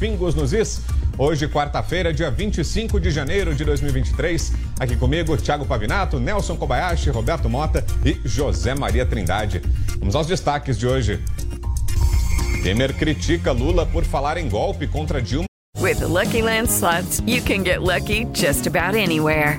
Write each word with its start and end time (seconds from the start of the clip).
Pingos 0.00 0.34
nos 0.34 0.54
Is. 0.54 0.80
Hoje, 1.18 1.46
quarta-feira, 1.46 2.10
dia 2.10 2.30
25 2.30 2.98
de 2.98 3.10
janeiro 3.10 3.54
de 3.54 3.62
2023. 3.62 4.52
Aqui 4.80 4.96
comigo, 4.96 5.36
Thiago 5.36 5.66
Pavinato, 5.66 6.18
Nelson 6.18 6.56
Kobayashi, 6.56 7.10
Roberto 7.10 7.50
Mota 7.50 7.84
e 8.02 8.18
José 8.26 8.74
Maria 8.74 9.04
Trindade. 9.04 9.60
Vamos 9.98 10.14
aos 10.14 10.26
destaques 10.26 10.78
de 10.78 10.86
hoje. 10.86 11.20
Temer 12.62 12.94
critica 12.94 13.52
Lula 13.52 13.84
por 13.84 14.04
falar 14.04 14.38
em 14.38 14.48
golpe 14.48 14.86
contra 14.86 15.20
Dilma. 15.20 15.44
With 15.78 15.98
the 15.98 16.06
Lucky 16.06 16.40
Land 16.40 16.70
slots, 16.70 17.22
you 17.26 17.42
can 17.42 17.62
get 17.62 17.82
lucky 17.82 18.26
just 18.32 18.66
about 18.66 18.96
anywhere. 18.96 19.58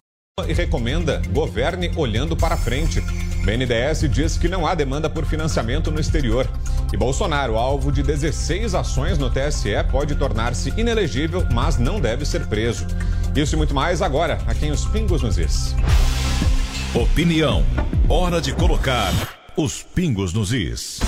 E 0.47 0.53
recomenda 0.53 1.21
governe 1.33 1.91
olhando 1.95 2.37
para 2.37 2.55
frente. 2.55 3.01
BNDES 3.43 4.09
diz 4.09 4.37
que 4.37 4.47
não 4.47 4.65
há 4.65 4.73
demanda 4.73 5.09
por 5.09 5.25
financiamento 5.25 5.91
no 5.91 5.99
exterior. 5.99 6.47
E 6.93 6.97
Bolsonaro, 6.97 7.57
alvo 7.57 7.91
de 7.91 8.01
16 8.01 8.73
ações 8.73 9.17
no 9.17 9.29
TSE, 9.29 9.71
pode 9.91 10.15
tornar-se 10.15 10.69
inelegível, 10.77 11.45
mas 11.51 11.77
não 11.77 11.99
deve 11.99 12.25
ser 12.25 12.47
preso. 12.47 12.87
Isso 13.35 13.55
e 13.55 13.57
muito 13.57 13.75
mais 13.75 14.01
agora, 14.01 14.39
aqui 14.47 14.67
em 14.67 14.71
Os 14.71 14.85
Pingos 14.85 15.21
nos 15.21 15.37
Is. 15.37 15.75
Opinião. 16.95 17.65
Hora 18.07 18.39
de 18.39 18.53
colocar 18.53 19.11
os 19.57 19.83
pingos 19.83 20.33
nos 20.33 20.53
is. 20.53 20.99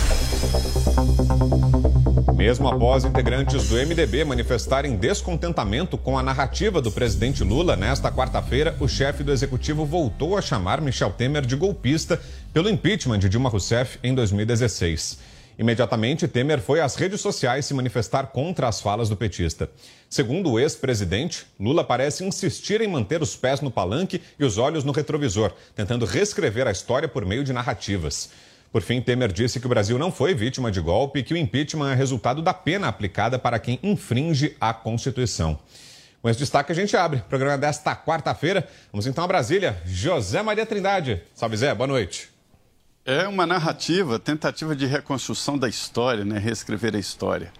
Mesmo 2.43 2.67
após 2.67 3.05
integrantes 3.05 3.69
do 3.69 3.77
MDB 3.77 4.25
manifestarem 4.25 4.97
descontentamento 4.97 5.97
com 5.97 6.19
a 6.19 6.21
narrativa 6.21 6.81
do 6.81 6.91
presidente 6.91 7.41
Lula, 7.41 7.77
nesta 7.77 8.11
quarta-feira, 8.11 8.75
o 8.81 8.87
chefe 8.87 9.23
do 9.23 9.31
executivo 9.31 9.85
voltou 9.85 10.37
a 10.37 10.41
chamar 10.41 10.81
Michel 10.81 11.11
Temer 11.11 11.45
de 11.45 11.55
golpista 11.55 12.19
pelo 12.51 12.69
impeachment 12.69 13.19
de 13.19 13.29
Dilma 13.29 13.47
Rousseff 13.47 13.97
em 14.03 14.13
2016. 14.13 15.19
Imediatamente, 15.57 16.27
Temer 16.27 16.59
foi 16.59 16.81
às 16.81 16.95
redes 16.95 17.21
sociais 17.21 17.65
se 17.65 17.73
manifestar 17.73 18.27
contra 18.27 18.67
as 18.67 18.81
falas 18.81 19.07
do 19.07 19.15
petista. 19.15 19.69
Segundo 20.09 20.51
o 20.51 20.59
ex-presidente, 20.59 21.45
Lula 21.57 21.81
parece 21.81 22.25
insistir 22.25 22.81
em 22.81 22.89
manter 22.89 23.21
os 23.21 23.37
pés 23.37 23.61
no 23.61 23.71
palanque 23.71 24.21
e 24.37 24.43
os 24.43 24.57
olhos 24.57 24.83
no 24.83 24.91
retrovisor, 24.91 25.53
tentando 25.73 26.05
reescrever 26.05 26.67
a 26.67 26.71
história 26.71 27.07
por 27.07 27.25
meio 27.25 27.45
de 27.45 27.53
narrativas. 27.53 28.31
Por 28.73 28.81
fim, 28.81 28.99
Temer 28.99 29.31
disse 29.31 29.59
que 29.59 29.67
o 29.67 29.69
Brasil 29.69 29.99
não 29.99 30.11
foi 30.11 30.33
vítima 30.33 30.71
de 30.71 30.81
golpe 30.81 31.19
e 31.19 31.23
que 31.23 31.31
o 31.31 31.37
impeachment 31.37 31.91
é 31.91 31.93
resultado 31.93 32.41
da 32.41 32.55
pena 32.55 32.87
aplicada 32.87 33.37
para 33.37 33.59
quem 33.59 33.79
infringe 33.83 34.57
a 34.59 34.73
Constituição. 34.73 35.59
Com 36.19 36.27
esse 36.27 36.39
destaque, 36.39 36.71
a 36.71 36.75
gente 36.75 36.97
abre 36.97 37.19
o 37.19 37.23
programa 37.25 37.55
desta 37.55 37.95
quarta-feira. 37.95 38.67
Vamos 38.91 39.05
então 39.05 39.23
a 39.23 39.27
Brasília. 39.27 39.79
José 39.85 40.41
Maria 40.41 40.65
Trindade. 40.65 41.21
Salve, 41.35 41.55
Zé. 41.55 41.75
Boa 41.75 41.85
noite. 41.85 42.31
É 43.05 43.27
uma 43.27 43.45
narrativa, 43.45 44.17
tentativa 44.17 44.75
de 44.75 44.87
reconstrução 44.87 45.55
da 45.55 45.69
história, 45.69 46.25
né? 46.25 46.39
reescrever 46.39 46.95
a 46.95 46.99
história. 46.99 47.53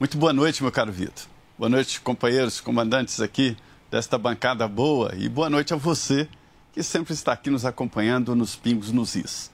Muito 0.00 0.16
boa 0.16 0.32
noite, 0.32 0.62
meu 0.62 0.72
caro 0.72 0.90
Vitor. 0.90 1.26
Boa 1.58 1.68
noite, 1.68 2.00
companheiros, 2.00 2.58
comandantes 2.58 3.20
aqui 3.20 3.54
desta 3.90 4.16
bancada 4.16 4.66
boa 4.66 5.12
e 5.14 5.28
boa 5.28 5.50
noite 5.50 5.74
a 5.74 5.76
você 5.76 6.26
que 6.72 6.82
sempre 6.82 7.12
está 7.12 7.34
aqui 7.34 7.50
nos 7.50 7.66
acompanhando 7.66 8.34
nos 8.34 8.56
Pingos 8.56 8.90
nos 8.90 9.14
Is. 9.14 9.53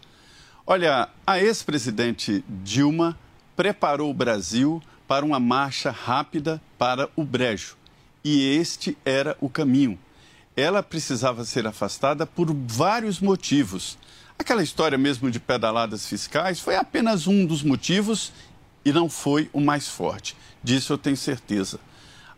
Olha, 0.72 1.08
a 1.26 1.40
ex-presidente 1.40 2.44
Dilma 2.48 3.18
preparou 3.56 4.08
o 4.08 4.14
Brasil 4.14 4.80
para 5.08 5.26
uma 5.26 5.40
marcha 5.40 5.90
rápida 5.90 6.62
para 6.78 7.10
o 7.16 7.24
brejo. 7.24 7.76
E 8.22 8.56
este 8.56 8.96
era 9.04 9.36
o 9.40 9.48
caminho. 9.48 9.98
Ela 10.56 10.80
precisava 10.80 11.44
ser 11.44 11.66
afastada 11.66 12.24
por 12.24 12.54
vários 12.54 13.18
motivos. 13.18 13.98
Aquela 14.38 14.62
história 14.62 14.96
mesmo 14.96 15.28
de 15.28 15.40
pedaladas 15.40 16.06
fiscais 16.06 16.60
foi 16.60 16.76
apenas 16.76 17.26
um 17.26 17.44
dos 17.44 17.64
motivos 17.64 18.32
e 18.84 18.92
não 18.92 19.10
foi 19.10 19.50
o 19.52 19.60
mais 19.60 19.88
forte. 19.88 20.36
Disso 20.62 20.92
eu 20.92 20.98
tenho 20.98 21.16
certeza. 21.16 21.80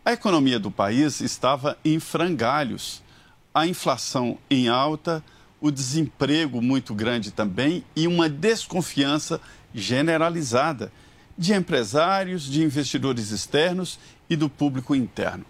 A 0.03 0.11
economia 0.11 0.57
do 0.57 0.71
país 0.71 1.21
estava 1.21 1.77
em 1.85 1.99
frangalhos. 1.99 3.03
A 3.53 3.67
inflação 3.67 4.39
em 4.49 4.69
alta, 4.69 5.23
o 5.63 5.71
desemprego 5.71 6.61
muito 6.61 6.93
grande 6.93 7.31
também 7.31 7.85
e 7.95 8.05
uma 8.05 8.27
desconfiança 8.27 9.39
generalizada 9.73 10.91
de 11.37 11.53
empresários, 11.53 12.43
de 12.43 12.61
investidores 12.61 13.31
externos 13.31 13.97
e 14.29 14.35
do 14.35 14.49
público 14.49 14.93
interno. 14.93 15.45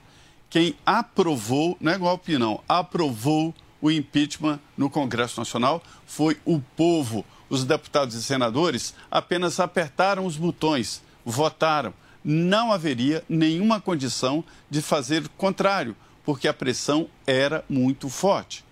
Quem 0.51 0.75
aprovou, 0.85 1.75
não 1.81 1.91
é 1.91 1.97
golpe 1.97 2.37
não, 2.37 2.61
aprovou 2.69 3.55
o 3.81 3.89
impeachment 3.89 4.59
no 4.77 4.87
Congresso 4.87 5.39
Nacional 5.39 5.81
foi 6.05 6.37
o 6.45 6.59
povo. 6.59 7.25
Os 7.49 7.65
deputados 7.65 8.13
e 8.13 8.21
senadores 8.21 8.93
apenas 9.09 9.59
apertaram 9.59 10.27
os 10.27 10.37
botões, 10.37 11.01
votaram. 11.25 11.91
Não 12.23 12.71
haveria 12.71 13.23
nenhuma 13.27 13.81
condição 13.81 14.43
de 14.69 14.79
fazer 14.79 15.25
o 15.25 15.29
contrário, 15.31 15.95
porque 16.23 16.47
a 16.47 16.53
pressão 16.53 17.09
era 17.25 17.65
muito 17.67 18.09
forte. 18.09 18.63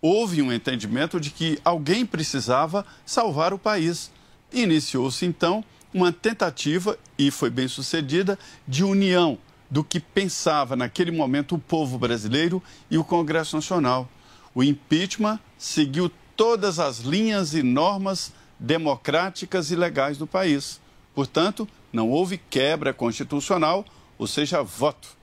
Houve 0.00 0.40
um 0.42 0.52
entendimento 0.52 1.20
de 1.20 1.30
que 1.30 1.58
alguém 1.64 2.06
precisava 2.06 2.86
salvar 3.04 3.52
o 3.52 3.58
país. 3.58 4.10
Iniciou-se 4.52 5.26
então 5.26 5.64
uma 5.92 6.12
tentativa, 6.12 6.98
e 7.18 7.30
foi 7.30 7.50
bem 7.50 7.66
sucedida, 7.66 8.38
de 8.66 8.84
união 8.84 9.38
do 9.70 9.82
que 9.82 10.00
pensava 10.00 10.76
naquele 10.76 11.10
momento 11.10 11.54
o 11.54 11.58
povo 11.58 11.98
brasileiro 11.98 12.62
e 12.90 12.96
o 12.96 13.04
Congresso 13.04 13.56
Nacional. 13.56 14.08
O 14.54 14.62
impeachment 14.62 15.38
seguiu 15.58 16.10
todas 16.36 16.78
as 16.78 17.00
linhas 17.00 17.54
e 17.54 17.62
normas 17.62 18.32
democráticas 18.58 19.70
e 19.70 19.76
legais 19.76 20.16
do 20.16 20.26
país. 20.26 20.80
Portanto, 21.14 21.68
não 21.92 22.10
houve 22.10 22.38
quebra 22.38 22.92
constitucional, 22.94 23.84
ou 24.16 24.26
seja, 24.26 24.62
voto. 24.62 25.16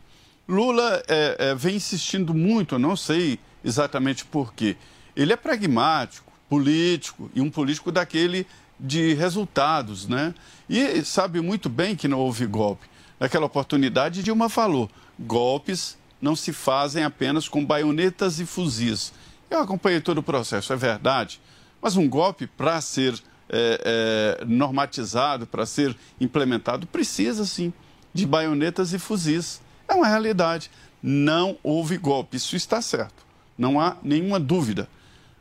Lula 0.47 1.03
é, 1.07 1.36
é, 1.40 1.56
vem 1.56 1.78
insistindo 1.78 2.34
muito, 2.34 2.78
não 2.78 2.96
sei 2.96 3.40
exatamente 3.66 4.24
por 4.24 4.53
quê. 4.53 4.78
Ele 5.16 5.34
é 5.34 5.36
pragmático, 5.36 6.31
político, 6.48 7.30
e 7.34 7.42
um 7.42 7.50
político 7.50 7.92
daquele 7.92 8.46
de 8.80 9.14
resultados, 9.14 10.08
né? 10.08 10.34
E 10.70 11.03
sabe 11.03 11.42
muito 11.42 11.68
bem 11.68 11.96
que 11.96 12.08
não 12.08 12.20
houve 12.20 12.46
golpe. 12.46 12.88
Naquela 13.20 13.46
oportunidade, 13.46 14.22
Dilma 14.22 14.50
falou: 14.50 14.90
golpes 15.20 15.98
não 16.22 16.36
se 16.36 16.54
fazem 16.54 17.04
apenas 17.04 17.48
com 17.48 17.66
baionetas 17.66 18.40
e 18.40 18.46
fuzis. 18.46 19.13
Eu 19.50 19.60
acompanhei 19.60 20.01
todo 20.01 20.19
o 20.19 20.24
processo, 20.24 20.74
é 20.74 20.75
verdade, 20.75 21.39
mas 21.81 21.95
um 21.95 22.07
golpe, 22.07 22.48
para 22.48 22.80
ser 22.81 23.13
é, 23.50 24.39
é, 24.42 24.45
normatizado, 24.45 25.45
para 25.45 25.66
ser 25.66 25.95
implementado, 26.19 26.88
precisa 26.88 27.45
sim 27.45 27.72
de 28.13 28.25
baionetas 28.25 28.94
e 28.94 29.00
fuzis. 29.00 29.62
É 29.88 29.94
uma 29.94 30.07
realidade. 30.07 30.72
Não 31.01 31.57
houve 31.62 31.98
golpe, 31.98 32.38
isso 32.38 32.56
está 32.56 32.81
certo, 32.81 33.25
não 33.57 33.80
há 33.80 33.98
nenhuma 34.04 34.40
dúvida. 34.40 34.90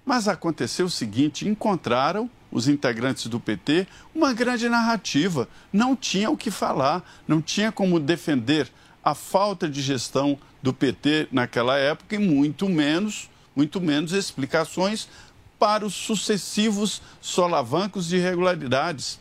Mas 0.05 0.29
aconteceu 0.29 0.87
o 0.87 0.91
seguinte: 0.91 1.49
encontraram 1.49 2.31
os 2.51 2.69
integrantes 2.69 3.27
do 3.27 3.41
PT 3.41 3.87
uma 4.15 4.33
grande 4.33 4.69
narrativa, 4.69 5.49
não 5.73 5.97
tinha 5.97 6.31
o 6.31 6.37
que 6.37 6.51
falar, 6.51 7.03
não 7.27 7.43
tinha 7.43 7.73
como 7.73 7.99
defender 7.99 8.71
a 9.03 9.15
falta 9.15 9.69
de 9.69 9.83
gestão 9.83 10.39
do 10.63 10.73
PT 10.73 11.29
naquela 11.33 11.77
época 11.77 12.15
e 12.15 12.19
muito 12.19 12.69
menos, 12.69 13.29
muito 13.55 13.81
menos 13.81 14.13
explicações 14.13 15.09
para 15.59 15.85
os 15.85 15.95
sucessivos 15.95 17.03
solavancos 17.21 18.07
de 18.07 18.17
irregularidades. 18.17 19.21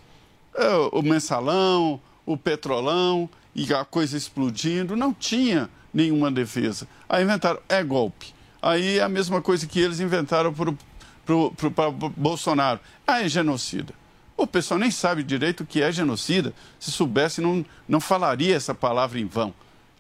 É, 0.56 0.68
o 0.92 1.02
mensalão, 1.02 2.00
o 2.26 2.38
petrolão 2.38 3.30
e 3.56 3.74
a 3.74 3.84
coisa 3.84 4.16
explodindo, 4.16 4.96
não 4.96 5.14
tinha 5.14 5.70
nenhuma 5.94 6.32
defesa. 6.32 6.88
Aí 7.10 7.24
inventaram, 7.24 7.60
é 7.68 7.84
golpe. 7.84 8.34
Aí 8.64 8.98
é 8.98 9.04
a 9.04 9.10
mesma 9.10 9.42
coisa 9.42 9.68
que 9.68 9.80
eles 9.80 10.00
inventaram 10.00 10.54
para 10.54 11.92
Bolsonaro. 12.16 12.80
Ah, 13.06 13.22
é 13.22 13.28
genocida. 13.30 13.94
O 14.36 14.48
pessoal 14.48 14.80
nem 14.80 14.90
sabe 14.90 15.22
direito 15.22 15.62
o 15.62 15.66
que 15.66 15.82
é 15.82 15.92
genocida. 15.92 16.54
Se 16.80 16.92
soubesse, 16.92 17.42
não, 17.42 17.64
não 17.88 18.00
falaria 18.00 18.56
essa 18.56 18.74
palavra 18.74 19.20
em 19.20 19.26
vão. 19.26 19.54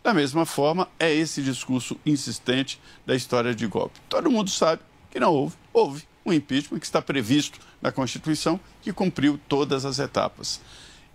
Da 0.03 0.13
mesma 0.13 0.45
forma, 0.45 0.87
é 0.97 1.13
esse 1.13 1.41
discurso 1.41 1.97
insistente 2.05 2.79
da 3.05 3.15
história 3.15 3.53
de 3.53 3.67
golpe. 3.67 3.99
Todo 4.09 4.31
mundo 4.31 4.49
sabe 4.49 4.81
que 5.11 5.19
não 5.19 5.31
houve. 5.31 5.55
Houve 5.71 6.03
um 6.25 6.33
impeachment 6.33 6.79
que 6.79 6.85
está 6.85 7.01
previsto 7.01 7.59
na 7.81 7.91
Constituição, 7.91 8.59
que 8.81 8.91
cumpriu 8.91 9.39
todas 9.47 9.85
as 9.85 9.99
etapas. 9.99 10.61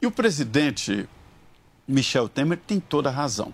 E 0.00 0.06
o 0.06 0.10
presidente 0.10 1.08
Michel 1.86 2.28
Temer 2.28 2.58
tem 2.66 2.78
toda 2.78 3.08
a 3.08 3.12
razão. 3.12 3.52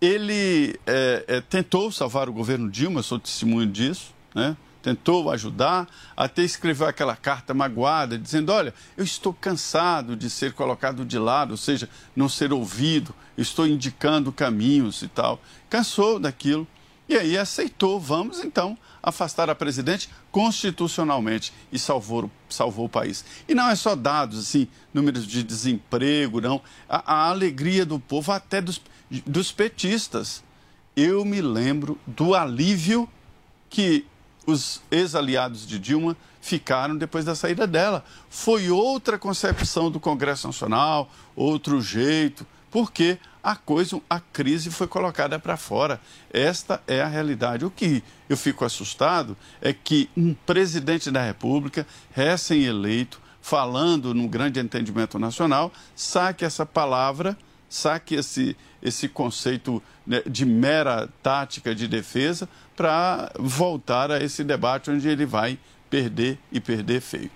Ele 0.00 0.78
é, 0.86 1.24
é, 1.26 1.40
tentou 1.40 1.90
salvar 1.90 2.28
o 2.28 2.32
governo 2.32 2.70
Dilma, 2.70 3.02
sou 3.02 3.18
testemunho 3.18 3.66
disso, 3.66 4.14
né? 4.34 4.56
tentou 4.82 5.30
ajudar, 5.30 5.88
até 6.16 6.42
escreveu 6.42 6.86
aquela 6.86 7.16
carta 7.16 7.52
magoada, 7.52 8.18
dizendo: 8.18 8.52
Olha, 8.52 8.72
eu 8.96 9.04
estou 9.04 9.32
cansado 9.32 10.16
de 10.16 10.30
ser 10.30 10.52
colocado 10.52 11.04
de 11.04 11.18
lado, 11.18 11.52
ou 11.52 11.56
seja, 11.56 11.88
não 12.14 12.28
ser 12.28 12.52
ouvido, 12.52 13.14
estou 13.36 13.66
indicando 13.66 14.32
caminhos 14.32 15.02
e 15.02 15.08
tal. 15.08 15.40
Cansou 15.68 16.18
daquilo. 16.18 16.66
E 17.08 17.16
aí 17.16 17.38
aceitou, 17.38 17.98
vamos 17.98 18.44
então 18.44 18.76
afastar 19.02 19.48
a 19.50 19.54
presidente 19.54 20.08
constitucionalmente 20.30 21.52
e 21.72 21.78
salvou, 21.78 22.30
salvou 22.48 22.86
o 22.86 22.88
país. 22.88 23.24
E 23.48 23.54
não 23.54 23.68
é 23.68 23.74
só 23.74 23.94
dados, 23.94 24.38
assim, 24.38 24.68
números 24.92 25.26
de 25.26 25.42
desemprego, 25.42 26.40
não. 26.40 26.60
A, 26.88 27.14
a 27.14 27.28
alegria 27.28 27.84
do 27.84 27.98
povo, 27.98 28.32
até 28.32 28.60
dos, 28.60 28.80
dos 29.26 29.52
petistas. 29.52 30.42
Eu 30.96 31.24
me 31.24 31.40
lembro 31.40 31.98
do 32.06 32.34
alívio 32.34 33.08
que 33.70 34.04
os 34.46 34.80
ex-aliados 34.90 35.66
de 35.66 35.78
Dilma 35.78 36.16
ficaram 36.40 36.96
depois 36.96 37.24
da 37.24 37.34
saída 37.34 37.66
dela. 37.66 38.04
Foi 38.30 38.70
outra 38.70 39.18
concepção 39.18 39.90
do 39.90 40.00
Congresso 40.00 40.46
Nacional, 40.46 41.10
outro 41.36 41.80
jeito, 41.80 42.46
porque 42.70 43.18
a 43.48 43.56
coisa, 43.56 43.98
a 44.10 44.20
crise 44.20 44.70
foi 44.70 44.86
colocada 44.86 45.38
para 45.38 45.56
fora. 45.56 45.98
Esta 46.30 46.82
é 46.86 47.00
a 47.00 47.06
realidade. 47.06 47.64
O 47.64 47.70
que 47.70 48.04
eu 48.28 48.36
fico 48.36 48.62
assustado 48.62 49.34
é 49.62 49.72
que 49.72 50.10
um 50.14 50.34
presidente 50.34 51.10
da 51.10 51.24
República, 51.24 51.86
recém-eleito, 52.10 53.18
falando 53.40 54.12
no 54.12 54.28
grande 54.28 54.60
entendimento 54.60 55.18
nacional, 55.18 55.72
saque 55.96 56.44
essa 56.44 56.66
palavra, 56.66 57.38
saque 57.70 58.16
esse, 58.16 58.54
esse 58.82 59.08
conceito 59.08 59.82
né, 60.06 60.22
de 60.26 60.44
mera 60.44 61.08
tática 61.22 61.74
de 61.74 61.88
defesa 61.88 62.46
para 62.76 63.32
voltar 63.38 64.10
a 64.10 64.22
esse 64.22 64.44
debate 64.44 64.90
onde 64.90 65.08
ele 65.08 65.24
vai 65.24 65.58
perder 65.88 66.38
e 66.52 66.60
perder 66.60 67.00
feio. 67.00 67.30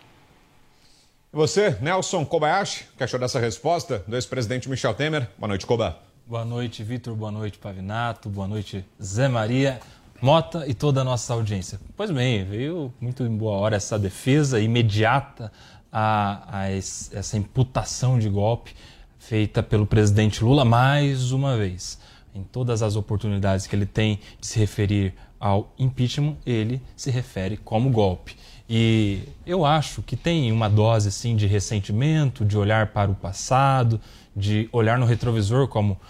E 1.32 1.37
você, 1.37 1.79
Nelson 1.81 2.26
Kobayashi, 2.26 2.84
que 2.94 3.02
achou 3.02 3.19
dessa 3.19 3.40
resposta 3.40 4.05
do 4.06 4.14
ex-presidente 4.17 4.69
Michel 4.69 4.93
Temer? 4.93 5.31
Boa 5.38 5.49
noite, 5.49 5.64
Koba. 5.64 5.99
Boa 6.26 6.44
noite, 6.44 6.84
Vitor. 6.84 7.17
Boa 7.17 7.31
noite, 7.31 7.56
Pavinato. 7.56 8.29
Boa 8.29 8.46
noite, 8.46 8.84
Zé 9.02 9.29
Maria, 9.29 9.81
Mota 10.20 10.67
e 10.69 10.75
toda 10.75 11.00
a 11.00 11.05
nossa 11.05 11.32
audiência. 11.32 11.81
Pois 11.96 12.11
bem, 12.11 12.44
veio 12.44 12.93
muito 13.00 13.23
em 13.23 13.34
boa 13.34 13.56
hora 13.56 13.76
essa 13.76 13.99
defesa 13.99 14.61
imediata 14.61 15.50
a, 15.90 16.58
a 16.64 16.70
essa 16.70 17.38
imputação 17.38 18.19
de 18.19 18.29
golpe 18.29 18.76
feita 19.19 19.62
pelo 19.62 19.87
presidente 19.87 20.44
Lula 20.44 20.67
mais 20.67 21.32
uma 21.32 21.56
vez. 21.56 21.99
Em 22.34 22.43
todas 22.43 22.82
as 22.82 22.94
oportunidades 22.94 23.67
que 23.67 23.75
ele 23.75 23.87
tem 23.87 24.20
de 24.38 24.46
se 24.46 24.58
referir 24.58 25.14
ao 25.40 25.73
impeachment, 25.79 26.37
ele 26.44 26.82
se 26.94 27.11
refere 27.11 27.56
como 27.56 27.88
golpe. 27.88 28.37
E 28.74 29.28
eu 29.44 29.66
acho 29.66 30.00
que 30.00 30.16
tem 30.16 30.50
uma 30.50 30.66
dose 30.66 31.08
assim, 31.08 31.36
de 31.36 31.46
ressentimento, 31.46 32.42
de 32.42 32.56
olhar 32.56 32.86
para 32.86 33.10
o 33.10 33.14
passado, 33.14 34.00
de 34.34 34.66
olhar 34.72 34.98
no 34.98 35.04
retrovisor, 35.04 35.69
como 35.69 36.00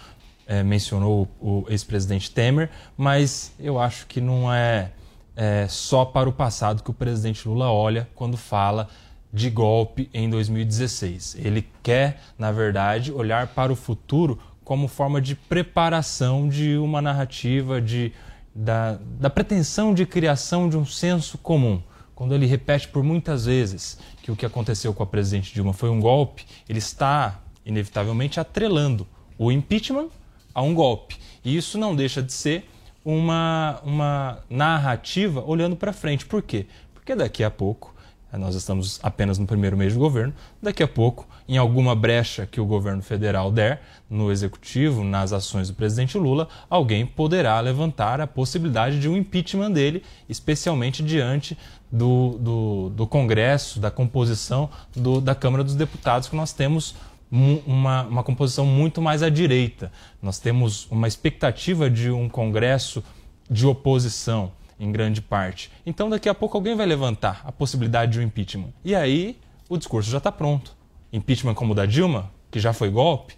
é, 0.47 0.63
mencionou 0.63 1.27
o 1.41 1.65
ex-presidente 1.67 2.31
Temer, 2.31 2.69
mas 2.95 3.51
eu 3.59 3.77
acho 3.77 4.07
que 4.07 4.21
não 4.21 4.49
é, 4.49 4.91
é 5.35 5.67
só 5.67 6.05
para 6.05 6.29
o 6.29 6.31
passado 6.31 6.81
que 6.81 6.89
o 6.89 6.93
presidente 6.93 7.45
Lula 7.45 7.69
olha 7.69 8.07
quando 8.15 8.37
fala 8.37 8.87
de 9.33 9.49
golpe 9.49 10.09
em 10.13 10.29
2016. 10.29 11.35
Ele 11.37 11.67
quer, 11.83 12.21
na 12.39 12.53
verdade, 12.53 13.11
olhar 13.11 13.47
para 13.47 13.73
o 13.73 13.75
futuro 13.75 14.39
como 14.63 14.87
forma 14.87 15.19
de 15.19 15.35
preparação 15.35 16.47
de 16.47 16.77
uma 16.77 17.01
narrativa, 17.01 17.81
de, 17.81 18.13
da, 18.55 18.97
da 19.19 19.29
pretensão 19.29 19.93
de 19.93 20.05
criação 20.05 20.69
de 20.69 20.77
um 20.77 20.85
senso 20.85 21.37
comum 21.37 21.83
quando 22.15 22.35
ele 22.35 22.45
repete 22.45 22.87
por 22.87 23.03
muitas 23.03 23.45
vezes 23.45 23.97
que 24.21 24.31
o 24.31 24.35
que 24.35 24.45
aconteceu 24.45 24.93
com 24.93 25.03
a 25.03 25.05
presidente 25.05 25.53
Dilma 25.53 25.73
foi 25.73 25.89
um 25.89 25.99
golpe, 25.99 26.45
ele 26.69 26.79
está, 26.79 27.39
inevitavelmente, 27.65 28.39
atrelando 28.39 29.07
o 29.37 29.51
impeachment 29.51 30.09
a 30.53 30.61
um 30.61 30.73
golpe. 30.73 31.17
E 31.43 31.55
isso 31.55 31.77
não 31.77 31.95
deixa 31.95 32.21
de 32.21 32.31
ser 32.31 32.69
uma, 33.03 33.81
uma 33.83 34.39
narrativa 34.49 35.43
olhando 35.45 35.75
para 35.75 35.91
frente. 35.91 36.25
Por 36.25 36.41
quê? 36.41 36.67
Porque 36.93 37.15
daqui 37.15 37.43
a 37.43 37.51
pouco 37.51 37.92
nós 38.37 38.55
estamos 38.55 38.99
apenas 39.03 39.37
no 39.37 39.45
primeiro 39.45 39.77
mês 39.77 39.93
de 39.93 39.99
governo. 39.99 40.33
Daqui 40.61 40.81
a 40.81 40.87
pouco, 40.87 41.27
em 41.47 41.57
alguma 41.57 41.95
brecha 41.95 42.47
que 42.47 42.59
o 42.59 42.65
governo 42.65 43.01
federal 43.01 43.51
der 43.51 43.81
no 44.09 44.31
executivo, 44.31 45.03
nas 45.03 45.31
ações 45.31 45.67
do 45.67 45.75
presidente 45.75 46.17
Lula, 46.17 46.47
alguém 46.69 47.05
poderá 47.05 47.59
levantar 47.59 48.19
a 48.19 48.27
possibilidade 48.27 48.99
de 48.99 49.07
um 49.07 49.15
impeachment 49.15 49.71
dele, 49.71 50.03
especialmente 50.27 51.03
diante 51.03 51.57
do, 51.91 52.37
do, 52.39 52.89
do 52.89 53.07
Congresso, 53.07 53.79
da 53.79 53.91
composição 53.91 54.69
do, 54.95 55.21
da 55.21 55.35
Câmara 55.35 55.63
dos 55.63 55.75
Deputados, 55.75 56.27
que 56.27 56.35
nós 56.35 56.53
temos 56.53 56.95
uma, 57.31 58.03
uma 58.03 58.23
composição 58.23 58.65
muito 58.65 59.01
mais 59.01 59.23
à 59.23 59.29
direita. 59.29 59.91
Nós 60.21 60.39
temos 60.39 60.87
uma 60.91 61.07
expectativa 61.07 61.89
de 61.89 62.11
um 62.11 62.29
Congresso 62.29 63.03
de 63.49 63.65
oposição 63.65 64.51
em 64.83 64.91
grande 64.91 65.21
parte. 65.21 65.71
Então, 65.85 66.09
daqui 66.09 66.27
a 66.27 66.33
pouco 66.33 66.57
alguém 66.57 66.75
vai 66.75 66.85
levantar 66.85 67.41
a 67.45 67.51
possibilidade 67.51 68.13
de 68.13 68.19
um 68.19 68.21
impeachment. 68.21 68.73
E 68.83 68.93
aí, 68.93 69.39
o 69.69 69.77
discurso 69.77 70.09
já 70.09 70.17
está 70.17 70.31
pronto. 70.31 70.75
Impeachment 71.11 71.53
como 71.53 71.71
o 71.73 71.75
da 71.75 71.85
Dilma, 71.85 72.31
que 72.51 72.59
já 72.59 72.73
foi 72.73 72.89
golpe, 72.89 73.35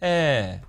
é 0.00 0.60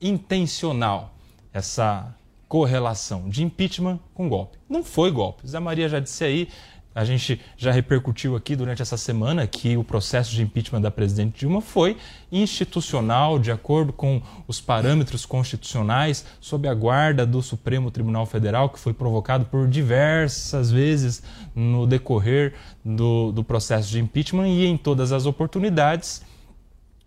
intencional 0.00 1.14
essa 1.52 2.14
correlação 2.48 3.28
de 3.28 3.42
impeachment 3.42 3.98
com 4.14 4.28
golpe. 4.28 4.58
Não 4.68 4.84
foi 4.84 5.10
golpe. 5.10 5.46
Zé 5.46 5.58
Maria 5.58 5.88
já 5.88 5.98
disse 5.98 6.22
aí, 6.22 6.48
a 6.96 7.04
gente 7.04 7.38
já 7.58 7.70
repercutiu 7.70 8.34
aqui 8.34 8.56
durante 8.56 8.80
essa 8.80 8.96
semana 8.96 9.46
que 9.46 9.76
o 9.76 9.84
processo 9.84 10.30
de 10.30 10.42
impeachment 10.42 10.80
da 10.80 10.90
presidente 10.90 11.40
Dilma 11.40 11.60
foi 11.60 11.98
institucional, 12.32 13.38
de 13.38 13.52
acordo 13.52 13.92
com 13.92 14.22
os 14.48 14.62
parâmetros 14.62 15.26
constitucionais, 15.26 16.24
sob 16.40 16.66
a 16.66 16.72
guarda 16.72 17.26
do 17.26 17.42
Supremo 17.42 17.90
Tribunal 17.90 18.24
Federal, 18.24 18.70
que 18.70 18.78
foi 18.78 18.94
provocado 18.94 19.44
por 19.44 19.68
diversas 19.68 20.70
vezes 20.70 21.22
no 21.54 21.86
decorrer 21.86 22.54
do, 22.82 23.30
do 23.30 23.44
processo 23.44 23.90
de 23.90 24.00
impeachment 24.00 24.48
e 24.48 24.64
em 24.64 24.78
todas 24.78 25.12
as 25.12 25.26
oportunidades 25.26 26.22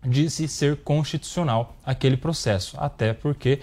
disse 0.06 0.46
ser 0.46 0.76
constitucional 0.76 1.76
aquele 1.84 2.16
processo, 2.16 2.76
até 2.78 3.12
porque, 3.12 3.58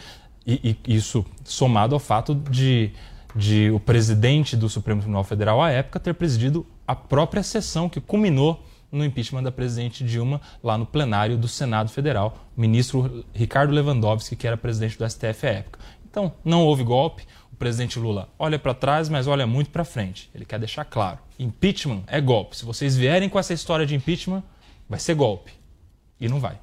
e, 0.45 0.75
e 0.85 0.95
isso 0.97 1.25
somado 1.45 1.95
ao 1.95 1.99
fato 1.99 2.35
de 2.35 2.91
de 3.37 3.69
o 3.69 3.79
presidente 3.79 4.57
do 4.57 4.67
Supremo 4.67 4.99
Tribunal 4.99 5.23
Federal 5.23 5.61
à 5.61 5.69
época 5.69 5.99
ter 5.99 6.13
presidido 6.15 6.65
a 6.87 6.95
própria 6.95 7.43
sessão 7.43 7.87
que 7.87 8.01
culminou 8.01 8.65
no 8.91 9.05
impeachment 9.05 9.43
da 9.43 9.51
presidente 9.51 10.03
Dilma 10.03 10.41
lá 10.63 10.77
no 10.77 10.85
plenário 10.85 11.37
do 11.37 11.47
Senado 11.47 11.89
Federal, 11.89 12.47
o 12.55 12.61
ministro 12.61 13.25
Ricardo 13.33 13.73
Lewandowski, 13.73 14.35
que 14.35 14.47
era 14.47 14.57
presidente 14.57 14.97
do 14.97 15.07
STF 15.07 15.45
à 15.45 15.49
época. 15.49 15.79
Então, 16.09 16.33
não 16.43 16.63
houve 16.63 16.83
golpe. 16.83 17.27
O 17.51 17.55
presidente 17.55 17.99
Lula 17.99 18.29
olha 18.39 18.57
para 18.57 18.73
trás, 18.73 19.09
mas 19.09 19.27
olha 19.27 19.45
muito 19.45 19.69
para 19.69 19.83
frente. 19.83 20.29
Ele 20.33 20.45
quer 20.45 20.57
deixar 20.57 20.85
claro: 20.85 21.19
impeachment 21.37 22.03
é 22.07 22.19
golpe. 22.19 22.57
Se 22.57 22.65
vocês 22.65 22.95
vierem 22.95 23.29
com 23.29 23.37
essa 23.37 23.53
história 23.53 23.85
de 23.85 23.93
impeachment, 23.93 24.43
vai 24.89 24.99
ser 24.99 25.13
golpe. 25.15 25.51
E 26.19 26.27
não 26.27 26.39
vai. 26.39 26.59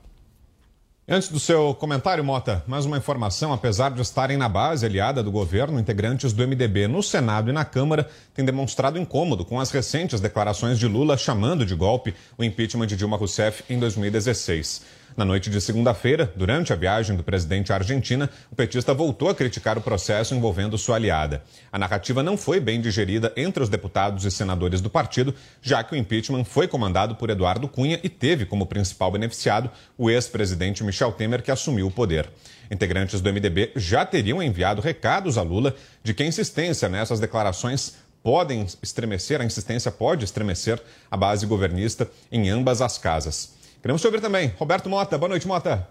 Antes 1.07 1.29
do 1.29 1.39
seu 1.39 1.75
comentário, 1.75 2.25
Mota, 2.25 2.65
mais 2.67 2.87
uma 2.87 2.97
informação: 2.97 3.53
apesar 3.53 3.91
de 3.91 4.01
estarem 4.01 4.39
na 4.39 4.49
base 4.49 4.87
aliada 4.87 5.23
do 5.23 5.31
governo, 5.31 5.79
integrantes 5.79 6.33
do 6.33 6.43
MDB 6.49 6.89
no 6.89 7.03
Senado 7.03 7.51
e 7.51 7.53
na 7.53 7.63
Câmara 7.63 8.09
têm 8.33 8.43
demonstrado 8.43 8.99
incômodo 8.99 9.45
com 9.45 9.61
as 9.61 9.71
recentes 9.71 10.19
declarações 10.19 10.79
de 10.79 10.89
Lula 10.89 11.19
chamando 11.19 11.67
de 11.67 11.75
golpe 11.75 12.15
o 12.39 12.43
impeachment 12.43 12.87
de 12.87 12.97
Dilma 12.97 13.19
Rousseff 13.19 13.63
em 13.69 13.79
2016. 13.79 15.04
Na 15.17 15.25
noite 15.25 15.49
de 15.49 15.61
segunda-feira, 15.61 16.33
durante 16.35 16.73
a 16.73 16.77
viagem 16.77 17.17
do 17.17 17.23
presidente 17.23 17.73
à 17.73 17.77
Argentina, 17.77 18.29
o 18.51 18.57
petista 18.57 18.93
voltou 18.93 19.29
a 19.29 19.35
criticar 19.35 19.79
o 19.79 19.81
processo 19.81 20.35
envolvendo 20.35 20.77
sua 20.77 20.97
aliada. 20.97 21.45
A 21.71 21.79
narrativa 21.79 22.21
não 22.21 22.37
foi 22.37 22.59
bem 22.59 22.81
digerida 22.81 23.33
entre 23.37 23.63
os 23.63 23.69
deputados 23.69 24.25
e 24.25 24.31
senadores 24.33 24.81
do 24.81 24.91
partido, 24.91 25.33
já 25.63 25.85
que 25.85 25.95
o 25.95 25.97
impeachment 25.97 26.43
foi 26.43 26.67
comandado 26.67 27.15
por 27.15 27.31
Eduardo 27.31 27.69
Cunha 27.69 28.01
e 28.03 28.09
teve 28.09 28.45
como 28.45 28.67
principal 28.67 29.13
beneficiado 29.13 29.71
o 29.97 30.11
ex-presidente 30.11 30.83
Michel 30.83 31.13
Temer, 31.13 31.45
que 31.45 31.53
assumiu 31.53 31.87
o 31.87 31.93
poder. 31.93 32.29
Integrantes 32.69 33.21
do 33.21 33.33
MDB 33.33 33.71
já 33.77 34.05
teriam 34.05 34.43
enviado 34.43 34.83
recados 34.83 35.39
a 35.39 35.43
Lula 35.43 35.77
de 36.03 36.13
que 36.13 36.25
a 36.25 36.27
insistência 36.27 36.89
nessas 36.89 37.21
declarações 37.21 37.99
podem 38.21 38.67
estremecer, 38.83 39.41
a 39.41 39.45
insistência 39.45 39.93
pode 39.93 40.25
estremecer 40.25 40.83
a 41.09 41.17
base 41.17 41.47
governista 41.47 42.11
em 42.33 42.51
ambas 42.51 42.83
as 42.83 42.99
casas. 42.99 43.54
Queremos 43.85 44.01
te 44.01 44.07
ouvir 44.07 44.23
também. 44.23 44.51
Roberto 44.57 44.89
Mota. 44.89 45.19
Boa 45.19 45.29
noite, 45.29 45.47
Mota. 45.47 45.87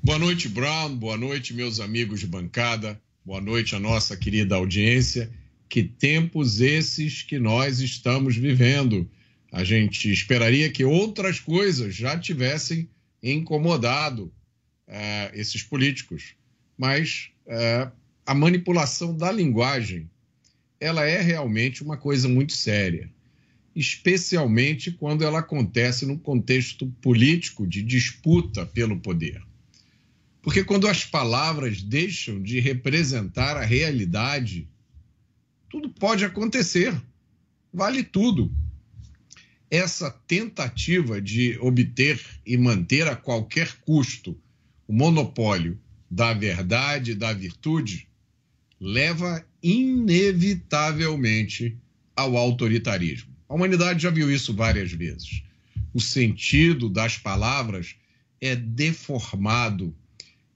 Boa 0.00 0.16
noite, 0.16 0.48
Brown. 0.48 0.94
Boa 0.94 1.16
noite, 1.16 1.52
meus 1.52 1.80
amigos 1.80 2.20
de 2.20 2.26
bancada. 2.28 3.02
Boa 3.24 3.40
noite 3.40 3.74
a 3.74 3.80
nossa 3.80 4.16
querida 4.16 4.54
audiência. 4.54 5.28
Que 5.68 5.82
tempos 5.82 6.60
esses 6.60 7.22
que 7.22 7.36
nós 7.36 7.80
estamos 7.80 8.36
vivendo. 8.36 9.10
A 9.50 9.64
gente 9.64 10.08
esperaria 10.08 10.70
que 10.70 10.84
outras 10.84 11.40
coisas 11.40 11.96
já 11.96 12.16
tivessem 12.16 12.88
incomodado 13.20 14.32
uh, 14.86 15.34
esses 15.34 15.64
políticos. 15.64 16.36
Mas 16.78 17.30
uh, 17.44 17.90
a 18.24 18.36
manipulação 18.36 19.16
da 19.16 19.32
linguagem 19.32 20.08
ela 20.78 21.04
é 21.04 21.20
realmente 21.20 21.82
uma 21.82 21.96
coisa 21.96 22.28
muito 22.28 22.52
séria 22.52 23.10
especialmente 23.74 24.90
quando 24.90 25.24
ela 25.24 25.40
acontece 25.40 26.04
num 26.04 26.18
contexto 26.18 26.86
político 27.00 27.66
de 27.66 27.82
disputa 27.82 28.66
pelo 28.66 28.98
poder. 28.98 29.42
Porque 30.42 30.64
quando 30.64 30.88
as 30.88 31.04
palavras 31.04 31.82
deixam 31.82 32.42
de 32.42 32.60
representar 32.60 33.56
a 33.56 33.64
realidade, 33.64 34.68
tudo 35.68 35.90
pode 35.90 36.24
acontecer, 36.24 36.92
vale 37.72 38.02
tudo. 38.02 38.52
Essa 39.70 40.10
tentativa 40.10 41.22
de 41.22 41.56
obter 41.60 42.20
e 42.44 42.56
manter 42.56 43.06
a 43.06 43.14
qualquer 43.14 43.76
custo 43.82 44.36
o 44.88 44.92
monopólio 44.92 45.78
da 46.10 46.32
verdade 46.32 47.12
e 47.12 47.14
da 47.14 47.32
virtude 47.32 48.08
leva 48.80 49.46
inevitavelmente 49.62 51.78
ao 52.16 52.36
autoritarismo. 52.36 53.29
A 53.50 53.54
humanidade 53.54 54.00
já 54.00 54.10
viu 54.10 54.30
isso 54.30 54.54
várias 54.54 54.92
vezes. 54.92 55.42
O 55.92 56.00
sentido 56.00 56.88
das 56.88 57.18
palavras 57.18 57.96
é 58.40 58.54
deformado, 58.54 59.92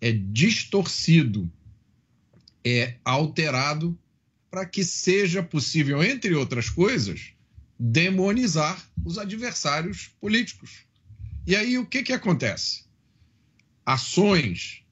é 0.01 0.13
distorcido, 0.13 1.51
é 2.65 2.95
alterado 3.05 3.99
para 4.49 4.65
que 4.65 4.85
seja 4.85 5.43
possível, 5.43 6.05
entre 6.05 6.37
outras 6.37 6.71
coisas, 6.71 7.33
demonizar 7.77 8.89
os 9.05 9.19
adversários 9.19 10.13
políticos. 10.21 10.85
E 11.45 11.57
aí 11.57 11.77
o 11.77 11.85
que, 11.85 12.01
que 12.05 12.13
acontece? 12.13 12.85
Ações 13.85 14.85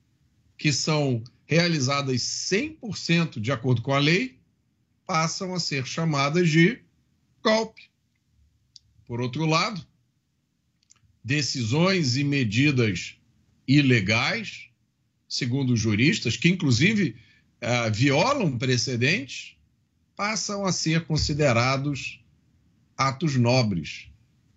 que 0.59 0.73
são 0.73 1.23
realizadas 1.47 2.21
100% 2.21 3.39
de 3.39 3.53
acordo 3.53 3.81
com 3.81 3.95
a 3.95 4.01
lei 4.01 4.41
passam 5.07 5.55
a 5.55 5.61
ser 5.61 5.87
chamadas 5.87 6.51
de 6.51 6.83
golpe. 7.41 7.92
Por 9.13 9.21
outro 9.21 9.45
lado, 9.45 9.87
decisões 11.23 12.17
e 12.17 12.25
medidas 12.25 13.17
ilegais, 13.69 14.71
segundo 15.29 15.75
os 15.75 15.81
juristas, 15.81 16.35
que 16.35 16.49
inclusive 16.49 17.15
uh, 17.61 17.93
violam 17.93 18.57
precedentes, 18.57 19.55
passam 20.17 20.65
a 20.65 20.73
ser 20.73 21.05
considerados 21.05 22.25
atos 22.97 23.37
nobres 23.37 24.09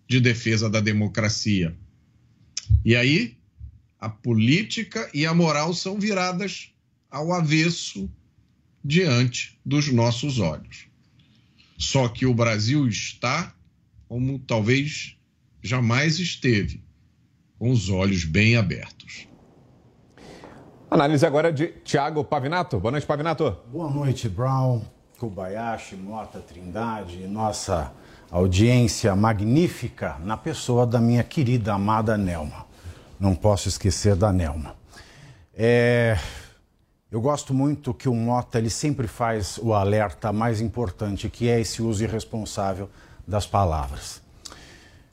de 0.08 0.20
defesa 0.20 0.70
da 0.70 0.80
democracia. 0.80 1.76
E 2.82 2.96
aí, 2.96 3.36
a 4.00 4.08
política 4.08 5.10
e 5.12 5.26
a 5.26 5.34
moral 5.34 5.74
são 5.74 6.00
viradas 6.00 6.72
ao 7.10 7.30
avesso 7.30 8.10
diante 8.82 9.60
dos 9.62 9.92
nossos 9.92 10.38
olhos. 10.38 10.86
Só 11.76 12.08
que 12.08 12.24
o 12.24 12.32
Brasil 12.32 12.88
está 12.88 13.54
como 14.08 14.38
talvez 14.38 15.16
jamais 15.62 16.18
esteve, 16.18 16.82
com 17.58 17.70
os 17.70 17.90
olhos 17.90 18.24
bem 18.24 18.56
abertos. 18.56 19.26
Análise 20.90 21.26
agora 21.26 21.52
de 21.52 21.68
Tiago 21.84 22.22
Pavinato. 22.24 22.78
Boa 22.78 22.92
noite, 22.92 23.06
Pavinato. 23.06 23.56
Boa 23.72 23.90
noite, 23.90 24.28
Brown, 24.28 24.82
Kobayashi, 25.18 25.96
Mota 25.96 26.38
Trindade 26.38 27.26
nossa 27.26 27.92
audiência 28.30 29.16
magnífica 29.16 30.16
na 30.20 30.36
pessoa 30.36 30.86
da 30.86 31.00
minha 31.00 31.24
querida 31.24 31.74
amada 31.74 32.16
Nelma. 32.16 32.66
Não 33.18 33.34
posso 33.34 33.68
esquecer 33.68 34.14
da 34.14 34.32
Nelma. 34.32 34.76
É... 35.52 36.18
Eu 37.10 37.20
gosto 37.20 37.54
muito 37.54 37.94
que 37.94 38.08
o 38.08 38.14
Mota 38.14 38.58
ele 38.58 38.68
sempre 38.68 39.06
faz 39.06 39.58
o 39.58 39.72
alerta 39.72 40.32
mais 40.32 40.60
importante, 40.60 41.30
que 41.30 41.48
é 41.48 41.60
esse 41.60 41.80
uso 41.80 42.02
irresponsável 42.04 42.90
das 43.26 43.46
palavras. 43.46 44.22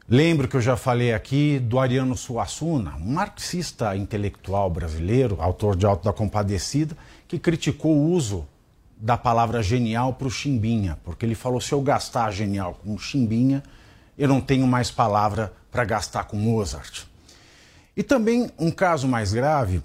Lembro 0.08 0.48
que 0.48 0.58
eu 0.58 0.62
já 0.62 0.76
falei 0.76 1.14
aqui 1.14 1.60
do 1.60 1.80
Ariano 1.80 2.16
Suassuna, 2.16 2.96
um 2.98 3.14
marxista 3.14 3.96
intelectual 3.96 4.70
brasileiro, 4.70 5.38
autor 5.40 5.76
de 5.76 5.86
Alto 5.86 6.04
da 6.04 6.14
Compadecida, 6.14 6.96
que 7.28 7.40
criticou 7.40 7.96
o 7.96 8.12
uso 8.12 8.46
da 8.98 9.18
palavra 9.18 9.64
genial 9.64 10.14
para 10.14 10.28
o 10.28 10.32
chimbinha, 10.32 11.00
porque 11.04 11.26
ele 11.26 11.36
falou: 11.36 11.60
se 11.60 11.72
eu 11.72 11.82
gastar 11.82 12.32
genial 12.32 12.78
com 12.84 12.98
chimbinha, 12.98 13.64
eu 14.18 14.28
não 14.28 14.42
tenho 14.42 14.68
mais 14.68 14.92
palavra 14.92 15.54
para 15.72 15.84
gastar 15.84 16.26
com 16.26 16.38
Mozart. 16.38 17.06
E 17.96 18.04
também 18.04 18.52
um 18.60 18.72
caso 18.72 19.08
mais 19.08 19.34
grave, 19.34 19.82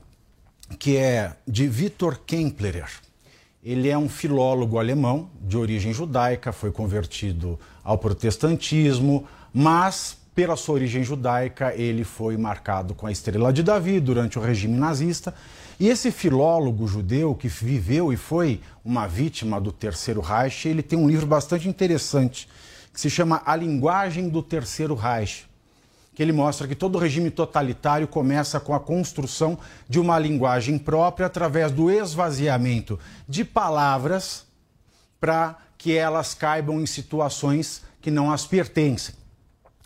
que 0.78 0.96
é 0.96 1.32
de 1.46 1.66
Viktor 1.66 2.18
Kemplerer. 2.26 2.90
Ele 3.68 3.90
é 3.90 3.98
um 3.98 4.08
filólogo 4.08 4.78
alemão 4.78 5.28
de 5.42 5.58
origem 5.58 5.92
judaica, 5.92 6.52
foi 6.52 6.72
convertido 6.72 7.60
ao 7.84 7.98
protestantismo, 7.98 9.26
mas 9.52 10.16
pela 10.34 10.56
sua 10.56 10.76
origem 10.76 11.04
judaica 11.04 11.74
ele 11.74 12.02
foi 12.02 12.38
marcado 12.38 12.94
com 12.94 13.06
a 13.06 13.12
estrela 13.12 13.52
de 13.52 13.62
Davi 13.62 14.00
durante 14.00 14.38
o 14.38 14.42
regime 14.42 14.78
nazista. 14.78 15.34
E 15.78 15.86
esse 15.86 16.10
filólogo 16.10 16.88
judeu 16.88 17.34
que 17.34 17.48
viveu 17.48 18.10
e 18.10 18.16
foi 18.16 18.62
uma 18.82 19.06
vítima 19.06 19.60
do 19.60 19.70
Terceiro 19.70 20.22
Reich, 20.22 20.66
ele 20.66 20.82
tem 20.82 20.98
um 20.98 21.06
livro 21.06 21.26
bastante 21.26 21.68
interessante 21.68 22.48
que 22.90 22.98
se 22.98 23.10
chama 23.10 23.42
A 23.44 23.54
Linguagem 23.54 24.30
do 24.30 24.42
Terceiro 24.42 24.94
Reich 24.94 25.47
que 26.18 26.22
ele 26.24 26.32
mostra 26.32 26.66
que 26.66 26.74
todo 26.74 26.98
regime 26.98 27.30
totalitário 27.30 28.08
começa 28.08 28.58
com 28.58 28.74
a 28.74 28.80
construção 28.80 29.56
de 29.88 30.00
uma 30.00 30.18
linguagem 30.18 30.76
própria 30.76 31.26
através 31.28 31.70
do 31.70 31.88
esvaziamento 31.88 32.98
de 33.28 33.44
palavras 33.44 34.44
para 35.20 35.56
que 35.78 35.96
elas 35.96 36.34
caibam 36.34 36.80
em 36.80 36.86
situações 36.86 37.84
que 38.00 38.10
não 38.10 38.32
as 38.32 38.44
pertencem. 38.44 39.14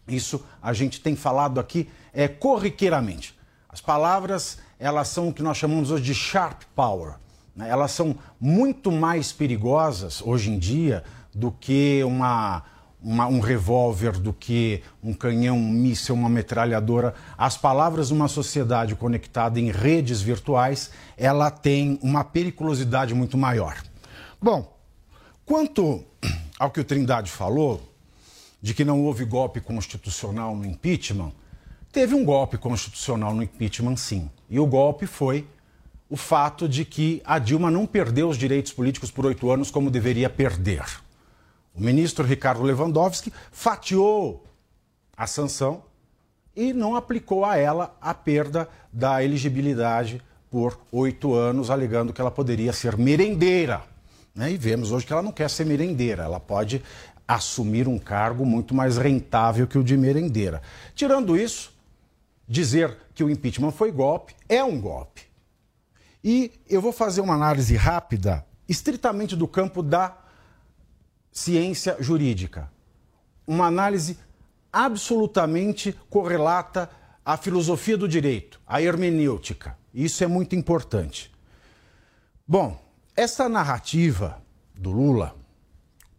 Isso 0.09 0.43
a 0.63 0.73
gente 0.73 1.03
tem 1.03 1.15
falado 1.15 1.61
aqui 1.61 1.87
é, 2.15 2.27
corriqueiramente. 2.29 3.39
As 3.69 3.83
palavras, 3.83 4.57
elas 4.79 5.09
são 5.09 5.29
o 5.29 5.35
que 5.35 5.43
nós 5.43 5.59
chamamos 5.59 5.91
hoje 5.91 6.05
de 6.05 6.15
sharp 6.15 6.63
power. 6.75 7.17
Né? 7.55 7.69
Elas 7.69 7.91
são 7.91 8.17
muito 8.41 8.91
mais 8.91 9.33
perigosas 9.35 10.23
hoje 10.23 10.51
em 10.51 10.59
dia 10.59 11.05
do 11.35 11.53
que 11.53 12.03
uma 12.05 12.63
uma, 13.03 13.27
um 13.27 13.41
revólver 13.41 14.13
do 14.13 14.33
que 14.33 14.83
um 15.03 15.13
canhão, 15.13 15.57
um 15.57 15.71
míssil, 15.71 16.15
uma 16.15 16.29
metralhadora. 16.29 17.15
As 17.37 17.57
palavras 17.57 18.09
de 18.09 18.15
uma 18.15 18.29
sociedade 18.29 18.95
conectada 18.95 19.59
em 19.59 19.71
redes 19.71 20.21
virtuais, 20.21 20.91
ela 21.17 21.51
tem 21.51 21.99
uma 22.03 22.23
periculosidade 22.23 23.15
muito 23.15 23.37
maior. 23.37 23.77
Bom, 24.41 24.77
quanto 25.45 26.05
ao 26.59 26.71
que 26.71 26.81
o 26.81 26.85
Trindade 26.85 27.31
falou, 27.31 27.93
de 28.61 28.73
que 28.73 28.85
não 28.85 29.03
houve 29.03 29.25
golpe 29.25 29.61
constitucional 29.61 30.55
no 30.55 30.65
impeachment, 30.65 31.33
teve 31.91 32.15
um 32.15 32.25
golpe 32.25 32.57
constitucional 32.57 33.35
no 33.35 33.43
impeachment, 33.43 33.97
sim. 33.97 34.31
E 34.49 34.61
o 34.61 34.67
golpe 34.67 35.07
foi 35.07 35.47
o 36.09 36.17
fato 36.17 36.69
de 36.69 36.85
que 36.85 37.21
a 37.25 37.39
Dilma 37.39 37.71
não 37.71 37.87
perdeu 37.87 38.29
os 38.29 38.39
direitos 38.39 38.73
políticos 38.73 39.11
por 39.11 39.27
oito 39.27 39.51
anos 39.51 39.71
como 39.71 39.91
deveria 39.91 40.31
perder. 40.31 40.85
O 41.75 41.81
ministro 41.81 42.25
Ricardo 42.25 42.63
Lewandowski 42.63 43.33
fatiou 43.51 44.45
a 45.17 45.27
sanção 45.27 45.85
e 46.55 46.73
não 46.73 46.95
aplicou 46.95 47.45
a 47.45 47.57
ela 47.57 47.97
a 48.01 48.13
perda 48.13 48.69
da 48.93 49.25
elegibilidade 49.25 50.23
por 50.51 50.79
oito 50.93 51.35
anos, 51.35 51.71
alegando 51.71 52.13
que 52.13 52.21
ela 52.21 52.31
poderia 52.31 52.73
ser 52.73 52.97
merendeira. 52.99 53.83
Né? 54.35 54.53
E 54.53 54.57
vemos 54.59 54.93
hoje 54.93 55.07
que 55.07 55.13
ela 55.13 55.23
não 55.23 55.33
quer 55.33 55.49
ser 55.49 55.65
merendeira, 55.65 56.25
ela 56.25 56.39
pode 56.39 56.83
assumir 57.27 57.89
um 57.89 57.99
cargo 57.99 58.45
muito 58.45 58.75
mais 58.75 58.99
rentável 58.99 59.67
que 59.67 59.79
o 59.79 59.85
de 59.85 59.97
merendeira. 59.97 60.61
Tirando 60.95 61.37
isso, 61.37 61.73
dizer 62.47 62.97
que 63.15 63.25
o 63.25 63.31
impeachment 63.31 63.71
foi 63.71 63.91
golpe 63.91 64.35
é 64.49 64.63
um 64.63 64.79
golpe. 64.79 65.23
E 66.23 66.53
eu 66.69 66.81
vou 66.81 66.93
fazer 66.93 67.21
uma 67.23 67.35
análise 67.35 67.75
rápida, 67.75 68.45
estritamente 68.69 69.35
do 69.35 69.49
campo 69.49 69.83
da 69.83 70.15
ciência 71.33 71.97
jurídica. 71.99 72.71
Uma 73.47 73.67
análise 73.67 74.19
absolutamente 74.73 75.93
correlata 76.09 76.89
à 77.25 77.37
filosofia 77.37 77.97
do 77.97 78.07
direito, 78.07 78.61
à 78.67 78.81
hermenêutica. 78.81 79.77
Isso 79.93 80.23
é 80.23 80.27
muito 80.27 80.55
importante. 80.55 81.33
Bom, 82.47 82.81
essa 83.17 83.49
narrativa 83.49 84.43
do 84.75 84.91
Lula, 84.91 85.35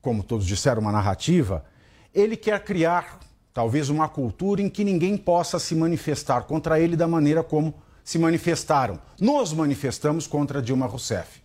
como 0.02 0.24
todos 0.24 0.46
disseram, 0.46 0.82
uma 0.82 0.92
narrativa, 0.92 1.64
ele 2.14 2.36
quer 2.36 2.64
criar 2.64 3.20
talvez 3.54 3.90
uma 3.90 4.10
cultura 4.10 4.62
em 4.62 4.70
que 4.70 4.84
ninguém 4.84 5.16
possa 5.16 5.60
se 5.60 5.76
manifestar 5.76 6.44
contra 6.44 6.80
ele 6.80 6.96
da 6.96 7.08
maneira 7.08 7.44
como 7.44 7.74
se 8.04 8.18
manifestaram. 8.18 9.00
Nos 9.20 9.54
manifestamos 9.54 10.28
contra 10.28 10.62
Dilma 10.62 10.86
Rousseff. 10.86 11.43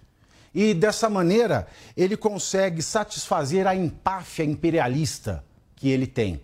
E 0.60 0.74
dessa 0.74 1.08
maneira, 1.08 1.68
ele 1.96 2.16
consegue 2.16 2.82
satisfazer 2.82 3.64
a 3.64 3.76
empáfia 3.76 4.42
imperialista 4.42 5.44
que 5.76 5.88
ele 5.88 6.04
tem. 6.04 6.40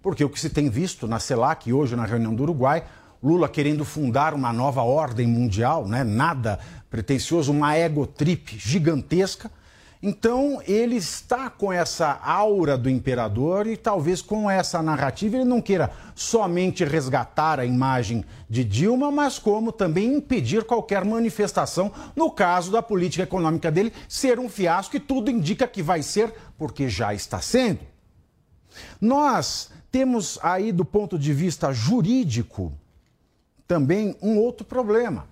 Porque 0.00 0.24
o 0.24 0.30
que 0.30 0.40
se 0.40 0.48
tem 0.48 0.70
visto 0.70 1.06
na 1.06 1.18
CELAC 1.20 1.70
hoje 1.70 1.94
na 1.94 2.06
reunião 2.06 2.34
do 2.34 2.42
Uruguai, 2.42 2.82
Lula 3.22 3.50
querendo 3.50 3.84
fundar 3.84 4.32
uma 4.32 4.50
nova 4.50 4.80
ordem 4.80 5.26
mundial, 5.26 5.86
né? 5.86 6.02
nada 6.02 6.58
pretensioso, 6.88 7.52
uma 7.52 7.76
egotrip 7.76 8.56
gigantesca, 8.56 9.50
então 10.02 10.62
ele 10.66 10.96
está 10.96 11.50
com 11.50 11.70
essa 11.70 12.18
aura 12.22 12.78
do 12.78 12.88
imperador 12.88 13.66
e 13.66 13.76
talvez 13.76 14.22
com 14.22 14.50
essa 14.50 14.82
narrativa 14.82 15.36
ele 15.36 15.44
não 15.44 15.60
queira 15.60 15.92
somente 16.14 16.84
resgatar 16.84 17.60
a 17.60 17.66
imagem 17.66 18.24
de 18.48 18.64
Dilma, 18.64 19.10
mas 19.10 19.38
como 19.38 19.70
também 19.70 20.14
impedir 20.14 20.64
qualquer 20.64 21.04
manifestação 21.04 21.92
no 22.16 22.30
caso 22.30 22.72
da 22.72 22.82
política 22.82 23.24
econômica 23.24 23.70
dele 23.70 23.92
ser 24.08 24.38
um 24.38 24.48
fiasco 24.48 24.96
e 24.96 25.00
tudo 25.00 25.30
indica 25.30 25.68
que 25.68 25.82
vai 25.82 26.02
ser, 26.02 26.32
porque 26.56 26.88
já 26.88 27.12
está 27.12 27.38
sendo. 27.40 27.80
Nós 28.98 29.70
temos 29.90 30.38
aí 30.42 30.72
do 30.72 30.84
ponto 30.84 31.18
de 31.18 31.34
vista 31.34 31.72
jurídico 31.72 32.72
também 33.68 34.16
um 34.22 34.38
outro 34.38 34.66
problema. 34.66 35.28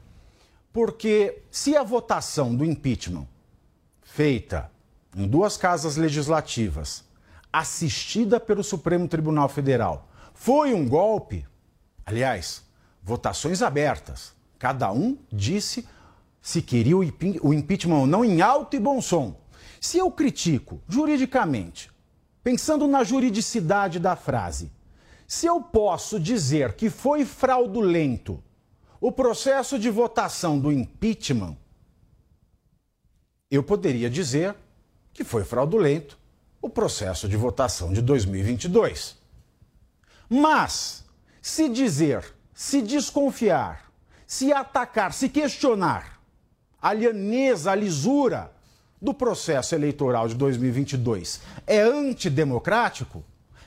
Porque 0.73 1.43
se 1.51 1.75
a 1.75 1.83
votação 1.83 2.55
do 2.55 2.65
impeachment 2.65 3.27
feita 4.19 4.69
em 5.17 5.29
duas 5.29 5.57
casas 5.57 5.97
legislativas, 5.97 7.05
assistida 7.53 8.41
pelo 8.41 8.65
Supremo 8.65 9.07
Tribunal 9.07 9.49
Federal, 9.49 10.09
foi 10.35 10.75
um 10.75 10.89
golpe, 10.89 11.47
aliás, 12.05 12.65
votações 13.01 13.63
abertas, 13.63 14.35
cada 14.59 14.91
um 14.91 15.17
disse 15.33 15.87
se 16.43 16.61
queria 16.61 16.97
o 16.97 17.55
impeachment 17.55 17.97
ou 17.97 18.07
não 18.09 18.25
em 18.25 18.43
alto 18.43 18.75
e 18.75 18.81
bom 18.81 19.01
som. 19.01 19.41
Se 19.81 19.99
eu 19.99 20.11
critico 20.11 20.83
juridicamente, 20.89 21.89
pensando 22.43 22.89
na 22.89 23.05
juridicidade 23.05 24.01
da 24.01 24.17
frase, 24.17 24.73
se 25.29 25.47
eu 25.47 25.61
posso 25.61 26.19
dizer 26.19 26.73
que 26.73 26.91
foi 26.91 27.25
fraudulento 27.25 28.43
o 29.01 29.13
processo 29.13 29.79
de 29.79 29.89
votação 29.89 30.59
do 30.59 30.73
impeachment, 30.73 31.57
eu 33.51 33.63
poderia 33.63 34.11
dizer 34.11 34.55
que 35.13 35.25
foi 35.25 35.45
fraudulento 35.45 36.19
o 36.61 36.69
processo 36.69 37.29
de 37.29 37.37
votação 37.37 37.93
de 37.93 38.03
2022. 38.03 39.17
Mas, 40.29 41.05
se 41.41 41.69
dizer, 41.69 42.25
se 42.53 42.83
desconfiar, 42.83 43.91
se 44.27 44.53
atacar, 44.53 45.13
se 45.13 45.29
questionar 45.29 46.21
a 46.81 46.93
lianeza, 46.93 47.73
a 47.73 47.75
lisura 47.75 48.53
do 49.01 49.15
processo 49.15 49.75
eleitoral 49.75 50.29
de 50.29 50.35
2022 50.35 51.41
é 51.67 51.81
antidemocrático, 51.81 53.25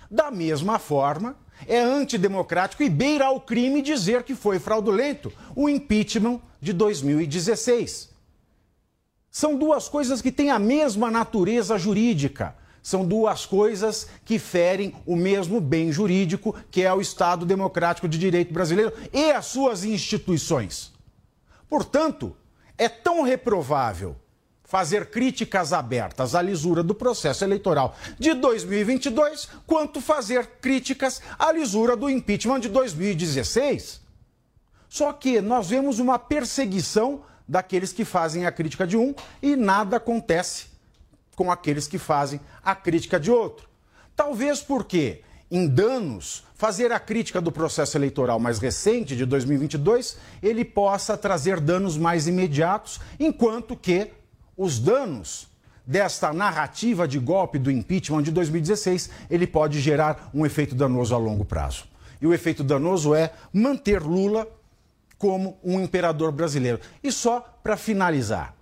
da 0.10 0.30
mesma 0.30 0.78
forma, 0.78 1.36
é 1.68 1.80
antidemocrático 1.80 2.84
e 2.84 2.90
beira 2.90 3.26
ao 3.26 3.40
crime 3.40 3.82
dizer 3.82 4.24
que 4.24 4.36
foi 4.36 4.60
fraudulento 4.60 5.32
o 5.56 5.70
impeachment 5.70 6.40
de 6.60 6.74
2016. 6.74 8.11
São 9.32 9.56
duas 9.56 9.88
coisas 9.88 10.22
que 10.22 10.30
têm 10.30 10.52
a 10.52 10.60
mesma 10.60 11.10
natureza 11.10 11.78
jurídica. 11.78 12.54
São 12.84 13.06
duas 13.06 13.46
coisas 13.46 14.08
que 14.26 14.38
ferem 14.38 14.94
o 15.06 15.16
mesmo 15.16 15.62
bem 15.62 15.90
jurídico, 15.90 16.54
que 16.70 16.82
é 16.82 16.94
o 16.94 17.00
Estado 17.00 17.46
Democrático 17.46 18.10
de 18.10 18.18
Direito 18.18 18.54
brasileiro 18.54 18.92
e 19.14 19.32
as 19.32 19.46
suas 19.46 19.86
instituições. 19.86 20.92
Portanto, 21.70 22.36
é 22.78 22.90
tão 22.90 23.22
reprovável 23.22 24.18
fazer 24.64 25.10
críticas 25.10 25.72
abertas 25.72 26.36
à 26.36 26.42
lisura 26.42 26.82
do 26.84 26.96
processo 26.96 27.44
eleitoral 27.44 27.96
de 28.20 28.34
2022 28.34 29.48
quanto 29.66 30.02
fazer 30.02 30.46
críticas 30.60 31.22
à 31.38 31.52
lisura 31.52 31.96
do 31.96 32.10
impeachment 32.10 32.62
de 32.62 32.70
2016. 32.70 34.02
Só 34.90 35.14
que 35.14 35.40
nós 35.40 35.70
vemos 35.70 36.00
uma 36.00 36.20
perseguição 36.20 37.22
daqueles 37.52 37.92
que 37.92 38.06
fazem 38.06 38.46
a 38.46 38.52
crítica 38.52 38.88
de 38.88 38.96
um 38.96 39.14
e 39.42 39.58
nada 39.58 39.98
acontece 39.98 40.68
com 41.36 41.52
aqueles 41.52 41.86
que 41.86 41.98
fazem 41.98 42.40
a 42.64 42.74
crítica 42.74 43.20
de 43.20 43.30
outro. 43.30 43.68
Talvez 44.16 44.62
porque, 44.62 45.22
em 45.52 45.68
danos, 45.68 46.46
fazer 46.56 46.94
a 46.94 47.00
crítica 47.00 47.42
do 47.42 47.52
processo 47.52 47.98
eleitoral 47.98 48.40
mais 48.40 48.58
recente, 48.58 49.18
de 49.18 49.26
2022, 49.26 50.18
ele 50.42 50.64
possa 50.64 51.18
trazer 51.18 51.60
danos 51.60 51.98
mais 51.98 52.26
imediatos, 52.26 53.02
enquanto 53.20 53.76
que 53.76 54.14
os 54.56 54.80
danos 54.80 55.50
desta 55.86 56.32
narrativa 56.32 57.06
de 57.06 57.20
golpe 57.20 57.60
do 57.60 57.70
impeachment 57.70 58.24
de 58.24 58.32
2016, 58.32 59.10
ele 59.30 59.46
pode 59.46 59.82
gerar 59.82 60.30
um 60.34 60.46
efeito 60.46 60.74
danoso 60.74 61.14
a 61.14 61.18
longo 61.18 61.44
prazo. 61.44 61.84
E 62.22 62.26
o 62.26 62.34
efeito 62.34 62.64
danoso 62.64 63.14
é 63.14 63.34
manter 63.52 64.02
Lula 64.02 64.48
como 65.22 65.56
um 65.64 65.80
imperador 65.80 66.32
brasileiro. 66.32 66.80
E 67.04 67.12
só 67.12 67.42
para 67.62 67.78
finalizar, 67.78 68.56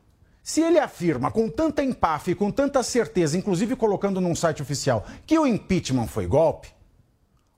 se 0.43 0.60
ele 0.60 0.78
afirma 0.78 1.32
com 1.32 1.48
tanta 1.48 1.82
empáfia 1.82 2.34
e 2.34 2.36
com 2.36 2.52
tanta 2.52 2.84
certeza, 2.84 3.38
inclusive 3.38 3.78
colocando 3.78 4.19
num 4.19 4.36
site 4.36 4.62
oficial, 4.62 5.08
que 5.26 5.39
o 5.39 5.48
impeachment 5.48 6.08
foi 6.08 6.28
golpe, 6.28 6.67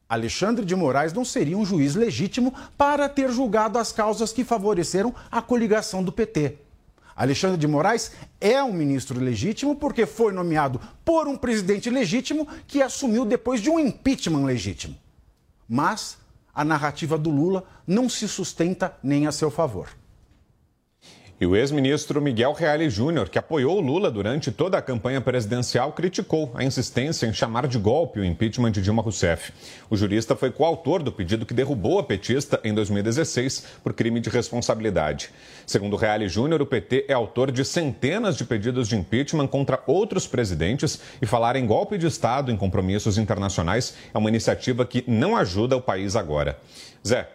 Alexandre 0.08 0.64
de 0.64 0.76
Moraes 0.76 1.14
não 1.14 1.26
seria 1.26 1.58
um 1.58 1.66
juiz 1.66 1.96
legítimo 1.96 2.54
para 2.78 3.10
ter 3.10 3.32
julgado 3.32 3.80
as 3.80 3.92
causas 3.92 4.32
que 4.32 4.44
favoreceram 4.44 5.16
a 5.32 5.42
coligação 5.42 6.04
do 6.04 6.12
PT. 6.12 6.60
Alexandre 7.16 7.58
de 7.58 7.68
Moraes 7.68 8.12
é 8.40 8.62
um 8.62 8.72
ministro 8.72 9.20
legítimo 9.20 9.76
porque 9.76 10.06
foi 10.06 10.32
nomeado 10.32 10.80
por 11.04 11.28
um 11.28 11.36
presidente 11.36 11.90
legítimo 11.90 12.48
que 12.68 12.84
assumiu 12.84 13.26
depois 13.26 13.62
de 13.62 13.70
um 13.72 13.80
impeachment 13.80 14.46
legítimo. 14.46 14.96
Mas 15.68 16.21
a 16.54 16.64
narrativa 16.64 17.18
do 17.18 17.30
Lula 17.30 17.64
não 17.86 18.10
se 18.10 18.28
sustenta 18.28 18.98
nem 19.04 19.28
a 19.28 19.32
seu 19.32 19.50
favor. 19.50 19.90
E 21.42 21.46
o 21.48 21.56
ex-ministro 21.56 22.22
Miguel 22.22 22.54
Reale 22.54 22.88
Júnior, 22.88 23.28
que 23.28 23.40
apoiou 23.40 23.80
Lula 23.80 24.12
durante 24.12 24.52
toda 24.52 24.78
a 24.78 24.82
campanha 24.82 25.20
presidencial, 25.20 25.92
criticou 25.92 26.52
a 26.54 26.64
insistência 26.64 27.26
em 27.26 27.34
chamar 27.34 27.66
de 27.66 27.80
golpe 27.80 28.20
o 28.20 28.24
impeachment 28.24 28.70
de 28.70 28.80
Dilma 28.80 29.02
Rousseff. 29.02 29.52
O 29.90 29.98
jurista 29.98 30.36
foi 30.36 30.52
coautor 30.52 31.02
do 31.02 31.12
pedido 31.12 31.44
que 31.44 31.56
derrubou 31.56 31.98
a 31.98 32.04
petista 32.04 32.62
em 32.64 32.72
2016 32.76 33.66
por 33.84 33.92
crime 33.92 34.20
de 34.20 34.30
responsabilidade. 34.30 35.32
Segundo 35.66 35.96
Reale 35.96 36.30
Júnior, 36.30 36.62
o 36.62 36.66
PT 36.68 37.06
é 37.08 37.14
autor 37.14 37.52
de 37.52 37.66
centenas 37.66 38.38
de 38.38 38.46
pedidos 38.46 38.88
de 38.88 38.96
impeachment 38.96 39.48
contra 39.48 39.82
outros 39.88 40.28
presidentes 40.28 41.02
e 41.20 41.26
falar 41.26 41.56
em 41.56 41.66
golpe 41.66 41.98
de 41.98 42.06
Estado 42.06 42.52
em 42.52 42.56
compromissos 42.56 43.18
internacionais 43.18 43.96
é 44.14 44.18
uma 44.20 44.30
iniciativa 44.30 44.86
que 44.86 45.04
não 45.08 45.36
ajuda 45.36 45.76
o 45.76 45.82
país 45.82 46.16
agora. 46.16 46.60
Zé. 47.04 47.28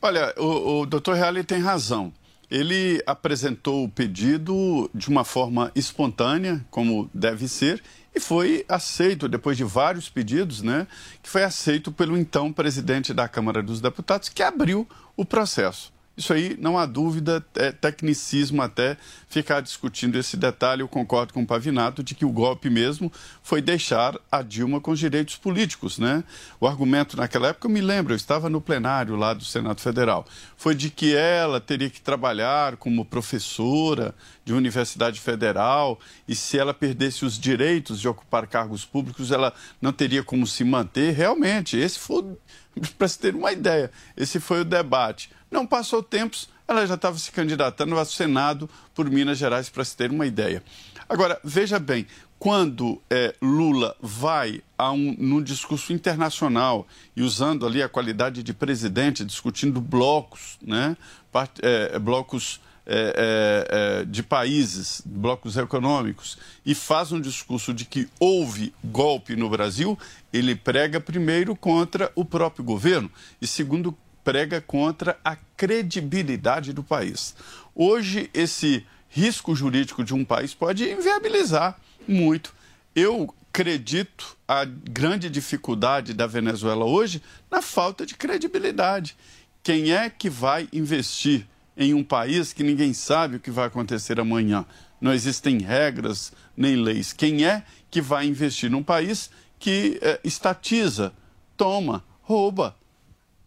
Olha, 0.00 0.32
o, 0.38 0.80
o 0.80 0.86
doutor 0.86 1.14
Reale 1.14 1.44
tem 1.44 1.60
razão. 1.60 2.10
Ele 2.50 3.02
apresentou 3.06 3.84
o 3.84 3.88
pedido 3.88 4.90
de 4.94 5.08
uma 5.08 5.24
forma 5.24 5.70
espontânea, 5.74 6.64
como 6.70 7.08
deve 7.14 7.46
ser, 7.46 7.82
e 8.14 8.18
foi 8.18 8.64
aceito, 8.68 9.28
depois 9.28 9.56
de 9.56 9.64
vários 9.64 10.08
pedidos, 10.08 10.62
né, 10.62 10.86
que 11.22 11.30
foi 11.30 11.44
aceito 11.44 11.92
pelo 11.92 12.18
então 12.18 12.52
presidente 12.52 13.14
da 13.14 13.28
Câmara 13.28 13.62
dos 13.62 13.80
Deputados, 13.80 14.28
que 14.28 14.42
abriu 14.42 14.88
o 15.16 15.24
processo. 15.24 15.92
Isso 16.20 16.34
aí 16.34 16.54
não 16.60 16.76
há 16.76 16.84
dúvida, 16.84 17.42
é 17.54 17.72
tecnicismo 17.72 18.60
até 18.60 18.98
ficar 19.26 19.62
discutindo 19.62 20.18
esse 20.18 20.36
detalhe. 20.36 20.82
Eu 20.82 20.88
concordo 20.88 21.32
com 21.32 21.40
o 21.40 21.46
Pavinato 21.46 22.02
de 22.02 22.14
que 22.14 22.26
o 22.26 22.30
golpe 22.30 22.68
mesmo 22.68 23.10
foi 23.42 23.62
deixar 23.62 24.20
a 24.30 24.42
Dilma 24.42 24.82
com 24.82 24.90
os 24.90 24.98
direitos 24.98 25.36
políticos, 25.36 25.98
né? 25.98 26.22
O 26.60 26.66
argumento 26.66 27.16
naquela 27.16 27.48
época, 27.48 27.68
eu 27.68 27.72
me 27.72 27.80
lembro, 27.80 28.12
eu 28.12 28.18
estava 28.18 28.50
no 28.50 28.60
plenário 28.60 29.16
lá 29.16 29.32
do 29.32 29.46
Senado 29.46 29.80
Federal, 29.80 30.26
foi 30.58 30.74
de 30.74 30.90
que 30.90 31.16
ela 31.16 31.58
teria 31.58 31.88
que 31.88 32.02
trabalhar 32.02 32.76
como 32.76 33.02
professora 33.02 34.14
de 34.44 34.52
universidade 34.52 35.18
federal 35.20 35.98
e 36.28 36.34
se 36.34 36.58
ela 36.58 36.74
perdesse 36.74 37.24
os 37.24 37.38
direitos 37.38 37.98
de 37.98 38.06
ocupar 38.06 38.46
cargos 38.46 38.84
públicos, 38.84 39.32
ela 39.32 39.54
não 39.80 39.90
teria 39.90 40.22
como 40.22 40.46
se 40.46 40.64
manter. 40.64 41.14
Realmente, 41.14 41.78
esse 41.78 41.98
foi, 41.98 42.36
para 42.98 43.08
se 43.08 43.18
ter 43.18 43.34
uma 43.34 43.52
ideia, 43.52 43.90
esse 44.14 44.38
foi 44.38 44.60
o 44.60 44.64
debate. 44.66 45.30
Não 45.50 45.66
passou 45.66 46.02
tempos, 46.02 46.48
ela 46.68 46.86
já 46.86 46.94
estava 46.94 47.18
se 47.18 47.32
candidatando 47.32 47.98
ao 47.98 48.04
Senado 48.04 48.70
por 48.94 49.10
Minas 49.10 49.38
Gerais, 49.38 49.68
para 49.68 49.84
se 49.84 49.96
ter 49.96 50.10
uma 50.10 50.26
ideia. 50.26 50.62
Agora, 51.08 51.40
veja 51.42 51.78
bem, 51.78 52.06
quando 52.38 53.02
é, 53.10 53.34
Lula 53.42 53.96
vai 54.00 54.62
a 54.78 54.92
um, 54.92 55.14
num 55.18 55.42
discurso 55.42 55.92
internacional 55.92 56.86
e 57.16 57.22
usando 57.22 57.66
ali 57.66 57.82
a 57.82 57.88
qualidade 57.88 58.42
de 58.42 58.54
presidente, 58.54 59.24
discutindo 59.24 59.80
blocos, 59.80 60.56
né, 60.62 60.96
part, 61.32 61.60
é, 61.62 61.98
blocos 61.98 62.60
é, 62.86 62.94
é, 62.96 64.00
é, 64.00 64.04
de 64.04 64.22
países, 64.22 65.02
blocos 65.04 65.56
econômicos, 65.56 66.38
e 66.64 66.74
faz 66.74 67.12
um 67.12 67.20
discurso 67.20 67.74
de 67.74 67.84
que 67.84 68.08
houve 68.18 68.72
golpe 68.82 69.36
no 69.36 69.50
Brasil, 69.50 69.98
ele 70.32 70.54
prega 70.56 70.98
primeiro 70.98 71.54
contra 71.54 72.10
o 72.14 72.24
próprio 72.24 72.64
governo 72.64 73.10
e 73.40 73.46
segundo 73.46 73.96
prega 74.30 74.60
contra 74.60 75.18
a 75.24 75.34
credibilidade 75.56 76.72
do 76.72 76.84
país. 76.84 77.34
Hoje, 77.74 78.30
esse 78.32 78.86
risco 79.08 79.56
jurídico 79.56 80.04
de 80.04 80.14
um 80.14 80.24
país 80.24 80.54
pode 80.54 80.88
inviabilizar 80.88 81.76
muito. 82.06 82.54
Eu 82.94 83.34
acredito 83.48 84.36
a 84.46 84.64
grande 84.64 85.28
dificuldade 85.28 86.14
da 86.14 86.28
Venezuela 86.28 86.84
hoje 86.84 87.20
na 87.50 87.60
falta 87.60 88.06
de 88.06 88.14
credibilidade. 88.14 89.16
Quem 89.64 89.90
é 89.92 90.08
que 90.08 90.30
vai 90.30 90.68
investir 90.72 91.44
em 91.76 91.92
um 91.92 92.04
país 92.04 92.52
que 92.52 92.62
ninguém 92.62 92.94
sabe 92.94 93.34
o 93.34 93.40
que 93.40 93.50
vai 93.50 93.66
acontecer 93.66 94.20
amanhã? 94.20 94.64
Não 95.00 95.12
existem 95.12 95.58
regras 95.58 96.32
nem 96.56 96.76
leis. 96.76 97.12
Quem 97.12 97.44
é 97.44 97.64
que 97.90 98.00
vai 98.00 98.26
investir 98.28 98.70
num 98.70 98.84
país 98.84 99.28
que 99.58 99.98
eh, 100.00 100.20
estatiza, 100.22 101.12
toma, 101.56 102.04
rouba, 102.22 102.76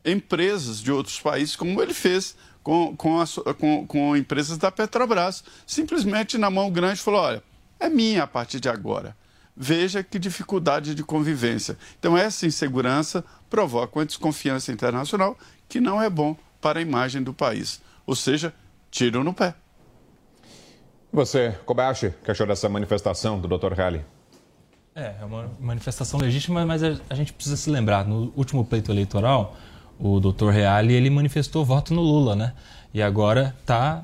empresas 0.05 0.81
de 0.81 0.91
outros 0.91 1.19
países, 1.19 1.55
como 1.55 1.81
ele 1.81 1.93
fez 1.93 2.35
com, 2.63 2.95
com, 2.95 3.21
a, 3.21 3.25
com, 3.53 3.85
com 3.85 4.17
empresas 4.17 4.57
da 4.57 4.71
Petrobras. 4.71 5.43
Simplesmente 5.67 6.37
na 6.37 6.49
mão 6.49 6.71
grande 6.71 7.01
falou: 7.01 7.21
olha, 7.21 7.43
é 7.79 7.89
minha 7.89 8.23
a 8.23 8.27
partir 8.27 8.59
de 8.59 8.69
agora. 8.69 9.15
Veja 9.55 10.01
que 10.01 10.17
dificuldade 10.17 10.95
de 10.95 11.03
convivência. 11.03 11.77
Então, 11.99 12.17
essa 12.17 12.47
insegurança 12.47 13.23
provoca 13.49 13.99
uma 13.99 14.05
desconfiança 14.05 14.71
internacional 14.71 15.37
que 15.69 15.79
não 15.79 16.01
é 16.01 16.09
bom 16.09 16.35
para 16.59 16.79
a 16.79 16.81
imagem 16.81 17.21
do 17.21 17.33
país. 17.33 17.79
Ou 18.05 18.15
seja, 18.15 18.51
tiro 18.89 19.23
no 19.23 19.31
pé. 19.31 19.53
Você, 21.11 21.55
Kobayashi, 21.65 22.11
que 22.23 22.31
achou 22.31 22.47
dessa 22.47 22.67
manifestação 22.67 23.39
do 23.39 23.47
Dr. 23.47 23.73
Halley? 23.73 24.03
É, 24.95 25.15
é 25.21 25.25
uma 25.25 25.51
manifestação 25.59 26.19
legítima, 26.19 26.65
mas 26.65 26.81
a, 26.81 26.97
a 27.07 27.13
gente 27.13 27.31
precisa 27.33 27.55
se 27.55 27.69
lembrar, 27.69 28.07
no 28.07 28.33
último 28.35 28.65
pleito 28.65 28.91
eleitoral, 28.91 29.55
o 30.03 30.19
doutor 30.19 30.51
Reale, 30.51 30.93
ele 30.93 31.09
manifestou 31.09 31.63
voto 31.63 31.93
no 31.93 32.01
Lula, 32.01 32.35
né? 32.35 32.51
E 32.93 33.01
agora 33.01 33.55
está 33.61 34.03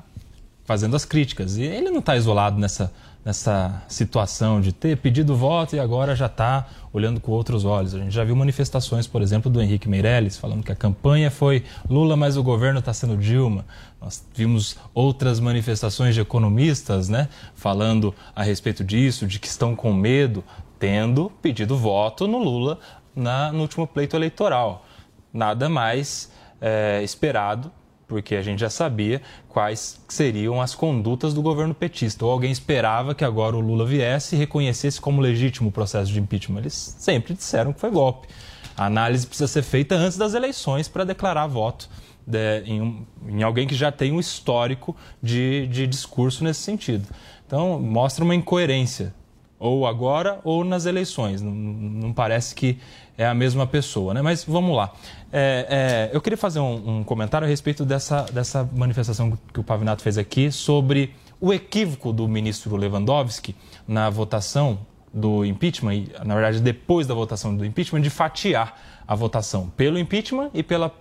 fazendo 0.64 0.96
as 0.96 1.04
críticas. 1.04 1.58
E 1.58 1.62
ele 1.62 1.90
não 1.90 1.98
está 1.98 2.16
isolado 2.16 2.58
nessa, 2.58 2.90
nessa 3.22 3.82
situação 3.86 4.62
de 4.62 4.72
ter 4.72 4.96
pedido 4.96 5.36
voto 5.36 5.76
e 5.76 5.78
agora 5.78 6.16
já 6.16 6.24
está 6.24 6.66
olhando 6.90 7.20
com 7.20 7.32
outros 7.32 7.66
olhos. 7.66 7.94
A 7.94 7.98
gente 7.98 8.12
já 8.12 8.24
viu 8.24 8.34
manifestações, 8.34 9.06
por 9.06 9.20
exemplo, 9.20 9.50
do 9.50 9.60
Henrique 9.60 9.90
Meirelles, 9.90 10.38
falando 10.38 10.64
que 10.64 10.72
a 10.72 10.74
campanha 10.74 11.30
foi 11.30 11.64
Lula, 11.86 12.16
mas 12.16 12.38
o 12.38 12.42
governo 12.42 12.78
está 12.78 12.94
sendo 12.94 13.14
Dilma. 13.18 13.66
Nós 14.00 14.24
vimos 14.34 14.78
outras 14.94 15.38
manifestações 15.38 16.14
de 16.14 16.22
economistas, 16.22 17.10
né, 17.10 17.28
falando 17.54 18.14
a 18.34 18.42
respeito 18.42 18.82
disso, 18.82 19.26
de 19.26 19.38
que 19.38 19.48
estão 19.48 19.76
com 19.76 19.92
medo, 19.92 20.42
tendo 20.78 21.30
pedido 21.42 21.76
voto 21.76 22.26
no 22.26 22.38
Lula 22.38 22.78
na, 23.14 23.52
no 23.52 23.60
último 23.60 23.86
pleito 23.86 24.16
eleitoral 24.16 24.86
nada 25.32 25.68
mais 25.68 26.30
é, 26.60 27.02
esperado, 27.02 27.70
porque 28.06 28.34
a 28.34 28.42
gente 28.42 28.58
já 28.58 28.68
sabia 28.68 29.22
quais 29.48 30.00
seriam 30.08 30.60
as 30.60 30.74
condutas 30.74 31.32
do 31.32 31.40
governo 31.40 31.72
petista. 31.72 32.24
Ou 32.24 32.32
alguém 32.32 32.50
esperava 32.50 33.14
que 33.14 33.24
agora 33.24 33.56
o 33.56 33.60
Lula 33.60 33.86
viesse 33.86 34.34
e 34.34 34.38
reconhecesse 34.38 35.00
como 35.00 35.20
legítimo 35.20 35.68
o 35.68 35.72
processo 35.72 36.12
de 36.12 36.18
impeachment. 36.18 36.60
Eles 36.60 36.96
sempre 36.98 37.34
disseram 37.34 37.72
que 37.72 37.78
foi 37.78 37.90
golpe. 37.90 38.28
A 38.76 38.86
análise 38.86 39.26
precisa 39.26 39.46
ser 39.46 39.62
feita 39.62 39.94
antes 39.94 40.18
das 40.18 40.34
eleições 40.34 40.88
para 40.88 41.04
declarar 41.04 41.46
voto 41.46 41.88
de, 42.26 42.62
em, 42.64 42.80
um, 42.80 43.06
em, 43.28 43.42
alguém 43.42 43.66
que 43.66 43.74
já 43.74 43.90
tem 43.92 44.12
um 44.12 44.20
histórico 44.20 44.96
de, 45.22 45.66
de 45.68 45.86
discurso 45.86 46.44
nesse 46.44 46.60
sentido. 46.60 47.06
Então, 47.46 47.80
mostra 47.80 48.24
uma 48.24 48.34
incoerência 48.34 49.14
ou 49.58 49.86
agora 49.86 50.40
ou 50.44 50.64
nas 50.64 50.86
eleições. 50.86 51.42
Não, 51.42 51.52
não, 51.52 52.12
parece 52.12 52.54
que 52.54 52.78
é 53.18 53.26
a 53.26 53.34
mesma 53.34 53.66
pessoa, 53.66 54.14
né? 54.14 54.22
Mas 54.22 54.44
vamos 54.44 54.74
lá. 54.74 54.92
É, 55.32 56.10
é, 56.12 56.16
eu 56.16 56.20
queria 56.20 56.36
fazer 56.36 56.58
um, 56.58 56.98
um, 56.98 57.04
comentário 57.04 57.46
a 57.46 57.48
respeito 57.48 57.84
dessa, 57.84 58.22
dessa 58.32 58.68
manifestação 58.72 59.38
que 59.52 59.60
o 59.60 59.64
Pavinato 59.64 60.02
fez 60.02 60.18
aqui 60.18 60.50
sobre 60.50 61.14
o 61.40 61.52
equívoco 61.52 62.12
do 62.12 62.26
ministro 62.26 62.76
Lewandowski 62.76 63.54
na 63.86 64.10
votação 64.10 64.80
do 65.12 65.44
impeachment, 65.44 65.94
e, 65.94 66.12
na 66.24 66.34
verdade, 66.34 66.60
depois 66.60 67.06
da 67.06 67.14
votação 67.14 67.54
do 67.56 67.64
impeachment, 67.64 68.00
de 68.00 68.10
fatiar 68.10 68.78
a 69.06 69.14
votação 69.14 69.70
pelo 69.76 69.98
impeachment 69.98 70.50
e 70.52 70.62
pela 70.62 70.92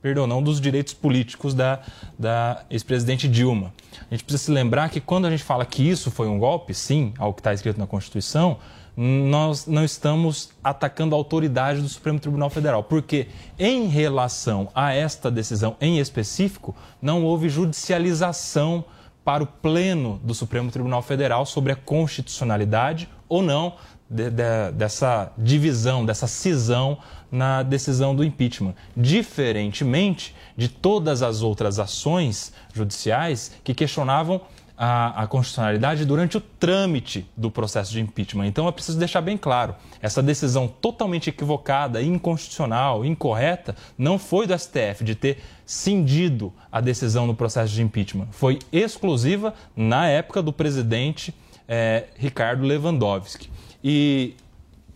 perdão, 0.00 0.26
não 0.26 0.42
dos 0.42 0.60
direitos 0.60 0.94
políticos 0.94 1.52
da, 1.52 1.80
da 2.18 2.64
ex-presidente 2.70 3.28
Dilma. 3.28 3.72
A 4.10 4.14
gente 4.14 4.24
precisa 4.24 4.44
se 4.44 4.50
lembrar 4.50 4.88
que 4.88 4.98
quando 4.98 5.26
a 5.26 5.30
gente 5.30 5.42
fala 5.42 5.64
que 5.66 5.86
isso 5.86 6.10
foi 6.10 6.26
um 6.26 6.38
golpe, 6.38 6.72
sim, 6.72 7.12
ao 7.18 7.34
que 7.34 7.40
está 7.40 7.52
escrito 7.52 7.78
na 7.78 7.86
Constituição, 7.86 8.58
nós 9.02 9.66
não 9.66 9.82
estamos 9.82 10.50
atacando 10.62 11.14
a 11.14 11.18
autoridade 11.18 11.80
do 11.80 11.88
Supremo 11.88 12.20
Tribunal 12.20 12.50
Federal, 12.50 12.84
porque 12.84 13.28
em 13.58 13.86
relação 13.86 14.68
a 14.74 14.92
esta 14.92 15.30
decisão 15.30 15.74
em 15.80 15.98
específico, 15.98 16.76
não 17.00 17.24
houve 17.24 17.48
judicialização 17.48 18.84
para 19.24 19.42
o 19.42 19.46
pleno 19.46 20.20
do 20.22 20.34
Supremo 20.34 20.70
Tribunal 20.70 21.00
Federal 21.00 21.46
sobre 21.46 21.72
a 21.72 21.76
constitucionalidade 21.76 23.08
ou 23.26 23.40
não 23.40 23.72
de, 24.10 24.28
de, 24.28 24.72
dessa 24.74 25.32
divisão, 25.38 26.04
dessa 26.04 26.26
cisão 26.26 26.98
na 27.32 27.62
decisão 27.62 28.14
do 28.14 28.22
impeachment. 28.22 28.74
Diferentemente 28.94 30.34
de 30.58 30.68
todas 30.68 31.22
as 31.22 31.40
outras 31.40 31.78
ações 31.78 32.52
judiciais 32.74 33.52
que 33.64 33.72
questionavam 33.72 34.42
a, 34.82 35.24
a, 35.24 35.26
constitucionalidade 35.26 36.06
durante 36.06 36.38
o 36.38 36.40
trâmite 36.40 37.28
do 37.36 37.50
processo 37.50 37.92
de 37.92 38.00
impeachment. 38.00 38.46
Então 38.46 38.66
é 38.66 38.72
preciso 38.72 38.98
deixar 38.98 39.20
bem 39.20 39.36
claro: 39.36 39.74
essa 40.00 40.22
decisão 40.22 40.66
totalmente 40.66 41.28
equivocada, 41.28 42.00
inconstitucional, 42.00 43.04
incorreta, 43.04 43.76
não 43.98 44.18
foi 44.18 44.46
do 44.46 44.58
STF 44.58 45.04
de 45.04 45.14
ter 45.14 45.42
cindido 45.66 46.50
a 46.72 46.80
decisão 46.80 47.26
no 47.26 47.34
processo 47.34 47.74
de 47.74 47.82
impeachment. 47.82 48.28
Foi 48.30 48.58
exclusiva 48.72 49.52
na 49.76 50.08
época 50.08 50.40
do 50.40 50.50
presidente 50.50 51.34
é, 51.68 52.06
Ricardo 52.16 52.64
Lewandowski. 52.64 53.50
E 53.84 54.34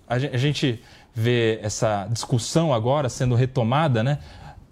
a 0.08 0.18
gente 0.18 0.82
vê 1.14 1.58
essa 1.62 2.06
discussão 2.10 2.72
agora 2.72 3.10
sendo 3.10 3.34
retomada, 3.34 4.02
né? 4.02 4.18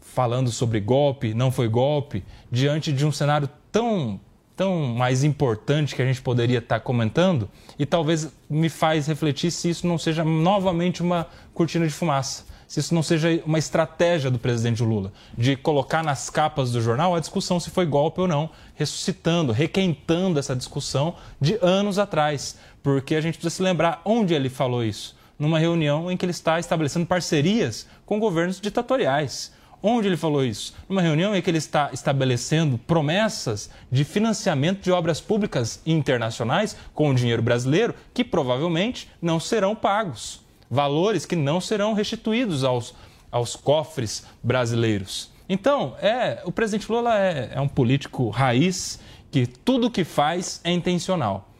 Falando 0.00 0.50
sobre 0.50 0.80
golpe, 0.80 1.34
não 1.34 1.50
foi 1.50 1.68
golpe, 1.68 2.24
diante 2.50 2.92
de 2.92 3.04
um 3.04 3.12
cenário 3.12 3.48
tão, 3.70 4.18
tão 4.62 4.86
mais 4.86 5.24
importante 5.24 5.92
que 5.96 6.00
a 6.00 6.06
gente 6.06 6.22
poderia 6.22 6.58
estar 6.58 6.78
comentando, 6.78 7.50
e 7.76 7.84
talvez 7.84 8.32
me 8.48 8.68
faz 8.68 9.08
refletir 9.08 9.50
se 9.50 9.68
isso 9.68 9.88
não 9.88 9.98
seja 9.98 10.24
novamente 10.24 11.02
uma 11.02 11.26
cortina 11.52 11.84
de 11.84 11.92
fumaça 11.92 12.52
se 12.68 12.80
isso 12.80 12.94
não 12.94 13.02
seja 13.02 13.28
uma 13.44 13.58
estratégia 13.58 14.30
do 14.30 14.38
presidente 14.38 14.82
Lula, 14.82 15.12
de 15.36 15.56
colocar 15.56 16.02
nas 16.02 16.30
capas 16.30 16.72
do 16.72 16.80
jornal 16.80 17.14
a 17.14 17.20
discussão 17.20 17.60
se 17.60 17.68
foi 17.68 17.84
golpe 17.84 18.22
ou 18.22 18.26
não, 18.26 18.48
ressuscitando, 18.74 19.52
requentando 19.52 20.38
essa 20.38 20.56
discussão 20.56 21.14
de 21.38 21.58
anos 21.60 21.98
atrás. 21.98 22.56
Porque 22.82 23.14
a 23.14 23.20
gente 23.20 23.34
precisa 23.34 23.56
se 23.56 23.62
lembrar 23.62 24.00
onde 24.06 24.32
ele 24.32 24.48
falou 24.48 24.82
isso. 24.82 25.14
Numa 25.38 25.58
reunião 25.58 26.10
em 26.10 26.16
que 26.16 26.24
ele 26.24 26.30
está 26.30 26.58
estabelecendo 26.58 27.04
parcerias 27.04 27.86
com 28.06 28.18
governos 28.18 28.58
ditatoriais. 28.58 29.52
Onde 29.82 30.06
ele 30.06 30.16
falou 30.16 30.44
isso? 30.44 30.74
Numa 30.88 31.02
reunião 31.02 31.34
em 31.34 31.42
que 31.42 31.50
ele 31.50 31.58
está 31.58 31.90
estabelecendo 31.92 32.78
promessas 32.78 33.68
de 33.90 34.04
financiamento 34.04 34.82
de 34.82 34.92
obras 34.92 35.20
públicas 35.20 35.80
internacionais 35.84 36.76
com 36.94 37.12
dinheiro 37.12 37.42
brasileiro 37.42 37.94
que 38.14 38.22
provavelmente 38.22 39.10
não 39.20 39.40
serão 39.40 39.74
pagos 39.74 40.42
valores 40.72 41.26
que 41.26 41.36
não 41.36 41.60
serão 41.60 41.92
restituídos 41.92 42.64
aos, 42.64 42.94
aos 43.30 43.54
cofres 43.54 44.24
brasileiros. 44.42 45.30
Então, 45.46 45.94
é, 46.00 46.40
o 46.46 46.50
presidente 46.50 46.90
Lula 46.90 47.18
é, 47.18 47.50
é 47.52 47.60
um 47.60 47.68
político 47.68 48.30
raiz 48.30 48.98
que 49.30 49.46
tudo 49.46 49.90
que 49.90 50.02
faz 50.02 50.62
é 50.64 50.72
intencional. 50.72 51.50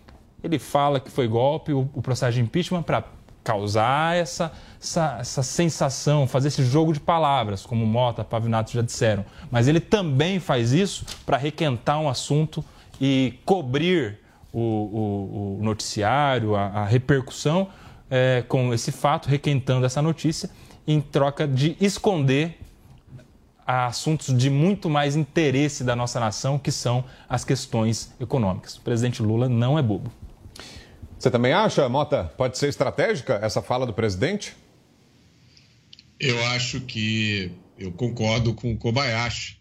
Ele 0.43 0.59
fala 0.59 0.99
que 0.99 1.11
foi 1.11 1.29
golpe, 1.29 1.75
o, 1.75 1.91
o 1.93 2.01
processo 2.01 2.33
de 2.33 2.41
impeachment 2.41 2.83
para 2.83 3.05
causar 3.45 4.17
essa, 4.17 4.51
essa, 4.83 5.19
essa, 5.21 5.43
sensação, 5.45 6.27
fazer 6.27 6.49
esse 6.49 6.65
jogo 6.65 6.93
de 6.93 6.99
palavras, 6.99 7.65
como 7.65 7.87
Mota, 7.87 8.25
Pavinato 8.25 8.73
já 8.73 8.83
disseram. 8.83 9.25
Mas 9.49 9.69
ele 9.69 9.79
também 9.79 10.41
faz 10.41 10.73
isso 10.73 11.07
para 11.25 11.37
requentar 11.37 12.01
um 12.01 12.09
assunto 12.09 12.65
e 13.01 13.39
cobrir 13.45 14.19
o, 14.53 14.59
o, 14.61 15.59
o 15.61 15.63
noticiário, 15.63 16.57
a, 16.57 16.67
a 16.67 16.85
repercussão 16.85 17.69
é, 18.11 18.43
com 18.49 18.75
esse 18.75 18.91
fato, 18.91 19.29
requentando 19.29 19.87
essa 19.87 20.03
notícia, 20.03 20.51
em 20.87 21.01
troca 21.01 21.47
de 21.47 21.77
esconder 21.81 22.59
assuntos 23.65 24.37
de 24.37 24.51
muito 24.51 24.91
mais 24.91 25.15
interesse 25.15 25.85
da 25.85 25.95
nossa 25.95 26.19
nação, 26.19 26.59
que 26.59 26.73
são 26.73 27.05
as 27.29 27.45
questões 27.45 28.13
econômicas. 28.19 28.77
O 28.77 28.81
presidente 28.81 29.23
Lula 29.23 29.49
não 29.49 29.79
é 29.79 29.83
bobo. 29.83 30.11
Você 31.17 31.31
também 31.31 31.53
acha, 31.53 31.89
Mota, 31.89 32.33
pode 32.37 32.59
ser 32.59 32.67
estratégica 32.67 33.39
essa 33.41 33.63
fala 33.63 33.87
do 33.87 33.93
presidente? 33.93 34.57
Eu 36.23 36.41
acho 36.45 36.81
que 36.83 37.51
eu 37.77 37.91
concordo 37.91 38.55
com 38.55 38.73
o 38.73 38.77
Kobayashi. 38.77 39.59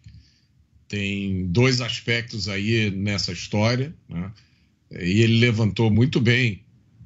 Tem 0.87 1.47
dois 1.47 1.81
aspectos 1.81 2.47
aí 2.47 2.91
nessa 2.91 3.31
história, 3.31 3.95
né? 4.07 4.31
e 4.91 5.21
ele 5.21 5.39
levantou 5.39 5.89
muito 5.89 6.21
bem 6.21 6.63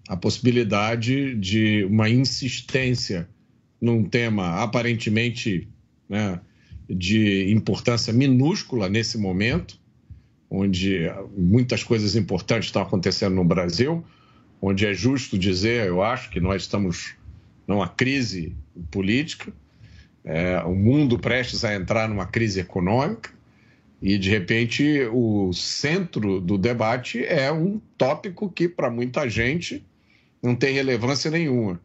a 0.09 0.17
possibilidade 0.17 1.35
de 1.35 1.85
uma 1.85 2.09
insistência 2.09 3.29
num 3.79 4.03
tema 4.03 4.61
aparentemente 4.61 5.69
né, 6.09 6.41
de 6.89 7.49
importância 7.49 8.11
minúscula 8.11 8.89
nesse 8.89 9.17
momento, 9.17 9.79
onde 10.49 11.03
muitas 11.37 11.81
coisas 11.81 12.17
importantes 12.17 12.67
estão 12.67 12.81
acontecendo 12.81 13.35
no 13.35 13.45
Brasil, 13.45 14.03
onde 14.61 14.85
é 14.85 14.93
justo 14.93 15.37
dizer, 15.37 15.87
eu 15.87 16.03
acho, 16.03 16.29
que 16.29 16.41
nós 16.41 16.63
estamos 16.63 17.13
numa 17.65 17.87
crise 17.87 18.53
política, 18.89 19.53
é, 20.23 20.59
o 20.63 20.73
mundo 20.73 21.19
prestes 21.19 21.63
a 21.63 21.75
entrar 21.75 22.09
numa 22.09 22.25
crise 22.25 22.59
econômica, 22.59 23.31
e 24.01 24.17
de 24.17 24.29
repente 24.29 25.01
o 25.11 25.51
centro 25.53 26.39
do 26.39 26.57
debate 26.57 27.25
é 27.25 27.51
um 27.51 27.79
tópico 27.97 28.49
que 28.49 28.67
para 28.67 28.89
muita 28.89 29.29
gente 29.29 29.85
não 30.43 30.55
tem 30.55 30.73
relevância 30.73 31.31
nenhuma. 31.31 31.79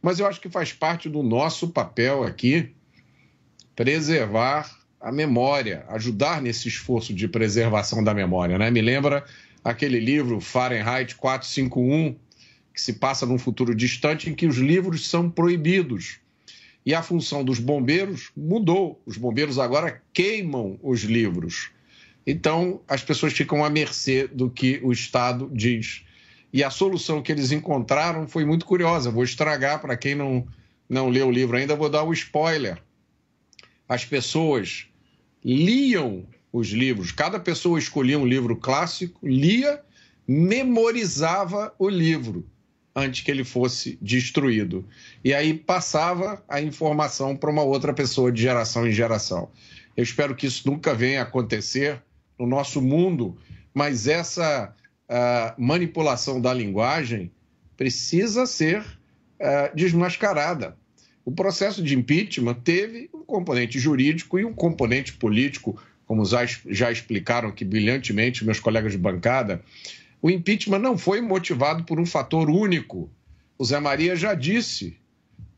Mas 0.00 0.18
eu 0.18 0.26
acho 0.26 0.40
que 0.40 0.48
faz 0.48 0.72
parte 0.72 1.08
do 1.08 1.22
nosso 1.22 1.68
papel 1.68 2.22
aqui 2.22 2.70
preservar 3.76 4.70
a 5.00 5.10
memória, 5.10 5.84
ajudar 5.88 6.42
nesse 6.42 6.68
esforço 6.68 7.14
de 7.14 7.26
preservação 7.26 8.02
da 8.02 8.14
memória. 8.14 8.58
Né? 8.58 8.70
Me 8.70 8.80
lembra 8.80 9.24
aquele 9.64 9.98
livro 9.98 10.40
Fahrenheit 10.40 11.16
451, 11.16 12.16
que 12.72 12.80
se 12.80 12.94
passa 12.94 13.26
num 13.26 13.38
futuro 13.38 13.74
distante 13.74 14.30
em 14.30 14.34
que 14.34 14.46
os 14.46 14.56
livros 14.56 15.08
são 15.08 15.30
proibidos. 15.30 16.18
E 16.84 16.94
a 16.94 17.02
função 17.02 17.44
dos 17.44 17.58
bombeiros 17.58 18.30
mudou. 18.36 19.00
Os 19.04 19.16
bombeiros 19.16 19.58
agora 19.58 20.02
queimam 20.12 20.78
os 20.82 21.02
livros. 21.02 21.70
Então, 22.26 22.80
as 22.88 23.02
pessoas 23.02 23.32
ficam 23.32 23.64
à 23.64 23.68
mercê 23.68 24.26
do 24.28 24.48
que 24.48 24.80
o 24.82 24.92
Estado 24.92 25.50
diz. 25.52 26.04
E 26.52 26.64
a 26.64 26.70
solução 26.70 27.22
que 27.22 27.30
eles 27.30 27.52
encontraram 27.52 28.26
foi 28.26 28.44
muito 28.44 28.64
curiosa. 28.64 29.10
Vou 29.10 29.24
estragar 29.24 29.80
para 29.80 29.96
quem 29.96 30.14
não, 30.14 30.46
não 30.88 31.08
leu 31.08 31.28
o 31.28 31.30
livro 31.30 31.56
ainda, 31.56 31.76
vou 31.76 31.88
dar 31.88 32.04
um 32.04 32.12
spoiler. 32.12 32.82
As 33.88 34.04
pessoas 34.04 34.86
liam 35.44 36.26
os 36.52 36.68
livros. 36.68 37.12
Cada 37.12 37.38
pessoa 37.38 37.78
escolhia 37.78 38.18
um 38.18 38.26
livro 38.26 38.56
clássico, 38.56 39.26
lia, 39.26 39.80
memorizava 40.26 41.74
o 41.78 41.88
livro 41.88 42.46
antes 43.00 43.22
que 43.22 43.30
ele 43.30 43.44
fosse 43.44 43.98
destruído. 44.00 44.84
E 45.24 45.32
aí 45.32 45.54
passava 45.54 46.42
a 46.48 46.60
informação 46.60 47.36
para 47.36 47.50
uma 47.50 47.62
outra 47.62 47.92
pessoa 47.92 48.30
de 48.30 48.42
geração 48.42 48.86
em 48.86 48.92
geração. 48.92 49.48
Eu 49.96 50.02
espero 50.02 50.34
que 50.34 50.46
isso 50.46 50.70
nunca 50.70 50.94
venha 50.94 51.20
a 51.20 51.22
acontecer 51.24 52.02
no 52.38 52.46
nosso 52.46 52.80
mundo, 52.80 53.36
mas 53.74 54.06
essa 54.06 54.74
uh, 55.08 55.62
manipulação 55.62 56.40
da 56.40 56.54
linguagem 56.54 57.30
precisa 57.76 58.46
ser 58.46 58.80
uh, 58.80 59.74
desmascarada. 59.74 60.76
O 61.24 61.32
processo 61.32 61.82
de 61.82 61.96
impeachment 61.96 62.54
teve 62.54 63.10
um 63.12 63.24
componente 63.24 63.78
jurídico 63.78 64.38
e 64.38 64.44
um 64.44 64.52
componente 64.52 65.12
político 65.12 65.78
como 66.10 66.24
já, 66.24 66.90
explicaram 66.90 67.50
aqui 67.50 67.64
brilhantemente 67.64 68.44
meus 68.44 68.58
colegas 68.58 68.90
de 68.90 68.98
bancada, 68.98 69.62
o 70.22 70.30
impeachment 70.30 70.78
não 70.78 70.98
foi 70.98 71.20
motivado 71.20 71.84
por 71.84 71.98
um 71.98 72.06
fator 72.06 72.50
único. 72.50 73.10
O 73.56 73.64
Zé 73.64 73.80
Maria 73.80 74.14
já 74.14 74.34
disse. 74.34 74.96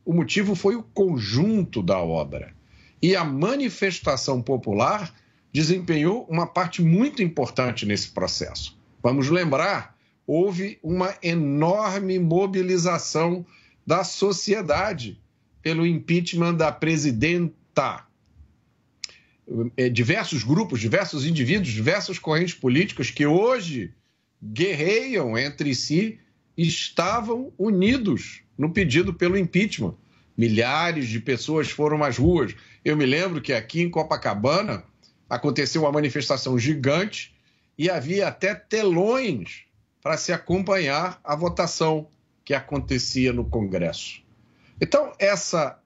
O 0.05 0.12
motivo 0.12 0.55
foi 0.55 0.77
o 0.77 0.83
conjunto 0.83 1.83
da 1.83 1.98
obra. 1.98 2.55
E 3.01 3.16
a 3.16 3.25
manifestação 3.25 4.40
popular 4.40 5.12
desempenhou 5.53 6.27
uma 6.29 6.46
parte 6.46 6.83
muito 6.83 7.22
importante 7.22 7.85
nesse 7.85 8.11
processo. 8.11 8.79
Vamos 9.03 9.29
lembrar, 9.29 9.96
houve 10.27 10.79
uma 10.83 11.14
enorme 11.22 12.18
mobilização 12.18 13.44
da 13.87 14.05
sociedade 14.05 15.20
pelo 15.61 15.87
impeachment 15.87 16.55
da 16.55 16.70
presidenta 16.70 18.07
é, 19.77 19.88
diversos 19.88 20.44
grupos, 20.44 20.81
diversos 20.81 21.27
indivíduos, 21.27 21.72
diversas 21.72 22.18
correntes 22.18 22.55
políticas 22.55 23.11
que 23.11 23.27
hoje 23.27 23.92
guerreiam 24.42 25.38
entre 25.38 25.74
si 25.74 26.18
estavam 26.57 27.52
unidos 27.57 28.42
no 28.59 28.70
pedido 28.72 29.14
pelo 29.14 29.38
impeachment. 29.38 29.94
Milhares 30.37 31.09
de 31.09 31.20
pessoas 31.20 31.70
foram 31.70 32.02
às 32.02 32.16
ruas. 32.16 32.55
Eu 32.85 32.96
me 32.96 33.07
lembro 33.07 33.40
que 33.40 33.52
aqui 33.52 33.83
em 33.83 33.90
Copacabana 33.90 34.85
aconteceu 35.28 35.83
uma 35.83 35.92
manifestação 35.92 36.59
gigante 36.59 37.35
e 37.78 37.88
havia 37.88 38.28
até 38.28 38.55
telões 38.55 39.64
para 40.02 40.16
se 40.16 40.33
acompanhar 40.33 41.20
a 41.22 41.37
votação 41.37 42.09
que 42.44 42.55
acontecia 42.55 43.33
no 43.33 43.44
Congresso. 43.44 44.22
Então, 44.81 45.12
essa 45.18 45.78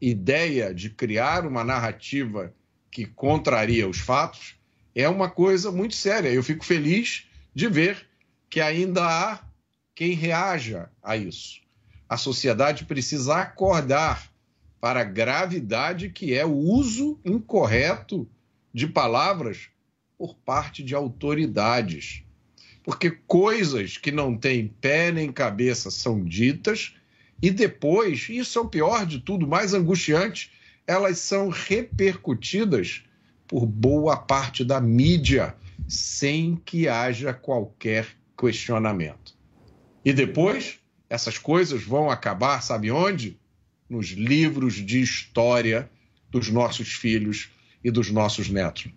ideia 0.00 0.72
de 0.72 0.90
criar 0.90 1.46
uma 1.46 1.64
narrativa 1.64 2.54
que 2.90 3.04
contraria 3.04 3.88
os 3.88 3.98
fatos, 3.98 4.54
é 4.94 5.08
uma 5.08 5.28
coisa 5.28 5.72
muito 5.72 5.96
séria. 5.96 6.28
Eu 6.28 6.42
fico 6.42 6.64
feliz 6.64 7.26
de 7.54 7.68
ver 7.68 8.06
que 8.50 8.60
ainda 8.60 9.04
há 9.04 9.40
quem 9.94 10.12
reaja 10.12 10.90
a 11.02 11.16
isso. 11.16 11.60
A 12.08 12.16
sociedade 12.16 12.84
precisa 12.84 13.36
acordar 13.36 14.30
para 14.80 15.00
a 15.00 15.04
gravidade 15.04 16.10
que 16.10 16.34
é 16.34 16.44
o 16.44 16.52
uso 16.52 17.18
incorreto 17.24 18.28
de 18.72 18.86
palavras 18.86 19.68
por 20.18 20.34
parte 20.34 20.82
de 20.82 20.94
autoridades. 20.94 22.22
Porque 22.82 23.10
coisas 23.10 23.96
que 23.96 24.12
não 24.12 24.36
têm 24.36 24.68
pé 24.68 25.10
nem 25.10 25.32
cabeça 25.32 25.90
são 25.90 26.22
ditas 26.22 26.94
e 27.40 27.50
depois, 27.50 28.28
isso 28.28 28.58
é 28.58 28.62
o 28.62 28.68
pior 28.68 29.06
de 29.06 29.18
tudo, 29.18 29.46
mais 29.46 29.74
angustiante, 29.74 30.50
elas 30.86 31.18
são 31.18 31.48
repercutidas 31.48 33.02
por 33.46 33.66
boa 33.66 34.16
parte 34.16 34.64
da 34.64 34.80
mídia, 34.80 35.54
sem 35.88 36.56
que 36.56 36.88
haja 36.88 37.32
qualquer 37.32 38.06
questionamento. 38.38 39.34
E 40.04 40.12
depois, 40.12 40.78
essas 41.08 41.38
coisas 41.38 41.82
vão 41.82 42.10
acabar, 42.10 42.62
sabe 42.62 42.90
onde? 42.90 43.38
Nos 43.88 44.08
livros 44.08 44.74
de 44.74 45.00
história 45.00 45.90
dos 46.30 46.50
nossos 46.50 46.92
filhos 46.92 47.50
e 47.82 47.90
dos 47.90 48.10
nossos 48.10 48.48
netos. 48.48 48.88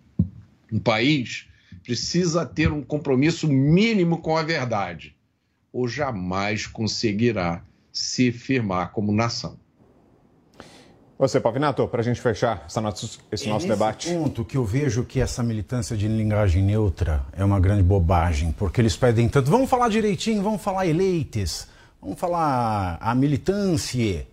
Um 0.72 0.78
país 0.78 1.46
precisa 1.82 2.44
ter 2.44 2.72
um 2.72 2.82
compromisso 2.82 3.48
mínimo 3.48 4.20
com 4.20 4.36
a 4.36 4.42
verdade, 4.42 5.16
ou 5.72 5.88
jamais 5.88 6.66
conseguirá 6.66 7.64
se 7.92 8.30
firmar 8.32 8.92
como 8.92 9.12
nação. 9.12 9.58
Você, 11.18 11.40
Pavinato, 11.40 11.88
para 11.88 12.00
a 12.00 12.04
gente 12.04 12.20
fechar 12.20 12.64
nosso, 12.80 13.18
esse 13.32 13.48
é 13.48 13.50
nosso 13.50 13.66
debate. 13.66 14.08
ponto 14.08 14.44
que 14.44 14.56
eu 14.56 14.64
vejo 14.64 15.02
que 15.02 15.20
essa 15.20 15.42
militância 15.42 15.96
de 15.96 16.06
linguagem 16.06 16.62
neutra 16.62 17.26
é 17.32 17.44
uma 17.44 17.58
grande 17.58 17.82
bobagem, 17.82 18.52
porque 18.52 18.80
eles 18.80 18.96
pedem 18.96 19.28
tanto, 19.28 19.50
vamos 19.50 19.68
falar 19.68 19.88
direitinho, 19.88 20.40
vamos 20.44 20.62
falar 20.62 20.86
eleites, 20.86 21.66
vamos 22.00 22.20
falar 22.20 22.98
a 23.00 23.16
militância. 23.16 24.28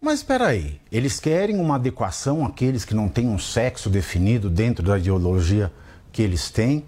Mas 0.00 0.20
espera 0.20 0.46
aí, 0.46 0.80
eles 0.90 1.20
querem 1.20 1.60
uma 1.60 1.74
adequação 1.74 2.46
àqueles 2.46 2.86
que 2.86 2.94
não 2.94 3.06
têm 3.06 3.28
um 3.28 3.38
sexo 3.38 3.90
definido 3.90 4.48
dentro 4.48 4.86
da 4.86 4.98
ideologia 4.98 5.70
que 6.10 6.22
eles 6.22 6.50
têm, 6.50 6.86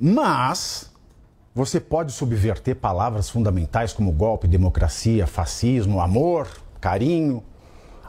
mas 0.00 0.90
você 1.54 1.78
pode 1.78 2.12
subverter 2.12 2.76
palavras 2.76 3.28
fundamentais 3.28 3.92
como 3.92 4.10
golpe, 4.10 4.48
democracia, 4.48 5.26
fascismo, 5.26 6.00
amor, 6.00 6.48
carinho, 6.80 7.42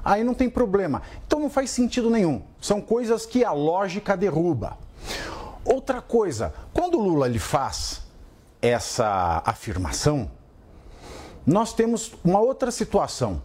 aí 0.03 0.23
não 0.23 0.33
tem 0.33 0.49
problema. 0.49 1.01
Então 1.25 1.39
não 1.39 1.49
faz 1.49 1.69
sentido 1.69 2.09
nenhum. 2.09 2.41
São 2.61 2.81
coisas 2.81 3.25
que 3.25 3.43
a 3.43 3.51
lógica 3.51 4.17
derruba. 4.17 4.77
Outra 5.65 6.01
coisa, 6.01 6.53
quando 6.73 6.97
o 6.97 7.01
Lula 7.01 7.27
ele 7.27 7.39
faz 7.39 8.01
essa 8.61 9.41
afirmação, 9.45 10.29
nós 11.45 11.73
temos 11.73 12.13
uma 12.23 12.39
outra 12.39 12.71
situação. 12.71 13.41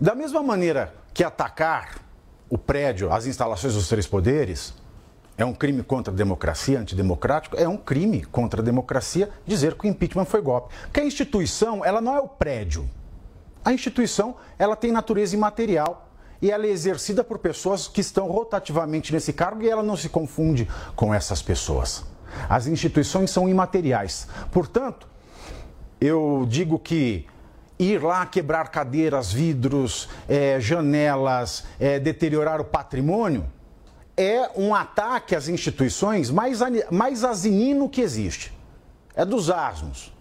Da 0.00 0.14
mesma 0.14 0.42
maneira 0.42 0.94
que 1.14 1.22
atacar 1.22 2.00
o 2.48 2.58
prédio, 2.58 3.12
as 3.12 3.26
instalações 3.26 3.74
dos 3.74 3.88
três 3.88 4.06
poderes, 4.06 4.74
é 5.36 5.44
um 5.44 5.54
crime 5.54 5.82
contra 5.82 6.12
a 6.12 6.16
democracia, 6.16 6.78
antidemocrático, 6.78 7.56
é 7.56 7.66
um 7.66 7.76
crime 7.76 8.24
contra 8.24 8.60
a 8.60 8.64
democracia 8.64 9.30
dizer 9.46 9.74
que 9.74 9.86
o 9.86 9.90
impeachment 9.90 10.26
foi 10.26 10.42
golpe. 10.42 10.74
Porque 10.82 11.00
a 11.00 11.04
instituição, 11.04 11.84
ela 11.84 12.00
não 12.00 12.14
é 12.14 12.20
o 12.20 12.28
prédio. 12.28 12.88
A 13.64 13.72
instituição, 13.72 14.36
ela 14.58 14.74
tem 14.74 14.90
natureza 14.90 15.34
imaterial 15.36 16.08
e 16.40 16.50
ela 16.50 16.66
é 16.66 16.70
exercida 16.70 17.22
por 17.22 17.38
pessoas 17.38 17.86
que 17.86 18.00
estão 18.00 18.26
rotativamente 18.26 19.12
nesse 19.12 19.32
cargo 19.32 19.62
e 19.62 19.68
ela 19.68 19.82
não 19.82 19.96
se 19.96 20.08
confunde 20.08 20.68
com 20.96 21.14
essas 21.14 21.40
pessoas. 21.40 22.04
As 22.48 22.66
instituições 22.66 23.30
são 23.30 23.48
imateriais. 23.48 24.26
Portanto, 24.50 25.06
eu 26.00 26.44
digo 26.48 26.78
que 26.78 27.26
ir 27.78 28.02
lá 28.02 28.26
quebrar 28.26 28.68
cadeiras, 28.68 29.32
vidros, 29.32 30.08
é, 30.28 30.58
janelas, 30.60 31.64
é, 31.78 32.00
deteriorar 32.00 32.60
o 32.60 32.64
patrimônio, 32.64 33.48
é 34.16 34.50
um 34.56 34.74
ataque 34.74 35.34
às 35.34 35.48
instituições 35.48 36.30
mais, 36.30 36.58
mais 36.90 37.24
asinino 37.24 37.88
que 37.88 38.00
existe. 38.00 38.52
É 39.14 39.24
dos 39.24 39.50
asmos. 39.50 40.12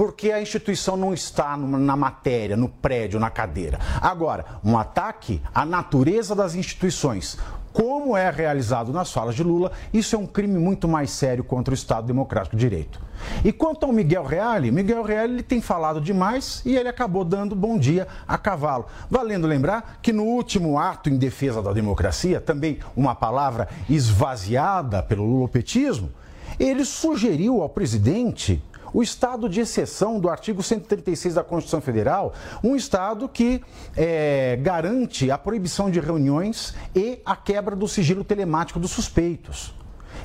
Porque 0.00 0.32
a 0.32 0.40
instituição 0.40 0.96
não 0.96 1.12
está 1.12 1.58
na 1.58 1.94
matéria, 1.94 2.56
no 2.56 2.70
prédio, 2.70 3.20
na 3.20 3.28
cadeira. 3.28 3.78
Agora, 4.00 4.46
um 4.64 4.78
ataque 4.78 5.42
à 5.54 5.66
natureza 5.66 6.34
das 6.34 6.54
instituições, 6.54 7.36
como 7.70 8.16
é 8.16 8.30
realizado 8.30 8.94
nas 8.94 9.12
falas 9.12 9.34
de 9.34 9.42
Lula, 9.42 9.72
isso 9.92 10.16
é 10.16 10.18
um 10.18 10.26
crime 10.26 10.58
muito 10.58 10.88
mais 10.88 11.10
sério 11.10 11.44
contra 11.44 11.72
o 11.72 11.74
Estado 11.74 12.06
Democrático 12.06 12.56
de 12.56 12.66
Direito. 12.66 12.98
E 13.44 13.52
quanto 13.52 13.84
ao 13.84 13.92
Miguel 13.92 14.24
Reale, 14.24 14.70
Miguel 14.70 15.02
Reale 15.02 15.34
ele 15.34 15.42
tem 15.42 15.60
falado 15.60 16.00
demais 16.00 16.62
e 16.64 16.78
ele 16.78 16.88
acabou 16.88 17.22
dando 17.22 17.54
bom 17.54 17.76
dia 17.76 18.08
a 18.26 18.38
cavalo. 18.38 18.86
Valendo 19.10 19.46
lembrar 19.46 19.98
que 20.00 20.14
no 20.14 20.24
último 20.24 20.78
ato 20.78 21.10
em 21.10 21.18
defesa 21.18 21.60
da 21.60 21.74
democracia, 21.74 22.40
também 22.40 22.78
uma 22.96 23.14
palavra 23.14 23.68
esvaziada 23.86 25.02
pelo 25.02 25.26
lulopetismo, 25.26 26.10
ele 26.58 26.86
sugeriu 26.86 27.60
ao 27.60 27.68
presidente 27.68 28.62
o 28.92 29.02
estado 29.02 29.48
de 29.48 29.60
exceção 29.60 30.18
do 30.18 30.28
artigo 30.28 30.62
136 30.62 31.34
da 31.34 31.44
Constituição 31.44 31.80
Federal, 31.80 32.34
um 32.62 32.74
estado 32.74 33.28
que 33.28 33.62
é, 33.96 34.58
garante 34.60 35.30
a 35.30 35.38
proibição 35.38 35.90
de 35.90 36.00
reuniões 36.00 36.74
e 36.94 37.20
a 37.24 37.36
quebra 37.36 37.76
do 37.76 37.86
sigilo 37.86 38.24
telemático 38.24 38.78
dos 38.78 38.90
suspeitos. 38.90 39.74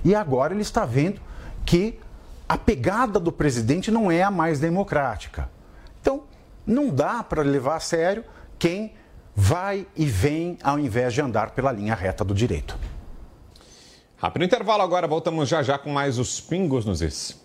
E 0.04 0.14
agora 0.14 0.54
ele 0.54 0.62
está 0.62 0.86
vendo 0.86 1.22
que 1.66 2.00
a 2.48 2.58
pegada 2.58 3.20
do 3.20 3.32
presidente 3.32 3.90
não 3.90 4.12
é 4.12 4.22
a 4.22 4.30
mais 4.30 4.60
democrática. 4.60 5.50
Então, 6.02 6.24
não 6.66 6.90
dá 6.90 7.24
para 7.24 7.42
levar 7.42 7.78
a 7.78 7.80
sério 7.80 8.24
quem 8.60 8.94
vai 9.36 9.86
e 9.96 10.06
vem 10.06 10.58
ao 10.64 10.80
invés 10.80 11.14
de 11.14 11.22
andar 11.22 11.52
pela 11.52 11.72
linha 11.72 11.96
reta 11.96 12.24
do 12.24 12.34
direito. 12.34 12.78
Rápido 14.18 14.46
intervalo 14.46 14.82
agora, 14.82 15.08
voltamos 15.08 15.50
já 15.50 15.62
já 15.62 15.78
com 15.78 15.92
mais 15.92 16.18
os 16.18 16.40
pingos 16.40 16.86
nos 16.86 17.02
is. 17.02 17.45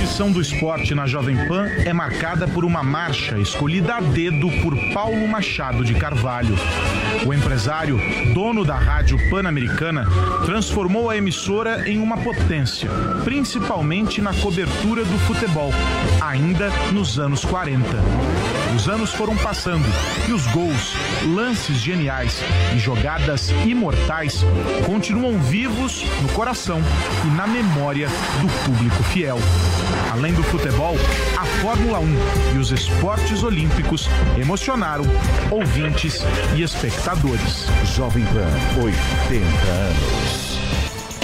tradição 0.00 0.32
do 0.32 0.40
esporte 0.40 0.94
na 0.94 1.06
Jovem 1.06 1.36
Pan 1.46 1.66
é 1.84 1.92
marcada 1.92 2.48
por 2.48 2.64
uma 2.64 2.82
marcha 2.82 3.38
escolhida 3.38 3.96
a 3.96 4.00
dedo 4.00 4.50
por 4.62 4.74
Paulo 4.94 5.28
Machado 5.28 5.84
de 5.84 5.92
Carvalho. 5.92 6.54
O 7.26 7.34
empresário, 7.34 8.00
dono 8.32 8.64
da 8.64 8.76
rádio 8.76 9.18
pan-americana, 9.28 10.06
transformou 10.46 11.10
a 11.10 11.18
emissora 11.18 11.86
em 11.86 11.98
uma 11.98 12.16
potência, 12.16 12.88
principalmente 13.24 14.22
na 14.22 14.32
cobertura 14.32 15.04
do 15.04 15.18
futebol, 15.18 15.70
ainda 16.22 16.70
nos 16.92 17.18
anos 17.18 17.44
40. 17.44 17.84
Os 18.74 18.88
anos 18.88 19.10
foram 19.10 19.36
passando 19.36 19.84
e 20.28 20.32
os 20.32 20.46
gols, 20.48 20.94
lances 21.34 21.76
geniais 21.78 22.40
e 22.74 22.78
jogadas 22.78 23.50
imortais 23.66 24.44
continuam 24.86 25.38
vivos 25.40 26.04
no 26.22 26.28
coração 26.32 26.80
e 27.24 27.36
na 27.36 27.46
memória 27.46 28.08
do 28.40 28.48
público 28.64 29.02
fiel. 29.04 29.38
Além 30.12 30.32
do 30.32 30.42
futebol, 30.44 30.94
a 31.36 31.44
Fórmula 31.60 31.98
1 31.98 32.54
e 32.54 32.58
os 32.58 32.70
esportes 32.70 33.42
olímpicos 33.42 34.06
emocionaram 34.40 35.04
ouvintes 35.50 36.20
e 36.56 36.62
espectadores. 36.62 37.66
Jovem 37.96 38.24
Pan, 38.26 38.82
80 38.82 39.70
anos. 39.70 40.50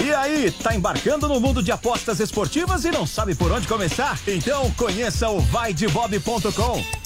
E 0.04 0.14
aí, 0.14 0.50
tá 0.50 0.74
embarcando 0.74 1.26
no 1.26 1.40
mundo 1.40 1.62
de 1.62 1.72
apostas 1.72 2.20
esportivas 2.20 2.84
e 2.84 2.90
não 2.90 3.06
sabe 3.06 3.34
por 3.34 3.50
onde 3.50 3.66
começar? 3.66 4.18
Então 4.26 4.70
conheça 4.72 5.28
o 5.28 5.40
vaidebob.com. 5.40 7.05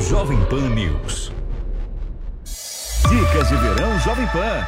Jovem 0.00 0.44
Pan 0.46 0.74
News. 0.74 1.37
Dicas 3.08 3.48
de 3.48 3.56
Verão 3.56 3.98
Jovem 4.00 4.26
Pan. 4.28 4.66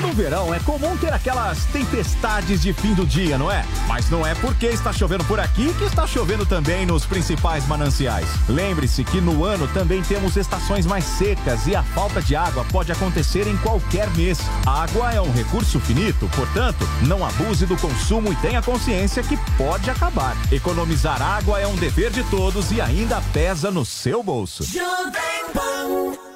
No 0.00 0.12
verão 0.12 0.54
é 0.54 0.58
comum 0.60 0.96
ter 0.96 1.12
aquelas 1.12 1.64
tempestades 1.66 2.62
de 2.62 2.72
fim 2.72 2.94
do 2.94 3.04
dia, 3.04 3.36
não 3.36 3.50
é? 3.50 3.64
Mas 3.88 4.08
não 4.08 4.26
é 4.26 4.34
porque 4.34 4.66
está 4.66 4.92
chovendo 4.92 5.24
por 5.24 5.40
aqui 5.40 5.72
que 5.74 5.84
está 5.84 6.06
chovendo 6.06 6.46
também 6.46 6.86
nos 6.86 7.04
principais 7.04 7.66
mananciais. 7.66 8.28
Lembre-se 8.48 9.02
que 9.02 9.20
no 9.20 9.44
ano 9.44 9.66
também 9.68 10.02
temos 10.02 10.36
estações 10.36 10.86
mais 10.86 11.04
secas 11.04 11.66
e 11.66 11.74
a 11.74 11.82
falta 11.82 12.22
de 12.22 12.36
água 12.36 12.64
pode 12.70 12.92
acontecer 12.92 13.46
em 13.46 13.56
qualquer 13.58 14.08
mês. 14.10 14.38
A 14.66 14.82
água 14.84 15.12
é 15.12 15.20
um 15.20 15.32
recurso 15.32 15.80
finito, 15.80 16.28
portanto, 16.36 16.88
não 17.02 17.24
abuse 17.24 17.66
do 17.66 17.76
consumo 17.76 18.32
e 18.32 18.36
tenha 18.36 18.62
consciência 18.62 19.22
que 19.22 19.36
pode 19.56 19.90
acabar. 19.90 20.36
Economizar 20.52 21.20
água 21.20 21.60
é 21.60 21.66
um 21.66 21.76
dever 21.76 22.10
de 22.10 22.22
todos 22.24 22.70
e 22.70 22.80
ainda 22.80 23.20
pesa 23.32 23.70
no 23.70 23.84
seu 23.84 24.22
bolso. 24.22 24.64
Jovem 24.64 25.52
Pan. 25.52 26.29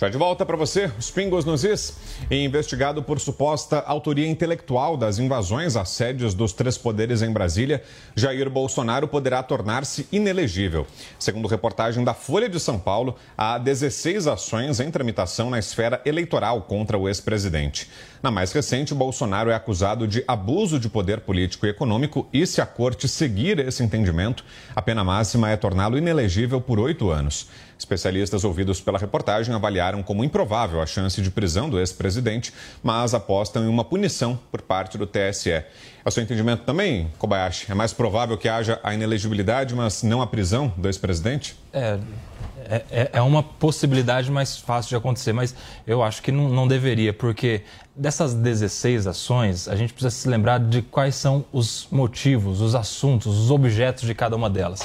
Já 0.00 0.08
de 0.08 0.16
volta 0.16 0.46
para 0.46 0.56
você, 0.56 0.92
os 0.96 1.10
pingos 1.10 1.44
nos 1.44 1.64
is. 1.64 1.96
Investigado 2.30 3.02
por 3.02 3.18
suposta 3.18 3.80
autoria 3.80 4.28
intelectual 4.28 4.96
das 4.96 5.18
invasões 5.18 5.74
a 5.74 5.84
sédios 5.84 6.34
dos 6.34 6.52
três 6.52 6.78
poderes 6.78 7.20
em 7.20 7.32
Brasília, 7.32 7.82
Jair 8.14 8.48
Bolsonaro 8.48 9.08
poderá 9.08 9.42
tornar-se 9.42 10.06
inelegível. 10.12 10.86
Segundo 11.18 11.48
reportagem 11.48 12.04
da 12.04 12.14
Folha 12.14 12.48
de 12.48 12.60
São 12.60 12.78
Paulo, 12.78 13.16
há 13.36 13.58
16 13.58 14.28
ações 14.28 14.78
em 14.78 14.88
tramitação 14.88 15.50
na 15.50 15.58
esfera 15.58 16.00
eleitoral 16.04 16.62
contra 16.62 16.96
o 16.96 17.08
ex-presidente. 17.08 17.90
Na 18.22 18.30
mais 18.30 18.52
recente, 18.52 18.94
Bolsonaro 18.94 19.50
é 19.50 19.54
acusado 19.56 20.06
de 20.06 20.22
abuso 20.28 20.78
de 20.78 20.88
poder 20.88 21.20
político 21.20 21.66
e 21.66 21.70
econômico 21.70 22.28
e, 22.32 22.46
se 22.46 22.60
a 22.60 22.66
corte 22.66 23.08
seguir 23.08 23.58
esse 23.58 23.82
entendimento, 23.82 24.44
a 24.76 24.82
pena 24.82 25.02
máxima 25.02 25.50
é 25.50 25.56
torná-lo 25.56 25.98
inelegível 25.98 26.60
por 26.60 26.78
oito 26.78 27.10
anos. 27.10 27.48
Especialistas 27.78 28.42
ouvidos 28.42 28.80
pela 28.80 28.98
reportagem 28.98 29.54
avaliaram 29.54 30.02
como 30.02 30.24
improvável 30.24 30.82
a 30.82 30.86
chance 30.86 31.22
de 31.22 31.30
prisão 31.30 31.70
do 31.70 31.78
ex-presidente, 31.78 32.52
mas 32.82 33.14
apostam 33.14 33.64
em 33.64 33.68
uma 33.68 33.84
punição 33.84 34.38
por 34.50 34.60
parte 34.60 34.98
do 34.98 35.06
TSE. 35.06 35.50
É 35.50 35.64
o 36.04 36.10
seu 36.10 36.22
entendimento 36.22 36.64
também, 36.64 37.08
Kobayashi? 37.18 37.70
É 37.70 37.74
mais 37.74 37.92
provável 37.92 38.36
que 38.36 38.48
haja 38.48 38.80
a 38.82 38.92
inelegibilidade, 38.92 39.74
mas 39.74 40.02
não 40.02 40.20
a 40.20 40.26
prisão 40.26 40.72
do 40.76 40.88
ex-presidente? 40.88 41.56
É, 41.72 42.82
é, 42.90 43.10
é, 43.14 43.22
uma 43.22 43.42
possibilidade 43.42 44.30
mais 44.30 44.58
fácil 44.58 44.90
de 44.90 44.96
acontecer, 44.96 45.32
mas 45.32 45.54
eu 45.86 46.02
acho 46.02 46.20
que 46.20 46.30
não, 46.30 46.48
não, 46.50 46.68
deveria, 46.68 47.14
porque 47.14 47.62
dessas 47.96 48.34
16 48.34 49.06
ações, 49.06 49.68
a 49.68 49.74
gente 49.74 49.94
precisa 49.94 50.10
se 50.10 50.28
lembrar 50.28 50.60
de 50.60 50.82
quais 50.82 51.14
são 51.14 51.44
os 51.50 51.88
motivos, 51.90 52.60
os 52.60 52.74
assuntos, 52.74 53.38
os 53.38 53.50
objetos 53.50 54.04
de 54.04 54.14
cada 54.14 54.36
uma 54.36 54.50
delas. 54.50 54.80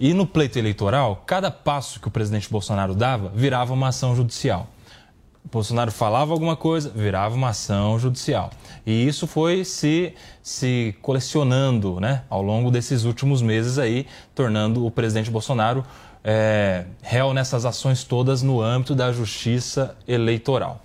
E 0.00 0.14
no 0.14 0.26
pleito 0.26 0.58
eleitoral, 0.58 1.22
cada 1.26 1.50
passo 1.50 2.00
que 2.00 2.08
o 2.08 2.10
presidente 2.10 2.48
Bolsonaro 2.50 2.94
dava 2.94 3.30
virava 3.34 3.74
uma 3.74 3.88
ação 3.88 4.16
judicial. 4.16 4.66
Bolsonaro 5.52 5.92
falava 5.92 6.32
alguma 6.32 6.56
coisa, 6.56 6.88
virava 6.88 7.34
uma 7.34 7.50
ação 7.50 7.98
judicial. 7.98 8.48
E 8.86 9.06
isso 9.06 9.26
foi 9.26 9.62
se, 9.62 10.14
se 10.42 10.96
colecionando 11.02 12.00
né, 12.00 12.22
ao 12.30 12.40
longo 12.40 12.70
desses 12.70 13.04
últimos 13.04 13.42
meses 13.42 13.78
aí, 13.78 14.06
tornando 14.34 14.86
o 14.86 14.90
presidente 14.90 15.30
Bolsonaro 15.30 15.84
é, 16.24 16.86
réu 17.02 17.34
nessas 17.34 17.66
ações 17.66 18.02
todas 18.02 18.42
no 18.42 18.62
âmbito 18.62 18.94
da 18.94 19.12
justiça 19.12 19.94
eleitoral. 20.08 20.82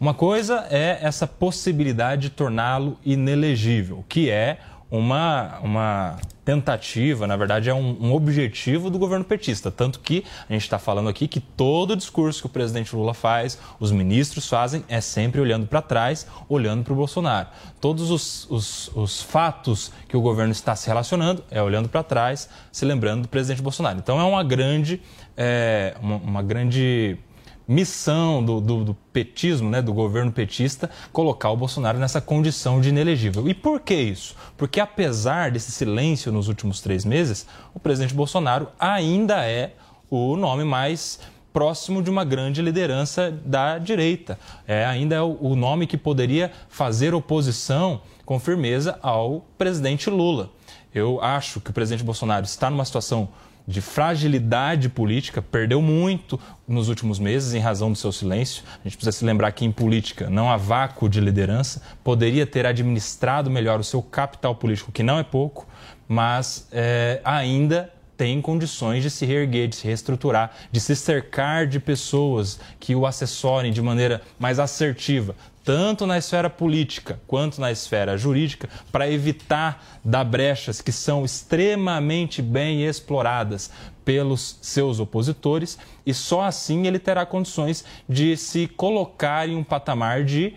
Uma 0.00 0.12
coisa 0.12 0.66
é 0.70 0.98
essa 1.00 1.26
possibilidade 1.26 2.22
de 2.22 2.30
torná-lo 2.30 2.98
inelegível, 3.04 4.04
que 4.08 4.28
é 4.28 4.58
uma, 4.90 5.58
uma 5.60 6.16
tentativa, 6.44 7.26
na 7.26 7.36
verdade, 7.36 7.68
é 7.68 7.74
um, 7.74 7.96
um, 8.00 8.12
objetivo 8.12 8.88
do 8.88 8.98
governo 8.98 9.24
petista. 9.24 9.68
Tanto 9.70 9.98
que 9.98 10.24
a 10.48 10.52
gente 10.52 10.62
está 10.62 10.78
falando 10.78 11.08
aqui 11.08 11.26
que 11.26 11.40
todo 11.40 11.90
o 11.90 11.96
discurso 11.96 12.40
que 12.40 12.46
o 12.46 12.48
presidente 12.48 12.94
Lula 12.94 13.12
faz, 13.12 13.58
os 13.80 13.90
ministros 13.90 14.48
fazem, 14.48 14.84
é 14.88 15.00
sempre 15.00 15.40
olhando 15.40 15.66
para 15.66 15.82
trás, 15.82 16.26
olhando 16.48 16.84
para 16.84 16.92
o 16.92 16.96
Bolsonaro. 16.96 17.48
Todos 17.80 18.12
os, 18.12 18.48
os, 18.48 18.88
os, 18.94 19.22
fatos 19.22 19.90
que 20.08 20.16
o 20.16 20.20
governo 20.20 20.52
está 20.52 20.76
se 20.76 20.86
relacionando 20.86 21.42
é 21.50 21.60
olhando 21.60 21.88
para 21.88 22.04
trás, 22.04 22.48
se 22.70 22.84
lembrando 22.84 23.22
do 23.22 23.28
presidente 23.28 23.60
Bolsonaro. 23.60 23.98
Então 23.98 24.20
é 24.20 24.24
uma 24.24 24.44
grande, 24.44 25.02
é, 25.36 25.96
uma, 26.00 26.16
uma 26.16 26.42
grande 26.42 27.18
missão 27.66 28.44
do, 28.44 28.60
do, 28.60 28.84
do, 28.84 28.94
petismo, 29.12 29.68
né, 29.70 29.82
do 29.82 29.92
governo 29.92 30.30
petista, 30.30 30.88
colocar 31.12 31.50
o 31.50 31.56
Bolsonaro 31.56 31.98
nessa 31.98 32.20
condição 32.20 32.80
de 32.80 32.90
inelegível. 32.90 33.48
E 33.48 33.54
por 33.54 33.80
que 33.80 33.94
isso? 33.94 34.36
Porque 34.56 34.78
apesar 34.78 35.50
desse 35.50 35.72
silêncio 35.72 36.30
nos 36.30 36.48
últimos 36.48 36.80
três 36.80 37.04
meses, 37.04 37.46
o 37.74 37.80
presidente 37.80 38.14
Bolsonaro 38.14 38.68
ainda 38.78 39.44
é 39.44 39.74
o 40.08 40.36
nome 40.36 40.64
mais 40.64 41.18
próximo 41.52 42.02
de 42.02 42.10
uma 42.10 42.24
grande 42.24 42.60
liderança 42.60 43.30
da 43.44 43.78
direita. 43.78 44.38
É 44.68 44.84
ainda 44.84 45.16
é 45.16 45.22
o, 45.22 45.38
o 45.40 45.56
nome 45.56 45.86
que 45.86 45.96
poderia 45.96 46.52
fazer 46.68 47.14
oposição 47.14 48.02
com 48.24 48.38
firmeza 48.38 48.98
ao 49.02 49.44
presidente 49.56 50.10
Lula. 50.10 50.50
Eu 50.94 51.18
acho 51.22 51.60
que 51.60 51.70
o 51.70 51.72
presidente 51.72 52.04
Bolsonaro 52.04 52.44
está 52.44 52.68
numa 52.68 52.84
situação 52.84 53.28
de 53.66 53.80
fragilidade 53.80 54.88
política, 54.88 55.42
perdeu 55.42 55.82
muito 55.82 56.38
nos 56.68 56.88
últimos 56.88 57.18
meses 57.18 57.52
em 57.52 57.58
razão 57.58 57.90
do 57.90 57.98
seu 57.98 58.12
silêncio. 58.12 58.62
A 58.84 58.88
gente 58.88 58.96
precisa 58.96 59.12
se 59.12 59.24
lembrar 59.24 59.50
que 59.52 59.64
em 59.64 59.72
política 59.72 60.30
não 60.30 60.50
há 60.50 60.56
vácuo 60.56 61.08
de 61.08 61.20
liderança, 61.20 61.82
poderia 62.04 62.46
ter 62.46 62.64
administrado 62.64 63.50
melhor 63.50 63.80
o 63.80 63.84
seu 63.84 64.00
capital 64.00 64.54
político, 64.54 64.92
que 64.92 65.02
não 65.02 65.18
é 65.18 65.24
pouco, 65.24 65.66
mas 66.06 66.68
é, 66.70 67.20
ainda 67.24 67.92
tem 68.16 68.40
condições 68.40 69.02
de 69.02 69.10
se 69.10 69.26
reerguer, 69.26 69.68
de 69.68 69.76
se 69.76 69.86
reestruturar, 69.86 70.52
de 70.72 70.80
se 70.80 70.96
cercar 70.96 71.66
de 71.66 71.78
pessoas 71.78 72.58
que 72.80 72.94
o 72.94 73.04
assessorem 73.04 73.72
de 73.72 73.82
maneira 73.82 74.22
mais 74.38 74.58
assertiva, 74.58 75.34
tanto 75.66 76.06
na 76.06 76.16
esfera 76.16 76.48
política 76.48 77.20
quanto 77.26 77.60
na 77.60 77.72
esfera 77.72 78.16
jurídica, 78.16 78.68
para 78.92 79.10
evitar 79.10 79.98
dar 80.04 80.22
brechas 80.22 80.80
que 80.80 80.92
são 80.92 81.24
extremamente 81.24 82.40
bem 82.40 82.86
exploradas 82.86 83.68
pelos 84.04 84.58
seus 84.62 85.00
opositores, 85.00 85.76
e 86.06 86.14
só 86.14 86.42
assim 86.42 86.86
ele 86.86 87.00
terá 87.00 87.26
condições 87.26 87.84
de 88.08 88.36
se 88.36 88.68
colocar 88.68 89.48
em 89.48 89.56
um 89.56 89.64
patamar 89.64 90.22
de 90.24 90.54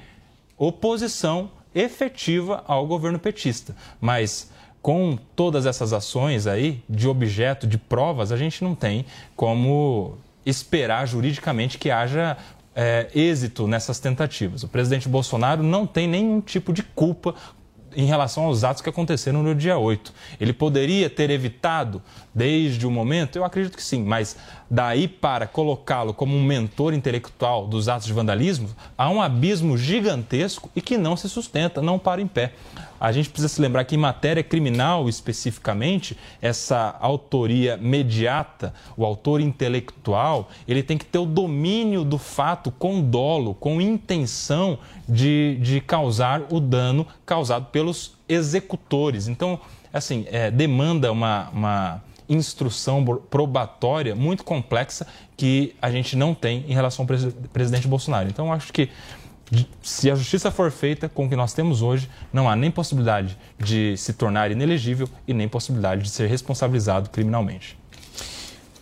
oposição 0.55 1.49
efetiva 1.73 2.63
ao 2.67 2.85
governo 2.85 3.17
petista. 3.17 3.75
Mas 3.99 4.51
com 4.79 5.17
todas 5.35 5.65
essas 5.65 5.91
ações 5.91 6.45
aí 6.45 6.83
de 6.87 7.07
objeto, 7.07 7.65
de 7.65 7.79
provas, 7.79 8.31
a 8.31 8.37
gente 8.37 8.63
não 8.63 8.75
tem 8.75 9.07
como 9.35 10.19
esperar 10.45 11.07
juridicamente 11.07 11.79
que 11.79 11.89
haja 11.89 12.37
é, 12.75 13.09
êxito 13.13 13.67
nessas 13.67 13.99
tentativas. 13.99 14.63
O 14.63 14.67
presidente 14.67 15.09
Bolsonaro 15.09 15.63
não 15.63 15.85
tem 15.85 16.07
nenhum 16.07 16.41
tipo 16.41 16.71
de 16.71 16.83
culpa 16.83 17.35
em 17.95 18.05
relação 18.05 18.45
aos 18.45 18.63
atos 18.63 18.81
que 18.81 18.89
aconteceram 18.89 19.41
no 19.43 19.55
dia 19.55 19.77
8. 19.77 20.13
Ele 20.39 20.53
poderia 20.53 21.09
ter 21.09 21.29
evitado 21.29 22.01
desde 22.33 22.85
o 22.85 22.91
momento? 22.91 23.35
Eu 23.35 23.43
acredito 23.43 23.75
que 23.75 23.83
sim, 23.83 24.03
mas 24.03 24.37
daí 24.69 25.07
para 25.07 25.47
colocá-lo 25.47 26.13
como 26.13 26.35
um 26.35 26.43
mentor 26.43 26.93
intelectual 26.93 27.67
dos 27.67 27.89
atos 27.89 28.05
de 28.05 28.13
vandalismo, 28.13 28.69
há 28.97 29.09
um 29.09 29.21
abismo 29.21 29.77
gigantesco 29.77 30.69
e 30.75 30.81
que 30.81 30.97
não 30.97 31.17
se 31.17 31.27
sustenta, 31.27 31.81
não 31.81 31.97
para 31.97 32.21
em 32.21 32.27
pé. 32.27 32.53
A 32.99 33.11
gente 33.13 33.29
precisa 33.29 33.47
se 33.47 33.61
lembrar 33.61 33.85
que 33.85 33.95
em 33.95 33.97
matéria 33.97 34.43
criminal, 34.43 35.07
especificamente, 35.07 36.17
essa 36.41 36.97
autoria 36.99 37.77
mediata, 37.77 38.73
o 38.97 39.05
autor 39.05 39.39
intelectual, 39.39 40.49
ele 40.67 40.83
tem 40.83 40.97
que 40.97 41.05
ter 41.05 41.17
o 41.17 41.25
domínio 41.25 42.03
do 42.03 42.17
fato 42.17 42.69
com 42.71 43.01
dolo, 43.01 43.53
com 43.53 43.79
intenção 43.79 44.77
de, 45.07 45.57
de 45.61 45.79
causar 45.79 46.43
o 46.51 46.59
dano 46.59 47.07
causado 47.25 47.67
pelos 47.67 48.17
executores. 48.27 49.29
Então, 49.29 49.59
assim, 49.93 50.25
é, 50.29 50.51
demanda 50.51 51.09
uma, 51.09 51.49
uma 51.53 52.03
instrução 52.29 53.03
probatória 53.29 54.15
muito 54.15 54.43
complexa 54.43 55.07
que 55.35 55.75
a 55.81 55.89
gente 55.89 56.15
não 56.15 56.33
tem 56.33 56.63
em 56.67 56.73
relação 56.73 57.03
ao 57.03 57.49
presidente 57.49 57.87
Bolsonaro. 57.87 58.29
Então, 58.29 58.53
acho 58.53 58.71
que 58.71 58.89
se 59.81 60.11
a 60.11 60.15
justiça 60.15 60.51
for 60.51 60.69
feita 60.71 61.09
com 61.09 61.25
o 61.25 61.29
que 61.29 61.35
nós 61.35 61.53
temos 61.53 61.81
hoje, 61.81 62.09
não 62.31 62.47
há 62.47 62.55
nem 62.55 62.69
possibilidade 62.69 63.37
de 63.57 63.97
se 63.97 64.13
tornar 64.13 64.51
inelegível 64.51 65.09
e 65.27 65.33
nem 65.33 65.47
possibilidade 65.47 66.03
de 66.03 66.09
ser 66.09 66.27
responsabilizado 66.27 67.09
criminalmente. 67.09 67.77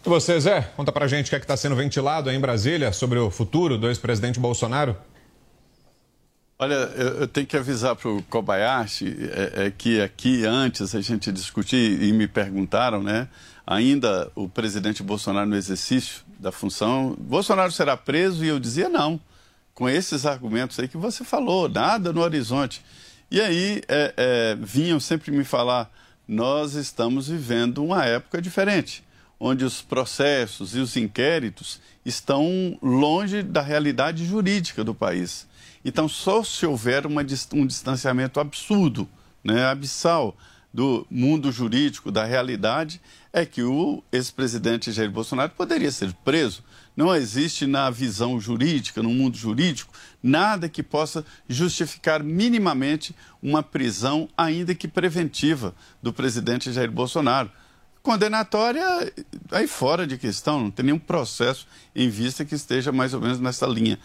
E 0.05 0.09
você, 0.09 0.39
Zé, 0.39 0.61
conta 0.75 0.91
pra 0.91 1.07
gente 1.07 1.27
o 1.27 1.29
que 1.29 1.35
é 1.35 1.39
está 1.39 1.55
sendo 1.55 1.75
ventilado 1.75 2.29
aí 2.29 2.35
em 2.35 2.39
Brasília 2.39 2.91
sobre 2.91 3.19
o 3.19 3.29
futuro 3.29 3.77
do 3.77 3.87
ex-presidente 3.87 4.39
Bolsonaro. 4.39 4.95
Olha, 6.59 6.73
eu 6.73 7.27
tenho 7.27 7.45
que 7.45 7.55
avisar 7.55 7.95
para 7.95 8.09
o 8.09 8.23
Kobayashi 8.23 9.15
é, 9.31 9.65
é, 9.65 9.71
que 9.71 10.01
aqui 10.01 10.43
antes 10.43 10.95
a 10.95 11.01
gente 11.01 11.31
discutir 11.31 12.01
e 12.01 12.11
me 12.11 12.27
perguntaram, 12.27 13.03
né? 13.03 13.27
Ainda 13.65 14.31
o 14.33 14.49
presidente 14.49 15.03
Bolsonaro 15.03 15.47
no 15.47 15.55
exercício 15.55 16.23
da 16.39 16.51
função, 16.51 17.15
Bolsonaro 17.19 17.71
será 17.71 17.95
preso 17.95 18.43
e 18.43 18.47
eu 18.47 18.59
dizia 18.59 18.89
não, 18.89 19.19
com 19.75 19.87
esses 19.87 20.25
argumentos 20.25 20.79
aí 20.79 20.87
que 20.87 20.97
você 20.97 21.23
falou, 21.23 21.69
nada 21.69 22.11
no 22.11 22.21
horizonte. 22.21 22.83
E 23.29 23.39
aí 23.39 23.83
é, 23.87 24.13
é 24.17 24.57
vinham 24.59 24.99
sempre 24.99 25.29
me 25.29 25.43
falar, 25.43 25.91
nós 26.27 26.73
estamos 26.73 27.27
vivendo 27.27 27.83
uma 27.83 28.03
época 28.03 28.41
diferente, 28.41 29.03
onde 29.39 29.63
os 29.63 29.83
processos 29.83 30.75
e 30.75 30.79
os 30.79 30.97
inquéritos 30.97 31.79
estão 32.03 32.79
longe 32.81 33.43
da 33.43 33.61
realidade 33.61 34.25
jurídica 34.25 34.83
do 34.83 34.95
país. 34.95 35.45
Então, 35.83 36.07
só 36.07 36.43
se 36.43 36.65
houver 36.65 37.05
uma, 37.05 37.21
um 37.53 37.65
distanciamento 37.65 38.39
absurdo, 38.39 39.07
né, 39.43 39.65
abissal, 39.65 40.35
do 40.73 41.07
mundo 41.09 41.51
jurídico, 41.51 42.11
da 42.11 42.23
realidade, 42.23 43.01
é 43.33 43.45
que 43.45 43.63
o 43.63 44.03
ex-presidente 44.11 44.91
Jair 44.91 45.09
Bolsonaro 45.09 45.51
poderia 45.51 45.91
ser 45.91 46.13
preso. 46.23 46.63
Não 46.95 47.15
existe 47.15 47.65
na 47.65 47.89
visão 47.89 48.39
jurídica, 48.39 49.01
no 49.01 49.09
mundo 49.09 49.37
jurídico, 49.37 49.93
nada 50.21 50.69
que 50.69 50.83
possa 50.83 51.25
justificar 51.47 52.23
minimamente 52.23 53.15
uma 53.41 53.63
prisão, 53.63 54.29
ainda 54.37 54.75
que 54.75 54.87
preventiva, 54.87 55.73
do 56.01 56.11
presidente 56.11 56.71
Jair 56.71 56.91
Bolsonaro. 56.91 57.51
Condenatória, 58.03 58.85
aí 59.51 59.67
fora 59.67 60.05
de 60.05 60.17
questão, 60.17 60.59
não 60.59 60.71
tem 60.71 60.85
nenhum 60.85 60.99
processo 60.99 61.67
em 61.95 62.09
vista 62.09 62.45
que 62.45 62.55
esteja 62.55 62.91
mais 62.91 63.13
ou 63.13 63.21
menos 63.21 63.39
nessa 63.39 63.65
linha. 63.65 63.99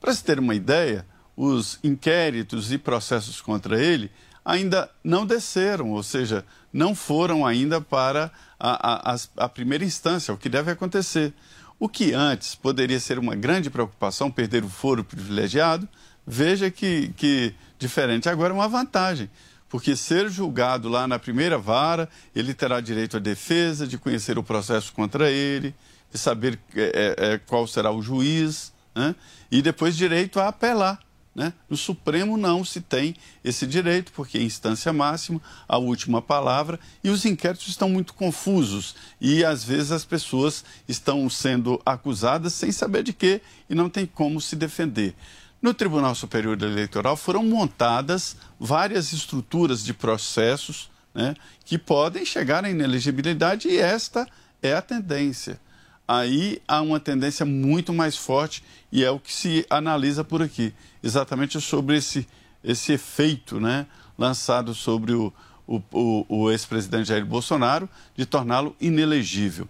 Para 0.00 0.14
se 0.14 0.22
ter 0.22 0.38
uma 0.38 0.54
ideia, 0.54 1.06
os 1.38 1.78
inquéritos 1.84 2.72
e 2.72 2.76
processos 2.76 3.40
contra 3.40 3.80
ele 3.80 4.10
ainda 4.44 4.90
não 5.04 5.24
desceram, 5.24 5.92
ou 5.92 6.02
seja, 6.02 6.44
não 6.72 6.96
foram 6.96 7.46
ainda 7.46 7.80
para 7.80 8.32
a, 8.58 9.12
a, 9.12 9.16
a, 9.36 9.48
primeira 9.48 9.84
instância, 9.84 10.34
o 10.34 10.36
que 10.36 10.48
deve 10.48 10.72
acontecer. 10.72 11.32
O 11.78 11.88
que 11.88 12.12
antes 12.12 12.56
poderia 12.56 12.98
ser 12.98 13.20
uma 13.20 13.36
grande 13.36 13.70
preocupação, 13.70 14.32
perder 14.32 14.64
o 14.64 14.68
foro 14.68 15.04
privilegiado, 15.04 15.88
veja 16.26 16.72
que, 16.72 17.12
que 17.16 17.54
diferente 17.78 18.28
agora 18.28 18.52
é 18.52 18.56
uma 18.56 18.68
vantagem. 18.68 19.30
Porque 19.68 19.94
ser 19.94 20.28
julgado 20.28 20.88
lá 20.88 21.06
na 21.06 21.20
primeira 21.20 21.56
vara, 21.56 22.08
ele 22.34 22.52
terá 22.52 22.80
direito 22.80 23.16
à 23.16 23.20
defesa, 23.20 23.86
de 23.86 23.96
conhecer 23.96 24.38
o 24.38 24.42
processo 24.42 24.92
contra 24.92 25.30
ele, 25.30 25.72
de 26.10 26.18
saber 26.18 26.58
é, 26.74 27.14
é, 27.20 27.32
é 27.34 27.38
qual 27.38 27.64
será 27.68 27.92
o 27.92 28.02
juiz, 28.02 28.72
né? 28.92 29.14
e 29.52 29.62
depois 29.62 29.96
direito 29.96 30.40
a 30.40 30.48
apelar. 30.48 30.98
Né? 31.34 31.52
No 31.70 31.76
Supremo 31.76 32.36
não 32.36 32.64
se 32.64 32.80
tem 32.80 33.14
esse 33.44 33.66
direito, 33.66 34.12
porque 34.12 34.38
é 34.38 34.42
instância 34.42 34.92
máxima, 34.92 35.40
a 35.68 35.78
última 35.78 36.20
palavra, 36.20 36.80
e 37.02 37.10
os 37.10 37.24
inquéritos 37.24 37.68
estão 37.68 37.88
muito 37.88 38.12
confusos. 38.14 38.96
E 39.20 39.44
às 39.44 39.62
vezes 39.62 39.92
as 39.92 40.04
pessoas 40.04 40.64
estão 40.88 41.28
sendo 41.30 41.80
acusadas 41.86 42.54
sem 42.54 42.72
saber 42.72 43.02
de 43.02 43.12
quê 43.12 43.40
e 43.70 43.74
não 43.74 43.88
tem 43.88 44.04
como 44.04 44.40
se 44.40 44.56
defender. 44.56 45.14
No 45.60 45.74
Tribunal 45.74 46.14
Superior 46.14 46.60
Eleitoral 46.60 47.16
foram 47.16 47.44
montadas 47.44 48.36
várias 48.58 49.12
estruturas 49.12 49.84
de 49.84 49.92
processos 49.92 50.90
né, 51.14 51.34
que 51.64 51.78
podem 51.78 52.24
chegar 52.24 52.64
à 52.64 52.70
inelegibilidade, 52.70 53.68
e 53.68 53.78
esta 53.78 54.26
é 54.62 54.74
a 54.74 54.82
tendência 54.82 55.60
aí 56.08 56.62
há 56.66 56.80
uma 56.80 56.98
tendência 56.98 57.44
muito 57.44 57.92
mais 57.92 58.16
forte 58.16 58.64
e 58.90 59.04
é 59.04 59.10
o 59.10 59.20
que 59.20 59.32
se 59.32 59.66
analisa 59.68 60.24
por 60.24 60.42
aqui, 60.42 60.72
exatamente 61.02 61.60
sobre 61.60 61.98
esse, 61.98 62.26
esse 62.64 62.92
efeito 62.92 63.60
né, 63.60 63.86
lançado 64.16 64.74
sobre 64.74 65.12
o, 65.12 65.30
o, 65.66 65.82
o, 65.92 66.26
o 66.28 66.50
ex-presidente 66.50 67.08
Jair 67.08 67.26
Bolsonaro 67.26 67.86
de 68.16 68.24
torná-lo 68.24 68.74
inelegível. 68.80 69.68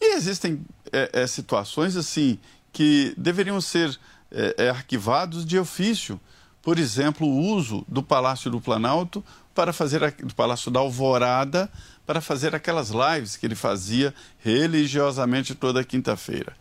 E 0.00 0.14
existem 0.14 0.64
é, 0.92 1.10
é, 1.12 1.26
situações 1.26 1.96
assim 1.96 2.38
que 2.72 3.12
deveriam 3.18 3.60
ser 3.60 3.98
é, 4.30 4.54
é 4.66 4.70
arquivados 4.70 5.44
de 5.44 5.58
ofício. 5.58 6.20
Por 6.62 6.78
exemplo, 6.78 7.26
o 7.26 7.52
uso 7.52 7.84
do 7.88 8.02
Palácio 8.02 8.50
do 8.50 8.60
Planalto 8.60 9.24
para 9.54 9.72
fazer 9.72 10.14
do 10.22 10.34
Palácio 10.34 10.70
da 10.70 10.80
Alvorada 10.80 11.70
para 12.10 12.20
fazer 12.20 12.56
aquelas 12.56 12.90
lives 12.90 13.36
que 13.36 13.46
ele 13.46 13.54
fazia 13.54 14.12
religiosamente 14.40 15.54
toda 15.54 15.84
quinta-feira. 15.84 16.56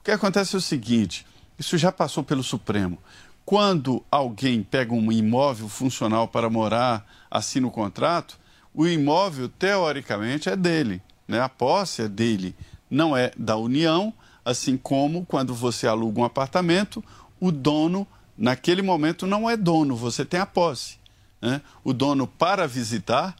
O 0.00 0.02
que 0.02 0.10
acontece 0.10 0.54
é 0.54 0.58
o 0.58 0.60
seguinte: 0.62 1.26
isso 1.58 1.76
já 1.76 1.92
passou 1.92 2.24
pelo 2.24 2.42
Supremo. 2.42 2.96
Quando 3.44 4.02
alguém 4.10 4.62
pega 4.62 4.94
um 4.94 5.12
imóvel 5.12 5.68
funcional 5.68 6.26
para 6.26 6.48
morar, 6.48 7.06
assina 7.30 7.66
o 7.66 7.70
contrato, 7.70 8.38
o 8.72 8.86
imóvel, 8.86 9.50
teoricamente, 9.50 10.48
é 10.48 10.56
dele. 10.56 11.02
Né? 11.28 11.42
A 11.42 11.48
posse 11.50 12.00
é 12.00 12.08
dele, 12.08 12.56
não 12.90 13.14
é 13.14 13.32
da 13.36 13.58
União, 13.58 14.14
assim 14.46 14.78
como 14.78 15.26
quando 15.26 15.54
você 15.54 15.86
aluga 15.86 16.22
um 16.22 16.24
apartamento, 16.24 17.04
o 17.38 17.52
dono, 17.52 18.08
naquele 18.34 18.80
momento, 18.80 19.26
não 19.26 19.50
é 19.50 19.58
dono, 19.58 19.94
você 19.94 20.24
tem 20.24 20.40
a 20.40 20.46
posse. 20.46 20.96
Né? 21.42 21.60
O 21.84 21.92
dono, 21.92 22.26
para 22.26 22.66
visitar, 22.66 23.36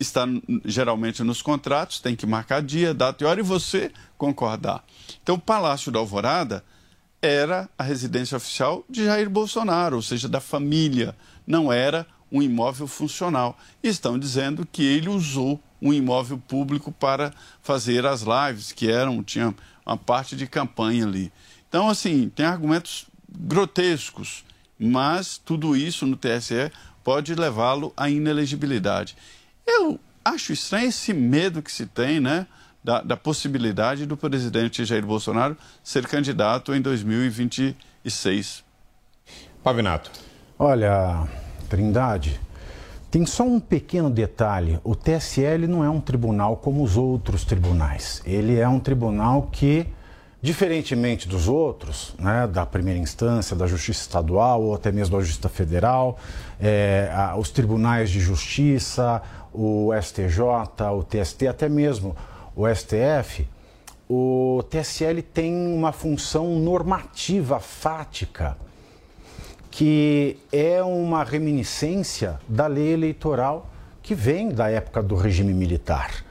está 0.00 0.26
geralmente 0.64 1.22
nos 1.22 1.42
contratos, 1.42 2.00
tem 2.00 2.16
que 2.16 2.26
marcar 2.26 2.62
dia, 2.62 2.94
data 2.94 3.22
e 3.22 3.26
hora 3.26 3.38
e 3.38 3.42
você 3.42 3.92
concordar. 4.16 4.82
Então, 5.22 5.34
o 5.34 5.40
Palácio 5.40 5.92
da 5.92 5.98
Alvorada 5.98 6.64
era 7.22 7.68
a 7.78 7.82
residência 7.82 8.36
oficial 8.36 8.82
de 8.88 9.04
Jair 9.04 9.28
Bolsonaro, 9.28 9.96
ou 9.96 10.02
seja, 10.02 10.26
da 10.26 10.40
família, 10.40 11.14
não 11.46 11.70
era 11.70 12.06
um 12.32 12.40
imóvel 12.40 12.86
funcional. 12.86 13.58
E 13.82 13.88
estão 13.88 14.18
dizendo 14.18 14.66
que 14.66 14.82
ele 14.82 15.10
usou 15.10 15.60
um 15.82 15.92
imóvel 15.92 16.38
público 16.38 16.90
para 16.90 17.32
fazer 17.62 18.06
as 18.06 18.22
lives, 18.22 18.72
que 18.72 18.90
eram, 18.90 19.22
tinha 19.22 19.54
uma 19.84 19.96
parte 19.96 20.34
de 20.34 20.46
campanha 20.46 21.04
ali. 21.04 21.32
Então, 21.68 21.88
assim, 21.88 22.28
tem 22.28 22.46
argumentos 22.46 23.06
grotescos, 23.28 24.44
mas 24.78 25.38
tudo 25.38 25.76
isso 25.76 26.06
no 26.06 26.16
TSE 26.16 26.70
pode 27.04 27.34
levá-lo 27.34 27.92
à 27.96 28.08
inelegibilidade. 28.08 29.16
Eu 29.66 29.98
acho 30.24 30.52
estranho 30.52 30.88
esse 30.88 31.12
medo 31.12 31.62
que 31.62 31.72
se 31.72 31.86
tem, 31.86 32.20
né? 32.20 32.46
Da, 32.82 33.02
da, 33.02 33.16
possibilidade 33.16 34.06
do 34.06 34.16
presidente 34.16 34.86
Jair 34.86 35.04
Bolsonaro 35.04 35.54
ser 35.84 36.06
candidato 36.06 36.74
em 36.74 36.80
2026. 36.80 38.64
Pavinato. 39.62 40.10
Olha, 40.58 41.28
Trindade, 41.68 42.40
tem 43.10 43.26
só 43.26 43.42
um 43.42 43.58
pequeno 43.58 44.08
detalhe: 44.08 44.78
o 44.84 44.94
TSL 44.94 45.66
não 45.66 45.84
é 45.84 45.90
um 45.90 46.00
tribunal 46.00 46.56
como 46.56 46.82
os 46.82 46.96
outros 46.96 47.44
tribunais. 47.44 48.22
Ele 48.24 48.56
é 48.56 48.68
um 48.68 48.78
tribunal 48.78 49.48
que, 49.50 49.86
diferentemente 50.40 51.28
dos 51.28 51.48
outros, 51.48 52.14
né, 52.18 52.46
da 52.46 52.64
primeira 52.64 53.00
instância, 53.00 53.56
da 53.56 53.66
Justiça 53.66 54.02
Estadual 54.02 54.62
ou 54.62 54.74
até 54.76 54.92
mesmo 54.92 55.16
da 55.16 55.24
Justiça 55.24 55.48
Federal, 55.48 56.18
é, 56.60 57.10
os 57.36 57.50
tribunais 57.50 58.10
de 58.10 58.20
justiça, 58.20 59.20
o 59.52 59.90
STJ, 60.00 60.40
o 60.96 61.02
TST, 61.02 61.46
até 61.46 61.68
mesmo 61.68 62.16
o 62.54 62.66
STF, 62.68 63.46
o 64.08 64.64
TSL 64.68 65.22
tem 65.22 65.54
uma 65.54 65.92
função 65.92 66.58
normativa 66.58 67.60
fática, 67.60 68.56
que 69.70 70.36
é 70.52 70.82
uma 70.82 71.22
reminiscência 71.22 72.40
da 72.48 72.66
lei 72.66 72.92
eleitoral 72.92 73.70
que 74.02 74.14
vem 74.14 74.48
da 74.48 74.68
época 74.68 75.02
do 75.02 75.14
regime 75.14 75.54
militar. 75.54 76.24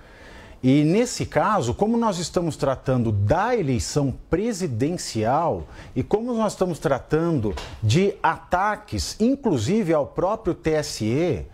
E 0.62 0.84
nesse 0.84 1.26
caso, 1.26 1.74
como 1.74 1.96
nós 1.96 2.20
estamos 2.20 2.58
tratando 2.58 3.14
da 3.14 3.56
eleição 3.56 4.14
presidencial 4.30 5.66
e 5.96 6.04
como 6.04 6.34
nós 6.34 6.52
estamos 6.52 6.80
tratando 6.80 7.56
de 7.82 8.14
ataques, 8.22 9.16
inclusive 9.22 9.94
ao 9.94 10.06
próprio 10.06 10.54
TSE, 10.54 11.46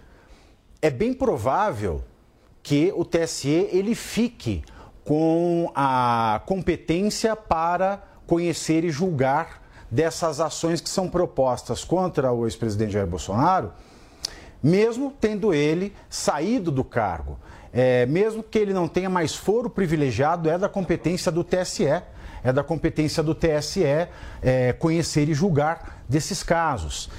é 0.85 0.89
bem 0.91 1.15
provável 1.15 2.03
que 2.61 2.93
o 2.95 3.03
TSE 3.03 3.49
ele 3.49 3.95
fique 3.95 4.63
com 5.03 5.71
a 5.73 6.43
competência 6.45 7.35
para 7.35 8.03
conhecer 8.27 8.83
e 8.83 8.91
julgar 8.91 9.63
dessas 9.89 10.39
ações 10.39 10.79
que 10.79 10.89
são 10.89 11.09
propostas 11.09 11.83
contra 11.83 12.31
o 12.31 12.45
ex-presidente 12.45 12.93
Jair 12.93 13.07
Bolsonaro, 13.07 13.73
mesmo 14.61 15.11
tendo 15.19 15.55
ele 15.55 15.91
saído 16.07 16.69
do 16.69 16.83
cargo. 16.83 17.39
É, 17.73 18.05
mesmo 18.05 18.43
que 18.43 18.59
ele 18.59 18.71
não 18.71 18.87
tenha 18.87 19.09
mais 19.09 19.33
foro 19.33 19.71
privilegiado, 19.71 20.47
é 20.47 20.55
da 20.55 20.69
competência 20.69 21.31
do 21.31 21.43
TSE, 21.43 21.87
é 22.43 22.53
da 22.53 22.63
competência 22.63 23.23
do 23.23 23.33
TSE 23.33 23.83
é, 23.83 24.71
conhecer 24.73 25.27
e 25.29 25.33
julgar 25.33 26.03
desses 26.07 26.43
casos. 26.43 27.09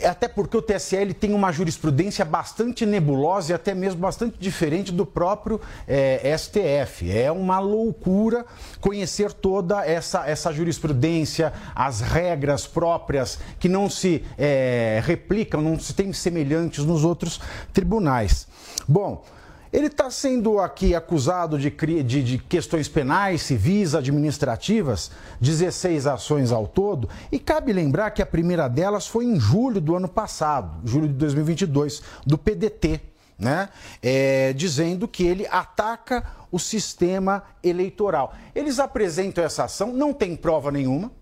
É 0.00 0.06
até 0.06 0.28
porque 0.28 0.56
o 0.56 0.62
TSL 0.62 1.12
tem 1.12 1.34
uma 1.34 1.50
jurisprudência 1.50 2.24
bastante 2.24 2.86
nebulosa 2.86 3.52
e 3.52 3.54
até 3.54 3.74
mesmo 3.74 4.00
bastante 4.00 4.36
diferente 4.38 4.92
do 4.92 5.04
próprio 5.04 5.60
é, 5.86 6.36
STF. 6.36 7.10
É 7.10 7.32
uma 7.32 7.58
loucura 7.58 8.46
conhecer 8.80 9.32
toda 9.32 9.84
essa, 9.84 10.26
essa 10.26 10.52
jurisprudência, 10.52 11.52
as 11.74 12.00
regras 12.00 12.66
próprias 12.66 13.38
que 13.58 13.68
não 13.68 13.90
se 13.90 14.24
é, 14.38 15.02
replicam, 15.04 15.60
não 15.60 15.78
se 15.78 15.92
tem 15.92 16.12
semelhantes 16.12 16.84
nos 16.84 17.04
outros 17.04 17.40
tribunais. 17.72 18.46
Bom, 18.86 19.24
ele 19.72 19.86
está 19.86 20.10
sendo 20.10 20.58
aqui 20.58 20.94
acusado 20.94 21.58
de, 21.58 21.70
de, 21.70 22.22
de, 22.22 22.38
questões 22.38 22.88
penais, 22.88 23.42
civis, 23.42 23.94
administrativas, 23.94 25.10
16 25.40 26.06
ações 26.06 26.52
ao 26.52 26.66
todo, 26.66 27.08
e 27.30 27.38
cabe 27.38 27.72
lembrar 27.72 28.10
que 28.10 28.22
a 28.22 28.26
primeira 28.26 28.68
delas 28.68 29.06
foi 29.06 29.24
em 29.24 29.38
julho 29.38 29.80
do 29.80 29.94
ano 29.94 30.08
passado, 30.08 30.80
julho 30.84 31.08
de 31.08 31.14
2022, 31.14 32.02
do 32.26 32.38
PDT. 32.38 33.00
né? 33.38 33.68
É, 34.02 34.52
dizendo 34.52 35.06
que 35.06 35.24
ele 35.24 35.46
ataca 35.46 36.24
o 36.50 36.58
sistema 36.58 37.44
eleitoral. 37.62 38.34
Eles 38.54 38.78
apresentam 38.78 39.44
essa 39.44 39.64
ação, 39.64 39.92
não 39.92 40.12
tem 40.12 40.34
prova 40.34 40.72
nenhuma, 40.72 41.12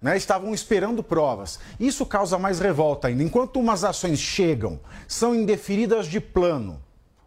né? 0.00 0.16
estavam 0.16 0.54
esperando 0.54 1.02
provas. 1.02 1.58
Isso 1.78 2.06
causa 2.06 2.38
mais 2.38 2.58
revolta 2.58 3.08
ainda. 3.08 3.22
Enquanto 3.22 3.60
umas 3.60 3.84
ações 3.84 4.18
chegam, 4.18 4.80
são 5.06 5.34
indeferidas 5.34 6.06
de 6.06 6.20
plano, 6.20 6.80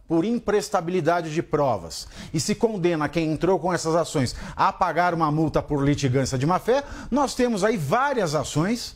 por 0.08 0.24
imprestabilidade 0.24 1.34
de 1.34 1.42
provas, 1.42 2.08
e 2.34 2.40
se 2.40 2.54
condena 2.54 3.10
quem 3.10 3.32
entrou 3.32 3.60
com 3.60 3.74
essas 3.74 3.96
ações 3.96 4.36
a 4.56 4.72
pagar 4.72 5.14
uma 5.14 5.32
multa 5.32 5.62
por 5.62 5.84
litigância 5.84 6.38
de 6.38 6.46
má-fé, 6.46 6.84
nós 7.10 7.34
temos 7.34 7.64
aí 7.64 7.76
várias 7.76 8.36
ações 8.36 8.96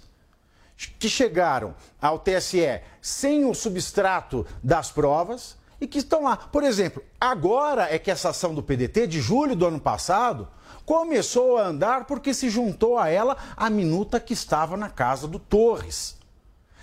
que 0.98 1.10
chegaram 1.10 1.76
ao 2.02 2.20
TSE 2.20 2.82
sem 3.02 3.44
o 3.46 3.54
substrato 3.54 4.46
das 4.64 4.92
provas 4.92 5.58
e 5.82 5.88
que 5.88 6.00
estão 6.00 6.24
lá. 6.24 6.38
Por 6.38 6.64
exemplo, 6.64 7.04
agora 7.20 7.94
é 7.94 7.98
que 7.98 8.12
essa 8.12 8.30
ação 8.30 8.54
do 8.54 8.64
PDT, 8.64 9.08
de 9.08 9.20
julho 9.20 9.56
do 9.56 9.66
ano 9.66 9.80
passado, 9.80 10.48
começou 10.86 11.58
a 11.58 11.68
andar 11.68 12.06
porque 12.06 12.34
se 12.34 12.50
juntou 12.50 12.98
a 12.98 13.10
ela 13.10 13.36
a 13.56 13.70
minuta 13.70 14.20
que 14.20 14.34
estava 14.34 14.78
na 14.78 14.90
casa 14.90 15.28
do 15.28 15.40
Torres. 15.40 16.19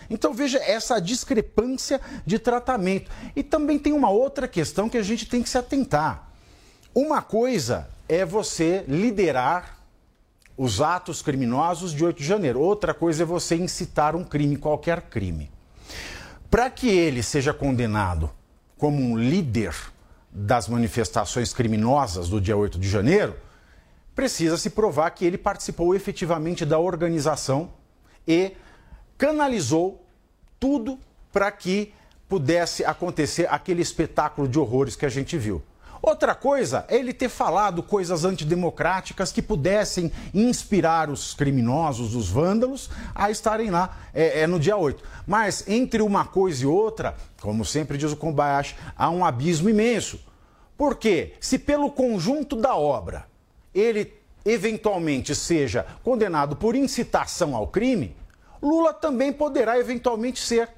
Então 0.08 0.32
veja 0.32 0.58
essa 0.58 1.00
discrepância 1.00 2.00
de 2.24 2.38
tratamento. 2.38 3.10
E 3.34 3.42
também 3.42 3.78
tem 3.78 3.92
uma 3.92 4.10
outra 4.10 4.46
questão 4.46 4.88
que 4.88 4.98
a 4.98 5.02
gente 5.02 5.26
tem 5.26 5.42
que 5.42 5.48
se 5.48 5.58
atentar. 5.58 6.30
Uma 6.94 7.20
coisa 7.20 7.88
é 8.08 8.24
você 8.24 8.84
liderar 8.88 9.78
os 10.56 10.80
atos 10.80 11.20
criminosos 11.20 11.92
de 11.92 12.04
8 12.04 12.18
de 12.18 12.24
janeiro. 12.24 12.60
Outra 12.60 12.94
coisa 12.94 13.22
é 13.22 13.26
você 13.26 13.56
incitar 13.56 14.16
um 14.16 14.24
crime, 14.24 14.56
qualquer 14.56 15.02
crime. 15.02 15.50
Para 16.50 16.70
que 16.70 16.88
ele 16.88 17.22
seja 17.22 17.52
condenado 17.52 18.30
como 18.78 19.02
um 19.02 19.18
líder 19.18 19.74
das 20.30 20.68
manifestações 20.68 21.52
criminosas 21.52 22.28
do 22.28 22.40
dia 22.40 22.56
8 22.56 22.78
de 22.78 22.88
janeiro, 22.88 23.34
precisa 24.14 24.56
se 24.56 24.70
provar 24.70 25.10
que 25.10 25.24
ele 25.24 25.36
participou 25.36 25.94
efetivamente 25.94 26.64
da 26.64 26.78
organização 26.78 27.70
e 28.26 28.52
canalizou 29.18 30.04
tudo 30.58 30.98
para 31.32 31.50
que 31.50 31.92
pudesse 32.28 32.84
acontecer 32.84 33.46
aquele 33.50 33.82
espetáculo 33.82 34.48
de 34.48 34.58
horrores 34.58 34.96
que 34.96 35.06
a 35.06 35.08
gente 35.08 35.36
viu. 35.38 35.62
Outra 36.02 36.34
coisa 36.34 36.84
é 36.88 36.96
ele 36.96 37.12
ter 37.12 37.28
falado 37.28 37.82
coisas 37.82 38.24
antidemocráticas 38.24 39.32
que 39.32 39.42
pudessem 39.42 40.12
inspirar 40.32 41.10
os 41.10 41.34
criminosos, 41.34 42.14
os 42.14 42.28
vândalos, 42.28 42.90
a 43.14 43.30
estarem 43.30 43.70
lá 43.70 43.98
é, 44.12 44.42
é, 44.42 44.46
no 44.46 44.60
dia 44.60 44.76
8. 44.76 45.02
Mas 45.26 45.66
entre 45.66 46.02
uma 46.02 46.24
coisa 46.24 46.64
e 46.64 46.66
outra, 46.66 47.16
como 47.40 47.64
sempre 47.64 47.98
diz 47.98 48.12
o 48.12 48.16
Kobayashi, 48.16 48.76
há 48.96 49.10
um 49.10 49.24
abismo 49.24 49.68
imenso. 49.68 50.20
Porque 50.76 51.32
se 51.40 51.58
pelo 51.58 51.90
conjunto 51.90 52.54
da 52.56 52.76
obra 52.76 53.26
ele 53.74 54.12
eventualmente 54.44 55.34
seja 55.34 55.84
condenado 56.04 56.56
por 56.56 56.76
incitação 56.76 57.54
ao 57.56 57.66
crime, 57.66 58.16
Lula 58.62 58.92
também 58.92 59.32
poderá 59.32 59.78
eventualmente 59.78 60.40
ser. 60.40 60.68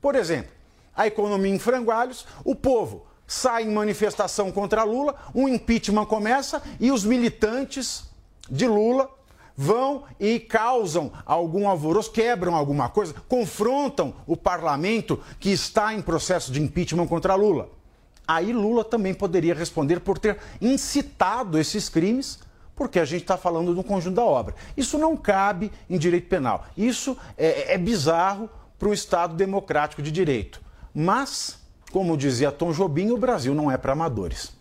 Por 0.00 0.14
exemplo, 0.14 0.52
a 0.94 1.06
economia 1.06 1.54
em 1.54 1.58
frangalhos, 1.58 2.26
o 2.44 2.54
povo 2.54 3.06
sai 3.26 3.64
em 3.64 3.72
manifestação 3.72 4.52
contra 4.52 4.84
Lula, 4.84 5.14
um 5.34 5.48
impeachment 5.48 6.06
começa 6.06 6.62
e 6.78 6.90
os 6.90 7.04
militantes 7.04 8.04
de 8.50 8.66
Lula 8.66 9.08
vão 9.56 10.04
e 10.18 10.38
causam 10.40 11.12
algum 11.24 11.68
alvoroço, 11.68 12.10
quebram 12.10 12.54
alguma 12.54 12.88
coisa, 12.88 13.14
confrontam 13.28 14.14
o 14.26 14.36
parlamento 14.36 15.20
que 15.38 15.50
está 15.50 15.94
em 15.94 16.02
processo 16.02 16.52
de 16.52 16.60
impeachment 16.60 17.06
contra 17.06 17.34
Lula. 17.34 17.68
Aí 18.26 18.52
Lula 18.52 18.84
também 18.84 19.14
poderia 19.14 19.54
responder 19.54 20.00
por 20.00 20.18
ter 20.18 20.38
incitado 20.60 21.58
esses 21.58 21.88
crimes 21.88 22.38
porque 22.76 22.98
a 22.98 23.04
gente 23.04 23.22
está 23.22 23.36
falando 23.36 23.74
do 23.74 23.84
conjunto 23.84 24.16
da 24.16 24.24
obra. 24.24 24.54
Isso 24.76 24.98
não 24.98 25.16
cabe 25.16 25.70
em 25.88 25.98
direito 25.98 26.28
penal. 26.28 26.66
Isso 26.76 27.16
é, 27.36 27.74
é 27.74 27.78
bizarro 27.78 28.48
para 28.78 28.88
um 28.88 28.92
Estado 28.92 29.34
democrático 29.34 30.02
de 30.02 30.10
direito. 30.10 30.60
Mas, 30.92 31.58
como 31.90 32.16
dizia 32.16 32.52
Tom 32.52 32.72
Jobim, 32.72 33.10
o 33.10 33.18
Brasil 33.18 33.54
não 33.54 33.70
é 33.70 33.76
para 33.76 33.92
amadores. 33.92 34.52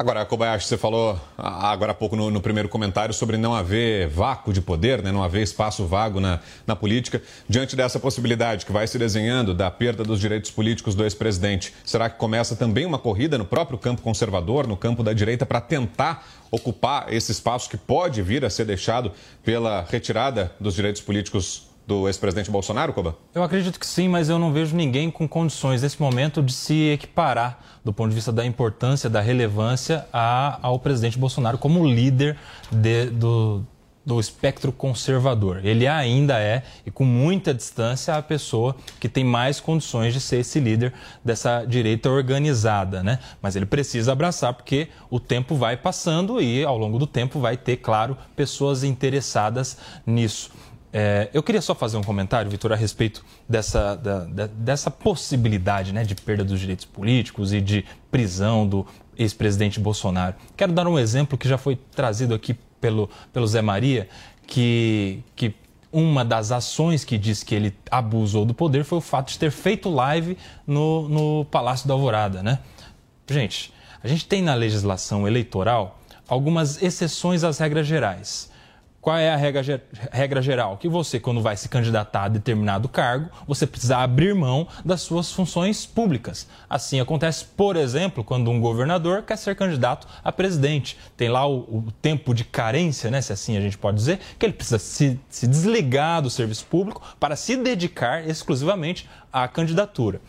Agora, 0.00 0.24
Kobayashi, 0.24 0.66
você 0.66 0.78
falou 0.78 1.20
agora 1.36 1.92
há 1.92 1.94
pouco 1.94 2.16
no, 2.16 2.30
no, 2.30 2.40
primeiro 2.40 2.70
comentário 2.70 3.12
sobre 3.12 3.36
não 3.36 3.54
haver 3.54 4.08
vácuo 4.08 4.50
de 4.50 4.62
poder, 4.62 5.02
né? 5.02 5.12
não 5.12 5.22
haver 5.22 5.42
espaço 5.42 5.84
vago 5.84 6.18
na, 6.18 6.40
na 6.66 6.74
política. 6.74 7.20
Diante 7.46 7.76
dessa 7.76 8.00
possibilidade 8.00 8.64
que 8.64 8.72
vai 8.72 8.86
se 8.86 8.98
desenhando 8.98 9.52
da 9.52 9.70
perda 9.70 10.02
dos 10.02 10.18
direitos 10.18 10.50
políticos 10.50 10.94
do 10.94 11.04
ex-presidente, 11.04 11.74
será 11.84 12.08
que 12.08 12.16
começa 12.16 12.56
também 12.56 12.86
uma 12.86 12.98
corrida 12.98 13.36
no 13.36 13.44
próprio 13.44 13.76
campo 13.76 14.00
conservador, 14.00 14.66
no 14.66 14.74
campo 14.74 15.02
da 15.02 15.12
direita, 15.12 15.44
para 15.44 15.60
tentar 15.60 16.26
ocupar 16.50 17.12
esse 17.12 17.30
espaço 17.30 17.68
que 17.68 17.76
pode 17.76 18.22
vir 18.22 18.42
a 18.42 18.48
ser 18.48 18.64
deixado 18.64 19.12
pela 19.44 19.82
retirada 19.86 20.50
dos 20.58 20.74
direitos 20.76 21.02
políticos 21.02 21.69
do 21.90 22.06
ex-presidente 22.06 22.48
Bolsonaro, 22.52 22.92
Coba? 22.92 23.16
Eu 23.34 23.42
acredito 23.42 23.80
que 23.80 23.86
sim, 23.86 24.06
mas 24.06 24.28
eu 24.28 24.38
não 24.38 24.52
vejo 24.52 24.76
ninguém 24.76 25.10
com 25.10 25.26
condições 25.26 25.82
nesse 25.82 26.00
momento 26.00 26.40
de 26.40 26.52
se 26.52 26.90
equiparar 26.90 27.58
do 27.84 27.92
ponto 27.92 28.10
de 28.10 28.14
vista 28.14 28.30
da 28.30 28.46
importância, 28.46 29.10
da 29.10 29.20
relevância 29.20 30.06
a, 30.12 30.60
ao 30.62 30.78
presidente 30.78 31.18
Bolsonaro 31.18 31.58
como 31.58 31.84
líder 31.84 32.36
de, 32.70 33.06
do, 33.06 33.66
do 34.06 34.20
espectro 34.20 34.70
conservador. 34.70 35.66
Ele 35.66 35.88
ainda 35.88 36.38
é, 36.38 36.62
e 36.86 36.92
com 36.92 37.04
muita 37.04 37.52
distância, 37.52 38.14
a 38.14 38.22
pessoa 38.22 38.76
que 39.00 39.08
tem 39.08 39.24
mais 39.24 39.58
condições 39.58 40.14
de 40.14 40.20
ser 40.20 40.36
esse 40.38 40.60
líder 40.60 40.92
dessa 41.24 41.64
direita 41.64 42.08
organizada, 42.08 43.02
né? 43.02 43.18
Mas 43.42 43.56
ele 43.56 43.66
precisa 43.66 44.12
abraçar 44.12 44.54
porque 44.54 44.86
o 45.10 45.18
tempo 45.18 45.56
vai 45.56 45.76
passando 45.76 46.40
e 46.40 46.62
ao 46.64 46.78
longo 46.78 47.00
do 47.00 47.06
tempo 47.06 47.40
vai 47.40 47.56
ter, 47.56 47.78
claro, 47.78 48.16
pessoas 48.36 48.84
interessadas 48.84 49.76
nisso. 50.06 50.52
É, 50.92 51.30
eu 51.32 51.42
queria 51.42 51.62
só 51.62 51.74
fazer 51.74 51.96
um 51.96 52.02
comentário, 52.02 52.50
Vitor, 52.50 52.72
a 52.72 52.76
respeito 52.76 53.24
dessa, 53.48 53.94
da, 53.94 54.24
da, 54.24 54.46
dessa 54.46 54.90
possibilidade 54.90 55.92
né, 55.92 56.02
de 56.02 56.14
perda 56.14 56.44
dos 56.44 56.58
direitos 56.58 56.84
políticos 56.84 57.52
e 57.52 57.60
de 57.60 57.84
prisão 58.10 58.66
do 58.66 58.84
ex-presidente 59.16 59.78
Bolsonaro. 59.78 60.34
Quero 60.56 60.72
dar 60.72 60.88
um 60.88 60.98
exemplo 60.98 61.38
que 61.38 61.48
já 61.48 61.56
foi 61.56 61.76
trazido 61.76 62.34
aqui 62.34 62.54
pelo, 62.80 63.08
pelo 63.32 63.46
Zé 63.46 63.62
Maria, 63.62 64.08
que, 64.46 65.22
que 65.36 65.54
uma 65.92 66.24
das 66.24 66.50
ações 66.50 67.04
que 67.04 67.16
diz 67.16 67.42
que 67.44 67.54
ele 67.54 67.74
abusou 67.90 68.44
do 68.44 68.54
poder 68.54 68.84
foi 68.84 68.98
o 68.98 69.00
fato 69.00 69.30
de 69.30 69.38
ter 69.38 69.50
feito 69.50 69.88
live 69.88 70.36
no, 70.66 71.08
no 71.08 71.44
Palácio 71.44 71.86
da 71.86 71.94
Alvorada. 71.94 72.42
Né? 72.42 72.58
Gente, 73.28 73.72
a 74.02 74.08
gente 74.08 74.26
tem 74.26 74.42
na 74.42 74.54
legislação 74.54 75.26
eleitoral 75.26 76.00
algumas 76.26 76.82
exceções 76.82 77.44
às 77.44 77.58
regras 77.58 77.86
gerais. 77.86 78.49
Qual 79.00 79.16
é 79.16 79.30
a 79.30 79.36
regra, 79.36 79.82
regra, 80.12 80.42
geral? 80.42 80.76
Que 80.76 80.86
você, 80.86 81.18
quando 81.18 81.40
vai 81.40 81.56
se 81.56 81.70
candidatar 81.70 82.24
a 82.24 82.28
determinado 82.28 82.86
cargo, 82.86 83.30
você 83.46 83.66
precisa 83.66 83.96
abrir 83.96 84.34
mão 84.34 84.68
das 84.84 85.00
suas 85.00 85.32
funções 85.32 85.86
públicas. 85.86 86.46
Assim 86.68 87.00
acontece, 87.00 87.46
por 87.56 87.76
exemplo, 87.76 88.22
quando 88.22 88.50
um 88.50 88.60
governador 88.60 89.22
quer 89.22 89.38
ser 89.38 89.56
candidato 89.56 90.06
a 90.22 90.30
presidente. 90.30 90.98
Tem 91.16 91.30
lá 91.30 91.48
o, 91.48 91.60
o 91.60 91.84
tempo 92.02 92.34
de 92.34 92.44
carência, 92.44 93.10
né, 93.10 93.22
se 93.22 93.32
assim 93.32 93.56
a 93.56 93.60
gente 93.62 93.78
pode 93.78 93.96
dizer, 93.96 94.20
que 94.38 94.44
ele 94.44 94.52
precisa 94.52 94.78
se, 94.78 95.18
se 95.30 95.46
desligar 95.46 96.20
do 96.20 96.28
serviço 96.28 96.66
público 96.66 97.00
para 97.18 97.36
se 97.36 97.56
dedicar 97.56 98.28
exclusivamente 98.28 99.08
à 99.32 99.48
candidatura. 99.48 100.20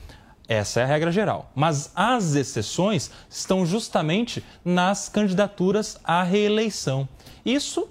Essa 0.47 0.79
é 0.79 0.83
a 0.83 0.87
regra 0.87 1.11
geral. 1.11 1.51
Mas 1.53 1.91
as 1.93 2.35
exceções 2.35 3.11
estão 3.29 3.65
justamente 3.65 4.41
nas 4.63 5.09
candidaturas 5.09 5.99
à 6.05 6.23
reeleição. 6.23 7.07
Isso 7.45 7.89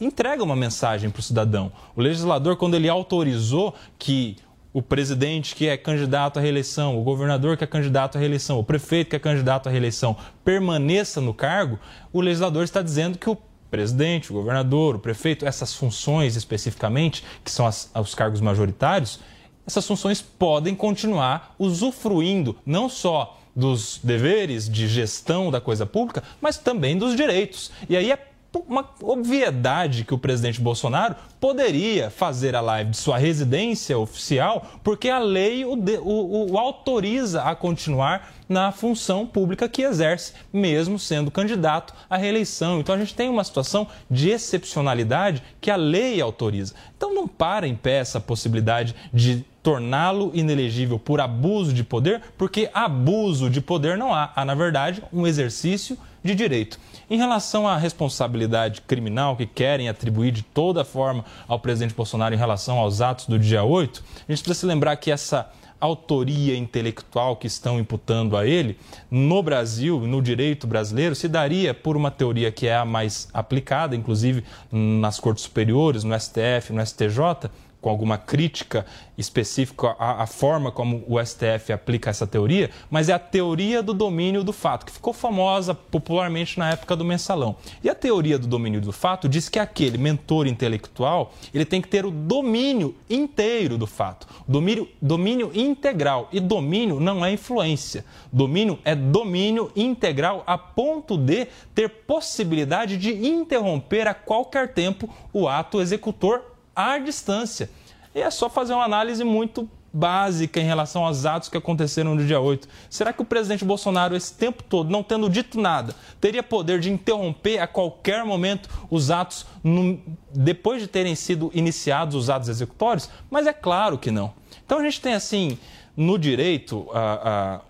entrega 0.00 0.42
uma 0.42 0.56
mensagem 0.56 1.10
para 1.10 1.20
o 1.20 1.22
cidadão. 1.22 1.72
O 1.94 2.00
legislador, 2.00 2.56
quando 2.56 2.74
ele 2.74 2.88
autorizou 2.88 3.74
que 3.98 4.36
o 4.72 4.80
presidente 4.80 5.54
que 5.54 5.66
é 5.66 5.76
candidato 5.76 6.38
à 6.38 6.42
reeleição, 6.42 6.98
o 6.98 7.02
governador 7.02 7.56
que 7.56 7.64
é 7.64 7.66
candidato 7.66 8.16
à 8.16 8.20
reeleição, 8.20 8.58
o 8.58 8.64
prefeito 8.64 9.10
que 9.10 9.16
é 9.16 9.18
candidato 9.18 9.68
à 9.68 9.70
reeleição 9.70 10.16
permaneça 10.44 11.20
no 11.20 11.34
cargo, 11.34 11.78
o 12.12 12.20
legislador 12.20 12.62
está 12.62 12.80
dizendo 12.80 13.18
que 13.18 13.28
o 13.28 13.36
presidente, 13.70 14.30
o 14.30 14.34
governador, 14.34 14.96
o 14.96 14.98
prefeito, 14.98 15.46
essas 15.46 15.74
funções 15.74 16.36
especificamente, 16.36 17.24
que 17.44 17.50
são 17.50 17.66
as, 17.66 17.90
os 17.94 18.14
cargos 18.14 18.40
majoritários, 18.40 19.20
essas 19.66 19.86
funções 19.86 20.20
podem 20.20 20.74
continuar 20.74 21.54
usufruindo 21.58 22.56
não 22.66 22.88
só 22.88 23.38
dos 23.54 24.00
deveres 24.02 24.68
de 24.68 24.88
gestão 24.88 25.50
da 25.50 25.60
coisa 25.60 25.84
pública, 25.84 26.22
mas 26.40 26.56
também 26.58 26.96
dos 26.96 27.16
direitos. 27.16 27.70
E 27.88 27.96
aí 27.96 28.10
é 28.10 28.29
uma 28.66 28.88
obviedade 29.02 30.04
que 30.04 30.14
o 30.14 30.18
presidente 30.18 30.60
Bolsonaro 30.60 31.14
poderia 31.38 32.10
fazer 32.10 32.54
a 32.56 32.60
live 32.60 32.90
de 32.90 32.96
sua 32.96 33.16
residência 33.16 33.96
oficial, 33.98 34.66
porque 34.82 35.08
a 35.08 35.18
lei 35.18 35.64
o, 35.64 35.74
o, 35.74 36.52
o 36.52 36.58
autoriza 36.58 37.42
a 37.42 37.54
continuar 37.54 38.32
na 38.48 38.72
função 38.72 39.24
pública 39.24 39.68
que 39.68 39.82
exerce, 39.82 40.32
mesmo 40.52 40.98
sendo 40.98 41.30
candidato 41.30 41.94
à 42.08 42.16
reeleição. 42.16 42.80
Então 42.80 42.94
a 42.94 42.98
gente 42.98 43.14
tem 43.14 43.28
uma 43.28 43.44
situação 43.44 43.86
de 44.10 44.30
excepcionalidade 44.30 45.42
que 45.60 45.70
a 45.70 45.76
lei 45.76 46.20
autoriza. 46.20 46.74
Então 46.96 47.14
não 47.14 47.28
para 47.28 47.68
em 47.68 47.76
pé 47.76 47.98
essa 47.98 48.20
possibilidade 48.20 48.94
de 49.12 49.44
torná-lo 49.62 50.30
inelegível 50.34 50.98
por 50.98 51.20
abuso 51.20 51.72
de 51.72 51.84
poder, 51.84 52.22
porque 52.36 52.70
abuso 52.74 53.48
de 53.48 53.60
poder 53.60 53.96
não 53.96 54.12
há. 54.12 54.32
Há, 54.34 54.44
na 54.44 54.54
verdade, 54.54 55.02
um 55.12 55.26
exercício 55.26 55.96
de 56.22 56.34
direito. 56.34 56.78
Em 57.12 57.16
relação 57.16 57.66
à 57.66 57.76
responsabilidade 57.76 58.82
criminal 58.82 59.36
que 59.36 59.44
querem 59.44 59.88
atribuir 59.88 60.30
de 60.30 60.44
toda 60.44 60.84
forma 60.84 61.24
ao 61.48 61.58
presidente 61.58 61.92
Bolsonaro 61.92 62.32
em 62.32 62.38
relação 62.38 62.78
aos 62.78 63.00
atos 63.00 63.26
do 63.26 63.36
dia 63.36 63.64
8, 63.64 64.04
a 64.28 64.32
gente 64.32 64.44
precisa 64.44 64.60
se 64.60 64.66
lembrar 64.66 64.94
que 64.94 65.10
essa 65.10 65.50
autoria 65.80 66.56
intelectual 66.56 67.34
que 67.34 67.48
estão 67.48 67.80
imputando 67.80 68.36
a 68.36 68.46
ele, 68.46 68.78
no 69.10 69.42
Brasil, 69.42 69.98
no 70.06 70.22
direito 70.22 70.68
brasileiro, 70.68 71.16
se 71.16 71.26
daria 71.26 71.74
por 71.74 71.96
uma 71.96 72.12
teoria 72.12 72.52
que 72.52 72.68
é 72.68 72.76
a 72.76 72.84
mais 72.84 73.28
aplicada, 73.34 73.96
inclusive 73.96 74.44
nas 74.70 75.18
cortes 75.18 75.42
superiores, 75.42 76.04
no 76.04 76.16
STF, 76.16 76.72
no 76.72 76.86
STJ, 76.86 77.50
com 77.80 77.88
alguma 77.88 78.18
crítica 78.18 78.84
específica 79.16 79.94
à, 79.98 80.22
à, 80.22 80.26
forma 80.26 80.70
como 80.70 81.04
o 81.06 81.24
STF 81.24 81.72
aplica 81.72 82.10
essa 82.10 82.26
teoria, 82.26 82.70
mas 82.90 83.08
é 83.08 83.12
a 83.12 83.18
teoria 83.18 83.82
do 83.82 83.92
domínio 83.92 84.42
do 84.42 84.52
fato, 84.52 84.86
que 84.86 84.92
ficou 84.92 85.12
famosa 85.12 85.74
popularmente 85.74 86.58
na 86.58 86.70
época 86.70 86.96
do 86.96 87.04
mensalão. 87.04 87.56
E 87.82 87.90
a 87.90 87.94
teoria 87.94 88.38
do 88.38 88.46
domínio 88.46 88.80
do 88.80 88.92
fato 88.92 89.28
diz 89.28 89.48
que 89.48 89.58
aquele 89.58 89.98
mentor 89.98 90.46
intelectual 90.46 91.32
ele 91.52 91.64
tem 91.64 91.80
que 91.80 91.88
ter 91.88 92.04
o 92.04 92.10
domínio 92.10 92.94
inteiro 93.08 93.76
do 93.76 93.86
fato, 93.86 94.26
domínio, 94.46 94.88
domínio 95.00 95.50
integral. 95.54 96.28
E 96.32 96.40
domínio 96.40 96.98
não 97.00 97.24
é 97.24 97.32
influência. 97.32 98.04
Domínio 98.32 98.78
é 98.84 98.94
domínio 98.94 99.70
integral 99.74 100.42
a 100.46 100.56
ponto 100.56 101.16
de 101.16 101.46
ter 101.74 101.88
possibilidade 101.88 102.96
de 102.96 103.26
interromper 103.26 104.06
a 104.06 104.14
qualquer 104.14 104.72
tempo 104.72 105.08
o 105.32 105.48
ato 105.48 105.80
executor 105.80 106.49
à 106.74 106.98
distância. 106.98 107.70
E 108.14 108.20
é 108.20 108.30
só 108.30 108.48
fazer 108.48 108.74
uma 108.74 108.84
análise 108.84 109.22
muito 109.24 109.68
básica 109.92 110.60
em 110.60 110.64
relação 110.64 111.04
aos 111.04 111.26
atos 111.26 111.48
que 111.48 111.56
aconteceram 111.56 112.14
no 112.14 112.24
dia 112.24 112.40
8. 112.40 112.68
Será 112.88 113.12
que 113.12 113.22
o 113.22 113.24
presidente 113.24 113.64
Bolsonaro, 113.64 114.16
esse 114.16 114.34
tempo 114.34 114.62
todo, 114.62 114.90
não 114.90 115.02
tendo 115.02 115.28
dito 115.28 115.60
nada, 115.60 115.94
teria 116.20 116.42
poder 116.42 116.78
de 116.78 116.90
interromper 116.90 117.58
a 117.58 117.66
qualquer 117.66 118.24
momento 118.24 118.68
os 118.90 119.10
atos 119.10 119.46
no... 119.62 119.98
depois 120.32 120.80
de 120.80 120.86
terem 120.86 121.14
sido 121.14 121.50
iniciados 121.54 122.14
os 122.14 122.30
atos 122.30 122.48
executórios? 122.48 123.10
Mas 123.30 123.46
é 123.46 123.52
claro 123.52 123.98
que 123.98 124.10
não. 124.10 124.32
Então 124.64 124.78
a 124.78 124.82
gente 124.82 125.00
tem 125.00 125.14
assim. 125.14 125.58
No 125.96 126.18
direito, 126.18 126.86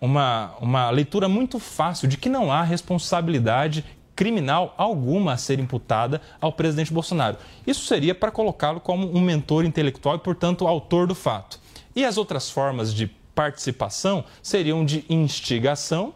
uma, 0.01 0.55
uma 0.61 0.91
leitura 0.91 1.29
muito 1.29 1.59
fácil 1.59 2.07
de 2.07 2.17
que 2.17 2.29
não 2.29 2.53
há 2.53 2.63
responsabilidade 2.63 3.85
criminal 4.21 4.75
alguma 4.77 5.33
a 5.33 5.37
ser 5.39 5.59
imputada 5.59 6.21
ao 6.43 6.53
presidente 6.53 6.93
Bolsonaro. 6.93 7.39
Isso 7.67 7.87
seria 7.87 8.15
para 8.15 8.31
colocá-lo 8.31 8.79
como 8.79 9.11
um 9.17 9.19
mentor 9.19 9.65
intelectual 9.65 10.17
e, 10.17 10.19
portanto, 10.19 10.69
autor 10.69 11.07
do 11.07 11.15
fato. 11.15 11.59
E 11.97 12.05
as 12.05 12.19
outras 12.19 12.51
formas 12.51 12.93
de 12.93 13.07
participação 13.35 14.23
seriam 14.43 14.85
de 14.85 15.07
instigação 15.09 16.13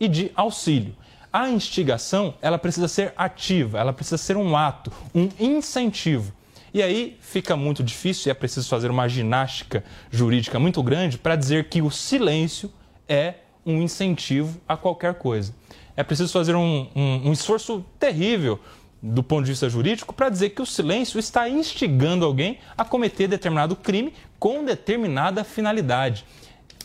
e 0.00 0.08
de 0.08 0.32
auxílio. 0.34 0.96
A 1.32 1.48
instigação, 1.48 2.34
ela 2.42 2.58
precisa 2.58 2.88
ser 2.88 3.14
ativa, 3.16 3.78
ela 3.78 3.92
precisa 3.92 4.18
ser 4.18 4.36
um 4.36 4.56
ato, 4.56 4.90
um 5.14 5.28
incentivo. 5.38 6.32
E 6.72 6.82
aí 6.82 7.16
fica 7.20 7.54
muito 7.54 7.84
difícil 7.84 8.30
e 8.30 8.32
é 8.32 8.34
preciso 8.34 8.68
fazer 8.68 8.90
uma 8.90 9.06
ginástica 9.06 9.84
jurídica 10.10 10.58
muito 10.58 10.82
grande 10.82 11.18
para 11.18 11.36
dizer 11.36 11.68
que 11.68 11.80
o 11.80 11.88
silêncio 11.88 12.68
é 13.08 13.34
um 13.64 13.80
incentivo 13.80 14.60
a 14.66 14.76
qualquer 14.76 15.14
coisa 15.14 15.54
é 15.96 16.02
preciso 16.02 16.32
fazer 16.32 16.54
um, 16.54 16.88
um, 16.94 17.28
um 17.28 17.32
esforço 17.32 17.84
terrível 17.98 18.60
do 19.02 19.22
ponto 19.22 19.44
de 19.44 19.50
vista 19.50 19.68
jurídico 19.68 20.14
para 20.14 20.30
dizer 20.30 20.50
que 20.50 20.62
o 20.62 20.66
silêncio 20.66 21.20
está 21.20 21.48
instigando 21.48 22.24
alguém 22.24 22.58
a 22.76 22.84
cometer 22.84 23.28
determinado 23.28 23.76
crime 23.76 24.14
com 24.38 24.64
determinada 24.64 25.44
finalidade. 25.44 26.24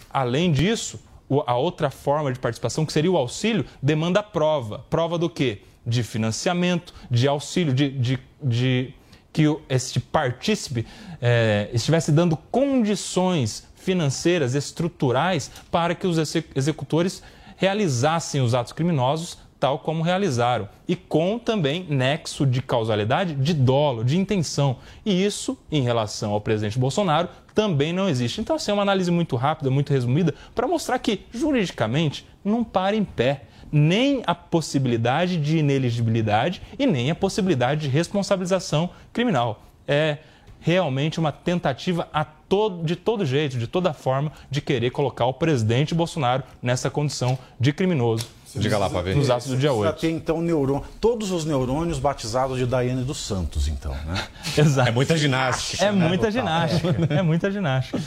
Além 0.10 0.52
disso, 0.52 1.00
a 1.46 1.56
outra 1.56 1.90
forma 1.90 2.34
de 2.34 2.40
participação, 2.40 2.86
que 2.86 2.92
seria 2.92 3.12
o 3.12 3.18
auxílio, 3.18 3.66
demanda 3.82 4.22
prova. 4.22 4.80
Prova 4.90 5.18
do 5.18 5.30
quê? 5.30 5.62
De 5.86 6.04
financiamento, 6.04 6.94
de 7.10 7.28
auxílio, 7.28 7.74
de, 7.74 7.90
de, 7.90 8.20
de 8.44 8.94
que 9.32 9.44
este 9.70 10.00
partícipe 10.00 10.86
é, 11.22 11.70
estivesse 11.72 12.12
dando 12.12 12.36
condições 12.36 13.68
financeiras, 13.76 14.56
estruturais, 14.56 15.50
para 15.72 15.96
que 15.96 16.06
os 16.06 16.18
executores 16.54 17.24
realizassem 17.60 18.42
os 18.42 18.56
atos 18.56 18.74
criminosos 18.74 19.38
tal 19.60 19.80
como 19.80 20.02
realizaram 20.02 20.70
e 20.88 20.96
com 20.96 21.38
também 21.38 21.86
nexo 21.90 22.46
de 22.46 22.62
causalidade 22.62 23.36
de 23.36 23.54
dolo, 23.54 24.06
de 24.06 24.18
intenção. 24.18 24.78
E 25.06 25.26
isso, 25.26 25.58
em 25.70 25.82
relação 25.82 26.32
ao 26.32 26.40
presidente 26.40 26.80
Bolsonaro, 26.80 27.28
também 27.54 27.92
não 27.92 28.08
existe. 28.08 28.40
Então, 28.40 28.56
assim, 28.56 28.72
é 28.72 28.74
uma 28.74 28.84
análise 28.84 29.12
muito 29.12 29.36
rápida, 29.36 29.70
muito 29.70 29.92
resumida, 29.92 30.34
para 30.56 30.66
mostrar 30.66 30.98
que, 31.00 31.26
juridicamente, 31.34 32.26
não 32.44 32.64
para 32.64 32.96
em 32.96 33.04
pé 33.04 33.44
nem 33.72 34.24
a 34.26 34.34
possibilidade 34.34 35.38
de 35.38 35.58
ineligibilidade 35.58 36.62
e 36.80 36.88
nem 36.88 37.12
a 37.12 37.16
possibilidade 37.16 37.82
de 37.82 37.88
responsabilização 37.90 38.90
criminal. 39.12 39.62
É 39.86 40.20
realmente 40.60 41.20
uma 41.20 41.32
tentativa 41.32 42.08
todo, 42.48 42.84
de 42.84 42.96
todo 42.96 43.26
jeito, 43.26 43.58
de 43.58 43.68
toda 43.68 43.94
forma, 43.94 44.32
de 44.50 44.60
querer 44.60 44.90
colocar 44.90 45.26
o 45.26 45.34
presidente 45.34 45.94
Bolsonaro 45.94 46.44
nessa 46.62 46.90
condição 46.90 47.38
de 47.60 47.72
criminoso. 47.72 48.28
Diga 48.56 48.80
lá, 48.80 48.90
para 48.90 49.02
ver. 49.02 49.16
Nos 49.16 49.30
atos 49.30 49.48
do 49.48 49.58
dia 49.58 49.72
8. 49.72 50.00
ter, 50.00 50.10
então, 50.10 50.42
neurônio, 50.42 50.84
todos 51.00 51.32
os 51.32 51.46
neurônios 51.46 52.00
batizados 52.00 52.58
de 52.58 52.66
Daiane 52.66 53.04
dos 53.04 53.20
Santos, 53.20 53.68
então, 53.68 53.92
né? 54.06 54.28
Exato. 54.58 54.90
É 54.90 54.92
muita 54.92 55.16
ginástica. 55.16 55.86
É 55.86 55.92
muita 55.92 56.26
né? 56.26 56.32
ginástica. 56.32 57.08
É 57.14 57.22
muita 57.22 57.52
ginástica. 57.52 58.02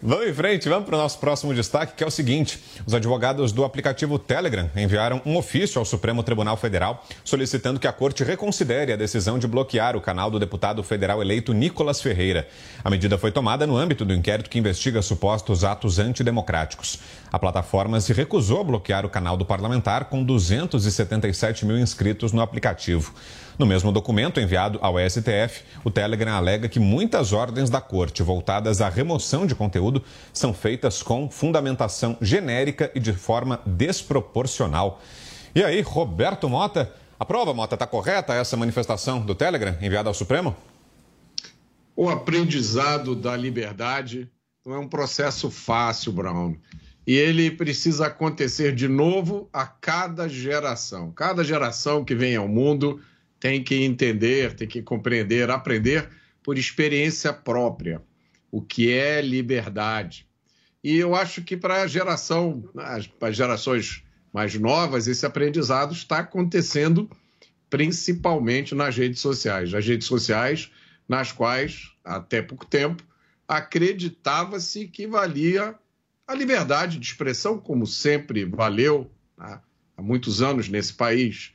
Vamos 0.00 0.28
em 0.28 0.32
frente, 0.32 0.68
vamos 0.68 0.86
para 0.86 0.94
o 0.94 1.00
nosso 1.00 1.18
próximo 1.18 1.52
destaque, 1.52 1.94
que 1.96 2.04
é 2.04 2.06
o 2.06 2.10
seguinte: 2.10 2.62
os 2.86 2.94
advogados 2.94 3.50
do 3.50 3.64
aplicativo 3.64 4.16
Telegram 4.16 4.70
enviaram 4.76 5.20
um 5.26 5.36
ofício 5.36 5.80
ao 5.80 5.84
Supremo 5.84 6.22
Tribunal 6.22 6.56
Federal 6.56 7.04
solicitando 7.24 7.80
que 7.80 7.86
a 7.88 7.92
corte 7.92 8.22
reconsidere 8.22 8.92
a 8.92 8.96
decisão 8.96 9.40
de 9.40 9.48
bloquear 9.48 9.96
o 9.96 10.00
canal 10.00 10.30
do 10.30 10.38
deputado 10.38 10.84
federal 10.84 11.20
eleito 11.20 11.52
Nicolas 11.52 12.00
Ferreira. 12.00 12.46
A 12.84 12.88
medida 12.88 13.18
foi 13.18 13.32
tomada 13.32 13.66
no 13.66 13.76
âmbito 13.76 14.04
do 14.04 14.14
inquérito 14.14 14.48
que 14.48 14.58
investiga 14.60 15.02
supostos 15.02 15.64
atos 15.64 15.98
antidemocráticos. 15.98 17.00
A 17.32 17.38
plataforma 17.38 18.00
se 18.00 18.12
recusou 18.12 18.60
a 18.60 18.64
bloquear 18.64 19.04
o 19.04 19.10
canal 19.10 19.36
do 19.36 19.44
parlamentar 19.44 20.04
com 20.04 20.22
277 20.22 21.66
mil 21.66 21.76
inscritos 21.76 22.32
no 22.32 22.40
aplicativo. 22.40 23.12
No 23.58 23.66
mesmo 23.66 23.90
documento 23.90 24.38
enviado 24.38 24.78
ao 24.80 24.94
STF, 25.00 25.64
o 25.82 25.90
Telegram 25.90 26.36
alega 26.36 26.68
que 26.68 26.78
muitas 26.78 27.32
ordens 27.32 27.68
da 27.68 27.80
corte 27.80 28.22
voltadas 28.22 28.80
à 28.80 28.88
remoção 28.88 29.46
de 29.46 29.54
conteúdo 29.56 30.04
são 30.32 30.54
feitas 30.54 31.02
com 31.02 31.28
fundamentação 31.28 32.16
genérica 32.20 32.88
e 32.94 33.00
de 33.00 33.12
forma 33.12 33.60
desproporcional. 33.66 35.02
E 35.56 35.64
aí, 35.64 35.80
Roberto 35.80 36.48
Mota, 36.48 36.94
a 37.18 37.24
prova, 37.24 37.52
Mota, 37.52 37.74
está 37.74 37.84
correta 37.84 38.32
essa 38.32 38.56
manifestação 38.56 39.20
do 39.20 39.34
Telegram 39.34 39.76
enviada 39.82 40.08
ao 40.08 40.14
Supremo? 40.14 40.56
O 41.96 42.08
aprendizado 42.08 43.16
da 43.16 43.36
liberdade 43.36 44.30
não 44.64 44.76
é 44.76 44.78
um 44.78 44.86
processo 44.86 45.50
fácil, 45.50 46.12
Brown. 46.12 46.54
E 47.04 47.16
ele 47.16 47.50
precisa 47.50 48.06
acontecer 48.06 48.72
de 48.72 48.86
novo 48.86 49.48
a 49.52 49.66
cada 49.66 50.28
geração. 50.28 51.10
Cada 51.10 51.42
geração 51.42 52.04
que 52.04 52.14
vem 52.14 52.36
ao 52.36 52.46
mundo 52.46 53.00
tem 53.40 53.62
que 53.62 53.82
entender, 53.82 54.54
tem 54.54 54.66
que 54.66 54.82
compreender, 54.82 55.50
aprender 55.50 56.08
por 56.42 56.58
experiência 56.58 57.32
própria 57.32 58.02
o 58.50 58.62
que 58.62 58.90
é 58.90 59.20
liberdade. 59.20 60.26
E 60.82 60.96
eu 60.96 61.14
acho 61.14 61.42
que 61.42 61.56
para 61.56 61.82
a 61.82 61.86
geração, 61.86 62.64
para 63.18 63.28
as 63.28 63.36
gerações 63.36 64.02
mais 64.32 64.54
novas, 64.54 65.06
esse 65.06 65.26
aprendizado 65.26 65.92
está 65.92 66.18
acontecendo 66.18 67.10
principalmente 67.68 68.74
nas 68.74 68.96
redes 68.96 69.20
sociais. 69.20 69.72
Nas 69.72 69.86
redes 69.86 70.06
sociais, 70.06 70.70
nas 71.08 71.32
quais, 71.32 71.92
até 72.04 72.40
pouco 72.40 72.64
tempo, 72.64 73.02
acreditava-se 73.46 74.86
que 74.86 75.06
valia 75.06 75.74
a 76.26 76.34
liberdade 76.34 76.98
de 76.98 77.06
expressão, 77.06 77.58
como 77.58 77.86
sempre 77.86 78.44
valeu 78.44 79.10
né, 79.36 79.60
há 79.96 80.02
muitos 80.02 80.42
anos 80.42 80.68
nesse 80.68 80.92
país, 80.92 81.54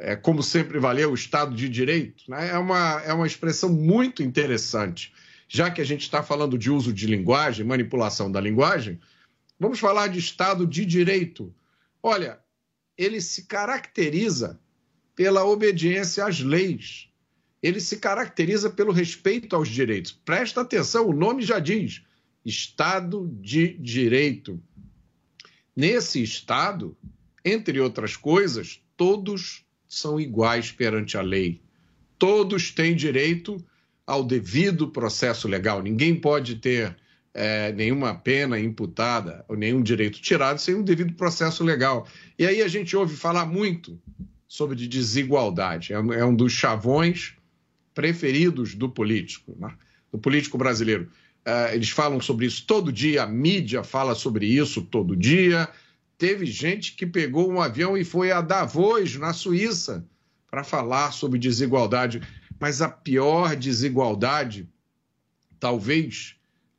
é, 0.00 0.16
como 0.16 0.42
sempre 0.42 0.78
valeu, 0.78 1.10
o 1.10 1.14
Estado 1.14 1.54
de 1.54 1.68
Direito, 1.68 2.24
né? 2.28 2.48
é, 2.48 2.58
uma, 2.58 3.02
é 3.04 3.12
uma 3.12 3.26
expressão 3.26 3.70
muito 3.70 4.22
interessante. 4.22 5.12
Já 5.46 5.70
que 5.70 5.80
a 5.80 5.84
gente 5.84 6.02
está 6.02 6.22
falando 6.22 6.56
de 6.56 6.70
uso 6.70 6.90
de 6.90 7.06
linguagem, 7.06 7.66
manipulação 7.66 8.32
da 8.32 8.40
linguagem, 8.40 8.98
vamos 9.58 9.78
falar 9.78 10.08
de 10.08 10.18
Estado 10.18 10.66
de 10.66 10.86
Direito. 10.86 11.54
Olha, 12.02 12.40
ele 12.96 13.20
se 13.20 13.44
caracteriza 13.44 14.58
pela 15.14 15.44
obediência 15.44 16.24
às 16.24 16.40
leis. 16.40 17.08
ele 17.62 17.78
se 17.78 17.98
caracteriza 17.98 18.70
pelo 18.70 18.90
respeito 18.90 19.54
aos 19.54 19.68
direitos. 19.68 20.12
Presta 20.12 20.62
atenção, 20.62 21.06
o 21.06 21.12
nome 21.12 21.42
já 21.42 21.58
diz: 21.58 22.00
Estado 22.42 23.28
de 23.38 23.74
Direito. 23.74 24.58
Nesse 25.76 26.22
Estado, 26.22 26.96
entre 27.44 27.78
outras 27.78 28.16
coisas, 28.16 28.80
todos 28.96 29.62
são 29.90 30.20
iguais 30.20 30.70
perante 30.70 31.18
a 31.18 31.20
lei. 31.20 31.60
Todos 32.16 32.70
têm 32.70 32.94
direito 32.94 33.62
ao 34.06 34.22
devido 34.22 34.88
processo 34.88 35.48
legal. 35.48 35.82
Ninguém 35.82 36.14
pode 36.14 36.56
ter 36.56 36.96
é, 37.34 37.72
nenhuma 37.72 38.14
pena 38.14 38.58
imputada 38.58 39.44
ou 39.48 39.56
nenhum 39.56 39.82
direito 39.82 40.20
tirado 40.20 40.58
sem 40.58 40.76
um 40.76 40.82
devido 40.82 41.12
processo 41.14 41.64
legal. 41.64 42.06
E 42.38 42.46
aí 42.46 42.62
a 42.62 42.68
gente 42.68 42.96
ouve 42.96 43.16
falar 43.16 43.46
muito 43.46 44.00
sobre 44.46 44.86
desigualdade. 44.86 45.92
É, 45.92 45.96
é 45.96 46.24
um 46.24 46.34
dos 46.34 46.52
chavões 46.52 47.34
preferidos 47.92 48.76
do 48.76 48.88
político, 48.88 49.56
né? 49.58 49.74
do 50.12 50.18
político 50.18 50.56
brasileiro. 50.56 51.10
É, 51.44 51.74
eles 51.74 51.90
falam 51.90 52.20
sobre 52.20 52.46
isso 52.46 52.64
todo 52.64 52.92
dia, 52.92 53.24
a 53.24 53.26
mídia 53.26 53.82
fala 53.82 54.14
sobre 54.14 54.46
isso 54.46 54.82
todo 54.82 55.16
dia. 55.16 55.68
Teve 56.20 56.44
gente 56.44 56.96
que 56.96 57.06
pegou 57.06 57.50
um 57.50 57.62
avião 57.62 57.96
e 57.96 58.04
foi 58.04 58.30
a 58.30 58.42
Davos, 58.42 59.16
na 59.16 59.32
Suíça, 59.32 60.06
para 60.50 60.62
falar 60.62 61.12
sobre 61.12 61.38
desigualdade. 61.38 62.20
Mas 62.60 62.82
a 62.82 62.90
pior 62.90 63.56
desigualdade, 63.56 64.68
talvez, 65.58 66.36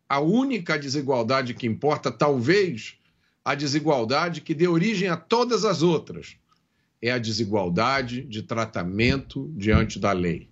a 0.07 0.19
única 0.19 0.77
desigualdade 0.77 1.55
que 1.55 1.65
importa, 1.65 2.11
talvez 2.11 2.99
a 3.43 3.55
desigualdade 3.55 4.41
que 4.41 4.53
dê 4.53 4.67
origem 4.67 5.09
a 5.09 5.17
todas 5.17 5.65
as 5.65 5.81
outras, 5.81 6.37
é 7.01 7.09
a 7.09 7.17
desigualdade 7.17 8.21
de 8.21 8.43
tratamento 8.43 9.51
diante 9.57 9.97
da 9.97 10.11
lei, 10.11 10.51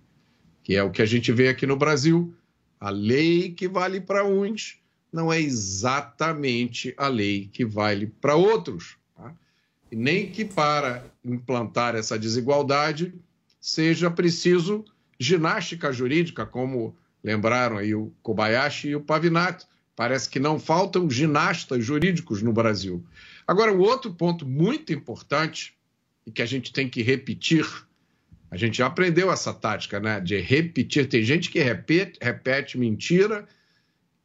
que 0.64 0.74
é 0.74 0.82
o 0.82 0.90
que 0.90 1.00
a 1.00 1.06
gente 1.06 1.30
vê 1.30 1.46
aqui 1.46 1.64
no 1.64 1.76
Brasil. 1.76 2.34
A 2.80 2.90
lei 2.90 3.52
que 3.52 3.68
vale 3.68 4.00
para 4.00 4.26
uns 4.26 4.79
não 5.12 5.32
é 5.32 5.40
exatamente 5.40 6.94
a 6.96 7.08
lei 7.08 7.48
que 7.52 7.64
vale 7.64 8.06
para 8.20 8.36
outros. 8.36 8.96
Tá? 9.16 9.34
E 9.90 9.96
nem 9.96 10.30
que 10.30 10.44
para 10.44 11.04
implantar 11.24 11.94
essa 11.94 12.18
desigualdade 12.18 13.12
seja 13.60 14.10
preciso 14.10 14.84
ginástica 15.18 15.92
jurídica, 15.92 16.46
como 16.46 16.96
lembraram 17.22 17.76
aí 17.76 17.94
o 17.94 18.12
Kobayashi 18.22 18.88
e 18.88 18.96
o 18.96 19.00
Pavinato. 19.00 19.66
Parece 19.94 20.30
que 20.30 20.40
não 20.40 20.58
faltam 20.58 21.10
ginastas 21.10 21.84
jurídicos 21.84 22.40
no 22.40 22.52
Brasil. 22.52 23.04
Agora, 23.46 23.72
o 23.72 23.80
outro 23.80 24.14
ponto 24.14 24.46
muito 24.46 24.92
importante 24.92 25.74
e 26.26 26.30
que 26.30 26.40
a 26.40 26.46
gente 26.46 26.72
tem 26.72 26.88
que 26.88 27.02
repetir, 27.02 27.66
a 28.50 28.56
gente 28.56 28.78
já 28.78 28.86
aprendeu 28.86 29.30
essa 29.30 29.52
tática, 29.52 30.00
né, 30.00 30.20
de 30.20 30.38
repetir. 30.38 31.06
Tem 31.06 31.22
gente 31.22 31.50
que 31.50 31.60
repete, 31.60 32.18
repete 32.22 32.78
mentira 32.78 33.46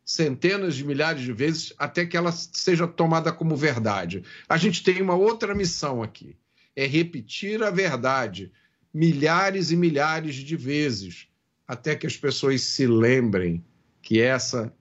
centenas 0.06 0.76
de 0.76 0.86
milhares 0.86 1.24
de 1.24 1.34
vezes 1.34 1.74
até 1.80 2.06
que 2.06 2.16
ela 2.16 2.32
seja 2.32 2.88
tomada 2.88 3.32
como 3.34 3.58
verdade. 3.58 4.24
A 4.47 4.56
gente 4.56 4.84
tem 4.84 5.01
uma 5.01 5.16
outra 5.16 5.56
missão 5.56 6.03
aqui, 6.03 6.38
é 6.76 6.86
repetir 6.86 7.64
a 7.64 7.72
verdade 7.72 8.51
milhares 8.93 9.72
e 9.72 9.76
milhares 9.76 10.36
de 10.36 10.56
vezes 10.56 11.28
até 11.68 11.95
que 11.95 12.06
as 12.06 12.16
pessoas 12.16 12.62
se 12.62 12.86
lembrem 12.86 13.66
que 14.01 14.22
essa 14.22 14.72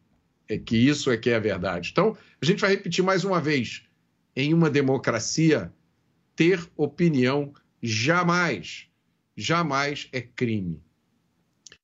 é 0.46 0.58
que 0.58 0.76
isso 0.76 1.10
é 1.10 1.16
que 1.16 1.30
é 1.30 1.36
a 1.36 1.40
verdade. 1.40 1.88
Então, 1.90 2.16
a 2.40 2.44
gente 2.44 2.60
vai 2.60 2.70
repetir 2.70 3.02
mais 3.02 3.24
uma 3.24 3.40
vez. 3.40 3.82
Em 4.36 4.52
uma 4.52 4.68
democracia, 4.68 5.72
ter 6.36 6.60
opinião 6.76 7.54
jamais, 7.82 8.86
jamais 9.36 10.08
é 10.12 10.20
crime. 10.20 10.82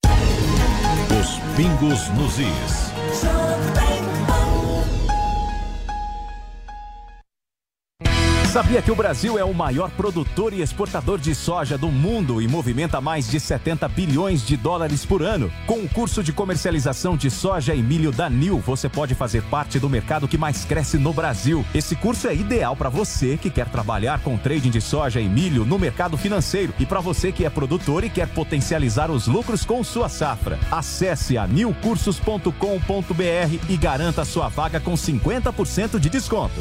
Os 0.05 1.57
pingos 1.57 2.09
nos 2.11 2.39
is. 2.39 2.90
Sabia 8.51 8.83
que 8.83 8.91
o 8.91 8.97
Brasil 8.97 9.39
é 9.39 9.45
o 9.45 9.55
maior 9.55 9.93
produtor 9.93 10.53
e 10.53 10.61
exportador 10.61 11.21
de 11.21 11.37
soja 11.37 11.79
do 11.79 11.87
mundo 11.87 12.43
e 12.43 12.49
movimenta 12.49 13.01
mais 13.01 13.31
de 13.31 13.39
70 13.39 13.87
bilhões 13.87 14.45
de 14.45 14.57
dólares 14.57 15.07
por 15.07 15.23
ano? 15.23 15.53
Com 15.69 15.79
o 15.79 15.89
curso 15.89 16.21
de 16.21 16.33
comercialização 16.33 17.17
de 17.17 17.31
soja 17.31 17.77
e 17.77 17.81
milho 17.81 18.11
da 18.11 18.29
NIL, 18.29 18.59
você 18.59 18.89
pode 18.89 19.15
fazer 19.15 19.45
parte 19.45 19.79
do 19.79 19.89
mercado 19.89 20.27
que 20.27 20.37
mais 20.37 20.65
cresce 20.65 20.99
no 20.99 21.13
Brasil. 21.13 21.65
Esse 21.73 21.95
curso 21.95 22.27
é 22.27 22.35
ideal 22.35 22.75
para 22.75 22.89
você 22.89 23.37
que 23.37 23.51
quer 23.51 23.69
trabalhar 23.69 24.19
com 24.19 24.37
trading 24.37 24.71
de 24.71 24.81
soja 24.81 25.21
e 25.21 25.29
milho 25.29 25.65
no 25.65 25.79
mercado 25.79 26.17
financeiro 26.17 26.75
e 26.77 26.85
para 26.85 26.99
você 26.99 27.31
que 27.31 27.45
é 27.45 27.51
produtor 27.51 28.03
e 28.03 28.11
quer 28.11 28.27
potencializar 28.27 29.13
os 29.13 29.29
lucros 29.29 29.65
com 29.65 29.85
sua 29.85 30.09
safra. 30.09 30.59
Acesse 30.73 31.39
a 31.39 31.47
nilcursos.com.br 31.47 32.51
e 33.69 33.77
garanta 33.77 34.25
sua 34.25 34.49
vaga 34.49 34.81
com 34.81 34.95
50% 34.95 36.01
de 36.01 36.11
desconto. 36.11 36.61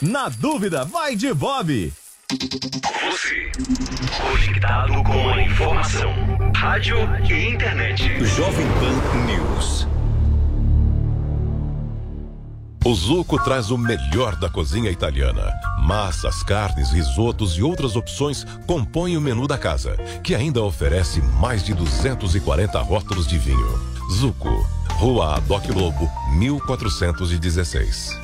na 0.00 0.28
dúvida, 0.28 0.84
vai 0.84 1.14
de 1.16 1.32
Bob. 1.32 1.92
Você, 2.30 3.52
conectado 4.20 5.02
com 5.04 5.28
a 5.28 5.42
informação, 5.42 6.12
rádio 6.56 6.96
e 7.30 7.48
internet. 7.54 8.24
Jovem 8.24 8.66
Pan 8.80 9.26
News. 9.26 9.86
O 12.84 12.94
Zuco 12.94 13.42
traz 13.42 13.70
o 13.70 13.78
melhor 13.78 14.36
da 14.36 14.50
cozinha 14.50 14.90
italiana. 14.90 15.52
Massas, 15.80 16.42
carnes, 16.42 16.90
risotos 16.90 17.56
e 17.56 17.62
outras 17.62 17.96
opções 17.96 18.44
compõem 18.66 19.16
o 19.16 19.20
menu 19.20 19.46
da 19.46 19.56
casa, 19.56 19.96
que 20.22 20.34
ainda 20.34 20.62
oferece 20.62 21.22
mais 21.40 21.64
de 21.64 21.72
240 21.72 22.78
rótulos 22.80 23.26
de 23.26 23.38
vinho. 23.38 23.94
Zuco, 24.12 24.66
Rua 24.98 25.36
Adoc 25.36 25.66
Lobo, 25.70 26.10
1416. 26.36 28.23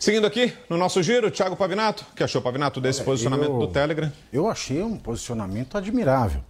Seguindo 0.02 0.26
aqui 0.26 0.52
no 0.68 0.78
nosso 0.80 1.04
giro, 1.04 1.30
Thiago 1.30 1.56
Pavinato, 1.56 2.04
que 2.16 2.24
achou 2.24 2.42
Pavinato 2.42 2.82
desse 2.82 3.02
Olha, 3.02 3.06
posicionamento 3.06 3.52
eu- 3.52 3.60
do 3.60 3.68
Telegram? 3.68 4.12
Eu 4.34 4.48
achei 4.50 4.82
um 4.82 4.98
posicionamento 4.98 5.78
admirável. 5.78 6.42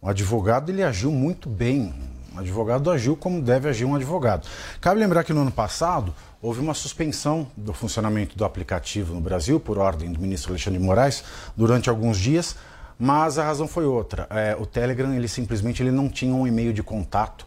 O 0.00 0.08
advogado 0.08 0.70
ele 0.72 0.82
agiu 0.82 1.12
muito 1.12 1.46
bem. 1.46 1.92
O 2.34 2.38
advogado 2.40 2.90
agiu 2.90 3.14
como 3.14 3.42
deve 3.42 3.68
agir 3.68 3.84
um 3.84 3.94
advogado. 3.94 4.48
Cabe 4.80 4.98
lembrar 4.98 5.24
que 5.24 5.34
no 5.34 5.42
ano 5.42 5.52
passado 5.52 6.14
houve 6.40 6.58
uma 6.58 6.72
suspensão 6.72 7.46
do 7.54 7.74
funcionamento 7.74 8.34
do 8.34 8.46
aplicativo 8.46 9.12
no 9.12 9.20
Brasil 9.20 9.60
por 9.60 9.76
ordem 9.76 10.10
do 10.10 10.18
ministro 10.18 10.52
Alexandre 10.52 10.78
de 10.80 10.86
Moraes 10.86 11.22
durante 11.54 11.90
alguns 11.90 12.16
dias, 12.16 12.56
mas 12.98 13.36
a 13.36 13.44
razão 13.44 13.68
foi 13.68 13.84
outra. 13.84 14.26
É, 14.30 14.56
o 14.58 14.64
Telegram 14.64 15.12
ele 15.12 15.28
simplesmente 15.28 15.82
ele 15.82 15.90
não 15.90 16.08
tinha 16.08 16.34
um 16.34 16.46
e-mail 16.46 16.72
de 16.72 16.82
contato 16.82 17.46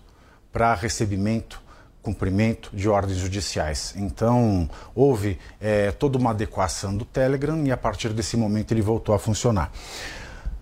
para 0.54 0.76
recebimento 0.76 1.60
cumprimento 2.02 2.70
de 2.74 2.88
ordens 2.88 3.18
judiciais. 3.18 3.94
Então, 3.96 4.70
houve 4.96 5.38
eh, 5.60 5.92
toda 5.92 6.18
uma 6.18 6.32
adequação 6.32 6.96
do 6.96 7.06
Telegram 7.06 7.66
e 7.66 7.72
a 7.72 7.78
partir 7.78 8.10
desse 8.10 8.38
momento 8.38 8.72
ele 8.72 8.82
voltou 8.82 9.14
a 9.14 9.20
funcionar. 9.20 9.72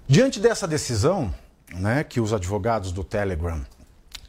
Diante 0.08 0.40
dessa 0.40 0.68
decisão, 0.68 1.34
né, 1.74 2.04
que 2.04 2.20
os 2.20 2.34
advogados 2.34 2.92
do 2.92 3.04
Telegram 3.04 3.66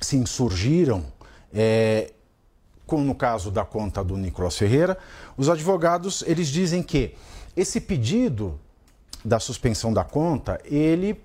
se 0.01 0.17
insurgiram, 0.17 1.05
eh, 1.53 2.13
como 2.87 3.05
no 3.05 3.15
caso 3.15 3.51
da 3.51 3.65
conta 3.65 4.03
do 4.03 4.17
Nicolas 4.17 4.57
Ferreira, 4.57 4.99
os 5.37 5.49
advogados 5.49 6.23
eles 6.27 6.49
dizem 6.49 6.83
que 6.83 7.15
esse 7.57 7.81
pedido 7.81 8.59
da 9.25 9.39
suspensão 9.39 9.93
da 9.93 10.05
conta 10.05 10.61
ele 10.65 11.21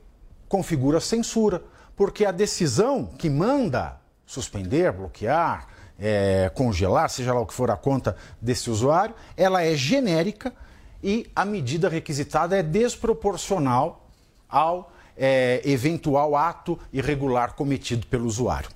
configura 0.48 1.00
censura, 1.00 1.64
porque 1.96 2.26
a 2.26 2.32
decisão 2.32 3.06
que 3.06 3.30
manda 3.30 4.00
suspender, 4.26 4.92
bloquear, 4.92 5.68
eh, 6.06 6.52
congelar, 6.54 7.10
seja 7.10 7.34
lá 7.34 7.40
o 7.40 7.46
que 7.46 7.54
for 7.54 7.72
a 7.72 7.78
conta 7.78 8.18
desse 8.42 8.70
usuário, 8.70 9.16
ela 9.38 9.64
é 9.64 9.74
genérica 9.74 10.54
e 11.02 11.32
a 11.34 11.46
medida 11.46 11.88
requisitada 11.88 12.58
é 12.58 12.62
desproporcional 12.62 14.06
ao 14.50 14.92
eh, 15.16 15.62
eventual 15.64 16.36
ato 16.36 16.78
irregular 16.92 17.54
cometido 17.54 18.06
pelo 18.08 18.26
usuário. 18.26 18.70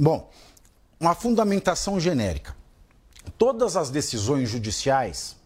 Bom, 0.00 0.30
uma 0.98 1.14
fundamentação 1.14 2.00
genérica. 2.00 2.56
Todas 3.36 3.76
as 3.76 3.90
decisões 3.90 4.48
judiciais, 4.48 5.36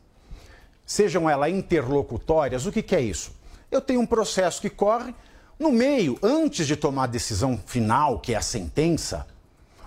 sejam 0.86 1.28
elas 1.28 1.50
interlocutórias, 1.50 2.64
o 2.64 2.70
que, 2.70 2.80
que 2.80 2.94
é 2.94 3.00
isso? 3.00 3.32
Eu 3.72 3.80
tenho 3.80 4.00
um 4.00 4.06
processo 4.06 4.60
que 4.60 4.70
corre, 4.70 5.12
no 5.58 5.72
meio, 5.72 6.16
antes 6.22 6.64
de 6.64 6.76
tomar 6.76 7.04
a 7.04 7.08
decisão 7.08 7.58
final, 7.66 8.20
que 8.20 8.34
é 8.34 8.36
a 8.36 8.40
sentença, 8.40 9.26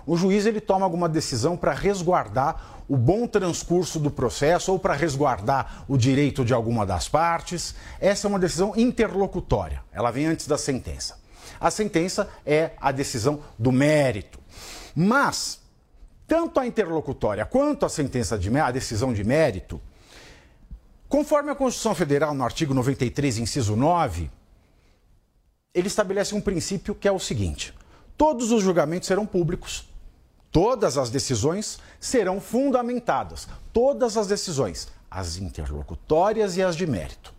o 0.06 0.16
juiz 0.16 0.46
ele 0.46 0.60
toma 0.60 0.84
alguma 0.84 1.08
decisão 1.08 1.56
para 1.56 1.72
resguardar 1.72 2.82
o 2.88 2.96
bom 2.96 3.26
transcurso 3.26 3.98
do 3.98 4.10
processo 4.10 4.72
ou 4.72 4.78
para 4.78 4.94
resguardar 4.94 5.84
o 5.88 5.96
direito 5.96 6.44
de 6.44 6.52
alguma 6.52 6.84
das 6.84 7.08
partes. 7.08 7.74
Essa 8.00 8.26
é 8.26 8.28
uma 8.28 8.38
decisão 8.38 8.74
interlocutória, 8.76 9.82
ela 9.92 10.10
vem 10.10 10.26
antes 10.26 10.46
da 10.46 10.58
sentença. 10.58 11.18
A 11.60 11.70
sentença 11.70 12.28
é 12.44 12.72
a 12.80 12.90
decisão 12.90 13.40
do 13.58 13.70
mérito. 13.70 14.40
Mas, 14.94 15.60
tanto 16.26 16.58
a 16.58 16.66
interlocutória 16.66 17.46
quanto 17.46 17.86
a 17.86 17.88
sentença 17.88 18.38
de 18.38 18.54
a 18.58 18.70
decisão 18.70 19.12
de 19.12 19.22
mérito, 19.22 19.80
conforme 21.08 21.50
a 21.50 21.54
Constituição 21.54 21.94
Federal, 21.94 22.34
no 22.34 22.44
artigo 22.44 22.74
93, 22.74 23.38
inciso 23.38 23.76
9, 23.76 24.30
ele 25.72 25.86
estabelece 25.86 26.34
um 26.34 26.40
princípio 26.40 26.94
que 26.94 27.08
é 27.08 27.12
o 27.12 27.18
seguinte: 27.18 27.72
todos 28.16 28.50
os 28.50 28.62
julgamentos 28.62 29.06
serão 29.06 29.24
públicos, 29.24 29.88
todas 30.52 30.98
as 30.98 31.10
decisões 31.10 31.80
serão 31.98 32.40
fundamentadas, 32.40 33.48
todas 33.72 34.16
as 34.16 34.26
decisões, 34.26 34.88
as 35.10 35.38
interlocutórias 35.38 36.56
e 36.56 36.62
as 36.62 36.76
de 36.76 36.86
mérito. 36.86 37.34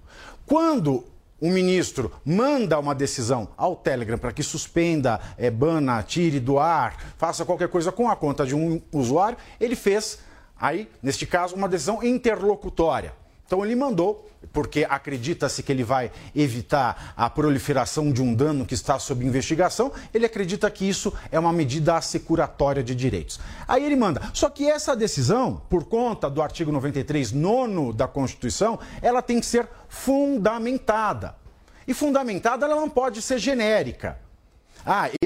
Quando 0.45 1.05
o 1.39 1.49
ministro 1.49 2.11
manda 2.25 2.79
uma 2.79 2.95
decisão 2.95 3.49
ao 3.55 3.75
Telegram 3.75 4.17
para 4.17 4.33
que 4.33 4.41
suspenda, 4.41 5.19
é, 5.37 5.51
bana, 5.51 6.01
tire 6.01 6.39
do 6.39 6.57
ar, 6.57 6.97
faça 7.17 7.45
qualquer 7.45 7.67
coisa 7.67 7.91
com 7.91 8.09
a 8.09 8.15
conta 8.15 8.45
de 8.45 8.55
um 8.55 8.81
usuário, 8.91 9.37
ele 9.59 9.75
fez, 9.75 10.19
aí, 10.59 10.89
neste 11.01 11.25
caso, 11.25 11.55
uma 11.55 11.69
decisão 11.69 12.03
interlocutória. 12.03 13.13
Então 13.45 13.63
ele 13.63 13.75
mandou, 13.75 14.29
porque 14.51 14.85
acredita-se 14.89 15.61
que 15.61 15.71
ele 15.71 15.83
vai 15.83 16.11
evitar 16.35 17.13
a 17.15 17.29
proliferação 17.29 18.11
de 18.11 18.21
um 18.21 18.33
dano 18.33 18.65
que 18.65 18.73
está 18.73 18.97
sob 18.97 19.25
investigação, 19.25 19.91
ele 20.13 20.25
acredita 20.25 20.69
que 20.71 20.87
isso 20.87 21.13
é 21.31 21.39
uma 21.39 21.53
medida 21.53 21.95
assecuratória 21.95 22.83
de 22.83 22.95
direitos. 22.95 23.39
Aí 23.67 23.85
ele 23.85 23.95
manda. 23.95 24.21
Só 24.33 24.49
que 24.49 24.69
essa 24.69 24.95
decisão, 24.95 25.61
por 25.69 25.85
conta 25.85 26.29
do 26.29 26.41
artigo 26.41 26.71
93, 26.71 27.31
nono 27.31 27.93
da 27.93 28.07
Constituição, 28.07 28.79
ela 29.01 29.21
tem 29.21 29.39
que 29.39 29.45
ser 29.45 29.67
fundamentada. 29.87 31.35
E 31.87 31.93
fundamentada 31.93 32.65
ela 32.65 32.75
não 32.75 32.89
pode 32.89 33.21
ser 33.21 33.37
genérica. 33.37 34.17
Ah, 34.85 35.09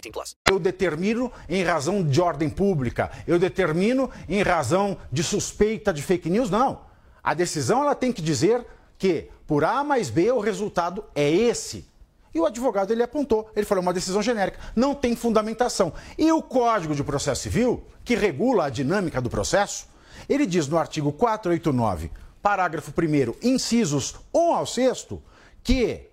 18 0.00 0.12
plus. 0.12 0.36
eu 0.50 0.58
determino 0.58 1.30
em 1.48 1.62
razão 1.62 2.02
de 2.02 2.20
ordem 2.20 2.48
pública, 2.48 3.10
eu 3.26 3.38
determino 3.38 4.10
em 4.28 4.42
razão 4.42 4.96
de 5.12 5.22
suspeita 5.22 5.92
de 5.92 6.02
fake 6.02 6.30
news, 6.30 6.50
não. 6.50 6.80
A 7.22 7.34
decisão 7.34 7.82
ela 7.82 7.94
tem 7.94 8.12
que 8.12 8.22
dizer 8.22 8.66
que 8.98 9.28
por 9.46 9.64
A 9.64 9.84
mais 9.84 10.10
B 10.10 10.30
o 10.32 10.40
resultado 10.40 11.04
é 11.14 11.30
esse. 11.30 11.88
E 12.32 12.38
o 12.38 12.46
advogado 12.46 12.92
ele 12.92 13.02
apontou, 13.02 13.50
ele 13.56 13.66
falou 13.66 13.82
é 13.82 13.86
uma 13.86 13.92
decisão 13.92 14.22
genérica, 14.22 14.60
não 14.76 14.94
tem 14.94 15.16
fundamentação. 15.16 15.92
E 16.16 16.30
o 16.30 16.40
Código 16.40 16.94
de 16.94 17.02
Processo 17.02 17.42
Civil, 17.42 17.84
que 18.04 18.14
regula 18.14 18.66
a 18.66 18.70
dinâmica 18.70 19.20
do 19.20 19.28
processo, 19.28 19.88
ele 20.28 20.46
diz 20.46 20.68
no 20.68 20.78
artigo 20.78 21.12
489, 21.12 22.10
parágrafo 22.40 22.92
1 22.96 23.48
incisos 23.48 24.14
1 24.32 24.54
ao 24.54 24.64
6 24.64 25.08
que 25.62 26.09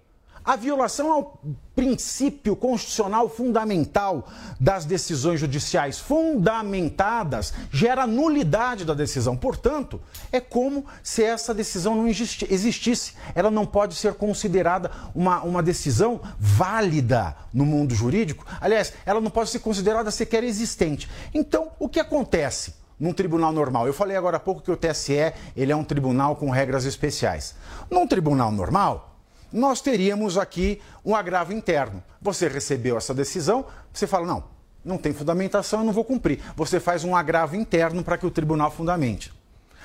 a 0.47 0.55
violação 0.55 1.11
ao 1.11 1.41
princípio 1.75 2.55
constitucional 2.55 3.27
fundamental 3.27 4.29
das 4.57 4.85
decisões 4.85 5.41
judiciais 5.41 5.99
fundamentadas 5.99 7.53
gera 7.69 8.07
nulidade 8.07 8.85
da 8.85 8.93
decisão. 8.93 9.35
Portanto, 9.35 10.01
é 10.31 10.39
como 10.39 10.85
se 11.03 11.21
essa 11.21 11.53
decisão 11.53 11.95
não 11.95 12.07
existi- 12.07 12.47
existisse. 12.49 13.13
Ela 13.35 13.51
não 13.51 13.65
pode 13.65 13.93
ser 13.95 14.13
considerada 14.13 14.89
uma, 15.13 15.41
uma 15.43 15.61
decisão 15.61 16.21
válida 16.39 17.35
no 17.53 17.65
mundo 17.65 17.93
jurídico. 17.93 18.45
Aliás, 18.61 18.93
ela 19.05 19.19
não 19.19 19.29
pode 19.29 19.49
ser 19.49 19.59
considerada 19.59 20.09
sequer 20.11 20.45
existente. 20.45 21.09
Então, 21.33 21.71
o 21.77 21.89
que 21.89 21.99
acontece? 21.99 22.73
Num 22.97 23.13
tribunal 23.13 23.51
normal. 23.51 23.85
Eu 23.85 23.93
falei 23.93 24.15
agora 24.17 24.37
há 24.37 24.39
pouco 24.39 24.61
que 24.61 24.71
o 24.71 24.77
TSE 24.77 25.33
ele 25.55 25.71
é 25.71 25.75
um 25.75 25.83
tribunal 25.83 26.37
com 26.37 26.49
regras 26.49 26.85
especiais. 26.85 27.53
Num 27.91 28.07
tribunal 28.07 28.51
normal, 28.51 29.06
nós 29.51 29.81
teríamos 29.81 30.37
aqui 30.37 30.81
um 31.05 31.15
agravo 31.15 31.53
interno. 31.53 32.03
Você 32.21 32.47
recebeu 32.47 32.97
essa 32.97 33.13
decisão, 33.13 33.65
você 33.93 34.05
fala, 34.05 34.25
não, 34.25 34.43
não 34.83 34.97
tem 34.97 35.13
fundamentação, 35.13 35.79
eu 35.79 35.85
não 35.85 35.93
vou 35.93 36.03
cumprir. 36.03 36.39
Você 36.55 36.79
faz 36.79 37.03
um 37.03 37.15
agravo 37.15 37.55
interno 37.55 38.03
para 38.03 38.17
que 38.17 38.25
o 38.25 38.31
tribunal 38.31 38.71
fundamente. 38.71 39.33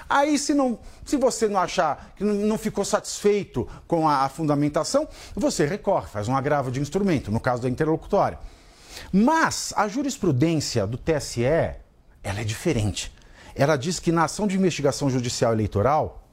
Aí, 0.08 0.38
se, 0.38 0.52
não, 0.52 0.78
se 1.04 1.16
você 1.16 1.48
não 1.48 1.60
achar 1.60 2.12
que 2.16 2.24
não 2.24 2.58
ficou 2.58 2.84
satisfeito 2.84 3.68
com 3.86 4.08
a, 4.08 4.24
a 4.24 4.28
fundamentação, 4.28 5.08
você 5.34 5.64
recorre, 5.64 6.06
faz 6.08 6.28
um 6.28 6.36
agravo 6.36 6.70
de 6.70 6.80
instrumento, 6.80 7.30
no 7.30 7.40
caso 7.40 7.62
da 7.62 7.68
interlocutória. 7.68 8.38
Mas 9.12 9.72
a 9.76 9.88
jurisprudência 9.88 10.86
do 10.86 10.98
TSE, 10.98 11.44
ela 11.44 12.40
é 12.40 12.44
diferente. 12.44 13.12
Ela 13.54 13.76
diz 13.76 13.98
que 13.98 14.12
na 14.12 14.24
ação 14.24 14.46
de 14.46 14.56
investigação 14.56 15.08
judicial 15.08 15.52
eleitoral 15.52 16.28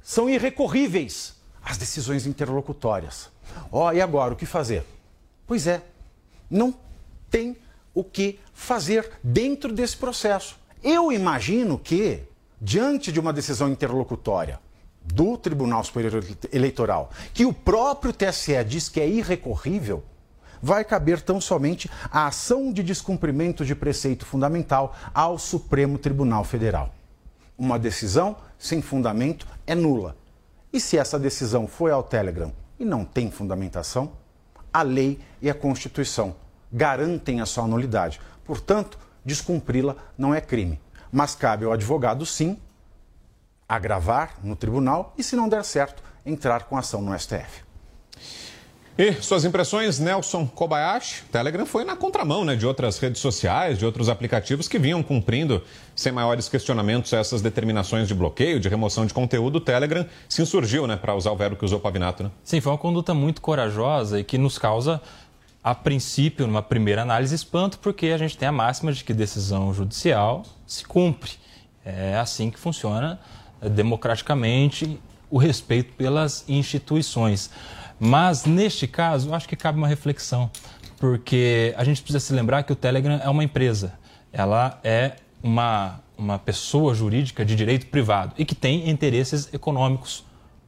são 0.00 0.28
irrecorríveis 0.28 1.39
as 1.70 1.76
decisões 1.76 2.26
interlocutórias. 2.26 3.30
Ó, 3.70 3.86
oh, 3.88 3.92
e 3.92 4.00
agora 4.00 4.34
o 4.34 4.36
que 4.36 4.44
fazer? 4.44 4.84
Pois 5.46 5.68
é, 5.68 5.80
não 6.50 6.74
tem 7.30 7.56
o 7.94 8.02
que 8.02 8.40
fazer 8.52 9.08
dentro 9.22 9.72
desse 9.72 9.96
processo. 9.96 10.58
Eu 10.82 11.12
imagino 11.12 11.78
que, 11.78 12.24
diante 12.60 13.12
de 13.12 13.20
uma 13.20 13.32
decisão 13.32 13.68
interlocutória 13.68 14.58
do 15.04 15.38
Tribunal 15.38 15.84
Superior 15.84 16.24
Eleitoral, 16.52 17.10
que 17.32 17.46
o 17.46 17.52
próprio 17.52 18.12
TSE 18.12 18.64
diz 18.64 18.88
que 18.88 19.00
é 19.00 19.08
irrecorrível, 19.08 20.02
vai 20.60 20.84
caber 20.84 21.20
tão 21.20 21.40
somente 21.40 21.88
a 22.10 22.26
ação 22.26 22.72
de 22.72 22.82
descumprimento 22.82 23.64
de 23.64 23.76
preceito 23.76 24.26
fundamental 24.26 24.96
ao 25.14 25.38
Supremo 25.38 25.98
Tribunal 25.98 26.42
Federal. 26.42 26.92
Uma 27.56 27.78
decisão 27.78 28.36
sem 28.58 28.82
fundamento 28.82 29.46
é 29.66 29.74
nula. 29.74 30.16
E 30.72 30.80
se 30.80 30.96
essa 30.96 31.18
decisão 31.18 31.66
foi 31.66 31.90
ao 31.90 32.02
Telegram 32.02 32.52
e 32.78 32.84
não 32.84 33.04
tem 33.04 33.30
fundamentação, 33.30 34.12
a 34.72 34.82
lei 34.82 35.18
e 35.42 35.50
a 35.50 35.54
Constituição 35.54 36.34
garantem 36.72 37.40
a 37.40 37.46
sua 37.46 37.66
nulidade. 37.66 38.20
Portanto, 38.44 38.98
descumpri-la 39.24 39.96
não 40.16 40.34
é 40.34 40.40
crime. 40.40 40.80
Mas 41.10 41.34
cabe 41.34 41.64
ao 41.64 41.72
advogado, 41.72 42.24
sim, 42.24 42.56
agravar 43.68 44.36
no 44.42 44.54
tribunal 44.54 45.12
e, 45.18 45.24
se 45.24 45.34
não 45.34 45.48
der 45.48 45.64
certo, 45.64 46.02
entrar 46.24 46.64
com 46.64 46.76
ação 46.76 47.02
no 47.02 47.18
STF. 47.18 47.64
E 48.98 49.14
suas 49.14 49.44
impressões, 49.44 49.98
Nelson 49.98 50.46
Kobayashi? 50.46 51.22
Telegram 51.32 51.64
foi 51.64 51.84
na 51.84 51.96
contramão 51.96 52.44
né, 52.44 52.54
de 52.54 52.66
outras 52.66 52.98
redes 52.98 53.20
sociais, 53.20 53.78
de 53.78 53.86
outros 53.86 54.08
aplicativos 54.08 54.68
que 54.68 54.78
vinham 54.78 55.02
cumprindo, 55.02 55.62
sem 55.94 56.12
maiores 56.12 56.48
questionamentos, 56.48 57.12
essas 57.12 57.40
determinações 57.40 58.08
de 58.08 58.14
bloqueio, 58.14 58.60
de 58.60 58.68
remoção 58.68 59.06
de 59.06 59.14
conteúdo. 59.14 59.56
O 59.56 59.60
Telegram 59.60 60.04
se 60.28 60.42
insurgiu, 60.42 60.86
né, 60.86 60.96
para 60.96 61.14
usar 61.14 61.30
o 61.30 61.36
verbo 61.36 61.56
que 61.56 61.64
usou 61.64 61.80
Pavinato. 61.80 62.24
Né? 62.24 62.30
Sim, 62.44 62.60
foi 62.60 62.72
uma 62.72 62.78
conduta 62.78 63.14
muito 63.14 63.40
corajosa 63.40 64.20
e 64.20 64.24
que 64.24 64.36
nos 64.36 64.58
causa 64.58 65.00
a 65.62 65.74
princípio, 65.74 66.46
numa 66.46 66.62
primeira 66.62 67.02
análise, 67.02 67.34
espanto, 67.34 67.78
porque 67.78 68.06
a 68.06 68.18
gente 68.18 68.36
tem 68.36 68.48
a 68.48 68.52
máxima 68.52 68.92
de 68.92 69.04
que 69.04 69.14
decisão 69.14 69.72
judicial 69.72 70.42
se 70.66 70.84
cumpre. 70.84 71.32
É 71.84 72.16
assim 72.16 72.50
que 72.50 72.58
funciona 72.58 73.20
é, 73.60 73.68
democraticamente 73.68 74.98
o 75.30 75.38
respeito 75.38 75.92
pelas 75.94 76.44
instituições. 76.48 77.50
Mas, 78.02 78.46
neste 78.46 78.86
caso, 78.86 79.34
acho 79.34 79.46
que 79.46 79.54
cabe 79.54 79.76
uma 79.76 79.86
reflexão, 79.86 80.50
porque 80.98 81.74
a 81.76 81.84
gente 81.84 82.00
precisa 82.00 82.18
se 82.18 82.32
lembrar 82.32 82.62
que 82.62 82.72
o 82.72 82.76
Telegram 82.76 83.20
é 83.22 83.28
uma 83.28 83.44
empresa. 83.44 83.92
Ela 84.32 84.80
é 84.82 85.16
uma, 85.42 86.00
uma 86.16 86.38
pessoa 86.38 86.94
jurídica 86.94 87.44
de 87.44 87.54
direito 87.54 87.86
privado 87.88 88.34
e 88.38 88.44
que 88.46 88.54
tem 88.54 88.88
interesses 88.88 89.52
econômicos 89.52 90.24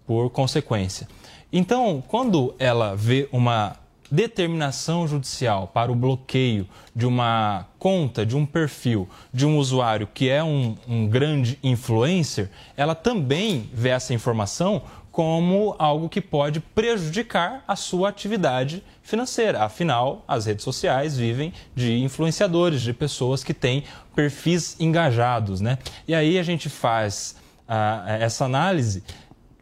por 0.07 0.29
consequência. 0.29 1.09
Então, 1.51 2.05
quando 2.07 2.55
ela 2.59 2.95
vê 2.95 3.29
uma 3.33 3.77
determinação 4.11 5.09
judicial 5.09 5.69
para 5.69 5.91
o 5.91 5.95
bloqueio 5.95 6.69
de 6.95 7.07
uma 7.07 7.67
conta, 7.79 8.27
de 8.27 8.37
um 8.37 8.45
perfil, 8.45 9.09
de 9.33 9.47
um 9.47 9.57
usuário 9.57 10.07
que 10.07 10.29
é 10.29 10.45
um, 10.45 10.77
um 10.87 11.07
grande 11.07 11.59
influencer, 11.63 12.51
ela 12.77 12.95
também 12.95 13.71
vê 13.73 13.89
essa 13.89 14.13
informação 14.13 14.83
como 15.13 15.77
algo 15.79 16.09
que 16.09 16.23
pode 16.23 16.59
prejudicar 16.59 17.63
a 17.69 17.77
sua 17.77 18.09
atividade 18.09 18.83
financeira. 19.03 19.63
Afinal, 19.63 20.25
as 20.27 20.47
redes 20.47 20.65
sociais 20.65 21.19
vivem 21.19 21.53
de 21.75 21.99
influenciadores, 21.99 22.81
de 22.81 22.95
pessoas 22.95 23.45
que 23.45 23.53
têm 23.53 23.85
perfis 24.15 24.75
engajados, 24.81 25.61
né? 25.61 25.79
E 26.09 26.15
aí 26.15 26.39
a 26.39 26.43
gente 26.43 26.71
faz 26.71 27.37
ah, 27.69 28.05
essa 28.21 28.47
análise 28.47 29.05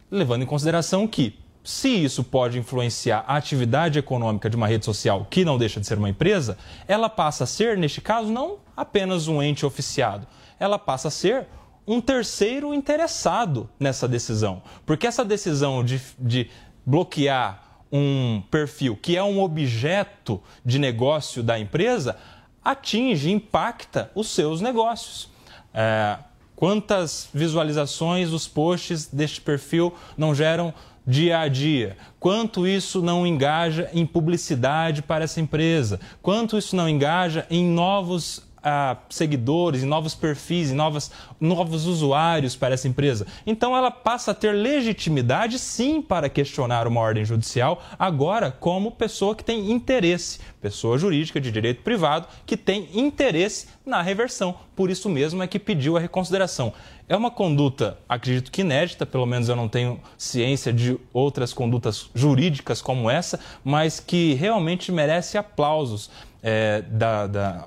levando 0.09 0.43
em 0.43 0.47
consideração 0.47 1.07
que 1.07 1.37
se 1.65 1.89
isso 1.89 2.23
pode 2.23 2.59
influenciar 2.59 3.25
a 3.27 3.37
atividade 3.37 3.99
econômica 3.99 4.49
de 4.49 4.57
uma 4.57 4.67
rede 4.69 4.85
social 4.85 5.27
que 5.29 5.45
não 5.45 5.59
deixa 5.59 5.81
de 5.81 5.87
ser 5.87 5.99
uma 5.99 6.09
empresa, 6.09 6.57
ela 6.87 7.09
passa 7.09 7.45
a 7.45 7.47
ser, 7.47 7.77
neste 7.77 8.01
caso, 8.01 8.29
não 8.29 8.59
apenas 8.77 9.29
um 9.29 9.43
ente 9.43 9.67
oficiado, 9.67 10.27
ela 10.59 10.79
passa 10.79 11.09
a 11.09 11.11
ser 11.11 11.47
um 11.91 12.01
terceiro 12.01 12.73
interessado 12.73 13.69
nessa 13.79 14.07
decisão. 14.07 14.63
Porque 14.87 15.09
essa 15.09 15.25
decisão 15.25 15.83
de, 15.83 16.01
de 16.17 16.49
bloquear 16.87 17.65
um 17.91 18.41
perfil 18.49 18.97
que 18.97 19.17
é 19.17 19.23
um 19.25 19.41
objeto 19.43 20.41
de 20.65 20.79
negócio 20.79 21.43
da 21.43 21.59
empresa 21.59 22.17
atinge, 22.65 23.33
impacta 23.33 24.09
os 24.15 24.29
seus 24.29 24.61
negócios. 24.61 25.29
É, 25.75 26.17
quantas 26.55 27.29
visualizações 27.35 28.31
os 28.31 28.47
posts 28.47 29.07
deste 29.07 29.41
perfil 29.41 29.93
não 30.17 30.33
geram 30.33 30.73
dia 31.05 31.41
a 31.41 31.49
dia, 31.49 31.97
quanto 32.21 32.69
isso 32.69 33.03
não 33.03 33.27
engaja 33.27 33.91
em 33.93 34.07
publicidade 34.07 35.03
para 35.03 35.25
essa 35.25 35.41
empresa, 35.41 35.99
quanto 36.23 36.57
isso 36.57 36.77
não 36.77 36.89
engaja 36.89 37.47
em 37.51 37.65
novos 37.65 38.49
ah, 38.63 38.97
seguidores, 39.09 39.83
em 39.83 39.87
novos 39.87 40.15
perfis, 40.15 40.71
em 40.71 40.75
novas, 40.75 41.11
novos 41.41 41.87
usuários 41.87 42.57
para 42.57 42.75
essa 42.75 42.89
empresa. 42.89 43.27
Então 43.47 43.77
ela 43.77 43.91
passa 43.91 44.31
a 44.31 44.35
ter 44.35 44.53
legitimidade 44.53 45.59
sim 45.59 46.01
para 46.03 46.29
questionar 46.29 46.87
uma 46.87 47.01
ordem 47.01 47.25
judicial, 47.25 47.83
agora 47.99 48.51
como 48.51 48.93
pessoa 48.93 49.35
que 49.35 49.45
tem 49.45 49.71
interesse, 49.71 50.41
pessoa 50.61 50.99
jurídica 50.99 51.41
de 51.41 51.51
direito 51.51 51.83
privado 51.83 52.27
que 52.47 52.57
tem 52.57 52.89
interesse 52.95 53.69
na 53.85 54.03
reversão. 54.03 54.55
Por 54.77 54.91
isso 54.91 55.09
mesmo 55.09 55.43
é 55.43 55.47
que 55.47 55.59
pediu 55.59 55.97
a 55.97 56.01
reconsideração. 56.01 56.73
É 57.09 57.17
uma 57.17 57.31
conduta, 57.31 57.99
acredito 58.09 58.53
que 58.53 58.61
inédita, 58.61 59.05
pelo 59.05 59.27
menos 59.27 59.49
eu 59.49 59.57
não 59.57 59.69
tenho 59.69 60.01
ciência 60.17 60.73
de 60.73 60.97
outras 61.13 61.53
condutas 61.53 62.09
jurídicas 62.15 62.81
como 62.81 63.11
essa, 63.11 63.41
mas 63.65 63.99
que 63.99 64.35
realmente 64.35 64.93
merece 64.93 65.37
aplausos. 65.37 66.09
É, 66.43 66.83
da, 66.89 67.27
da, 67.27 67.67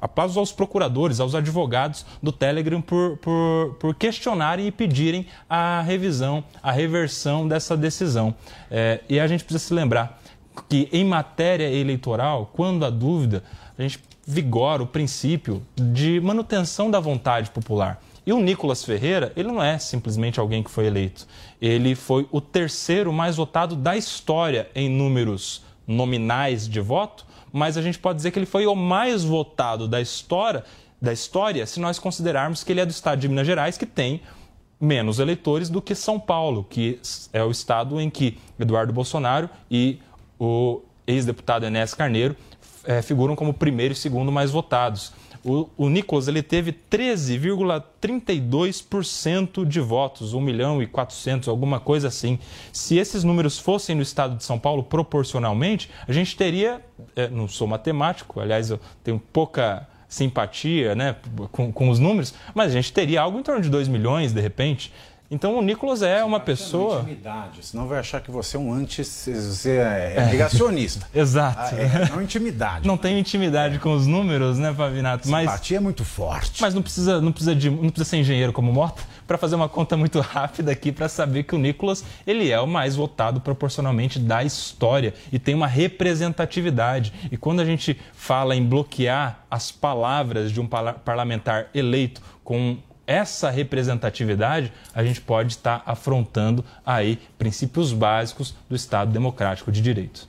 aplausos 0.00 0.36
aos 0.36 0.52
procuradores, 0.52 1.18
aos 1.18 1.34
advogados 1.34 2.06
do 2.22 2.30
Telegram 2.30 2.80
por, 2.80 3.16
por, 3.18 3.76
por, 3.80 3.94
questionarem 3.96 4.68
e 4.68 4.70
pedirem 4.70 5.26
a 5.50 5.82
revisão, 5.82 6.44
a 6.62 6.70
reversão 6.70 7.48
dessa 7.48 7.76
decisão. 7.76 8.32
É, 8.70 9.00
e 9.08 9.18
a 9.18 9.26
gente 9.26 9.42
precisa 9.42 9.66
se 9.66 9.74
lembrar 9.74 10.22
que 10.68 10.88
em 10.92 11.04
matéria 11.04 11.68
eleitoral, 11.68 12.50
quando 12.52 12.84
há 12.84 12.90
dúvida, 12.90 13.42
a 13.76 13.82
gente 13.82 13.98
vigora 14.26 14.82
o 14.82 14.86
princípio 14.86 15.62
de 15.76 16.20
manutenção 16.20 16.90
da 16.90 17.00
vontade 17.00 17.50
popular. 17.50 18.00
E 18.24 18.32
o 18.32 18.40
Nicolas 18.40 18.84
Ferreira, 18.84 19.32
ele 19.34 19.48
não 19.48 19.62
é 19.62 19.78
simplesmente 19.78 20.38
alguém 20.38 20.62
que 20.62 20.70
foi 20.70 20.86
eleito. 20.86 21.26
Ele 21.60 21.94
foi 21.94 22.26
o 22.30 22.40
terceiro 22.40 23.12
mais 23.12 23.36
votado 23.36 23.74
da 23.74 23.96
história 23.96 24.70
em 24.74 24.88
números 24.88 25.64
nominais 25.86 26.68
de 26.68 26.80
voto, 26.80 27.26
mas 27.52 27.76
a 27.76 27.82
gente 27.82 27.98
pode 27.98 28.16
dizer 28.16 28.30
que 28.30 28.38
ele 28.38 28.46
foi 28.46 28.66
o 28.66 28.74
mais 28.74 29.22
votado 29.22 29.86
da 29.86 30.00
história, 30.00 30.64
da 31.00 31.12
história 31.12 31.66
se 31.66 31.78
nós 31.78 31.98
considerarmos 31.98 32.64
que 32.64 32.72
ele 32.72 32.80
é 32.80 32.86
do 32.86 32.90
estado 32.90 33.20
de 33.20 33.28
Minas 33.28 33.46
Gerais, 33.46 33.76
que 33.76 33.86
tem 33.86 34.22
menos 34.80 35.18
eleitores 35.18 35.68
do 35.68 35.80
que 35.80 35.94
São 35.94 36.18
Paulo, 36.18 36.66
que 36.68 36.98
é 37.32 37.44
o 37.44 37.50
estado 37.50 38.00
em 38.00 38.10
que 38.10 38.38
Eduardo 38.58 38.92
Bolsonaro 38.92 39.48
e 39.70 40.00
o 40.38 40.80
ex-deputado 41.06 41.64
Enéas 41.64 41.94
Carneiro 41.94 42.34
é, 42.84 43.00
figuram 43.00 43.36
como 43.36 43.54
primeiro 43.54 43.92
e 43.92 43.96
segundo 43.96 44.32
mais 44.32 44.50
votados. 44.50 45.12
O, 45.44 45.68
o 45.76 45.88
Nicolas 45.88 46.28
ele 46.28 46.40
teve 46.42 46.72
13,32% 46.72 49.66
de 49.66 49.80
votos, 49.80 50.34
1 50.34 50.40
milhão 50.40 50.80
e 50.80 50.86
400, 50.86 51.48
alguma 51.48 51.80
coisa 51.80 52.06
assim. 52.08 52.38
Se 52.72 52.96
esses 52.96 53.24
números 53.24 53.58
fossem 53.58 53.96
no 53.96 54.02
estado 54.02 54.36
de 54.36 54.44
São 54.44 54.58
Paulo 54.58 54.84
proporcionalmente, 54.84 55.90
a 56.06 56.12
gente 56.12 56.36
teria, 56.36 56.80
é, 57.16 57.26
não 57.28 57.48
sou 57.48 57.66
matemático, 57.66 58.38
aliás, 58.40 58.70
eu 58.70 58.78
tenho 59.02 59.20
pouca 59.32 59.88
simpatia 60.12 60.94
né, 60.94 61.16
com, 61.50 61.72
com 61.72 61.88
os 61.88 61.98
números, 61.98 62.34
mas 62.54 62.70
a 62.70 62.74
gente 62.74 62.92
teria 62.92 63.22
algo 63.22 63.38
em 63.38 63.42
torno 63.42 63.62
de 63.62 63.70
2 63.70 63.88
milhões, 63.88 64.32
de 64.32 64.40
repente. 64.40 64.92
Então 65.32 65.58
o 65.58 65.62
Nicolas 65.62 66.02
é 66.02 66.22
uma 66.22 66.38
pessoa. 66.38 67.00
Intimidade, 67.00 67.64
senão 67.64 67.88
vai 67.88 67.98
achar 67.98 68.20
que 68.20 68.30
você 68.30 68.58
é 68.58 68.60
um 68.60 68.70
anti. 68.70 69.02
Você 69.02 69.70
é, 69.70 70.14
é 70.20 70.26
negacionista. 70.26 71.08
Exato. 71.14 71.74
Ah, 71.74 71.80
é, 71.80 72.10
não 72.10 72.20
intimidade. 72.20 72.86
Não 72.86 72.98
tem 72.98 73.18
intimidade 73.18 73.78
com 73.78 73.94
os 73.94 74.06
números, 74.06 74.58
né, 74.58 74.74
Pavinato? 74.74 75.30
Mas 75.30 75.48
Simpatia 75.48 75.78
é 75.78 75.80
muito 75.80 76.04
forte. 76.04 76.60
Mas 76.60 76.74
não 76.74 76.82
precisa, 76.82 77.18
não 77.18 77.32
precisa, 77.32 77.54
de, 77.54 77.70
não 77.70 77.88
precisa 77.88 78.04
ser 78.04 78.18
engenheiro 78.18 78.52
como 78.52 78.70
Mota 78.70 79.02
para 79.26 79.38
fazer 79.38 79.54
uma 79.54 79.70
conta 79.70 79.96
muito 79.96 80.20
rápida 80.20 80.70
aqui 80.70 80.92
para 80.92 81.08
saber 81.08 81.44
que 81.44 81.54
o 81.54 81.58
Nicolas 81.58 82.04
ele 82.26 82.50
é 82.50 82.60
o 82.60 82.66
mais 82.66 82.94
votado 82.94 83.40
proporcionalmente 83.40 84.18
da 84.18 84.44
história 84.44 85.14
e 85.32 85.38
tem 85.38 85.54
uma 85.54 85.66
representatividade. 85.66 87.10
E 87.32 87.38
quando 87.38 87.60
a 87.60 87.64
gente 87.64 87.98
fala 88.12 88.54
em 88.54 88.62
bloquear 88.62 89.46
as 89.50 89.72
palavras 89.72 90.52
de 90.52 90.60
um 90.60 90.66
parlamentar 90.66 91.68
eleito 91.72 92.20
com 92.44 92.76
essa 93.12 93.50
representatividade, 93.50 94.72
a 94.94 95.04
gente 95.04 95.20
pode 95.20 95.52
estar 95.52 95.82
afrontando 95.84 96.64
aí 96.84 97.18
princípios 97.36 97.92
básicos 97.92 98.54
do 98.68 98.74
Estado 98.74 99.12
democrático 99.12 99.70
de 99.70 99.82
direito. 99.82 100.26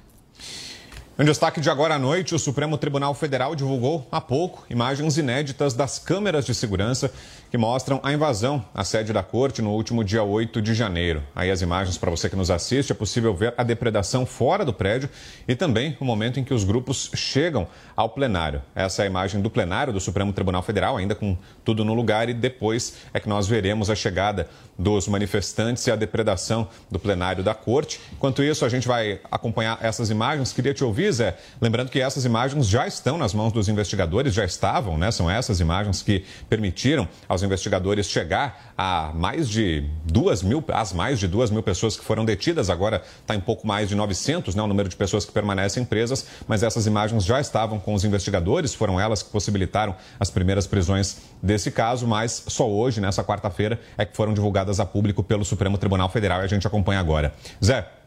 Em 1.18 1.24
destaque 1.24 1.62
de 1.62 1.70
agora 1.70 1.96
à 1.96 2.00
noite, 2.00 2.34
o 2.34 2.40
Supremo 2.40 2.78
Tribunal 2.78 3.14
Federal 3.14 3.56
divulgou 3.56 4.08
há 4.12 4.20
pouco 4.20 4.66
imagens 4.68 5.16
inéditas 5.16 5.74
das 5.74 6.00
câmeras 6.00 6.44
de 6.44 6.56
segurança 6.56 7.14
que 7.54 7.58
mostram 7.60 8.00
a 8.02 8.12
invasão 8.12 8.66
à 8.74 8.84
sede 8.84 9.14
da 9.14 9.22
corte 9.22 9.62
no 9.62 9.74
último 9.74 10.04
dia 10.04 10.24
8 10.24 10.60
de 10.60 10.74
janeiro. 10.74 11.22
Aí 11.36 11.52
as 11.52 11.62
imagens 11.62 12.00
para 12.00 12.10
você 12.10 12.28
que 12.28 12.36
nos 12.36 12.50
assiste, 12.50 12.92
é 12.92 12.96
possível 12.96 13.32
ver 13.32 13.54
a 13.56 13.62
depredação 13.62 14.26
fora 14.26 14.66
do 14.66 14.74
prédio 14.74 15.08
e 15.48 15.56
também 15.56 15.96
o 16.00 16.04
momento 16.04 16.40
em 16.40 16.44
que 16.44 16.52
os 16.52 16.64
grupos 16.64 17.12
chegam 17.14 17.68
ao 17.96 18.10
plenário. 18.10 18.64
Essa 18.74 19.04
é 19.04 19.06
a 19.06 19.08
imagem 19.08 19.40
do 19.40 19.52
plenário 19.52 19.94
do 19.94 20.00
Supremo 20.00 20.34
Tribunal 20.34 20.64
Federal, 20.64 20.98
ainda 20.98 21.14
com 21.14 21.38
tudo 21.64 21.86
no 21.86 21.94
lugar, 21.94 22.28
e 22.28 22.34
depois 22.34 22.96
é 23.14 23.20
que 23.20 23.30
nós 23.30 23.48
veremos 23.48 23.88
a 23.88 23.94
chegada 23.94 24.50
dos 24.76 25.08
manifestantes 25.08 25.86
e 25.86 25.92
a 25.92 25.96
depredação 25.96 26.68
do 26.90 26.98
plenário 26.98 27.44
da 27.44 27.54
corte. 27.54 28.02
Enquanto 28.14 28.42
isso, 28.42 28.66
a 28.66 28.70
gente 28.70 28.88
vai 28.88 29.20
acompanhar 29.32 29.78
essas 29.80 30.10
imagens. 30.10 30.52
Queria 30.52 30.74
te 30.74 30.84
ouvir, 30.84 31.12
Zé, 31.12 31.38
lembrando 31.62 31.92
que 31.92 32.00
essas 32.00 32.26
imagens 32.26 32.68
já 32.68 32.88
estão 32.88 33.16
nas 33.16 33.32
mãos 33.32 33.54
dos 33.54 33.70
investigadores, 33.70 34.34
já 34.34 34.44
estavam, 34.44 34.98
né? 34.98 35.12
São 35.12 35.30
essas 35.30 35.60
imagens 35.60 36.02
que 36.02 36.26
permitiram 36.50 37.08
aos 37.30 37.43
investigadores 37.44 38.08
chegar 38.08 38.74
a 38.78 39.12
mais 39.14 39.50
de 39.50 39.88
duas 40.06 40.42
mil, 40.42 40.64
as 40.70 40.94
mais 40.94 41.20
de 41.20 41.28
duas 41.28 41.52
mil 41.52 41.62
pessoas 41.62 41.96
que 41.98 42.04
foram 42.04 42.26
detidas. 42.26 42.70
Agora 42.70 43.04
está 43.22 43.36
em 43.36 43.40
pouco 43.40 43.68
mais 43.68 43.90
de 43.90 43.96
900, 43.96 44.56
né, 44.56 44.64
o 44.64 44.68
número 44.68 44.90
de 44.90 44.96
pessoas 44.96 45.26
que 45.26 45.32
permanecem 45.32 45.84
presas. 45.86 46.26
Mas 46.48 46.64
essas 46.64 46.88
imagens 46.88 47.24
já 47.24 47.40
estavam 47.40 47.80
com 47.80 47.94
os 47.94 48.04
investigadores, 48.04 48.74
foram 48.74 49.00
elas 49.00 49.22
que 49.22 49.30
possibilitaram 49.30 49.96
as 50.20 50.30
primeiras 50.30 50.66
prisões 50.66 51.18
desse 51.42 51.70
caso. 51.70 52.08
Mas 52.08 52.44
só 52.48 52.70
hoje, 52.70 53.00
nessa 53.02 53.24
quarta-feira, 53.24 53.80
é 53.98 54.06
que 54.06 54.16
foram 54.16 54.34
divulgadas 54.34 54.80
a 54.80 54.86
público 54.86 55.24
pelo 55.24 55.46
Supremo 55.46 55.78
Tribunal 55.78 56.10
Federal 56.10 56.42
e 56.42 56.46
a 56.46 56.48
gente 56.48 56.66
acompanha 56.66 57.00
agora. 57.00 57.34
Zé. 57.64 58.03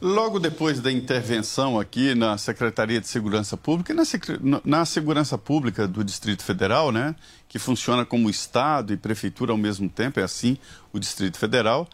Logo 0.00 0.38
depois 0.38 0.78
da 0.78 0.92
intervenção 0.92 1.80
aqui 1.80 2.14
na 2.14 2.36
Secretaria 2.36 3.00
de 3.00 3.08
Segurança 3.08 3.56
Pública 3.56 3.94
e 3.94 3.96
na, 3.96 4.60
na, 4.62 4.84
Segurança 4.84 5.38
Pública 5.38 5.88
do 5.88 6.04
Distrito 6.04 6.42
Federal, 6.42 6.92
né, 6.92 7.14
que 7.48 7.58
funciona 7.58 8.04
como 8.04 8.28
Estado 8.28 8.92
e 8.92 8.96
Prefeitura 8.98 9.52
ao 9.52 9.58
mesmo 9.58 9.88
tempo, 9.88 10.20
é 10.20 10.22
assim 10.22 10.58
o 10.92 10.98
Distrito 10.98 11.38
Federal, 11.38 11.88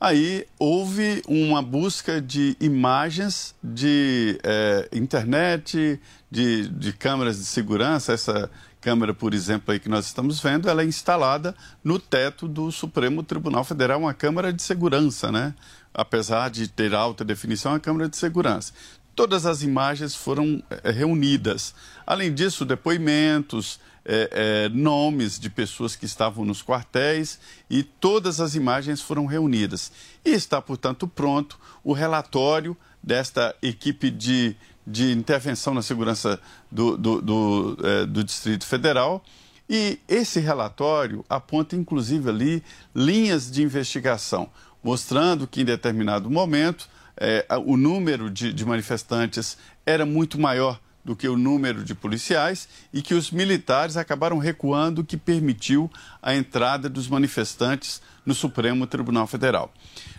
aí 0.00 0.46
houve 0.56 1.20
uma 1.26 1.60
busca 1.60 2.22
de 2.22 2.56
imagens 2.60 3.56
de 3.60 4.38
é, 4.44 4.88
internet, 4.92 6.00
de, 6.30 6.68
de 6.68 6.92
câmeras 6.92 7.38
de 7.38 7.44
segurança, 7.44 8.12
essa 8.12 8.48
câmera, 8.80 9.12
por 9.12 9.34
exemplo, 9.34 9.72
aí 9.72 9.80
que 9.80 9.88
nós 9.88 10.06
estamos 10.06 10.40
vendo, 10.40 10.68
ela 10.68 10.82
é 10.82 10.84
instalada 10.84 11.54
no 11.82 11.98
teto 11.98 12.46
do 12.46 12.70
Supremo 12.70 13.22
Tribunal 13.22 13.64
Federal, 13.64 13.98
uma 13.98 14.14
câmera 14.14 14.52
de 14.52 14.62
segurança, 14.62 15.32
né? 15.32 15.54
Apesar 15.98 16.48
de 16.48 16.68
ter 16.68 16.94
alta 16.94 17.24
definição, 17.24 17.74
a 17.74 17.80
câmera 17.80 18.08
de 18.08 18.16
segurança. 18.16 18.72
Todas 19.16 19.44
as 19.44 19.64
imagens 19.64 20.14
foram 20.14 20.62
é, 20.70 20.92
reunidas. 20.92 21.74
Além 22.06 22.32
disso, 22.32 22.64
depoimentos, 22.64 23.80
é, 24.04 24.30
é, 24.30 24.68
nomes 24.68 25.40
de 25.40 25.50
pessoas 25.50 25.96
que 25.96 26.04
estavam 26.06 26.44
nos 26.44 26.62
quartéis 26.62 27.40
e 27.68 27.82
todas 27.82 28.40
as 28.40 28.54
imagens 28.54 29.00
foram 29.02 29.26
reunidas. 29.26 29.90
E 30.24 30.30
está, 30.30 30.62
portanto, 30.62 31.08
pronto 31.08 31.58
o 31.82 31.92
relatório 31.92 32.76
desta 33.02 33.56
equipe 33.60 34.08
de, 34.08 34.54
de 34.86 35.10
intervenção 35.10 35.74
na 35.74 35.82
segurança 35.82 36.40
do, 36.70 36.96
do, 36.96 37.20
do, 37.20 37.78
é, 37.82 38.06
do 38.06 38.22
Distrito 38.22 38.64
Federal. 38.64 39.24
E 39.68 39.98
esse 40.06 40.38
relatório 40.38 41.24
aponta, 41.28 41.74
inclusive, 41.74 42.30
ali 42.30 42.62
linhas 42.94 43.50
de 43.50 43.64
investigação 43.64 44.48
mostrando 44.88 45.46
que 45.46 45.60
em 45.60 45.66
determinado 45.66 46.30
momento 46.30 46.88
é, 47.14 47.44
o 47.66 47.76
número 47.76 48.30
de, 48.30 48.54
de 48.54 48.64
manifestantes 48.64 49.58
era 49.84 50.06
muito 50.06 50.40
maior 50.40 50.80
do 51.04 51.14
que 51.14 51.28
o 51.28 51.36
número 51.36 51.84
de 51.84 51.94
policiais 51.94 52.66
e 52.90 53.02
que 53.02 53.12
os 53.12 53.30
militares 53.30 53.98
acabaram 53.98 54.38
recuando, 54.38 55.02
o 55.02 55.04
que 55.04 55.18
permitiu 55.18 55.90
a 56.22 56.34
entrada 56.34 56.88
dos 56.88 57.06
manifestantes 57.06 58.00
no 58.24 58.34
Supremo 58.34 58.86
Tribunal 58.86 59.26
Federal. 59.26 59.70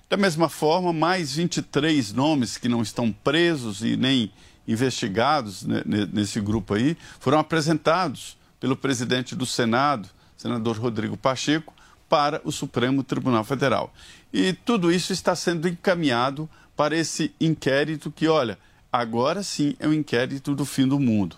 Da 0.08 0.16
mesma 0.16 0.48
forma, 0.48 0.94
mais 0.94 1.34
23 1.34 2.14
nomes 2.14 2.56
que 2.56 2.70
não 2.70 2.84
estão 2.84 3.12
presos 3.12 3.82
e 3.82 3.98
nem 3.98 4.32
investigados 4.68 5.66
nesse 6.14 6.40
grupo 6.40 6.76
aí 6.76 6.96
foram 7.20 7.40
apresentados 7.40 8.38
pelo 8.60 8.76
presidente 8.76 9.36
do 9.36 9.48
Senado, 9.48 10.08
senador 10.38 10.78
Rodrigo 10.78 11.18
Pacheco, 11.18 11.74
para 12.10 12.42
o 12.44 12.52
Supremo 12.52 13.04
Tribunal 13.04 13.44
Federal. 13.44 13.94
E 14.34 14.52
tudo 14.52 14.92
isso 14.92 15.14
está 15.14 15.36
sendo 15.36 15.68
encaminhado 15.68 16.50
para 16.76 16.98
esse 16.98 17.34
inquérito 17.40 18.12
que, 18.12 18.28
olha, 18.28 18.58
agora 18.92 19.44
sim 19.44 19.76
é 19.80 19.88
um 19.88 19.94
inquérito 19.94 20.56
do 20.56 20.66
fim 20.66 20.88
do 20.88 21.00
mundo. 21.00 21.38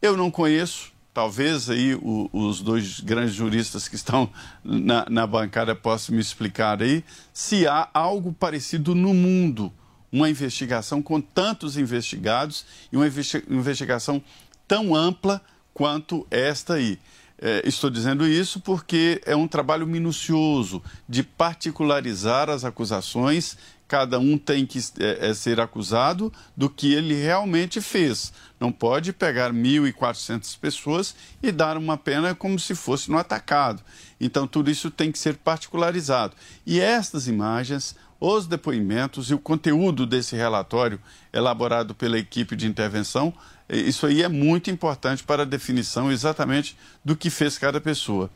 Eu 0.00 0.16
não 0.16 0.30
conheço, 0.30 0.92
talvez 1.12 1.68
aí 1.68 1.94
o, 1.94 2.30
os 2.32 2.60
dois 2.60 3.00
grandes 3.00 3.34
juristas 3.34 3.88
que 3.88 3.96
estão 3.96 4.30
na, 4.64 5.06
na 5.08 5.26
bancada 5.26 5.74
possam 5.74 6.14
me 6.14 6.20
explicar 6.20 6.82
aí, 6.82 7.04
se 7.32 7.66
há 7.66 7.88
algo 7.92 8.32
parecido 8.32 8.94
no 8.94 9.12
mundo, 9.12 9.72
uma 10.10 10.30
investigação 10.30 11.02
com 11.02 11.20
tantos 11.20 11.76
investigados 11.76 12.64
e 12.92 12.96
uma 12.96 13.06
investigação 13.06 14.22
tão 14.66 14.94
ampla 14.94 15.42
quanto 15.74 16.26
esta 16.30 16.74
aí. 16.74 16.98
É, 17.38 17.62
estou 17.68 17.90
dizendo 17.90 18.26
isso 18.26 18.60
porque 18.60 19.20
é 19.26 19.36
um 19.36 19.46
trabalho 19.46 19.86
minucioso 19.86 20.82
de 21.08 21.22
particularizar 21.22 22.48
as 22.48 22.64
acusações. 22.64 23.58
Cada 23.86 24.18
um 24.18 24.38
tem 24.38 24.64
que 24.64 24.78
é, 24.98 25.28
é 25.28 25.34
ser 25.34 25.60
acusado 25.60 26.32
do 26.56 26.68
que 26.68 26.94
ele 26.94 27.14
realmente 27.14 27.80
fez. 27.80 28.32
Não 28.58 28.72
pode 28.72 29.12
pegar 29.12 29.52
1.400 29.52 30.58
pessoas 30.58 31.14
e 31.42 31.52
dar 31.52 31.76
uma 31.76 31.98
pena 31.98 32.34
como 32.34 32.58
se 32.58 32.74
fosse 32.74 33.10
no 33.10 33.18
atacado. 33.18 33.82
Então, 34.18 34.46
tudo 34.46 34.70
isso 34.70 34.90
tem 34.90 35.12
que 35.12 35.18
ser 35.18 35.36
particularizado. 35.36 36.34
E 36.64 36.80
estas 36.80 37.28
imagens, 37.28 37.94
os 38.18 38.46
depoimentos 38.46 39.30
e 39.30 39.34
o 39.34 39.38
conteúdo 39.38 40.06
desse 40.06 40.34
relatório 40.34 40.98
elaborado 41.32 41.94
pela 41.94 42.18
equipe 42.18 42.56
de 42.56 42.66
intervenção 42.66 43.32
isso 43.68 44.06
aí 44.06 44.22
é 44.22 44.28
muito 44.28 44.70
importante 44.70 45.24
para 45.24 45.42
a 45.42 45.46
definição 45.46 46.10
exatamente 46.12 46.76
do 47.04 47.16
que 47.16 47.30
fez 47.30 47.58
cada 47.58 47.80
pessoa. 47.80 48.30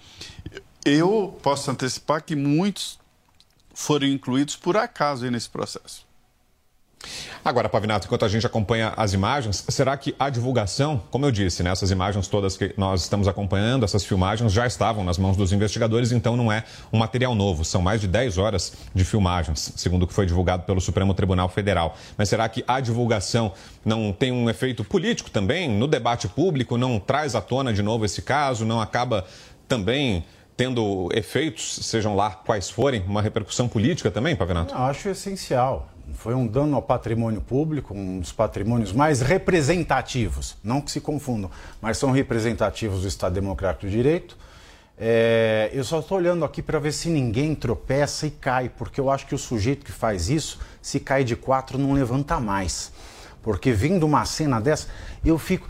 Eu 0.84 1.38
posso 1.42 1.70
antecipar 1.70 2.22
que 2.22 2.34
muitos 2.34 2.98
foram 3.74 4.06
incluídos 4.06 4.56
por 4.56 4.76
acaso 4.76 5.30
nesse 5.30 5.48
processo. 5.48 6.09
Agora, 7.42 7.68
Pavinato, 7.68 8.06
enquanto 8.06 8.24
a 8.24 8.28
gente 8.28 8.46
acompanha 8.46 8.92
as 8.96 9.14
imagens, 9.14 9.64
será 9.68 9.96
que 9.96 10.14
a 10.18 10.28
divulgação, 10.28 11.02
como 11.10 11.24
eu 11.24 11.30
disse, 11.30 11.62
né, 11.62 11.70
essas 11.70 11.90
imagens 11.90 12.28
todas 12.28 12.56
que 12.56 12.74
nós 12.76 13.02
estamos 13.02 13.26
acompanhando, 13.26 13.84
essas 13.84 14.04
filmagens 14.04 14.52
já 14.52 14.66
estavam 14.66 15.02
nas 15.02 15.16
mãos 15.16 15.36
dos 15.36 15.52
investigadores, 15.52 16.12
então 16.12 16.36
não 16.36 16.52
é 16.52 16.64
um 16.92 16.98
material 16.98 17.34
novo, 17.34 17.64
são 17.64 17.80
mais 17.80 18.00
de 18.00 18.06
10 18.06 18.36
horas 18.36 18.74
de 18.94 19.04
filmagens, 19.04 19.72
segundo 19.76 20.02
o 20.02 20.06
que 20.06 20.12
foi 20.12 20.26
divulgado 20.26 20.64
pelo 20.64 20.80
Supremo 20.80 21.14
Tribunal 21.14 21.48
Federal. 21.48 21.96
Mas 22.16 22.28
será 22.28 22.48
que 22.48 22.62
a 22.68 22.78
divulgação 22.78 23.52
não 23.84 24.12
tem 24.12 24.30
um 24.30 24.50
efeito 24.50 24.84
político 24.84 25.30
também 25.30 25.68
no 25.68 25.86
debate 25.86 26.28
público, 26.28 26.76
não 26.76 27.00
traz 27.00 27.34
à 27.34 27.40
tona 27.40 27.72
de 27.72 27.82
novo 27.82 28.04
esse 28.04 28.20
caso, 28.20 28.66
não 28.66 28.80
acaba 28.80 29.24
também 29.66 30.24
tendo 30.60 31.08
efeitos, 31.14 31.76
sejam 31.86 32.14
lá 32.14 32.32
quais 32.32 32.68
forem, 32.68 33.02
uma 33.08 33.22
repercussão 33.22 33.66
política 33.66 34.10
também, 34.10 34.36
Pavinato? 34.36 34.74
Eu 34.74 34.82
acho 34.82 35.08
essencial. 35.08 35.88
Foi 36.14 36.34
um 36.34 36.46
dano 36.46 36.76
ao 36.76 36.82
patrimônio 36.82 37.40
público, 37.40 37.94
um 37.94 38.20
dos 38.20 38.32
patrimônios 38.32 38.92
mais 38.92 39.20
representativos, 39.20 40.56
não 40.62 40.80
que 40.80 40.90
se 40.90 41.00
confundam, 41.00 41.50
mas 41.80 41.98
são 41.98 42.10
representativos 42.10 43.02
do 43.02 43.08
Estado 43.08 43.34
Democrático 43.34 43.86
de 43.86 43.92
Direito. 43.92 44.36
É, 44.98 45.70
eu 45.72 45.82
só 45.82 46.00
estou 46.00 46.18
olhando 46.18 46.44
aqui 46.44 46.60
para 46.60 46.78
ver 46.78 46.92
se 46.92 47.08
ninguém 47.08 47.54
tropeça 47.54 48.26
e 48.26 48.30
cai, 48.30 48.68
porque 48.68 49.00
eu 49.00 49.10
acho 49.10 49.26
que 49.26 49.34
o 49.34 49.38
sujeito 49.38 49.84
que 49.84 49.92
faz 49.92 50.28
isso, 50.28 50.58
se 50.82 51.00
cai 51.00 51.24
de 51.24 51.34
quatro, 51.34 51.78
não 51.78 51.92
levanta 51.92 52.38
mais. 52.38 52.92
Porque 53.42 53.72
vindo 53.72 54.04
uma 54.04 54.26
cena 54.26 54.60
dessa, 54.60 54.88
eu 55.24 55.38
fico. 55.38 55.66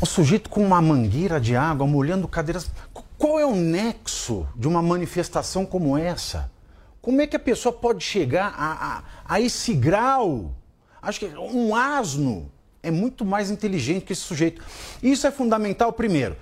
O 0.00 0.04
sujeito 0.06 0.50
com 0.50 0.62
uma 0.62 0.82
mangueira 0.82 1.40
de 1.40 1.56
água 1.56 1.86
molhando 1.86 2.28
cadeiras. 2.28 2.70
Qual 3.16 3.40
é 3.40 3.46
o 3.46 3.56
nexo 3.56 4.46
de 4.54 4.68
uma 4.68 4.82
manifestação 4.82 5.64
como 5.64 5.96
essa? 5.96 6.50
Como 7.00 7.20
é 7.20 7.26
que 7.26 7.36
a 7.36 7.40
pessoa 7.40 7.72
pode 7.72 8.02
chegar 8.04 8.54
a, 8.56 8.98
a, 8.98 9.02
a 9.34 9.40
esse 9.40 9.72
grau? 9.74 10.54
Acho 11.00 11.20
que 11.20 11.26
um 11.26 11.74
asno 11.74 12.50
é 12.82 12.90
muito 12.90 13.24
mais 13.24 13.50
inteligente 13.50 14.04
que 14.04 14.12
esse 14.12 14.22
sujeito. 14.22 14.62
Isso 15.02 15.26
é 15.26 15.30
fundamental, 15.30 15.92
primeiro. 15.92 16.36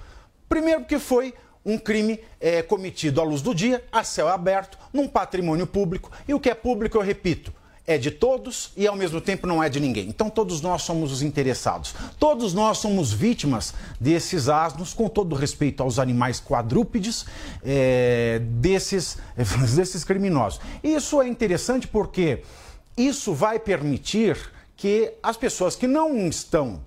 Primeiro, 0.49 0.81
porque 0.81 0.99
foi 0.99 1.35
um 1.65 1.77
crime 1.77 2.21
é, 2.41 2.63
cometido 2.63 3.21
à 3.21 3.25
luz 3.25 3.43
do 3.43 3.55
dia, 3.55 3.85
a 3.91 4.05
céu 4.05 4.29
aberto, 4.29 4.79
num 4.93 5.09
patrimônio 5.09 5.67
público. 5.67 6.11
E 6.27 6.33
o 6.33 6.41
que 6.41 6.49
é 6.49 6.55
público, 6.55 6.97
eu 6.97 7.03
repito, 7.03 7.53
é 7.87 7.97
de 7.97 8.11
todos 8.11 8.73
e 8.77 8.87
ao 8.87 8.97
mesmo 8.97 9.21
tempo 9.21 9.47
não 9.47 9.63
é 9.63 9.69
de 9.69 9.79
ninguém. 9.79 10.09
Então 10.09 10.29
todos 10.29 10.61
nós 10.61 10.83
somos 10.83 11.13
os 11.13 11.23
interessados. 11.23 11.95
Todos 12.19 12.53
nós 12.53 12.79
somos 12.79 13.13
vítimas 13.13 13.73
desses 14.01 14.49
asnos, 14.49 14.93
com 14.93 15.09
todo 15.09 15.37
respeito 15.37 15.83
aos 15.83 15.99
animais 15.99 16.41
quadrúpedes, 16.41 17.25
é, 17.65 18.41
desses, 18.43 19.19
desses 19.77 20.03
criminosos. 20.03 20.61
Isso 20.83 21.23
é 21.23 21.29
interessante 21.29 21.87
porque 21.87 22.43
isso 22.97 23.33
vai 23.33 23.59
permitir 23.59 24.37
que 24.77 25.13
as 25.23 25.37
pessoas 25.37 25.77
que 25.77 25.87
não 25.87 26.27
estão 26.27 26.81